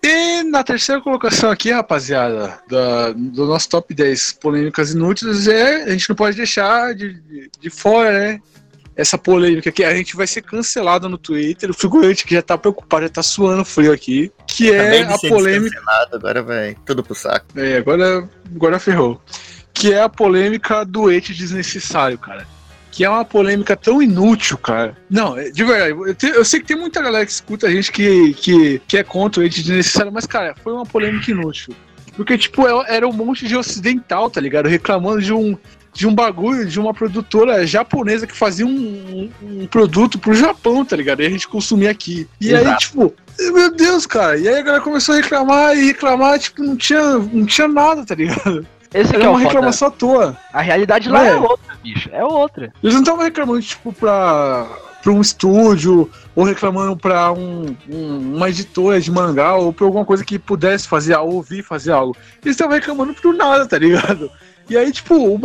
E 0.02 0.42
na 0.42 0.62
terceira 0.64 1.00
colocação 1.00 1.50
aqui, 1.50 1.70
rapaziada, 1.70 2.58
da- 2.68 3.12
do 3.12 3.46
nosso 3.46 3.68
top 3.68 3.94
10 3.94 4.32
polêmicas 4.34 4.90
inúteis, 4.90 5.46
é, 5.48 5.84
a 5.84 5.90
gente 5.90 6.08
não 6.08 6.16
pode 6.16 6.36
deixar 6.36 6.94
de, 6.94 7.14
de, 7.14 7.50
de 7.60 7.70
fora, 7.70 8.12
né? 8.12 8.40
Essa 8.96 9.18
polêmica 9.18 9.70
aqui, 9.70 9.82
a 9.82 9.94
gente 9.94 10.14
vai 10.14 10.26
ser 10.26 10.42
cancelado 10.42 11.08
no 11.08 11.18
Twitter. 11.18 11.68
O 11.70 11.74
figurante 11.74 12.24
que 12.24 12.34
já 12.34 12.42
tá 12.42 12.56
preocupado, 12.56 13.02
já 13.04 13.08
tá 13.08 13.22
suando 13.22 13.64
frio 13.64 13.92
aqui. 13.92 14.30
Que 14.46 14.72
Acabei 14.72 15.00
é 15.00 15.02
a 15.02 15.18
polêmica. 15.18 15.80
agora 16.12 16.42
vai 16.42 16.76
tudo 16.86 17.02
pro 17.02 17.14
saco. 17.14 17.46
É, 17.56 17.78
agora, 17.78 18.28
agora 18.54 18.78
ferrou. 18.78 19.20
Que 19.72 19.92
é 19.92 20.00
a 20.00 20.08
polêmica 20.08 20.84
do 20.84 21.10
ete 21.10 21.34
desnecessário, 21.34 22.16
cara. 22.18 22.46
Que 22.92 23.04
é 23.04 23.10
uma 23.10 23.24
polêmica 23.24 23.76
tão 23.76 24.00
inútil, 24.00 24.56
cara. 24.56 24.96
Não, 25.10 25.36
é- 25.36 25.50
de 25.50 25.64
verdade, 25.64 25.90
eu, 25.90 26.14
te- 26.14 26.28
eu 26.28 26.44
sei 26.44 26.60
que 26.60 26.66
tem 26.66 26.76
muita 26.76 27.02
galera 27.02 27.26
que 27.26 27.32
escuta 27.32 27.66
a 27.66 27.70
gente 27.70 27.90
que, 27.90 28.32
que, 28.34 28.80
que 28.86 28.96
é 28.98 29.02
contra 29.02 29.42
o 29.42 29.44
ete 29.44 29.60
desnecessário, 29.60 30.12
mas, 30.12 30.24
cara, 30.26 30.54
foi 30.62 30.72
uma 30.72 30.86
polêmica 30.86 31.28
inútil. 31.32 31.74
Porque, 32.14 32.38
tipo, 32.38 32.64
é- 32.68 32.94
era 32.96 33.08
um 33.08 33.12
monte 33.12 33.48
de 33.48 33.56
ocidental, 33.56 34.30
tá 34.30 34.40
ligado? 34.40 34.68
Reclamando 34.68 35.20
de 35.20 35.32
um, 35.32 35.58
de 35.94 36.06
um 36.08 36.14
bagulho, 36.14 36.66
de 36.66 36.78
uma 36.80 36.92
produtora 36.92 37.64
japonesa 37.66 38.26
que 38.26 38.36
fazia 38.36 38.66
um, 38.66 39.30
um, 39.40 39.62
um 39.62 39.66
produto 39.66 40.18
pro 40.18 40.34
Japão, 40.34 40.84
tá 40.84 40.96
ligado? 40.96 41.22
E 41.22 41.26
a 41.26 41.30
gente 41.30 41.46
consumia 41.48 41.90
aqui. 41.90 42.28
E 42.40 42.54
aí, 42.54 42.62
Exato. 42.62 42.78
tipo, 42.80 43.14
meu 43.52 43.74
Deus, 43.74 44.04
cara. 44.04 44.36
E 44.36 44.48
aí 44.48 44.58
a 44.58 44.62
galera 44.62 44.82
começou 44.82 45.14
a 45.14 45.18
reclamar 45.18 45.76
e 45.76 45.86
reclamar, 45.86 46.38
tipo, 46.38 46.62
não 46.62 46.76
tinha, 46.76 47.16
não 47.18 47.46
tinha 47.46 47.68
nada, 47.68 48.04
tá 48.04 48.14
ligado? 48.14 48.66
Esse 48.92 49.14
Era 49.14 49.24
é 49.24 49.28
uma 49.28 49.38
foda. 49.38 49.48
reclamação 49.50 49.88
à 49.88 49.90
toa. 49.90 50.36
A 50.52 50.60
realidade 50.60 51.08
lá 51.08 51.24
É. 51.26 51.30
é 51.30 51.36
outra, 51.36 51.74
bicho. 51.82 52.10
É 52.12 52.24
outra. 52.24 52.72
Eles 52.82 52.94
não 52.94 53.02
estavam 53.02 53.24
reclamando, 53.24 53.60
tipo, 53.62 53.92
pra, 53.92 54.66
pra 55.02 55.12
um 55.12 55.20
estúdio, 55.20 56.08
ou 56.34 56.44
reclamando 56.44 56.96
pra 56.96 57.32
um, 57.32 57.74
um- 57.88 58.36
uma 58.36 58.48
editora 58.48 59.00
de 59.00 59.10
mangá, 59.10 59.54
ou 59.56 59.72
pra 59.72 59.84
alguma 59.86 60.04
coisa 60.04 60.24
que 60.24 60.38
pudesse 60.38 60.86
fazer 60.88 61.14
algo, 61.14 61.34
ouvir 61.34 61.62
fazer 61.64 61.92
algo. 61.92 62.16
Eles 62.44 62.54
estavam 62.56 62.74
reclamando 62.74 63.14
por 63.14 63.34
nada, 63.34 63.66
tá 63.66 63.78
ligado? 63.78 64.30
E 64.68 64.76
aí, 64.76 64.90
tipo, 64.92 65.38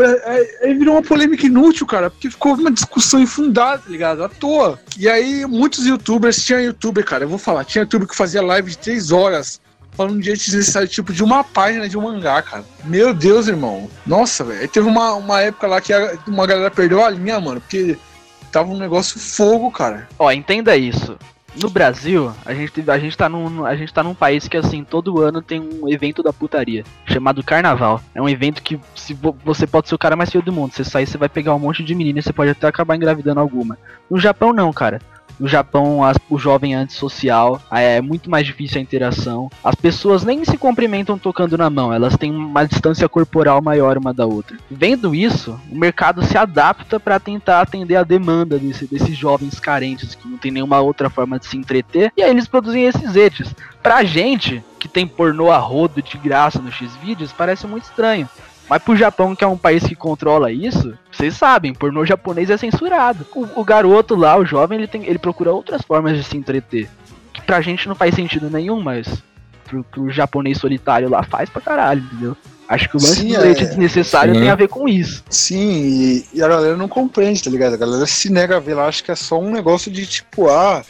aí 0.62 0.74
virou 0.74 0.96
uma 0.96 1.02
polêmica 1.04 1.46
inútil, 1.46 1.86
cara, 1.86 2.10
porque 2.10 2.30
ficou 2.30 2.54
uma 2.56 2.72
discussão 2.72 3.20
infundada, 3.20 3.80
tá 3.80 3.90
ligado? 3.90 4.24
À 4.24 4.30
toa. 4.30 4.80
E 4.98 5.10
aí, 5.10 5.46
muitos 5.46 5.86
youtubers, 5.86 6.44
tinha 6.44 6.60
youtuber, 6.62 7.04
cara, 7.06 7.26
eu 7.26 7.30
vou 7.30 7.38
falar, 7.38 7.66
tinha 7.66 7.82
youtuber 7.84 8.08
que 8.08 8.16
fazia 8.16 8.42
live 8.42 8.72
de 8.72 8.78
três 8.78 9.12
horas 9.12 9.60
falando 9.92 10.22
de 10.22 10.32
desnecessário, 10.32 10.88
tipo, 10.88 11.12
de 11.12 11.22
uma 11.22 11.44
página 11.44 11.90
de 11.90 11.98
um 11.98 12.02
mangá, 12.04 12.42
cara. 12.42 12.64
Meu 12.86 13.14
Deus, 13.14 13.50
irmão. 13.50 13.90
Nossa, 14.06 14.46
velho. 14.46 14.66
Teve 14.70 14.88
uma, 14.88 15.14
uma 15.16 15.42
época 15.42 15.68
lá 15.68 15.82
que 15.82 15.92
a- 15.92 16.18
uma 16.26 16.48
galera 16.48 16.72
perdeu 16.72 17.04
a 17.04 17.10
linha, 17.10 17.38
mano, 17.42 17.60
porque 17.60 17.98
tava 18.50 18.72
um 18.72 18.78
negócio 18.78 19.20
fogo, 19.20 19.70
cara. 19.70 20.08
Ó, 20.18 20.32
entenda 20.32 20.78
isso. 20.78 21.18
No 21.56 21.70
Brasil, 21.70 22.32
a 22.46 22.54
gente, 22.54 22.90
a, 22.90 23.00
gente 23.00 23.18
tá 23.18 23.28
num, 23.28 23.66
a 23.66 23.76
gente 23.76 23.94
tá 23.94 24.04
num 24.04 24.14
país 24.14 24.48
que, 24.48 24.56
assim, 24.56 24.84
todo 24.84 25.22
ano 25.22 25.42
tem 25.42 25.60
um 25.60 25.90
evento 25.90 26.22
da 26.22 26.32
putaria, 26.32 26.84
chamado 27.06 27.44
Carnaval. 27.44 28.02
É 28.14 28.22
um 28.22 28.30
evento 28.30 28.62
que 28.62 28.80
se 28.96 29.14
vo, 29.14 29.36
você 29.44 29.66
pode 29.66 29.90
ser 29.90 29.96
o 29.96 30.00
cara 30.00 30.16
mais 30.16 30.30
feio 30.30 30.44
do 30.44 30.54
mundo. 30.54 30.74
Você 30.74 30.84
sair, 30.84 31.08
você 31.08 31.18
vai 31.18 31.28
pegar 31.28 31.56
um 31.56 31.60
monte 31.60 31.84
de 31.84 31.96
menina 31.96 32.20
e 32.20 32.22
você 32.22 32.32
pode 32.32 32.52
até 32.52 32.68
acabar 32.68 32.96
engravidando 32.96 33.40
alguma. 33.40 33.78
No 34.10 34.20
Japão, 34.20 34.54
não, 34.54 34.72
cara. 34.72 35.02
No 35.40 35.48
Japão, 35.48 36.04
as, 36.04 36.18
o 36.30 36.38
jovem 36.38 36.76
é 36.76 36.78
antissocial, 36.78 37.62
é 37.72 38.02
muito 38.02 38.30
mais 38.30 38.46
difícil 38.46 38.78
a 38.78 38.82
interação. 38.82 39.50
As 39.64 39.76
pessoas 39.76 40.24
nem 40.24 40.44
se 40.44 40.58
cumprimentam 40.58 41.18
tocando 41.18 41.58
na 41.58 41.70
mão, 41.70 41.94
elas 41.94 42.18
têm 42.18 42.32
uma 42.32 42.66
distância 42.66 43.08
corporal 43.08 43.62
maior 43.62 43.98
uma 43.98 44.14
da 44.14 44.26
outra. 44.26 44.58
Vendo 44.70 45.16
isso, 45.16 45.60
o 45.72 45.78
mercado 45.78 46.24
se 46.24 46.38
adapta 46.38 47.00
para 47.00 47.20
tentar 47.20 47.62
atender 47.62 47.96
a 47.96 48.04
demanda 48.04 48.60
desse, 48.60 48.86
desses 48.86 49.18
jovens 49.18 49.60
carentes 49.60 50.14
que 50.14 50.28
não 50.28 50.38
tem 50.38 50.52
nenhuma 50.52 50.82
outra 50.82 51.10
forma 51.10 51.40
de 51.40 51.46
se 51.46 51.58
entreter, 51.58 52.12
e 52.18 52.22
aí 52.22 52.30
eles 52.30 52.48
produzem 52.48 52.86
esses 52.86 53.16
etes. 53.16 53.56
Pra 53.82 54.04
gente, 54.04 54.62
que 54.78 54.88
tem 54.88 55.08
pornô 55.08 55.52
a 55.52 55.58
rodo 55.58 56.02
de 56.02 56.18
graça 56.18 56.60
no 56.60 56.72
X-Vídeos, 56.72 57.32
parece 57.32 57.66
muito 57.66 57.86
estranho. 57.86 58.28
Mas 58.70 58.84
pro 58.84 58.96
Japão, 58.96 59.36
que 59.36 59.44
é 59.44 59.48
um 59.48 59.58
país 59.58 59.84
que 59.84 59.96
controla 59.96 60.52
isso, 60.52 60.94
vocês 61.12 61.36
sabem, 61.36 61.74
pornô 61.74 62.06
japonês 62.06 62.52
é 62.52 62.58
censurado. 62.58 63.26
O, 63.34 63.62
o, 63.62 63.66
garoto 63.66 64.16
lá, 64.16 64.38
o 64.38 64.46
jovem, 64.46 64.78
ele, 64.78 64.88
tem, 64.88 65.06
ele 65.06 65.18
procura 65.18 65.52
outras 65.52 65.82
formas 65.82 66.16
de 66.16 66.24
se 66.24 66.38
entreter. 66.38 66.88
Que 67.34 67.42
pra 67.42 67.62
gente 67.62 67.88
não 67.88 67.96
faz 67.96 68.14
sentido 68.14 68.50
nenhum, 68.50 68.80
mas 68.80 69.24
pro, 69.66 69.84
pro 69.84 70.12
japonês 70.12 70.60
solitário 70.60 71.10
lá 71.10 71.24
faz 71.24 71.50
pra 71.50 71.62
caralho, 71.62 72.04
entendeu? 72.04 72.38
Acho 72.68 72.88
que 72.88 72.98
o 72.98 73.02
lance 73.02 73.22
Sim, 73.22 73.34
do 73.34 73.42
leite 73.42 73.64
é... 73.64 73.66
desnecessário 73.66 74.36
Sim. 74.36 74.42
tem 74.42 74.50
a 74.52 74.56
ver 74.56 74.68
com 74.68 74.88
isso. 74.88 75.24
Sim, 75.28 75.72
e, 75.72 76.26
e, 76.36 76.44
a 76.44 76.48
galera 76.48 76.78
não 76.78 76.88
compreende, 76.88 77.44
tá 77.44 77.50
ligado? 77.50 77.74
A 77.74 77.78
galera 77.78 78.06
se 78.06 78.32
nega 78.32 78.58
a 78.58 78.60
ver 78.60 78.76
lá, 78.76 78.86
acho 78.86 79.04
que 79.04 79.10
é 79.10 79.16
só 79.16 79.40
um 79.40 79.50
negócio 79.50 79.92
de 79.92 80.06
tipo, 80.06 80.48
ah, 80.48 80.84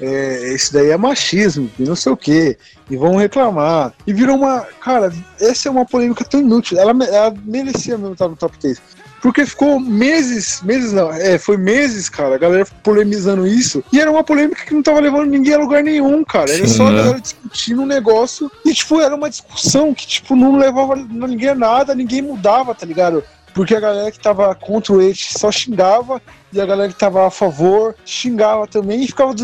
é, 0.00 0.54
esse 0.54 0.72
daí 0.72 0.90
é 0.90 0.96
machismo, 0.96 1.70
e 1.78 1.82
não 1.84 1.94
sei 1.94 2.12
o 2.12 2.16
que, 2.16 2.56
e 2.90 2.96
vão 2.96 3.16
reclamar. 3.16 3.92
E 4.06 4.12
virou 4.12 4.36
uma. 4.36 4.66
Cara, 4.80 5.12
essa 5.40 5.68
é 5.68 5.70
uma 5.70 5.84
polêmica 5.84 6.24
tão 6.24 6.40
inútil. 6.40 6.78
Ela, 6.78 6.92
ela 7.04 7.34
merecia 7.44 7.98
mesmo 7.98 8.14
estar 8.14 8.28
no 8.28 8.36
top 8.36 8.58
3. 8.58 8.80
Porque 9.20 9.44
ficou 9.44 9.78
meses, 9.78 10.62
meses 10.62 10.92
não, 10.92 11.12
é, 11.12 11.38
foi 11.38 11.58
meses, 11.58 12.08
cara, 12.08 12.36
a 12.36 12.38
galera 12.38 12.66
polemizando 12.82 13.46
isso. 13.46 13.84
E 13.92 14.00
era 14.00 14.10
uma 14.10 14.24
polêmica 14.24 14.64
que 14.64 14.72
não 14.72 14.82
tava 14.82 14.98
levando 14.98 15.28
ninguém 15.28 15.52
a 15.52 15.58
lugar 15.58 15.82
nenhum, 15.82 16.24
cara. 16.24 16.50
Era 16.50 16.66
Sim, 16.66 16.74
só 16.74 16.86
a 16.86 16.92
galera 16.92 17.20
discutindo 17.20 17.82
um 17.82 17.86
negócio. 17.86 18.50
E, 18.64 18.72
tipo, 18.72 18.98
era 18.98 19.14
uma 19.14 19.28
discussão 19.28 19.92
que, 19.92 20.06
tipo, 20.06 20.34
não 20.34 20.56
levava 20.56 20.96
ninguém 20.96 21.50
a 21.50 21.54
nada, 21.54 21.94
ninguém 21.94 22.22
mudava, 22.22 22.74
tá 22.74 22.86
ligado? 22.86 23.22
Porque 23.54 23.74
a 23.74 23.80
galera 23.80 24.10
que 24.10 24.18
tava 24.18 24.54
contra 24.54 24.92
o 24.92 25.00
Age 25.00 25.28
só 25.38 25.50
xingava, 25.50 26.20
e 26.52 26.60
a 26.60 26.66
galera 26.66 26.92
que 26.92 26.98
tava 26.98 27.26
a 27.26 27.30
favor 27.30 27.94
xingava 28.04 28.66
também, 28.66 29.02
e 29.02 29.06
ficava 29.06 29.34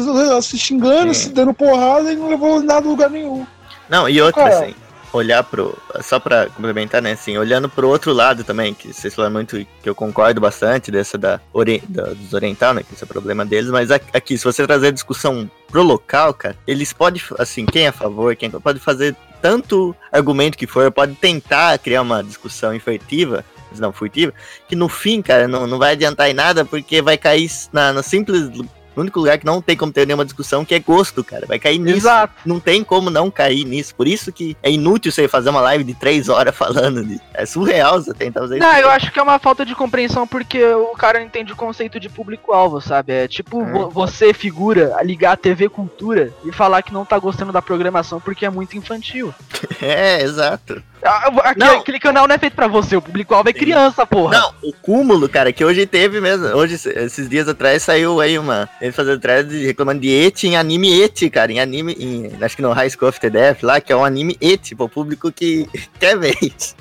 se 0.43 0.59
xingando, 0.59 1.15
Sim. 1.15 1.21
se 1.21 1.29
dando 1.31 1.55
porrada 1.55 2.13
e 2.13 2.17
não 2.17 2.29
levou 2.29 2.61
nada 2.63 2.87
a 2.87 2.91
lugar 2.91 3.11
nenhum. 3.11 3.47
Não, 3.89 4.09
e 4.09 4.21
outra, 4.21 4.45
Cara, 4.45 4.65
assim, 4.65 4.75
olhar 5.13 5.43
pro. 5.43 5.77
Só 6.03 6.19
pra 6.19 6.47
complementar, 6.47 7.01
né? 7.01 7.13
Assim, 7.13 7.37
olhando 7.39 7.69
pro 7.69 7.89
outro 7.89 8.13
lado 8.13 8.45
também, 8.45 8.75
que 8.75 8.93
vocês 8.93 9.15
falam 9.15 9.31
muito, 9.31 9.65
que 9.83 9.89
eu 9.89 9.95
concordo 9.95 10.41
bastante 10.41 10.91
dessa 10.91 11.17
da, 11.17 11.41
ori, 11.53 11.83
da 11.89 12.05
dos 12.05 12.33
oriental, 12.33 12.75
né? 12.75 12.83
Que 12.83 12.95
esse 12.95 13.03
é 13.03 13.07
o 13.07 13.09
problema 13.09 13.45
deles, 13.45 13.71
mas 13.71 13.91
aqui, 13.91 14.37
se 14.37 14.45
você 14.45 14.67
trazer 14.67 14.89
a 14.89 14.93
discussão 14.93 15.51
pro 15.69 15.83
local, 15.83 16.35
cara, 16.35 16.57
eles 16.67 16.93
podem, 16.93 17.21
assim, 17.39 17.65
quem 17.67 17.85
é 17.85 17.89
a 17.89 17.93
favor, 17.93 18.35
quem 18.37 18.51
pode 18.51 18.79
fazer 18.79 19.17
tanto 19.41 19.95
argumento 20.11 20.57
que 20.57 20.67
for, 20.67 20.91
pode 20.91 21.15
tentar 21.15 21.79
criar 21.79 22.03
uma 22.03 22.23
discussão 22.23 22.75
efetiva 22.75 23.45
não 23.81 23.93
furtiva, 23.93 24.33
que 24.69 24.77
no 24.77 24.89
fim, 24.89 25.23
cara, 25.23 25.47
não, 25.49 25.67
não 25.67 25.79
vai 25.79 25.93
adiantar 25.93 26.29
em 26.29 26.35
nada, 26.35 26.65
porque 26.65 27.03
vai 27.03 27.17
cair 27.17 27.51
na, 27.73 27.93
na 27.93 28.03
simples 28.03 28.51
o 28.97 29.03
único 29.03 29.21
lugar 29.21 29.39
que 29.39 29.45
não 29.45 29.61
tem 29.61 29.77
como 29.77 29.93
ter 29.93 30.07
nenhuma 30.07 30.25
discussão 30.25 30.65
que 30.65 30.75
é 30.75 30.81
gosto, 30.81 31.23
cara. 31.23 31.47
Vai 31.47 31.59
cair 31.59 31.79
nisso. 31.79 31.99
Exato. 31.99 32.35
Não 32.47 32.59
tem 32.59 32.83
como 32.83 33.11
não 33.11 33.31
cair 33.31 33.65
nisso. 33.65 33.95
Por 33.95 34.09
isso 34.09 34.33
que 34.33 34.57
é 34.63 34.71
inútil 34.71 35.13
você 35.13 35.29
fazer 35.29 35.51
uma 35.51 35.61
live 35.61 35.85
de 35.85 35.93
três 35.93 36.31
horas 36.31 36.55
falando 36.57 37.05
de. 37.05 37.21
É 37.35 37.45
surreal 37.45 38.01
você 38.01 38.15
tentar 38.15 38.41
fazer 38.41 38.59
não, 38.59 38.67
isso. 38.67 38.77
Não, 38.77 38.83
eu 38.83 38.91
acho 38.91 39.13
que 39.13 39.19
é 39.19 39.23
uma 39.23 39.39
falta 39.39 39.67
de 39.67 39.75
compreensão 39.75 40.27
porque 40.27 40.65
o 40.65 40.95
cara 40.95 41.19
não 41.19 41.27
entende 41.27 41.53
o 41.53 41.57
conceito 41.57 42.01
de 42.01 42.09
público-alvo, 42.09 42.81
sabe? 42.81 43.13
É 43.13 43.29
tipo 43.29 43.61
é. 43.63 43.89
você, 43.91 44.33
figura, 44.33 44.97
ligar 45.03 45.33
a 45.33 45.37
TV 45.37 45.69
Cultura 45.69 46.33
e 46.45 46.51
falar 46.51 46.83
que 46.83 46.93
não 46.93 47.05
tá 47.05 47.19
gostando 47.19 47.53
da 47.53 47.61
programação 47.61 48.19
porque 48.19 48.47
é 48.47 48.51
muito 48.51 48.79
infantil. 48.79 49.35
é, 49.83 50.23
exato. 50.23 50.83
Ah, 51.03 51.31
aquele, 51.45 51.71
aquele, 51.71 52.01
canal 52.01 52.27
não 52.27 52.35
é 52.35 52.39
feito 52.39 52.55
pra 52.55 52.67
você, 52.67 52.97
o 52.97 53.03
público-alvo 53.03 53.49
é 53.49 53.53
criança, 53.53 54.07
porra. 54.07 54.39
Não, 54.39 54.55
o 54.63 54.73
cúmulo, 54.73 55.29
cara, 55.29 55.53
que 55.53 55.65
hoje 55.65 55.87
teve 55.87 56.21
mesmo. 56.21 56.47
Hoje, 56.47 56.75
esses 56.75 57.29
dias 57.29 57.49
atrás, 57.49 57.83
saiu 57.83 58.21
aí 58.21 58.39
uma. 58.39 58.69
Ele 58.81 58.93
fazendo 58.93 59.21
thread 59.21 59.67
reclamando 59.67 60.01
de 60.01 60.11
eti 60.11 60.49
em 60.49 60.57
anime 60.57 61.01
eti, 61.01 61.31
cara. 61.31 61.53
Em 61.53 61.61
anime. 61.61 61.93
Em, 61.93 62.33
acho 62.43 62.57
que 62.57 62.63
no 62.63 62.73
High 62.73 62.91
School 62.91 63.09
of 63.09 63.21
TDF 63.21 63.65
lá, 63.65 63.81
que 63.81 63.93
é 63.93 63.97
um 63.97 64.05
anime 64.05 64.37
eti, 64.41 64.75
pro 64.75 64.89
público 64.89 65.31
que 65.31 65.69
quer 66.01 66.19
ver 66.19 66.37
isso. 66.41 66.75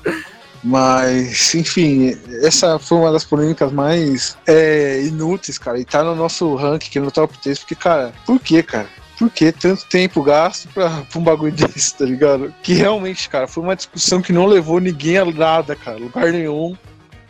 Mas, 0.63 1.53
enfim, 1.53 2.17
essa 2.41 2.79
foi 2.79 2.97
uma 2.97 3.11
das 3.11 3.23
polêmicas 3.23 3.71
mais 3.71 4.35
é, 4.47 4.99
inúteis, 5.03 5.59
cara. 5.59 5.79
E 5.79 5.85
tá 5.85 6.03
no 6.03 6.15
nosso 6.15 6.55
ranking, 6.55 6.99
no 6.99 7.11
top 7.11 7.37
3, 7.37 7.59
porque, 7.59 7.75
cara, 7.75 8.11
por 8.25 8.39
que, 8.39 8.63
cara? 8.63 8.87
Por 9.17 9.29
que 9.29 9.51
tanto 9.51 9.85
tempo 9.85 10.21
gasto 10.23 10.67
pra, 10.69 10.89
pra 11.09 11.19
um 11.19 11.23
bagulho 11.23 11.51
desse, 11.51 11.95
tá 11.95 12.05
ligado? 12.05 12.53
Que 12.61 12.73
realmente, 12.73 13.29
cara, 13.29 13.47
foi 13.47 13.63
uma 13.63 13.75
discussão 13.75 14.21
que 14.21 14.33
não 14.33 14.45
levou 14.45 14.79
ninguém 14.79 15.17
a 15.17 15.25
nada, 15.25 15.75
cara, 15.75 15.97
lugar 15.97 16.31
nenhum. 16.31 16.75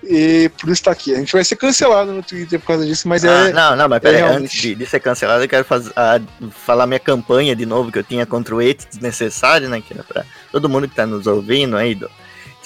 E 0.08 0.52
por 0.60 0.70
isso 0.70 0.84
tá 0.84 0.92
aqui. 0.92 1.16
A 1.16 1.18
gente 1.18 1.34
vai 1.34 1.44
ser 1.44 1.56
cancelado 1.56 2.12
no 2.12 2.22
Twitter 2.22 2.60
por 2.60 2.68
causa 2.68 2.86
disso, 2.86 3.08
mas 3.08 3.26
ah, 3.26 3.50
é. 3.50 3.54
Não, 3.54 3.76
não, 3.76 3.90
mas 3.90 4.00
peraí, 4.00 4.22
é 4.22 4.24
antes 4.24 4.62
de, 4.62 4.76
de, 4.76 4.86
ser 4.86 5.00
cancelado, 5.00 5.44
eu 5.44 5.50
quero 5.50 5.66
faz, 5.66 5.92
a, 5.96 6.22
falar 6.52 6.86
minha 6.86 7.00
campanha 7.00 7.56
de 7.56 7.66
novo 7.66 7.92
que 7.92 7.98
eu 7.98 8.04
tinha 8.04 8.24
contra 8.26 8.54
o 8.54 8.62
ET 8.62 8.86
desnecessário, 8.88 9.68
né? 9.68 9.82
Que 9.82 9.94
era 9.94 10.04
pra 10.04 10.24
todo 10.52 10.70
mundo 10.70 10.88
que 10.88 10.96
tá 10.96 11.08
nos 11.08 11.26
ouvindo 11.26 11.76
aí, 11.76 11.96
do, 11.96 12.10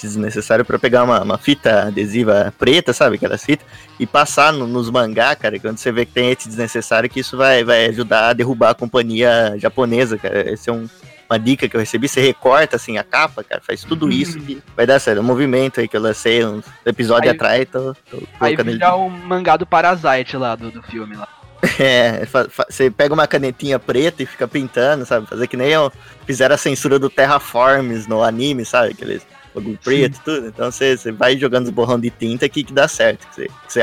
desnecessário 0.08 0.66
para 0.66 0.80
pegar 0.80 1.04
uma, 1.04 1.22
uma, 1.22 1.38
fita 1.38 1.88
adesiva 1.88 2.54
preta, 2.58 2.93
sabe? 2.93 3.16
Aquela 3.16 3.38
fita, 3.38 3.64
e 4.00 4.06
passar 4.06 4.54
no, 4.54 4.68
nos 4.68 4.89
mangá, 4.89 5.36
cara, 5.36 5.60
quando 5.60 5.78
você 5.78 5.91
vê 5.91 6.06
que 6.06 6.14
tem 6.14 6.32
esse 6.32 6.47
desnecessário, 6.47 7.10
que 7.10 7.20
isso 7.20 7.38
vai, 7.38 7.64
vai 7.64 7.86
ajudar 7.88 8.30
a 8.30 8.34
derrubar 8.34 8.72
a 8.72 8.76
companhia 8.76 9.56
japonesa, 9.58 10.18
cara. 10.18 10.52
Esse 10.52 10.70
é 10.70 10.74
um, 10.74 10.88
uma 11.30 11.38
dica 11.38 11.70
que 11.70 11.76
eu 11.76 11.80
recebi. 11.80 12.08
Você 12.08 12.22
recorta 12.22 12.76
assim 12.76 12.97
a 12.97 13.04
capa, 13.04 13.43
cara, 13.43 13.62
faz 13.62 13.84
tudo 13.84 14.06
uhum. 14.06 14.12
isso 14.12 14.39
que 14.39 14.62
vai 14.76 14.88
dar 14.88 15.00
certo. 15.00 15.20
É 15.20 15.22
um 15.22 15.26
movimento 15.26 15.80
aí 15.80 15.88
que 15.88 15.95
eu 15.95 16.02
lancei 16.02 16.43
um 16.43 16.62
episódio 16.86 17.30
aí, 17.30 17.36
atrás. 17.36 17.68
Tô, 17.72 17.93
tô 18.10 18.22
aí 18.39 18.56
vira 18.56 18.95
o 18.95 19.06
um 19.06 19.10
mangá 19.10 19.56
do 19.56 19.66
Parasite 19.66 20.36
lá 20.36 20.56
do, 20.56 20.72
do 20.72 20.82
filme 20.82 21.16
lá. 21.16 21.28
É, 21.80 22.26
você 22.70 22.89
pega 22.89 23.14
uma 23.14 23.28
canetinha 23.28 23.80
preta 23.80 24.24
e 24.24 24.26
fica 24.26 24.47
pintando, 24.47 25.06
sabe? 25.06 25.28
Fazer 25.28 25.47
que 25.47 25.58
nem 25.58 25.70
eu 25.70 25.91
fizeram 26.26 26.56
a 26.56 26.58
censura 26.58 26.97
do 26.97 27.10
Terraforms 27.10 28.08
no 28.08 28.24
anime, 28.24 28.66
sabe? 28.66 28.91
Aqueles 28.91 29.26
bagulho 29.54 29.80
preto 29.84 30.18
e 30.18 30.24
tudo. 30.24 30.47
Então 30.47 30.72
você 30.72 31.12
vai 31.12 31.38
jogando 31.38 31.66
os 31.66 31.72
borrão 31.72 32.00
de 32.00 32.10
tinta 32.10 32.45
aqui 32.45 32.64
que 32.64 32.74
dá 32.74 32.88
certo. 32.88 33.28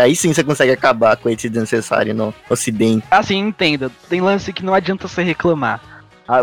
Aí 0.01 0.15
sim 0.15 0.33
você 0.33 0.45
consegue 0.45 0.73
acabar 0.73 1.17
com 1.17 1.29
esse 1.29 1.49
desnecessário 1.49 2.15
no 2.15 2.35
ocidente. 2.49 3.07
Assim, 3.11 3.39
entenda. 3.39 3.91
Tem 4.09 4.21
lance 4.21 4.53
que 4.53 4.65
não 4.65 4.75
adianta 4.75 5.09
você 5.09 5.23
reclamar. 5.23 5.81
Ah, 6.29 6.43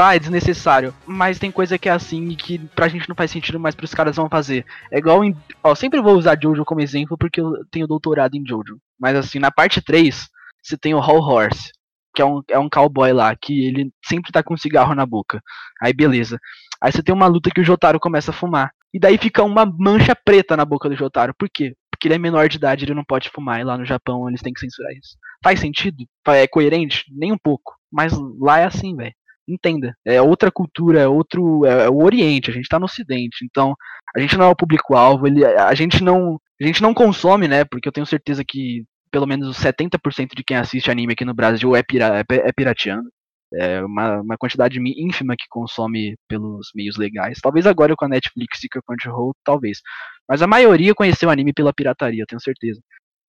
ah, 0.00 0.14
é 0.14 0.18
desnecessário. 0.18 0.94
Mas 1.04 1.38
tem 1.38 1.50
coisa 1.50 1.76
que 1.76 1.88
é 1.88 1.92
assim 1.92 2.28
e 2.28 2.36
que 2.36 2.58
pra 2.74 2.88
gente 2.88 3.08
não 3.08 3.16
faz 3.16 3.30
sentido, 3.30 3.58
mas 3.58 3.74
pros 3.74 3.92
caras 3.92 4.16
vão 4.16 4.28
fazer. 4.28 4.64
É 4.92 4.98
igual 4.98 5.24
em. 5.24 5.36
Ó, 5.62 5.74
sempre 5.74 6.00
vou 6.00 6.16
usar 6.16 6.38
Jojo 6.40 6.64
como 6.64 6.80
exemplo 6.80 7.18
porque 7.18 7.40
eu 7.40 7.64
tenho 7.70 7.86
doutorado 7.86 8.36
em 8.36 8.46
Jojo. 8.46 8.78
Mas 8.98 9.16
assim, 9.16 9.40
na 9.40 9.50
parte 9.50 9.82
3, 9.82 10.28
você 10.62 10.76
tem 10.76 10.94
o 10.94 11.00
Hall 11.00 11.20
Horse. 11.20 11.72
Que 12.14 12.22
é 12.22 12.24
um, 12.24 12.42
é 12.48 12.56
um 12.56 12.68
cowboy 12.70 13.12
lá, 13.12 13.34
que 13.34 13.66
ele 13.66 13.90
sempre 14.06 14.30
tá 14.30 14.40
com 14.40 14.54
um 14.54 14.56
cigarro 14.56 14.94
na 14.94 15.04
boca. 15.04 15.42
Aí 15.82 15.92
beleza. 15.92 16.38
Aí 16.84 16.92
você 16.92 17.02
tem 17.02 17.14
uma 17.14 17.26
luta 17.26 17.50
que 17.50 17.62
o 17.62 17.64
Jotaro 17.64 17.98
começa 17.98 18.30
a 18.30 18.34
fumar. 18.34 18.70
E 18.92 18.98
daí 18.98 19.16
fica 19.16 19.42
uma 19.42 19.64
mancha 19.64 20.14
preta 20.14 20.54
na 20.54 20.66
boca 20.66 20.86
do 20.86 20.94
Jotaro. 20.94 21.32
Por 21.38 21.48
quê? 21.48 21.74
Porque 21.90 22.06
ele 22.06 22.16
é 22.16 22.18
menor 22.18 22.46
de 22.46 22.58
idade, 22.58 22.84
ele 22.84 22.92
não 22.92 23.02
pode 23.02 23.30
fumar. 23.30 23.58
E 23.58 23.64
lá 23.64 23.78
no 23.78 23.86
Japão 23.86 24.28
eles 24.28 24.42
têm 24.42 24.52
que 24.52 24.60
censurar 24.60 24.92
isso. 24.92 25.16
Faz 25.42 25.60
sentido? 25.60 26.04
É 26.28 26.46
coerente? 26.46 27.06
Nem 27.10 27.32
um 27.32 27.38
pouco. 27.42 27.72
Mas 27.90 28.12
lá 28.38 28.60
é 28.60 28.66
assim, 28.66 28.94
velho. 28.94 29.14
Entenda. 29.48 29.96
É 30.04 30.20
outra 30.20 30.50
cultura, 30.50 31.00
é 31.00 31.08
outro. 31.08 31.64
É, 31.64 31.86
é, 31.86 31.88
o 31.88 32.04
Oriente, 32.04 32.50
a 32.50 32.52
gente 32.52 32.68
tá 32.68 32.78
no 32.78 32.84
Ocidente. 32.84 33.46
Então, 33.46 33.74
a 34.14 34.20
gente 34.20 34.36
não 34.36 34.44
é 34.44 34.48
o 34.48 34.56
público-alvo, 34.56 35.24
a 35.66 35.74
gente 35.74 36.04
não. 36.04 36.38
A 36.60 36.66
gente 36.66 36.82
não 36.82 36.92
consome, 36.92 37.48
né? 37.48 37.64
Porque 37.64 37.88
eu 37.88 37.92
tenho 37.92 38.06
certeza 38.06 38.44
que 38.46 38.84
pelo 39.10 39.26
menos 39.26 39.56
70% 39.56 40.34
de 40.36 40.44
quem 40.44 40.56
assiste 40.56 40.90
anime 40.90 41.14
aqui 41.14 41.24
no 41.24 41.32
Brasil 41.32 41.74
é, 41.74 41.82
pira, 41.82 42.20
é, 42.20 42.24
é 42.48 42.52
pirateando 42.52 43.08
é 43.56 43.84
uma, 43.84 44.20
uma 44.20 44.36
quantidade 44.36 44.78
ínfima 44.80 45.36
que 45.36 45.46
consome 45.48 46.16
pelos 46.28 46.70
meios 46.74 46.96
legais. 46.96 47.38
Talvez 47.42 47.66
agora 47.66 47.94
com 47.96 48.04
a 48.04 48.08
Netflix 48.08 48.62
e 48.64 48.68
com 48.68 48.78
a 48.78 48.82
Crunchyroll, 48.82 49.34
talvez. 49.44 49.80
Mas 50.28 50.42
a 50.42 50.46
maioria 50.46 50.94
conheceu 50.94 51.28
o 51.28 51.32
anime 51.32 51.52
pela 51.52 51.72
pirataria, 51.72 52.24
tenho 52.26 52.40
certeza. 52.40 52.80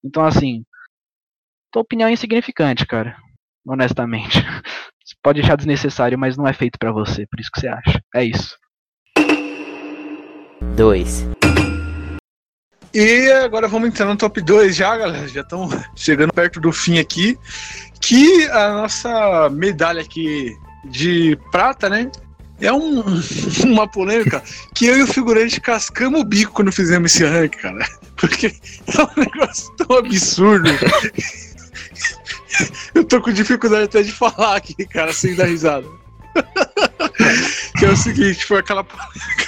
Então, 0.04 0.24
assim, 0.24 0.64
tua 1.72 1.82
opinião 1.82 2.08
é 2.08 2.12
insignificante, 2.12 2.86
cara. 2.86 3.16
Honestamente. 3.66 4.40
Você 5.04 5.14
pode 5.22 5.40
achar 5.40 5.56
desnecessário, 5.56 6.18
mas 6.18 6.36
não 6.36 6.46
é 6.46 6.52
feito 6.52 6.78
para 6.78 6.92
você, 6.92 7.26
por 7.26 7.40
isso 7.40 7.50
que 7.52 7.60
você 7.60 7.68
acha. 7.68 8.00
É 8.14 8.24
isso. 8.24 8.56
2. 10.76 11.26
E 12.94 13.30
agora 13.30 13.68
vamos 13.68 13.90
entrar 13.90 14.06
no 14.06 14.16
top 14.16 14.40
2 14.40 14.74
já, 14.74 14.96
galera. 14.96 15.28
Já 15.28 15.42
estamos 15.42 15.74
chegando 15.94 16.32
perto 16.32 16.58
do 16.58 16.72
fim 16.72 16.98
aqui. 16.98 17.38
Que 18.00 18.46
a 18.48 18.72
nossa 18.72 19.50
medalha 19.50 20.00
aqui 20.00 20.56
de 20.84 21.38
prata, 21.50 21.88
né? 21.88 22.10
É 22.60 22.72
um, 22.72 23.02
uma 23.64 23.86
polêmica 23.86 24.42
que 24.74 24.86
eu 24.86 24.96
e 24.96 25.02
o 25.02 25.06
figurante 25.06 25.60
cascamos 25.60 26.20
o 26.20 26.24
bico 26.24 26.52
quando 26.52 26.72
fizemos 26.72 27.14
esse 27.14 27.24
rank, 27.24 27.56
cara. 27.56 27.86
Porque 28.16 28.46
é 28.46 29.02
um 29.02 29.20
negócio 29.20 29.74
tão 29.76 29.98
absurdo. 29.98 30.70
Eu 32.94 33.04
tô 33.04 33.20
com 33.20 33.32
dificuldade 33.32 33.84
até 33.84 34.02
de 34.02 34.12
falar 34.12 34.56
aqui, 34.56 34.86
cara, 34.86 35.12
sem 35.12 35.34
dar 35.34 35.46
risada. 35.46 35.86
Que 37.78 37.84
é 37.84 37.90
o 37.90 37.96
seguinte, 37.96 38.46
foi 38.46 38.60
aquela 38.60 38.82
polêmica. 38.82 39.46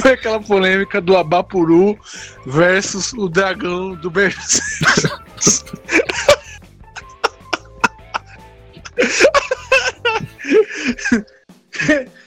Foi 0.00 0.12
aquela 0.12 0.40
polêmica 0.40 1.00
do 1.00 1.16
Abapuru 1.16 1.98
versus 2.46 3.12
o 3.12 3.28
dragão 3.28 3.94
do 3.94 4.10
Berserk. 4.10 4.64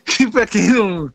Que 0.06 0.30
pra 0.30 0.46
quem 0.48 0.70
não. 0.70 1.12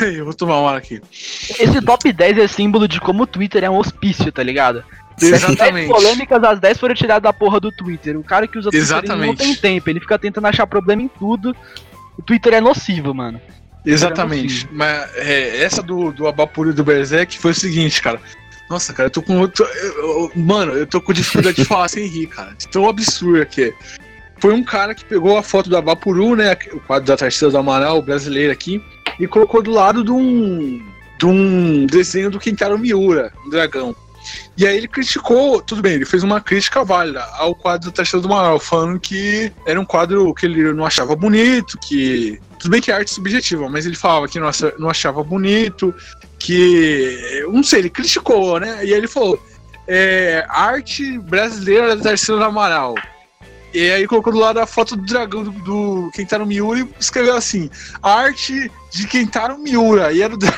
Eu 0.00 0.24
vou 0.24 0.34
tomar 0.34 0.60
uma 0.60 0.76
aqui. 0.76 1.00
Esse 1.10 1.80
top 1.80 2.12
10 2.12 2.38
é 2.38 2.46
símbolo 2.46 2.86
de 2.86 3.00
como 3.00 3.22
o 3.22 3.26
Twitter 3.26 3.64
é 3.64 3.70
um 3.70 3.78
hospício, 3.78 4.30
tá 4.30 4.42
ligado? 4.42 4.84
Exatamente. 5.20 5.88
10 5.88 5.90
polêmicas, 5.90 6.44
as 6.44 6.60
10 6.60 6.78
foram 6.78 6.94
tiradas 6.94 7.22
da 7.22 7.32
porra 7.32 7.60
do 7.60 7.72
Twitter. 7.72 8.18
O 8.18 8.24
cara 8.24 8.46
que 8.46 8.58
usa 8.58 8.70
Twitter 8.70 8.88
ele 8.88 8.92
não 8.92 9.08
Exatamente. 9.08 9.38
tem 9.38 9.54
tempo, 9.54 9.90
ele 9.90 10.00
fica 10.00 10.18
tentando 10.18 10.46
achar 10.46 10.66
problema 10.66 11.02
em 11.02 11.08
tudo. 11.08 11.56
O 12.18 12.22
Twitter 12.22 12.54
é 12.54 12.60
nocivo, 12.60 13.14
mano. 13.14 13.40
Exatamente. 13.84 14.68
Mas 14.70 15.10
é, 15.16 15.62
essa 15.62 15.82
do, 15.82 16.12
do 16.12 16.26
Abapuru 16.26 16.70
e 16.70 16.74
do 16.74 16.84
Berserk 16.84 17.38
foi 17.38 17.52
o 17.52 17.54
seguinte, 17.54 18.02
cara. 18.02 18.20
Nossa, 18.68 18.92
cara, 18.92 19.06
eu 19.06 19.10
tô 19.10 19.22
com. 19.22 19.40
outro 19.40 19.66
mano, 20.36 20.72
eu 20.72 20.86
tô 20.86 21.00
com 21.00 21.12
dificuldade 21.12 21.56
de 21.56 21.64
falar 21.66 21.88
sem 21.88 22.06
rir, 22.06 22.28
cara. 22.28 22.54
Tão 22.70 22.88
absurdo 22.88 23.44
que 23.46 23.64
é. 23.64 23.74
Foi 24.40 24.54
um 24.54 24.64
cara 24.64 24.94
que 24.94 25.04
pegou 25.04 25.36
a 25.36 25.42
foto 25.42 25.68
do 25.68 25.76
Abapuru, 25.76 26.34
né? 26.34 26.56
O 26.72 26.80
quadro 26.80 27.06
da 27.06 27.16
Tarsila 27.16 27.50
do 27.50 27.58
Amaral, 27.58 28.00
brasileiro 28.00 28.52
aqui, 28.52 28.82
e 29.18 29.26
colocou 29.26 29.62
do 29.62 29.70
lado 29.70 30.02
de 30.02 30.10
um. 30.10 30.82
de 31.18 31.26
um 31.26 31.86
desenho 31.86 32.30
do 32.30 32.40
Kentaro 32.40 32.78
Miura, 32.78 33.32
um 33.44 33.50
dragão. 33.50 33.94
E 34.56 34.66
aí 34.66 34.76
ele 34.76 34.88
criticou, 34.88 35.60
tudo 35.62 35.82
bem, 35.82 35.94
ele 35.94 36.04
fez 36.04 36.22
uma 36.22 36.40
crítica 36.40 36.84
válida 36.84 37.24
ao 37.38 37.54
quadro 37.54 37.90
da 37.90 37.96
Tarsila 37.96 38.22
do 38.22 38.28
Amaral, 38.28 38.58
falando 38.58 39.00
que 39.00 39.52
era 39.66 39.80
um 39.80 39.84
quadro 39.84 40.32
que 40.34 40.46
ele 40.46 40.72
não 40.72 40.86
achava 40.86 41.14
bonito, 41.14 41.78
que. 41.78 42.40
Tudo 42.58 42.72
bem 42.72 42.80
que 42.80 42.90
é 42.90 42.94
arte 42.94 43.10
subjetiva, 43.10 43.68
mas 43.68 43.86
ele 43.86 43.96
falava 43.96 44.28
que 44.28 44.38
não 44.38 44.90
achava 44.90 45.22
bonito, 45.22 45.94
que. 46.38 47.44
Não 47.50 47.62
sei, 47.62 47.80
ele 47.80 47.90
criticou, 47.90 48.60
né? 48.60 48.84
E 48.84 48.92
aí 48.92 48.92
ele 48.92 49.08
falou: 49.08 49.42
é, 49.86 50.44
arte 50.48 51.18
brasileira 51.18 51.96
da 51.96 52.02
Tarsila 52.02 52.38
do 52.38 52.44
Amaral. 52.44 52.94
E 53.72 53.90
aí 53.90 54.06
colocou 54.06 54.32
do 54.32 54.38
lado 54.38 54.58
a 54.58 54.66
foto 54.66 54.96
do 54.96 55.02
dragão 55.04 55.44
do, 55.44 55.50
do 55.52 56.10
Kentaro 56.12 56.44
Miura 56.46 56.80
e 56.80 56.88
escreveu 56.98 57.36
assim: 57.36 57.70
arte 58.02 58.70
de 58.90 59.06
Kentaro 59.06 59.58
Miura. 59.58 60.12
E 60.12 60.22
era 60.22 60.34
o 60.34 60.36
dra- 60.36 60.52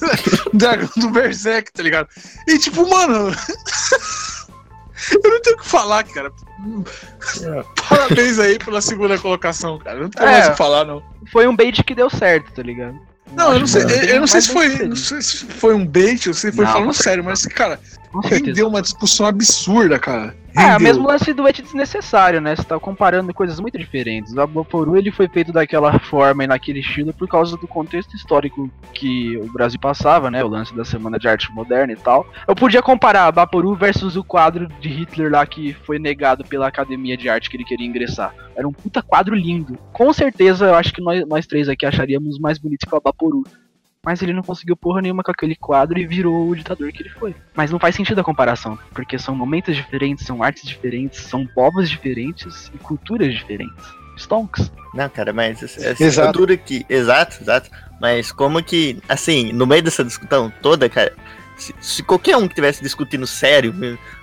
o 0.52 0.56
dragão 0.56 0.88
do 0.96 1.10
Berserk, 1.10 1.72
tá 1.72 1.82
ligado? 1.82 2.08
E 2.46 2.58
tipo, 2.58 2.88
mano. 2.88 3.34
eu 5.24 5.30
não 5.30 5.40
tenho 5.42 5.56
o 5.56 5.60
que 5.60 5.66
falar, 5.68 6.04
cara. 6.04 6.32
Parabéns 7.88 8.38
aí 8.38 8.58
pela 8.58 8.80
segunda 8.80 9.18
colocação, 9.18 9.78
cara. 9.78 9.98
Eu 9.98 10.02
Não 10.04 10.10
tenho 10.10 10.28
É. 10.28 10.32
mais 10.32 10.46
o 10.48 10.50
que 10.52 10.56
falar, 10.56 10.84
não. 10.84 11.02
Foi 11.32 11.46
um 11.46 11.54
bait 11.56 11.82
que 11.84 11.94
deu 11.94 12.10
certo, 12.10 12.52
tá 12.52 12.62
ligado? 12.62 12.98
Não, 13.32 13.52
eu 13.52 13.60
não 13.60 13.66
sei. 13.66 13.82
Eu, 13.82 13.88
eu 13.88 14.20
não 14.20 14.26
sei 14.26 14.40
se 14.40 14.52
foi. 14.52 14.68
Não 14.88 14.96
sei 14.96 15.20
se 15.22 15.36
foi 15.44 15.74
um 15.74 15.86
bait 15.86 16.26
ou 16.26 16.34
se 16.34 16.50
foi 16.50 16.64
Não, 16.64 16.72
falando 16.72 16.94
sério, 16.94 17.22
mas, 17.22 17.44
cara, 17.46 17.78
rendeu 18.24 18.66
uma 18.68 18.80
discussão 18.80 19.26
absurda, 19.26 19.98
cara. 19.98 20.34
É, 20.58 20.72
Rendeu. 20.72 20.80
mesmo 20.80 21.06
lance 21.06 21.32
do 21.32 21.46
et 21.46 21.62
desnecessário, 21.62 22.40
né? 22.40 22.56
Você 22.56 22.64
tá 22.64 22.78
comparando 22.80 23.32
coisas 23.32 23.60
muito 23.60 23.78
diferentes. 23.78 24.32
O 24.32 24.40
Abaporu 24.40 24.96
ele 24.96 25.12
foi 25.12 25.28
feito 25.28 25.52
daquela 25.52 25.98
forma 26.00 26.42
e 26.42 26.46
naquele 26.48 26.80
estilo 26.80 27.12
por 27.12 27.28
causa 27.28 27.56
do 27.56 27.68
contexto 27.68 28.16
histórico 28.16 28.68
que 28.92 29.36
o 29.36 29.52
Brasil 29.52 29.78
passava, 29.78 30.30
né? 30.30 30.42
O 30.42 30.48
lance 30.48 30.74
da 30.74 30.84
Semana 30.84 31.16
de 31.16 31.28
Arte 31.28 31.52
Moderna 31.52 31.92
e 31.92 31.96
tal. 31.96 32.26
Eu 32.46 32.56
podia 32.56 32.82
comparar 32.82 33.26
Abaporu 33.26 33.76
versus 33.76 34.16
o 34.16 34.24
quadro 34.24 34.66
de 34.80 34.88
Hitler 34.88 35.30
lá 35.30 35.46
que 35.46 35.72
foi 35.72 35.98
negado 35.98 36.44
pela 36.44 36.66
Academia 36.66 37.16
de 37.16 37.28
Arte 37.28 37.48
que 37.48 37.56
ele 37.56 37.64
queria 37.64 37.86
ingressar. 37.86 38.34
Era 38.56 38.66
um 38.66 38.72
puta 38.72 39.00
quadro 39.00 39.36
lindo. 39.36 39.78
Com 39.92 40.12
certeza 40.12 40.66
eu 40.66 40.74
acho 40.74 40.92
que 40.92 41.00
nós, 41.00 41.24
nós 41.28 41.46
três 41.46 41.68
aqui 41.68 41.86
acharíamos 41.86 42.38
mais 42.40 42.58
bonito 42.58 42.84
que 42.84 42.92
o 42.92 42.98
Abaporu. 42.98 43.44
Mas 44.04 44.22
ele 44.22 44.32
não 44.32 44.42
conseguiu 44.42 44.76
porra 44.76 45.02
nenhuma 45.02 45.22
com 45.22 45.30
aquele 45.30 45.56
quadro 45.56 45.98
e 45.98 46.06
virou 46.06 46.48
o 46.48 46.56
ditador 46.56 46.90
que 46.92 47.02
ele 47.02 47.10
foi. 47.10 47.34
Mas 47.54 47.70
não 47.70 47.78
faz 47.78 47.94
sentido 47.94 48.20
a 48.20 48.24
comparação, 48.24 48.78
porque 48.92 49.18
são 49.18 49.34
momentos 49.34 49.74
diferentes, 49.74 50.24
são 50.24 50.42
artes 50.42 50.64
diferentes, 50.64 51.20
são 51.20 51.46
povos 51.46 51.90
diferentes 51.90 52.70
e 52.74 52.78
culturas 52.78 53.34
diferentes. 53.34 53.84
Stonks. 54.16 54.70
Não, 54.94 55.08
cara, 55.08 55.32
mas 55.32 55.62
assim, 55.62 56.04
Exato. 56.04 56.38
duro 56.38 56.56
que. 56.58 56.84
Exato, 56.88 57.38
exato. 57.40 57.70
Mas 58.00 58.32
como 58.32 58.62
que, 58.62 59.00
assim, 59.08 59.52
no 59.52 59.66
meio 59.66 59.82
dessa 59.82 60.04
discussão 60.04 60.52
toda, 60.62 60.88
cara, 60.88 61.12
se, 61.56 61.74
se 61.80 62.02
qualquer 62.02 62.36
um 62.36 62.48
que 62.48 62.54
tivesse 62.54 62.82
discutindo 62.82 63.26
sério, 63.26 63.74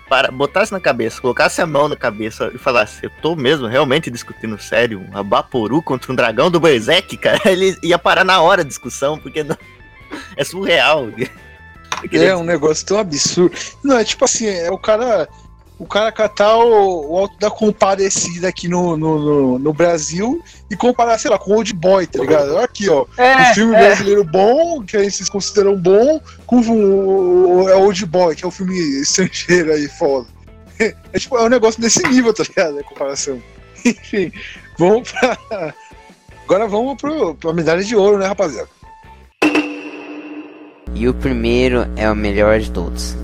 para, 0.07 0.31
botasse 0.31 0.71
na 0.71 0.79
cabeça, 0.79 1.19
colocasse 1.21 1.61
a 1.61 1.65
mão 1.65 1.87
na 1.87 1.95
cabeça 1.95 2.51
e 2.53 2.57
falasse, 2.57 3.03
eu 3.03 3.09
tô 3.21 3.35
mesmo 3.35 3.67
realmente 3.67 4.11
discutindo 4.11 4.59
sério, 4.61 5.03
um 5.11 5.17
Abaporu 5.17 5.81
contra 5.81 6.11
um 6.11 6.15
dragão 6.15 6.51
do 6.51 6.59
Berserk, 6.59 7.17
cara, 7.17 7.39
ele 7.49 7.77
ia 7.81 7.97
parar 7.97 8.23
na 8.23 8.41
hora 8.41 8.61
a 8.61 8.65
discussão, 8.65 9.17
porque 9.17 9.43
não- 9.43 9.57
é 10.37 10.43
surreal. 10.43 11.07
É 12.11 12.35
um 12.35 12.43
negócio 12.43 12.85
tão 12.85 12.99
absurdo. 12.99 13.55
Não, 13.83 13.97
é 13.97 14.03
tipo 14.03 14.25
assim, 14.25 14.45
é 14.47 14.69
o 14.69 14.77
cara. 14.77 15.27
O 15.77 15.85
cara 15.85 16.11
catar 16.11 16.55
o, 16.55 17.11
o 17.11 17.17
alto 17.17 17.37
da 17.37 17.51
compadecida 17.51 18.47
aqui 18.47 18.67
no, 18.67 18.95
no, 18.95 19.19
no, 19.19 19.59
no 19.59 19.73
Brasil 19.73 20.41
e 20.71 20.75
comparar, 20.75 21.17
sei 21.17 21.29
lá, 21.29 21.37
com 21.37 21.51
o 21.51 21.55
Old 21.55 21.73
Boy, 21.73 22.07
tá 22.07 22.19
ligado? 22.19 22.55
Olha 22.55 22.65
Aqui, 22.65 22.89
ó. 22.89 23.05
É, 23.17 23.51
um 23.51 23.53
filme 23.53 23.75
brasileiro 23.75 24.23
bom, 24.23 24.83
que 24.83 24.95
aí 24.95 25.11
vocês 25.11 25.29
consideram 25.29 25.75
bom, 25.75 26.21
com 26.45 26.61
o, 26.61 27.63
o, 27.63 27.69
é 27.69 27.75
Old 27.75 28.05
Boy, 28.05 28.35
que 28.35 28.45
é 28.45 28.47
um 28.47 28.51
filme 28.51 28.77
estrangeiro 29.01 29.73
aí, 29.73 29.87
foda. 29.87 30.27
É 31.13 31.19
tipo, 31.19 31.37
é 31.37 31.43
um 31.43 31.49
negócio 31.49 31.79
desse 31.81 32.05
nível, 32.09 32.33
tá 32.33 32.43
ligado? 32.43 32.79
A 32.79 32.83
comparação. 32.83 33.41
Enfim, 33.85 34.31
vamos 34.77 35.09
pra. 35.09 35.73
Agora 36.43 36.67
vamos 36.67 36.97
pro, 36.99 37.33
pra 37.35 37.53
medalha 37.53 37.81
de 37.81 37.95
ouro, 37.95 38.17
né, 38.17 38.27
rapaziada? 38.27 38.67
E 40.93 41.07
o 41.07 41.13
primeiro 41.13 41.87
é 41.95 42.09
o 42.11 42.15
melhor 42.15 42.59
de 42.59 42.71
todos. 42.71 43.15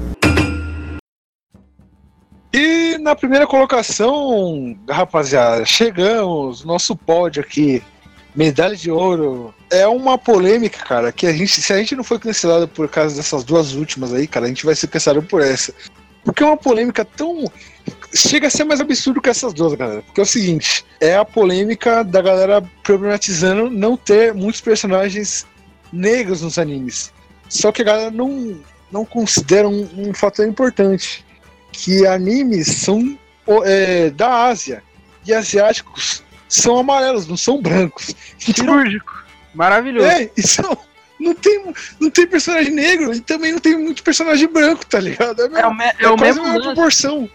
E 2.53 2.97
na 2.97 3.15
primeira 3.15 3.47
colocação, 3.47 4.77
rapaziada, 4.89 5.65
chegamos, 5.65 6.65
nosso 6.65 6.97
pódio 6.97 7.41
aqui, 7.41 7.81
medalha 8.35 8.75
de 8.75 8.91
ouro. 8.91 9.53
É 9.69 9.87
uma 9.87 10.17
polêmica, 10.17 10.83
cara, 10.83 11.13
que 11.13 11.25
a 11.25 11.31
gente, 11.31 11.61
se 11.61 11.71
a 11.71 11.77
gente 11.77 11.95
não 11.95 12.03
foi 12.03 12.19
cancelado 12.19 12.67
por 12.67 12.89
causa 12.89 13.15
dessas 13.15 13.45
duas 13.45 13.73
últimas 13.73 14.13
aí, 14.13 14.27
cara, 14.27 14.47
a 14.47 14.49
gente 14.49 14.65
vai 14.65 14.75
ser 14.75 14.87
cancelado 14.87 15.25
por 15.25 15.41
essa. 15.41 15.73
Porque 16.25 16.43
é 16.43 16.45
uma 16.45 16.57
polêmica 16.57 17.05
tão. 17.05 17.45
Chega 18.13 18.47
a 18.47 18.49
ser 18.49 18.65
mais 18.65 18.81
absurdo 18.81 19.21
que 19.21 19.29
essas 19.29 19.53
duas, 19.53 19.73
galera. 19.73 20.01
Porque 20.01 20.19
é 20.19 20.23
o 20.23 20.27
seguinte: 20.27 20.85
é 20.99 21.15
a 21.15 21.23
polêmica 21.23 22.03
da 22.03 22.21
galera 22.21 22.61
problematizando 22.83 23.69
não 23.69 23.95
ter 23.95 24.33
muitos 24.33 24.59
personagens 24.59 25.47
negros 25.91 26.41
nos 26.41 26.59
animes. 26.59 27.13
Só 27.47 27.71
que 27.71 27.81
a 27.81 27.85
galera 27.85 28.11
não, 28.11 28.59
não 28.91 29.05
considera 29.05 29.67
um, 29.67 29.87
um 29.97 30.13
fator 30.13 30.45
importante 30.45 31.25
que 31.71 32.05
animes 32.05 32.67
são 32.67 33.17
é, 33.65 34.09
da 34.09 34.45
Ásia 34.45 34.83
e 35.25 35.33
asiáticos 35.33 36.23
são 36.47 36.77
amarelos, 36.77 37.27
não 37.27 37.37
são 37.37 37.61
brancos. 37.61 38.13
Então, 38.47 38.65
cirúrgico. 38.65 39.23
Maravilhoso. 39.53 40.07
é, 40.07 40.29
isso 40.35 40.61
não 41.19 41.33
tem, 41.35 41.73
não 41.99 42.09
tem 42.09 42.25
personagem 42.27 42.71
negro 42.73 43.13
e 43.13 43.19
também 43.21 43.51
não 43.51 43.59
tem 43.59 43.77
muito 43.77 44.01
personagem 44.03 44.47
branco, 44.47 44.85
tá 44.85 44.99
ligado? 44.99 45.41
É, 45.41 45.45
É 45.45 45.49
mesmo- 45.49 45.69
o, 45.69 45.73
me- 45.73 45.83
é 45.85 45.95
é 45.99 46.09
o 46.09 46.17
mesmo 46.19 46.43
lance, 46.43 46.61
proporção. 46.61 47.29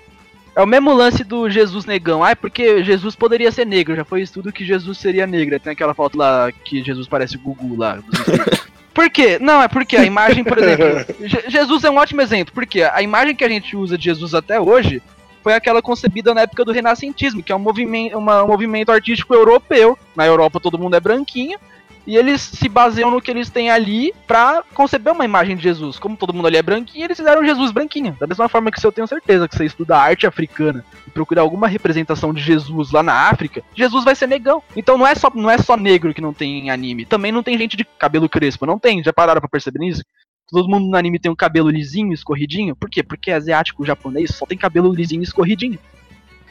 é 0.56 0.62
o 0.62 0.66
mesmo 0.66 0.92
lance 0.92 1.22
do 1.22 1.48
Jesus 1.48 1.84
negão. 1.84 2.24
Ah, 2.24 2.30
é 2.30 2.34
porque 2.34 2.82
Jesus 2.82 3.14
poderia 3.14 3.52
ser 3.52 3.64
negro. 3.66 3.94
Já 3.94 4.04
foi 4.04 4.22
estudo 4.22 4.52
que 4.52 4.64
Jesus 4.64 4.98
seria 4.98 5.26
negro. 5.26 5.58
Tem 5.60 5.72
aquela 5.72 5.94
foto 5.94 6.18
lá 6.18 6.50
que 6.50 6.82
Jesus 6.82 7.06
parece 7.06 7.36
Gugu 7.38 7.76
lá. 7.76 7.98
Por 8.96 9.10
quê? 9.10 9.38
Não, 9.38 9.62
é 9.62 9.68
porque 9.68 9.94
a 9.96 10.04
imagem, 10.04 10.42
por 10.42 10.56
exemplo. 10.56 11.04
Je- 11.28 11.44
Jesus 11.50 11.84
é 11.84 11.90
um 11.90 11.98
ótimo 11.98 12.22
exemplo. 12.22 12.54
Porque 12.54 12.82
a 12.82 13.02
imagem 13.02 13.36
que 13.36 13.44
a 13.44 13.48
gente 13.48 13.76
usa 13.76 13.98
de 13.98 14.04
Jesus 14.04 14.32
até 14.34 14.58
hoje 14.58 15.02
foi 15.42 15.52
aquela 15.52 15.82
concebida 15.82 16.32
na 16.34 16.40
época 16.40 16.64
do 16.64 16.72
renascentismo, 16.72 17.42
que 17.42 17.52
é 17.52 17.54
um 17.54 17.58
movimento, 17.58 18.16
uma- 18.16 18.42
um 18.42 18.46
movimento 18.48 18.90
artístico 18.90 19.34
europeu. 19.34 19.98
Na 20.16 20.26
Europa 20.26 20.58
todo 20.58 20.78
mundo 20.78 20.96
é 20.96 21.00
branquinho. 21.00 21.58
E 22.06 22.16
eles 22.16 22.40
se 22.40 22.68
baseiam 22.68 23.10
no 23.10 23.20
que 23.20 23.30
eles 23.30 23.50
têm 23.50 23.70
ali 23.70 24.14
pra 24.26 24.62
conceber 24.74 25.12
uma 25.12 25.24
imagem 25.24 25.56
de 25.56 25.62
Jesus. 25.62 25.98
Como 25.98 26.16
todo 26.16 26.32
mundo 26.32 26.46
ali 26.46 26.56
é 26.56 26.62
branquinho, 26.62 27.04
eles 27.04 27.16
fizeram 27.16 27.44
Jesus 27.44 27.72
branquinho. 27.72 28.16
Da 28.20 28.26
mesma 28.26 28.48
forma 28.48 28.70
que 28.70 28.80
se 28.80 28.86
eu 28.86 28.92
tenho 28.92 29.08
certeza 29.08 29.48
que 29.48 29.56
você 29.56 29.64
estuda 29.64 29.98
arte 29.98 30.26
africana 30.26 30.84
e 31.06 31.10
procurar 31.10 31.42
alguma 31.42 31.66
representação 31.66 32.32
de 32.32 32.40
Jesus 32.40 32.92
lá 32.92 33.02
na 33.02 33.28
África, 33.28 33.62
Jesus 33.74 34.04
vai 34.04 34.14
ser 34.14 34.28
negão. 34.28 34.62
Então 34.76 34.96
não 34.96 35.06
é 35.06 35.14
só, 35.14 35.30
não 35.34 35.50
é 35.50 35.58
só 35.58 35.76
negro 35.76 36.14
que 36.14 36.20
não 36.20 36.32
tem 36.32 36.60
em 36.60 36.70
anime. 36.70 37.04
Também 37.04 37.32
não 37.32 37.42
tem 37.42 37.58
gente 37.58 37.76
de 37.76 37.84
cabelo 37.84 38.28
crespo, 38.28 38.66
não 38.66 38.78
tem. 38.78 39.02
Já 39.02 39.12
pararam 39.12 39.40
pra 39.40 39.48
perceber 39.48 39.80
nisso? 39.80 40.02
todo 40.48 40.68
mundo 40.68 40.88
no 40.88 40.96
anime 40.96 41.18
tem 41.18 41.30
um 41.30 41.36
cabelo 41.36 41.68
lisinho, 41.68 42.12
escorridinho. 42.12 42.76
Por 42.76 42.88
quê? 42.88 43.02
Porque 43.02 43.32
asiático, 43.32 43.84
japonês 43.84 44.34
só 44.34 44.46
tem 44.46 44.56
cabelo 44.56 44.92
lisinho, 44.92 45.22
escorridinho. 45.22 45.78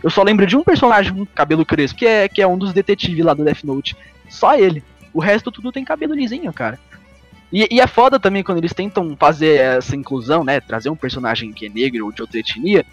Eu 0.03 0.09
só 0.09 0.21
lembro 0.21 0.45
de 0.45 0.57
um 0.57 0.63
personagem 0.63 1.13
com 1.13 1.25
cabelo 1.25 1.65
crespo, 1.65 1.99
que 1.99 2.05
é, 2.05 2.27
que 2.27 2.41
é 2.41 2.47
um 2.47 2.57
dos 2.57 2.73
detetives 2.73 3.25
lá 3.25 3.33
do 3.33 3.43
Death 3.43 3.63
Note. 3.63 3.95
Só 4.29 4.57
ele. 4.57 4.83
O 5.15 5.21
resto 5.21 5.49
tudo 5.49 5.71
tem 5.71 5.85
cabelo 5.85 6.13
lisinho, 6.13 6.51
cara. 6.51 6.77
E, 7.49 7.65
e, 7.71 7.79
é 7.79 7.87
foda 7.87 8.19
também 8.19 8.43
quando 8.43 8.57
eles 8.57 8.73
tentam 8.73 9.15
fazer 9.15 9.61
essa 9.61 9.95
inclusão, 9.95 10.43
né? 10.43 10.59
Trazer 10.59 10.89
um 10.89 10.95
personagem 10.95 11.53
que 11.53 11.67
é 11.67 11.69
negro 11.69 12.03
ou 12.03 12.11
de 12.11 12.21
outra 12.21 12.37
etnia. 12.37 12.85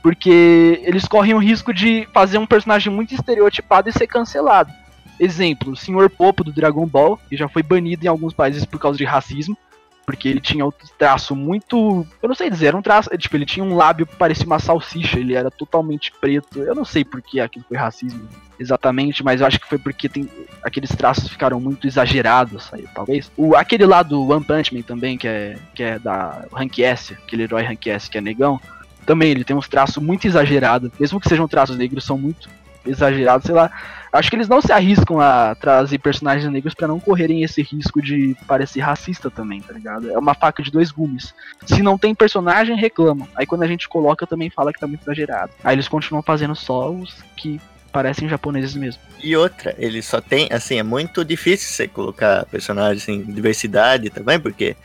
Porque 0.00 0.80
eles 0.84 1.04
correm 1.08 1.34
o 1.34 1.38
risco 1.38 1.74
de 1.74 2.06
fazer 2.14 2.38
um 2.38 2.46
personagem 2.46 2.92
muito 2.92 3.12
estereotipado 3.12 3.88
e 3.88 3.92
ser 3.92 4.06
cancelado. 4.06 4.70
Exemplo, 5.18 5.72
o 5.72 5.76
Sr. 5.76 6.08
Popo 6.08 6.44
do 6.44 6.52
Dragon 6.52 6.86
Ball, 6.86 7.18
que 7.28 7.36
já 7.36 7.48
foi 7.48 7.64
banido 7.64 8.04
em 8.04 8.08
alguns 8.08 8.32
países 8.32 8.64
por 8.64 8.78
causa 8.78 8.96
de 8.96 9.04
racismo. 9.04 9.58
Porque 10.04 10.28
ele 10.28 10.40
tinha 10.40 10.66
um 10.66 10.72
traço 10.98 11.34
muito. 11.34 12.06
Eu 12.22 12.28
não 12.28 12.34
sei 12.34 12.50
dizer, 12.50 12.66
era 12.66 12.76
um 12.76 12.82
traço. 12.82 13.10
Tipo, 13.16 13.36
ele 13.36 13.46
tinha 13.46 13.64
um 13.64 13.74
lábio 13.74 14.06
que 14.06 14.16
parecia 14.16 14.46
uma 14.46 14.58
salsicha, 14.58 15.18
ele 15.18 15.34
era 15.34 15.50
totalmente 15.50 16.12
preto. 16.20 16.60
Eu 16.60 16.74
não 16.74 16.84
sei 16.84 17.04
por 17.04 17.22
que 17.22 17.40
aquilo 17.40 17.64
foi 17.68 17.76
racismo 17.76 18.28
exatamente, 18.58 19.24
mas 19.24 19.40
eu 19.40 19.46
acho 19.46 19.58
que 19.58 19.66
foi 19.66 19.78
porque 19.78 20.08
tem, 20.08 20.28
aqueles 20.62 20.90
traços 20.90 21.28
ficaram 21.28 21.60
muito 21.60 21.86
exagerados 21.86 22.72
aí, 22.72 22.86
talvez. 22.94 23.30
O, 23.36 23.56
aquele 23.56 23.84
lá 23.84 24.02
do 24.02 24.28
One 24.30 24.44
Punch 24.44 24.74
Man 24.74 24.82
também, 24.82 25.18
que 25.18 25.26
é, 25.26 25.56
que 25.74 25.82
é 25.82 25.98
da 25.98 26.44
Rank 26.52 26.78
S, 26.78 27.14
aquele 27.14 27.44
herói 27.44 27.62
Rank 27.62 27.86
S 27.86 28.08
que 28.08 28.18
é 28.18 28.20
negão, 28.20 28.60
também 29.04 29.30
ele 29.30 29.44
tem 29.44 29.56
uns 29.56 29.68
traços 29.68 30.02
muito 30.02 30.26
exagerados, 30.26 30.90
mesmo 30.98 31.20
que 31.20 31.28
sejam 31.28 31.48
traços 31.48 31.76
negros, 31.76 32.04
são 32.04 32.16
muito 32.16 32.48
exagerados, 32.86 33.46
sei 33.46 33.54
lá. 33.54 33.70
Acho 34.14 34.30
que 34.30 34.36
eles 34.36 34.48
não 34.48 34.62
se 34.62 34.70
arriscam 34.70 35.18
a 35.18 35.56
trazer 35.56 35.98
personagens 35.98 36.48
negros 36.50 36.72
para 36.72 36.86
não 36.86 37.00
correrem 37.00 37.42
esse 37.42 37.62
risco 37.62 38.00
de 38.00 38.36
parecer 38.46 38.78
racista 38.78 39.28
também, 39.28 39.60
tá 39.60 39.72
ligado? 39.72 40.08
É 40.08 40.16
uma 40.16 40.34
faca 40.34 40.62
de 40.62 40.70
dois 40.70 40.92
gumes. 40.92 41.34
Se 41.66 41.82
não 41.82 41.98
tem 41.98 42.14
personagem, 42.14 42.76
reclamam. 42.76 43.26
Aí 43.34 43.44
quando 43.44 43.64
a 43.64 43.66
gente 43.66 43.88
coloca, 43.88 44.24
também 44.24 44.50
fala 44.50 44.72
que 44.72 44.78
tá 44.78 44.86
muito 44.86 45.02
exagerado. 45.02 45.50
Aí 45.64 45.74
eles 45.74 45.88
continuam 45.88 46.22
fazendo 46.22 46.54
só 46.54 46.92
os 46.92 47.12
que 47.36 47.60
parecem 47.90 48.28
japoneses 48.28 48.76
mesmo. 48.76 49.02
E 49.20 49.36
outra, 49.36 49.74
ele 49.78 50.00
só 50.00 50.20
tem, 50.20 50.48
assim, 50.52 50.78
é 50.78 50.84
muito 50.84 51.24
difícil 51.24 51.68
você 51.68 51.88
colocar 51.88 52.46
personagens 52.46 53.08
em 53.08 53.20
diversidade 53.20 54.10
também, 54.10 54.38
porque 54.38 54.76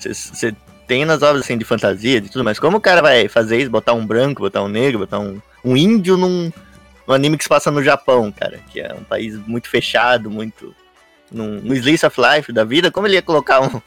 você 0.00 0.54
tem 0.86 1.04
nas 1.04 1.20
obras 1.20 1.42
assim 1.42 1.58
de 1.58 1.64
fantasia, 1.64 2.20
de 2.20 2.28
tudo, 2.28 2.44
mas 2.44 2.60
como 2.60 2.76
o 2.76 2.80
cara 2.80 3.02
vai 3.02 3.26
fazer 3.26 3.58
isso, 3.58 3.70
botar 3.70 3.92
um 3.92 4.06
branco, 4.06 4.42
botar 4.42 4.62
um 4.62 4.68
negro, 4.68 5.00
botar 5.00 5.18
um, 5.18 5.40
um 5.64 5.76
índio 5.76 6.16
num, 6.16 6.52
um 7.08 7.14
anime 7.14 7.38
que 7.38 7.44
se 7.44 7.48
passa 7.48 7.70
no 7.70 7.82
Japão, 7.82 8.30
cara, 8.30 8.60
que 8.70 8.80
é 8.80 8.92
um 8.94 9.02
país 9.02 9.34
muito 9.46 9.68
fechado, 9.68 10.30
muito. 10.30 10.74
Num, 11.30 11.60
no 11.60 11.74
Slice 11.74 12.06
of 12.06 12.18
Life 12.20 12.52
da 12.52 12.64
vida, 12.64 12.90
como 12.90 13.06
ele 13.06 13.14
ia 13.14 13.22
colocar 13.22 13.60
um. 13.60 13.80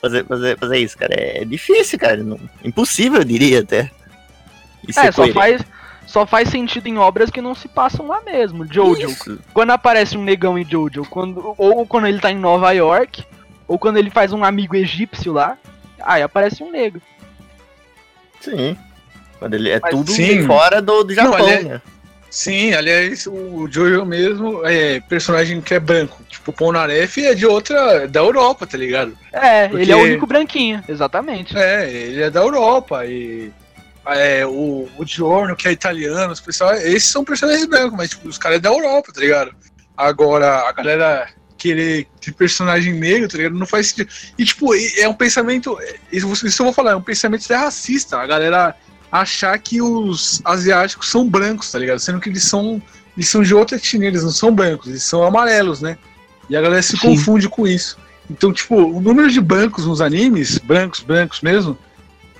Fazer, 0.00 0.24
fazer, 0.24 0.58
fazer 0.58 0.78
isso, 0.78 0.96
cara? 0.96 1.14
É 1.14 1.44
difícil, 1.44 1.98
cara. 1.98 2.16
Não, 2.22 2.40
impossível, 2.64 3.20
eu 3.20 3.24
diria 3.24 3.60
até. 3.60 3.90
é, 4.96 5.12
só 5.12 5.28
faz, 5.28 5.62
só 6.06 6.26
faz 6.26 6.48
sentido 6.48 6.86
em 6.86 6.96
obras 6.96 7.28
que 7.28 7.42
não 7.42 7.54
se 7.54 7.68
passam 7.68 8.06
lá 8.06 8.22
mesmo. 8.22 8.64
Jojo. 8.64 9.10
Isso. 9.10 9.38
Quando 9.52 9.72
aparece 9.72 10.16
um 10.16 10.24
negão 10.24 10.58
em 10.58 10.64
Jojo, 10.64 11.04
quando, 11.04 11.54
ou 11.58 11.86
quando 11.86 12.06
ele 12.06 12.18
tá 12.18 12.30
em 12.30 12.38
Nova 12.38 12.72
York, 12.72 13.24
ou 13.68 13.78
quando 13.78 13.98
ele 13.98 14.10
faz 14.10 14.32
um 14.32 14.42
amigo 14.42 14.74
egípcio 14.74 15.34
lá, 15.34 15.58
aí 16.00 16.22
aparece 16.22 16.62
um 16.62 16.70
negro. 16.70 17.02
Sim. 18.40 18.76
Quando 19.38 19.54
ele 19.54 19.68
é 19.68 19.80
Mas, 19.80 19.90
tudo 19.90 20.10
sim. 20.12 20.46
fora 20.46 20.80
do, 20.80 21.04
do 21.04 21.12
Japão, 21.12 21.38
não, 21.38 21.48
é... 21.48 21.62
né? 21.62 21.82
Sim, 22.30 22.72
aliás, 22.74 23.26
o 23.26 23.66
Jojo 23.68 24.04
mesmo 24.04 24.64
é 24.64 25.00
personagem 25.00 25.60
que 25.60 25.74
é 25.74 25.80
branco. 25.80 26.22
Tipo, 26.28 26.52
o 26.52 26.54
Polnareff 26.54 27.24
é 27.24 27.34
de 27.34 27.44
outra. 27.44 28.06
da 28.06 28.20
Europa, 28.20 28.66
tá 28.66 28.78
ligado? 28.78 29.18
É, 29.32 29.66
Porque... 29.66 29.82
ele 29.82 29.92
é 29.92 29.96
o 29.96 30.02
único 30.02 30.26
branquinho, 30.26 30.82
exatamente. 30.88 31.56
É, 31.58 31.90
ele 31.90 32.22
é 32.22 32.30
da 32.30 32.40
Europa 32.40 33.04
e. 33.04 33.52
É, 34.06 34.46
o, 34.46 34.88
o 34.96 35.06
Giorno, 35.06 35.54
que 35.54 35.68
é 35.68 35.72
italiano, 35.72 36.32
os 36.32 36.40
pessoal, 36.40 36.72
esses 36.72 37.10
são 37.10 37.22
personagens 37.22 37.66
brancos, 37.66 37.96
mas 37.96 38.10
tipo, 38.10 38.28
os 38.28 38.38
caras 38.38 38.56
é 38.56 38.60
da 38.60 38.70
Europa, 38.70 39.12
tá 39.12 39.20
ligado? 39.20 39.54
Agora, 39.96 40.68
a 40.68 40.72
galera 40.72 41.28
querer 41.58 42.06
ter 42.20 42.32
personagem 42.32 42.94
negro, 42.94 43.28
tá 43.28 43.36
ligado? 43.36 43.54
Não 43.54 43.66
faz 43.66 43.88
sentido. 43.88 44.10
E, 44.38 44.44
tipo, 44.44 44.74
é 44.74 45.06
um 45.06 45.14
pensamento. 45.14 45.78
Isso, 46.10 46.46
isso 46.46 46.62
eu 46.62 46.64
vou 46.64 46.72
falar, 46.72 46.92
é 46.92 46.96
um 46.96 47.02
pensamento 47.02 47.46
racista. 47.52 48.16
A 48.16 48.26
galera 48.26 48.74
achar 49.10 49.58
que 49.58 49.82
os 49.82 50.40
asiáticos 50.44 51.08
são 51.08 51.28
brancos, 51.28 51.70
tá 51.70 51.78
ligado? 51.78 51.98
Sendo 51.98 52.20
que 52.20 52.28
eles 52.28 52.44
são 52.44 52.80
eles 53.16 53.28
são 53.28 53.42
de 53.42 53.54
outra 53.54 53.76
etnia, 53.76 54.08
eles 54.08 54.22
não 54.22 54.30
são 54.30 54.54
brancos, 54.54 54.88
eles 54.88 55.02
são 55.02 55.22
amarelos, 55.22 55.80
né? 55.80 55.98
E 56.48 56.56
a 56.56 56.60
galera 56.60 56.82
se 56.82 56.96
Sim. 56.96 57.08
confunde 57.08 57.48
com 57.48 57.66
isso. 57.66 57.98
Então, 58.30 58.52
tipo, 58.52 58.76
o 58.76 59.00
número 59.00 59.28
de 59.30 59.40
brancos 59.40 59.86
nos 59.86 60.00
animes, 60.00 60.58
brancos, 60.58 61.00
brancos 61.00 61.40
mesmo, 61.40 61.76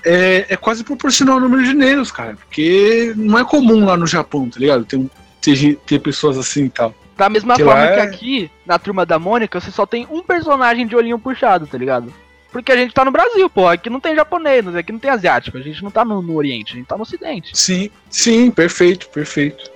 é, 0.04 0.46
é 0.48 0.56
quase 0.56 0.84
proporcional 0.84 1.34
ao 1.34 1.40
número 1.40 1.64
de 1.64 1.74
negros, 1.74 2.12
cara. 2.12 2.34
Porque 2.34 3.12
não 3.16 3.38
é 3.38 3.44
comum 3.44 3.84
lá 3.84 3.96
no 3.96 4.06
Japão, 4.06 4.48
tá 4.48 4.58
ligado? 4.58 4.84
Ter, 4.84 5.04
ter, 5.40 5.76
ter 5.86 5.98
pessoas 5.98 6.38
assim 6.38 6.64
e 6.64 6.70
tal. 6.70 6.94
Da 7.16 7.28
mesma 7.28 7.56
que 7.56 7.64
forma 7.64 7.84
é... 7.84 7.94
que 7.94 8.00
aqui, 8.00 8.50
na 8.64 8.78
turma 8.78 9.04
da 9.04 9.18
Mônica, 9.18 9.60
você 9.60 9.70
só 9.70 9.84
tem 9.84 10.06
um 10.10 10.22
personagem 10.22 10.86
de 10.86 10.96
olhinho 10.96 11.18
puxado, 11.18 11.66
tá 11.66 11.76
ligado? 11.76 12.12
Porque 12.50 12.72
a 12.72 12.76
gente 12.76 12.92
tá 12.92 13.04
no 13.04 13.10
Brasil, 13.10 13.48
pô. 13.48 13.68
Aqui 13.68 13.88
não 13.88 14.00
tem 14.00 14.14
japonês, 14.14 14.66
aqui 14.74 14.92
não 14.92 14.98
tem 14.98 15.10
asiático. 15.10 15.56
A 15.56 15.60
gente 15.60 15.82
não 15.82 15.90
tá 15.90 16.04
no, 16.04 16.20
no 16.20 16.34
Oriente, 16.34 16.72
a 16.72 16.76
gente 16.76 16.86
tá 16.86 16.96
no 16.96 17.02
Ocidente. 17.02 17.56
Sim, 17.56 17.90
sim, 18.08 18.50
perfeito, 18.50 19.08
perfeito. 19.08 19.70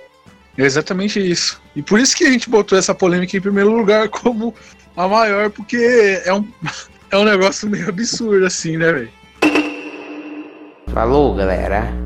É 0.57 0.63
exatamente 0.63 1.19
isso. 1.19 1.61
E 1.75 1.81
por 1.81 1.99
isso 1.99 2.15
que 2.15 2.23
a 2.23 2.31
gente 2.31 2.49
botou 2.49 2.77
essa 2.77 2.93
polêmica 2.93 3.35
em 3.35 3.41
primeiro 3.41 3.71
lugar 3.71 4.09
como 4.09 4.53
a 4.95 5.07
maior, 5.07 5.49
porque 5.49 6.21
é 6.25 6.33
um, 6.33 6.47
é 7.11 7.17
um 7.17 7.25
negócio 7.25 7.69
meio 7.69 7.89
absurdo, 7.89 8.45
assim, 8.45 8.77
né, 8.77 8.91
velho? 8.91 9.11
Falou, 10.93 11.35
galera. 11.35 12.04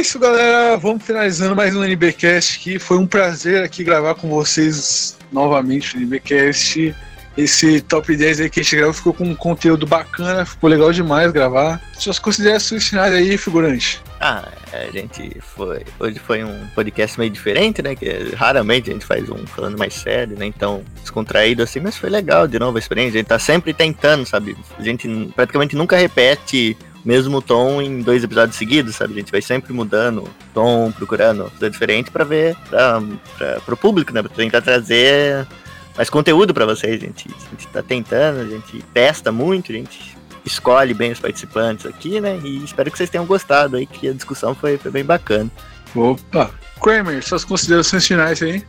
É 0.00 0.02
isso, 0.02 0.18
galera. 0.18 0.78
Vamos 0.78 1.04
finalizando 1.04 1.54
mais 1.54 1.76
um 1.76 1.84
NBcast 1.84 2.58
aqui. 2.58 2.78
Foi 2.78 2.96
um 2.96 3.06
prazer 3.06 3.62
aqui 3.62 3.84
gravar 3.84 4.14
com 4.14 4.30
vocês 4.30 5.18
novamente 5.30 5.94
o 5.94 6.00
NBcast. 6.00 6.94
Esse 7.36 7.82
top 7.82 8.16
10 8.16 8.40
aí 8.40 8.50
que 8.50 8.60
a 8.60 8.62
gente 8.62 8.76
gravou 8.76 8.94
ficou 8.94 9.12
com 9.12 9.24
um 9.24 9.34
conteúdo 9.34 9.86
bacana, 9.86 10.46
ficou 10.46 10.70
legal 10.70 10.90
demais 10.90 11.30
gravar. 11.32 11.82
Suas 11.92 12.18
considerações 12.18 12.88
finais 12.88 13.12
aí, 13.12 13.36
figurante. 13.36 14.00
Ah, 14.18 14.48
a 14.72 14.90
gente 14.90 15.38
foi. 15.40 15.82
Hoje 15.98 16.18
foi 16.18 16.44
um 16.44 16.66
podcast 16.74 17.18
meio 17.18 17.30
diferente, 17.30 17.82
né? 17.82 17.94
Que 17.94 18.34
raramente 18.34 18.88
a 18.88 18.94
gente 18.94 19.04
faz 19.04 19.28
um 19.28 19.46
falando 19.46 19.78
mais 19.78 19.92
sério, 19.92 20.34
né? 20.38 20.46
Então, 20.46 20.82
descontraído 21.02 21.62
assim, 21.62 21.78
mas 21.78 21.98
foi 21.98 22.08
legal 22.08 22.48
de 22.48 22.58
novo 22.58 22.78
a 22.78 22.80
experiência. 22.80 23.18
A 23.18 23.20
gente 23.20 23.28
tá 23.28 23.38
sempre 23.38 23.74
tentando, 23.74 24.24
sabe? 24.24 24.56
A 24.78 24.82
gente 24.82 25.06
praticamente 25.36 25.76
nunca 25.76 25.98
repete 25.98 26.74
mesmo 27.04 27.40
tom 27.40 27.80
em 27.80 28.02
dois 28.02 28.22
episódios 28.22 28.56
seguidos, 28.56 28.96
sabe? 28.96 29.14
A 29.14 29.16
gente 29.16 29.32
vai 29.32 29.42
sempre 29.42 29.72
mudando 29.72 30.28
tom, 30.52 30.92
procurando 30.92 31.50
fazer 31.50 31.70
diferente 31.70 32.10
para 32.10 32.24
ver 32.24 32.56
pra, 32.68 33.02
pra, 33.36 33.60
pro 33.60 33.76
público, 33.76 34.12
né? 34.12 34.22
Pra 34.22 34.30
tentar 34.30 34.60
trazer 34.60 35.46
mais 35.96 36.10
conteúdo 36.10 36.52
para 36.52 36.66
vocês. 36.66 37.00
Gente, 37.00 37.28
a 37.28 37.50
gente 37.50 37.66
tá 37.68 37.82
tentando, 37.82 38.40
a 38.40 38.46
gente 38.46 38.82
testa 38.92 39.32
muito, 39.32 39.72
a 39.72 39.74
gente 39.74 40.16
escolhe 40.44 40.94
bem 40.94 41.12
os 41.12 41.20
participantes 41.20 41.86
aqui, 41.86 42.20
né? 42.20 42.38
E 42.42 42.64
espero 42.64 42.90
que 42.90 42.98
vocês 42.98 43.10
tenham 43.10 43.26
gostado 43.26 43.76
aí, 43.76 43.86
que 43.86 44.08
a 44.08 44.12
discussão 44.12 44.54
foi, 44.54 44.76
foi 44.76 44.90
bem 44.90 45.04
bacana. 45.04 45.50
Opa! 45.94 46.50
Kramer, 46.80 47.22
suas 47.22 47.44
considerações 47.44 48.06
finais 48.06 48.42
aí? 48.42 48.64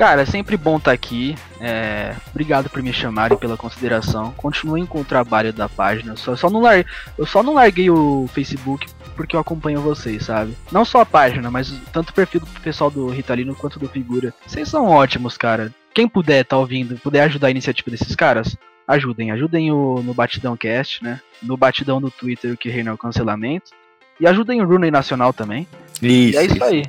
Cara, 0.00 0.22
é 0.22 0.24
sempre 0.24 0.56
bom 0.56 0.78
estar 0.78 0.92
tá 0.92 0.94
aqui. 0.94 1.34
É, 1.60 2.16
obrigado 2.30 2.70
por 2.70 2.82
me 2.82 2.90
chamarem 2.90 3.36
pela 3.36 3.54
consideração. 3.54 4.32
Continuem 4.32 4.86
com 4.86 5.02
o 5.02 5.04
trabalho 5.04 5.52
da 5.52 5.68
página. 5.68 6.16
Só, 6.16 6.34
só 6.34 6.48
não 6.48 6.62
larguei, 6.62 6.90
eu 7.18 7.26
só 7.26 7.42
não 7.42 7.52
larguei 7.52 7.90
o 7.90 8.26
Facebook 8.32 8.86
porque 9.14 9.36
eu 9.36 9.40
acompanho 9.40 9.82
vocês, 9.82 10.24
sabe? 10.24 10.56
Não 10.72 10.86
só 10.86 11.02
a 11.02 11.04
página, 11.04 11.50
mas 11.50 11.70
tanto 11.92 12.08
o 12.08 12.12
perfil 12.14 12.40
do 12.40 12.46
pessoal 12.62 12.90
do 12.90 13.08
Ritalino 13.10 13.54
quanto 13.54 13.78
do 13.78 13.90
Figura. 13.90 14.32
Vocês 14.46 14.70
são 14.70 14.86
ótimos, 14.86 15.36
cara. 15.36 15.70
Quem 15.92 16.08
puder 16.08 16.46
tá 16.46 16.56
ouvindo, 16.56 16.98
puder 16.98 17.24
ajudar 17.24 17.48
a 17.48 17.50
iniciativa 17.50 17.90
desses 17.90 18.16
caras, 18.16 18.56
ajudem. 18.88 19.32
Ajudem 19.32 19.70
o, 19.70 20.02
no 20.02 20.14
Batidão 20.14 20.56
Cast, 20.56 21.04
né? 21.04 21.20
No 21.42 21.58
Batidão 21.58 22.00
no 22.00 22.10
Twitter, 22.10 22.56
que 22.56 22.70
reina 22.70 22.94
o 22.94 22.96
cancelamento. 22.96 23.72
E 24.18 24.26
ajudem 24.26 24.62
o 24.62 24.66
Rune 24.66 24.90
Nacional 24.90 25.34
também. 25.34 25.68
Isso. 26.00 26.32
E 26.32 26.36
é 26.38 26.44
isso. 26.46 26.64
aí. 26.64 26.84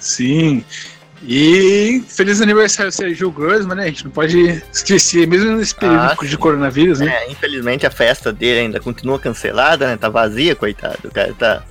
Sim. 0.00 0.64
E 1.24 2.02
feliz 2.08 2.40
aniversário, 2.40 2.90
Sérgio 2.90 3.30
Grossman, 3.30 3.76
né? 3.76 3.84
A 3.84 3.86
gente 3.86 4.04
não 4.04 4.10
pode 4.10 4.62
esquecer, 4.72 5.26
mesmo 5.26 5.56
nesse 5.56 5.74
período 5.74 6.00
ah, 6.00 6.16
de 6.20 6.36
coronavírus, 6.36 6.98
né? 6.98 7.14
É, 7.14 7.30
infelizmente 7.30 7.86
a 7.86 7.90
festa 7.90 8.32
dele 8.32 8.60
ainda 8.60 8.80
continua 8.80 9.18
cancelada, 9.18 9.86
né? 9.86 9.96
Tá 9.96 10.08
vazia, 10.08 10.56
coitado. 10.56 10.98
O 11.04 11.10
cara 11.10 11.32
tá. 11.32 11.62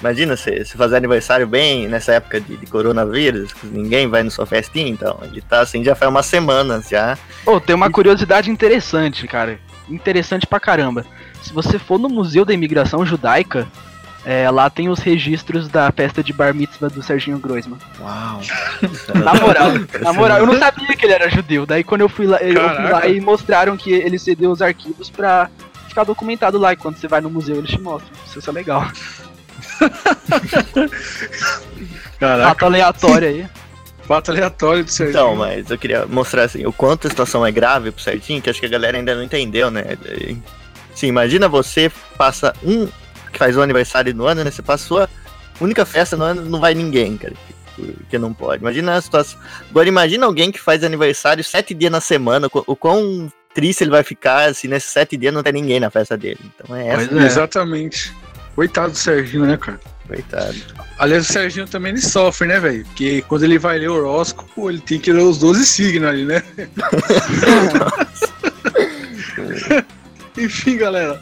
Imagina 0.00 0.36
se, 0.36 0.64
se 0.64 0.76
fazer 0.76 0.96
aniversário 0.96 1.46
bem 1.46 1.88
nessa 1.88 2.14
época 2.14 2.38
de, 2.40 2.56
de, 2.56 2.66
coronavírus, 2.66 3.54
ninguém 3.64 4.06
vai 4.08 4.22
na 4.22 4.28
sua 4.30 4.44
festinha, 4.44 4.88
então. 4.88 5.18
Ele 5.22 5.40
tá 5.40 5.60
assim 5.60 5.82
já 5.82 5.94
faz 5.94 6.10
umas 6.10 6.26
semanas 6.26 6.88
já. 6.88 7.16
Pô, 7.44 7.56
oh, 7.56 7.60
tem 7.60 7.74
uma 7.74 7.90
curiosidade 7.90 8.50
interessante, 8.50 9.26
cara. 9.26 9.58
Interessante 9.88 10.46
pra 10.46 10.58
caramba. 10.58 11.06
se 11.42 11.52
você 11.52 11.78
for 11.78 11.98
no 11.98 12.08
Museu 12.08 12.44
da 12.44 12.52
Imigração 12.52 13.06
Judaica, 13.06 13.66
é, 14.28 14.50
lá 14.50 14.68
tem 14.68 14.88
os 14.88 14.98
registros 14.98 15.68
da 15.68 15.92
festa 15.92 16.20
de 16.20 16.32
bar 16.32 16.52
mitzvah 16.52 16.88
do 16.88 17.00
Serginho 17.00 17.38
Groisman. 17.38 17.78
Uau. 18.00 18.40
Na 19.14 19.34
moral, 19.34 19.68
na 20.02 20.12
moral, 20.12 20.38
eu 20.38 20.46
não 20.46 20.58
sabia 20.58 20.96
que 20.96 21.06
ele 21.06 21.12
era 21.12 21.30
judeu. 21.30 21.64
Daí 21.64 21.84
quando 21.84 22.00
eu 22.00 22.08
fui 22.08 22.26
lá, 22.26 22.38
eu 22.38 22.54
fui 22.54 22.90
lá 22.90 23.06
e 23.06 23.20
mostraram 23.20 23.76
que 23.76 23.92
ele 23.92 24.18
cedeu 24.18 24.50
os 24.50 24.60
arquivos 24.60 25.08
pra 25.08 25.48
ficar 25.88 26.02
documentado 26.02 26.58
lá. 26.58 26.72
E 26.72 26.76
quando 26.76 26.96
você 26.96 27.06
vai 27.06 27.20
no 27.20 27.30
museu, 27.30 27.54
eles 27.54 27.70
te 27.70 27.80
mostram. 27.80 28.10
Isso 28.26 28.50
é 28.50 28.52
legal. 28.52 28.90
Caraca, 32.18 32.48
Fato 32.48 32.64
aleatório 32.64 33.28
aí. 33.28 33.46
fato 34.08 34.30
aleatório 34.32 34.82
do 34.82 34.90
Serginho. 34.90 35.18
Então, 35.18 35.36
mas 35.36 35.70
eu 35.70 35.78
queria 35.78 36.04
mostrar 36.04 36.42
assim, 36.44 36.66
o 36.66 36.72
quanto 36.72 37.06
a 37.06 37.10
situação 37.10 37.46
é 37.46 37.52
grave 37.52 37.92
pro 37.92 38.02
certinho, 38.02 38.42
que 38.42 38.50
acho 38.50 38.58
que 38.58 38.66
a 38.66 38.70
galera 38.70 38.98
ainda 38.98 39.14
não 39.14 39.22
entendeu, 39.22 39.70
né? 39.70 39.84
Sim, 40.96 41.06
imagina 41.06 41.48
você 41.48 41.92
passa 42.18 42.52
um 42.64 42.88
que 43.36 43.38
faz 43.38 43.56
o 43.56 43.62
aniversário 43.62 44.14
no 44.14 44.26
ano, 44.26 44.42
né? 44.42 44.50
Você 44.50 44.62
passa 44.62 45.04
a 45.04 45.08
única 45.60 45.84
festa 45.84 46.16
no 46.16 46.24
ano, 46.24 46.42
não 46.42 46.58
vai 46.58 46.74
ninguém, 46.74 47.16
cara. 47.16 47.34
Que 48.08 48.18
não 48.18 48.32
pode. 48.32 48.62
Imagina 48.62 48.96
a 48.96 49.00
situação. 49.00 49.38
Agora 49.68 49.86
imagina 49.86 50.24
alguém 50.24 50.50
que 50.50 50.58
faz 50.58 50.82
aniversário 50.82 51.44
sete 51.44 51.74
dias 51.74 51.92
na 51.92 52.00
semana, 52.00 52.48
o 52.50 52.74
quão 52.74 53.30
triste 53.54 53.84
ele 53.84 53.90
vai 53.90 54.02
ficar 54.02 54.54
se 54.54 54.66
nesses 54.66 54.90
sete 54.90 55.16
dias 55.16 55.34
não 55.34 55.42
tem 55.42 55.52
ninguém 55.52 55.78
na 55.78 55.90
festa 55.90 56.16
dele. 56.16 56.40
Então 56.42 56.74
é 56.74 56.88
essa, 56.88 57.08
Pois 57.08 57.22
é. 57.22 57.26
Exatamente. 57.26 58.14
Coitado 58.54 58.92
do 58.92 58.96
Serginho, 58.96 59.44
né, 59.44 59.58
cara? 59.58 59.78
coitado. 60.08 60.56
Aliás, 60.98 61.28
o 61.28 61.32
Serginho 61.32 61.66
também 61.66 61.92
ele 61.92 62.00
sofre, 62.00 62.48
né, 62.48 62.58
velho? 62.58 62.86
Porque 62.86 63.22
quando 63.28 63.42
ele 63.42 63.58
vai 63.58 63.78
ler 63.78 63.90
o 63.90 63.94
horóscopo, 63.94 64.70
ele 64.70 64.80
tem 64.80 64.98
que 64.98 65.12
ler 65.12 65.22
os 65.22 65.38
12 65.38 65.66
signos 65.66 66.08
ali, 66.08 66.24
né? 66.24 66.42
Enfim, 70.38 70.78
galera. 70.78 71.20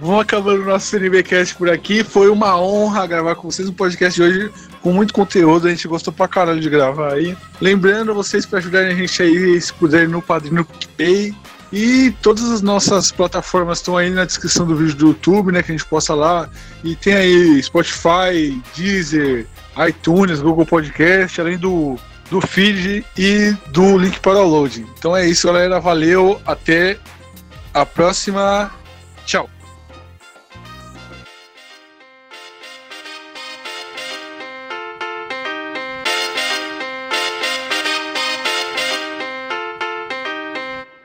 Vamos 0.00 0.20
acabando 0.20 0.62
o 0.62 0.66
nosso 0.66 0.86
CNBcast 0.86 1.54
por 1.54 1.70
aqui. 1.70 2.04
Foi 2.04 2.28
uma 2.28 2.60
honra 2.60 3.06
gravar 3.06 3.34
com 3.34 3.50
vocês 3.50 3.68
um 3.68 3.72
podcast 3.72 4.20
de 4.20 4.26
hoje 4.26 4.52
com 4.82 4.92
muito 4.92 5.14
conteúdo. 5.14 5.66
A 5.66 5.70
gente 5.70 5.88
gostou 5.88 6.12
pra 6.12 6.28
caralho 6.28 6.60
de 6.60 6.68
gravar 6.68 7.14
aí. 7.14 7.36
Lembrando 7.60 8.14
vocês 8.14 8.44
para 8.44 8.58
ajudarem 8.58 8.92
a 8.92 8.94
gente 8.94 9.22
aí, 9.22 9.60
se 9.60 9.72
puderem, 9.72 10.08
no 10.08 10.20
Padrinho 10.20 10.64
PicPay. 10.64 11.34
E 11.72 12.14
todas 12.22 12.44
as 12.50 12.62
nossas 12.62 13.10
plataformas 13.10 13.78
estão 13.78 13.96
aí 13.96 14.10
na 14.10 14.24
descrição 14.24 14.66
do 14.66 14.76
vídeo 14.76 14.94
do 14.94 15.06
YouTube, 15.08 15.50
né? 15.50 15.62
Que 15.62 15.72
a 15.72 15.76
gente 15.76 15.86
posta 15.86 16.14
lá. 16.14 16.48
E 16.84 16.94
tem 16.94 17.14
aí 17.14 17.62
Spotify, 17.62 18.62
Deezer, 18.76 19.46
iTunes, 19.88 20.40
Google 20.40 20.66
Podcast, 20.66 21.40
além 21.40 21.56
do, 21.56 21.96
do 22.30 22.40
feed 22.40 23.04
e 23.16 23.56
do 23.68 23.96
link 23.96 24.20
para 24.20 24.34
download. 24.34 24.86
Então 24.98 25.16
é 25.16 25.26
isso, 25.26 25.46
galera. 25.46 25.80
Valeu. 25.80 26.40
Até 26.46 26.98
a 27.72 27.84
próxima. 27.84 28.70
Tchau. 29.24 29.55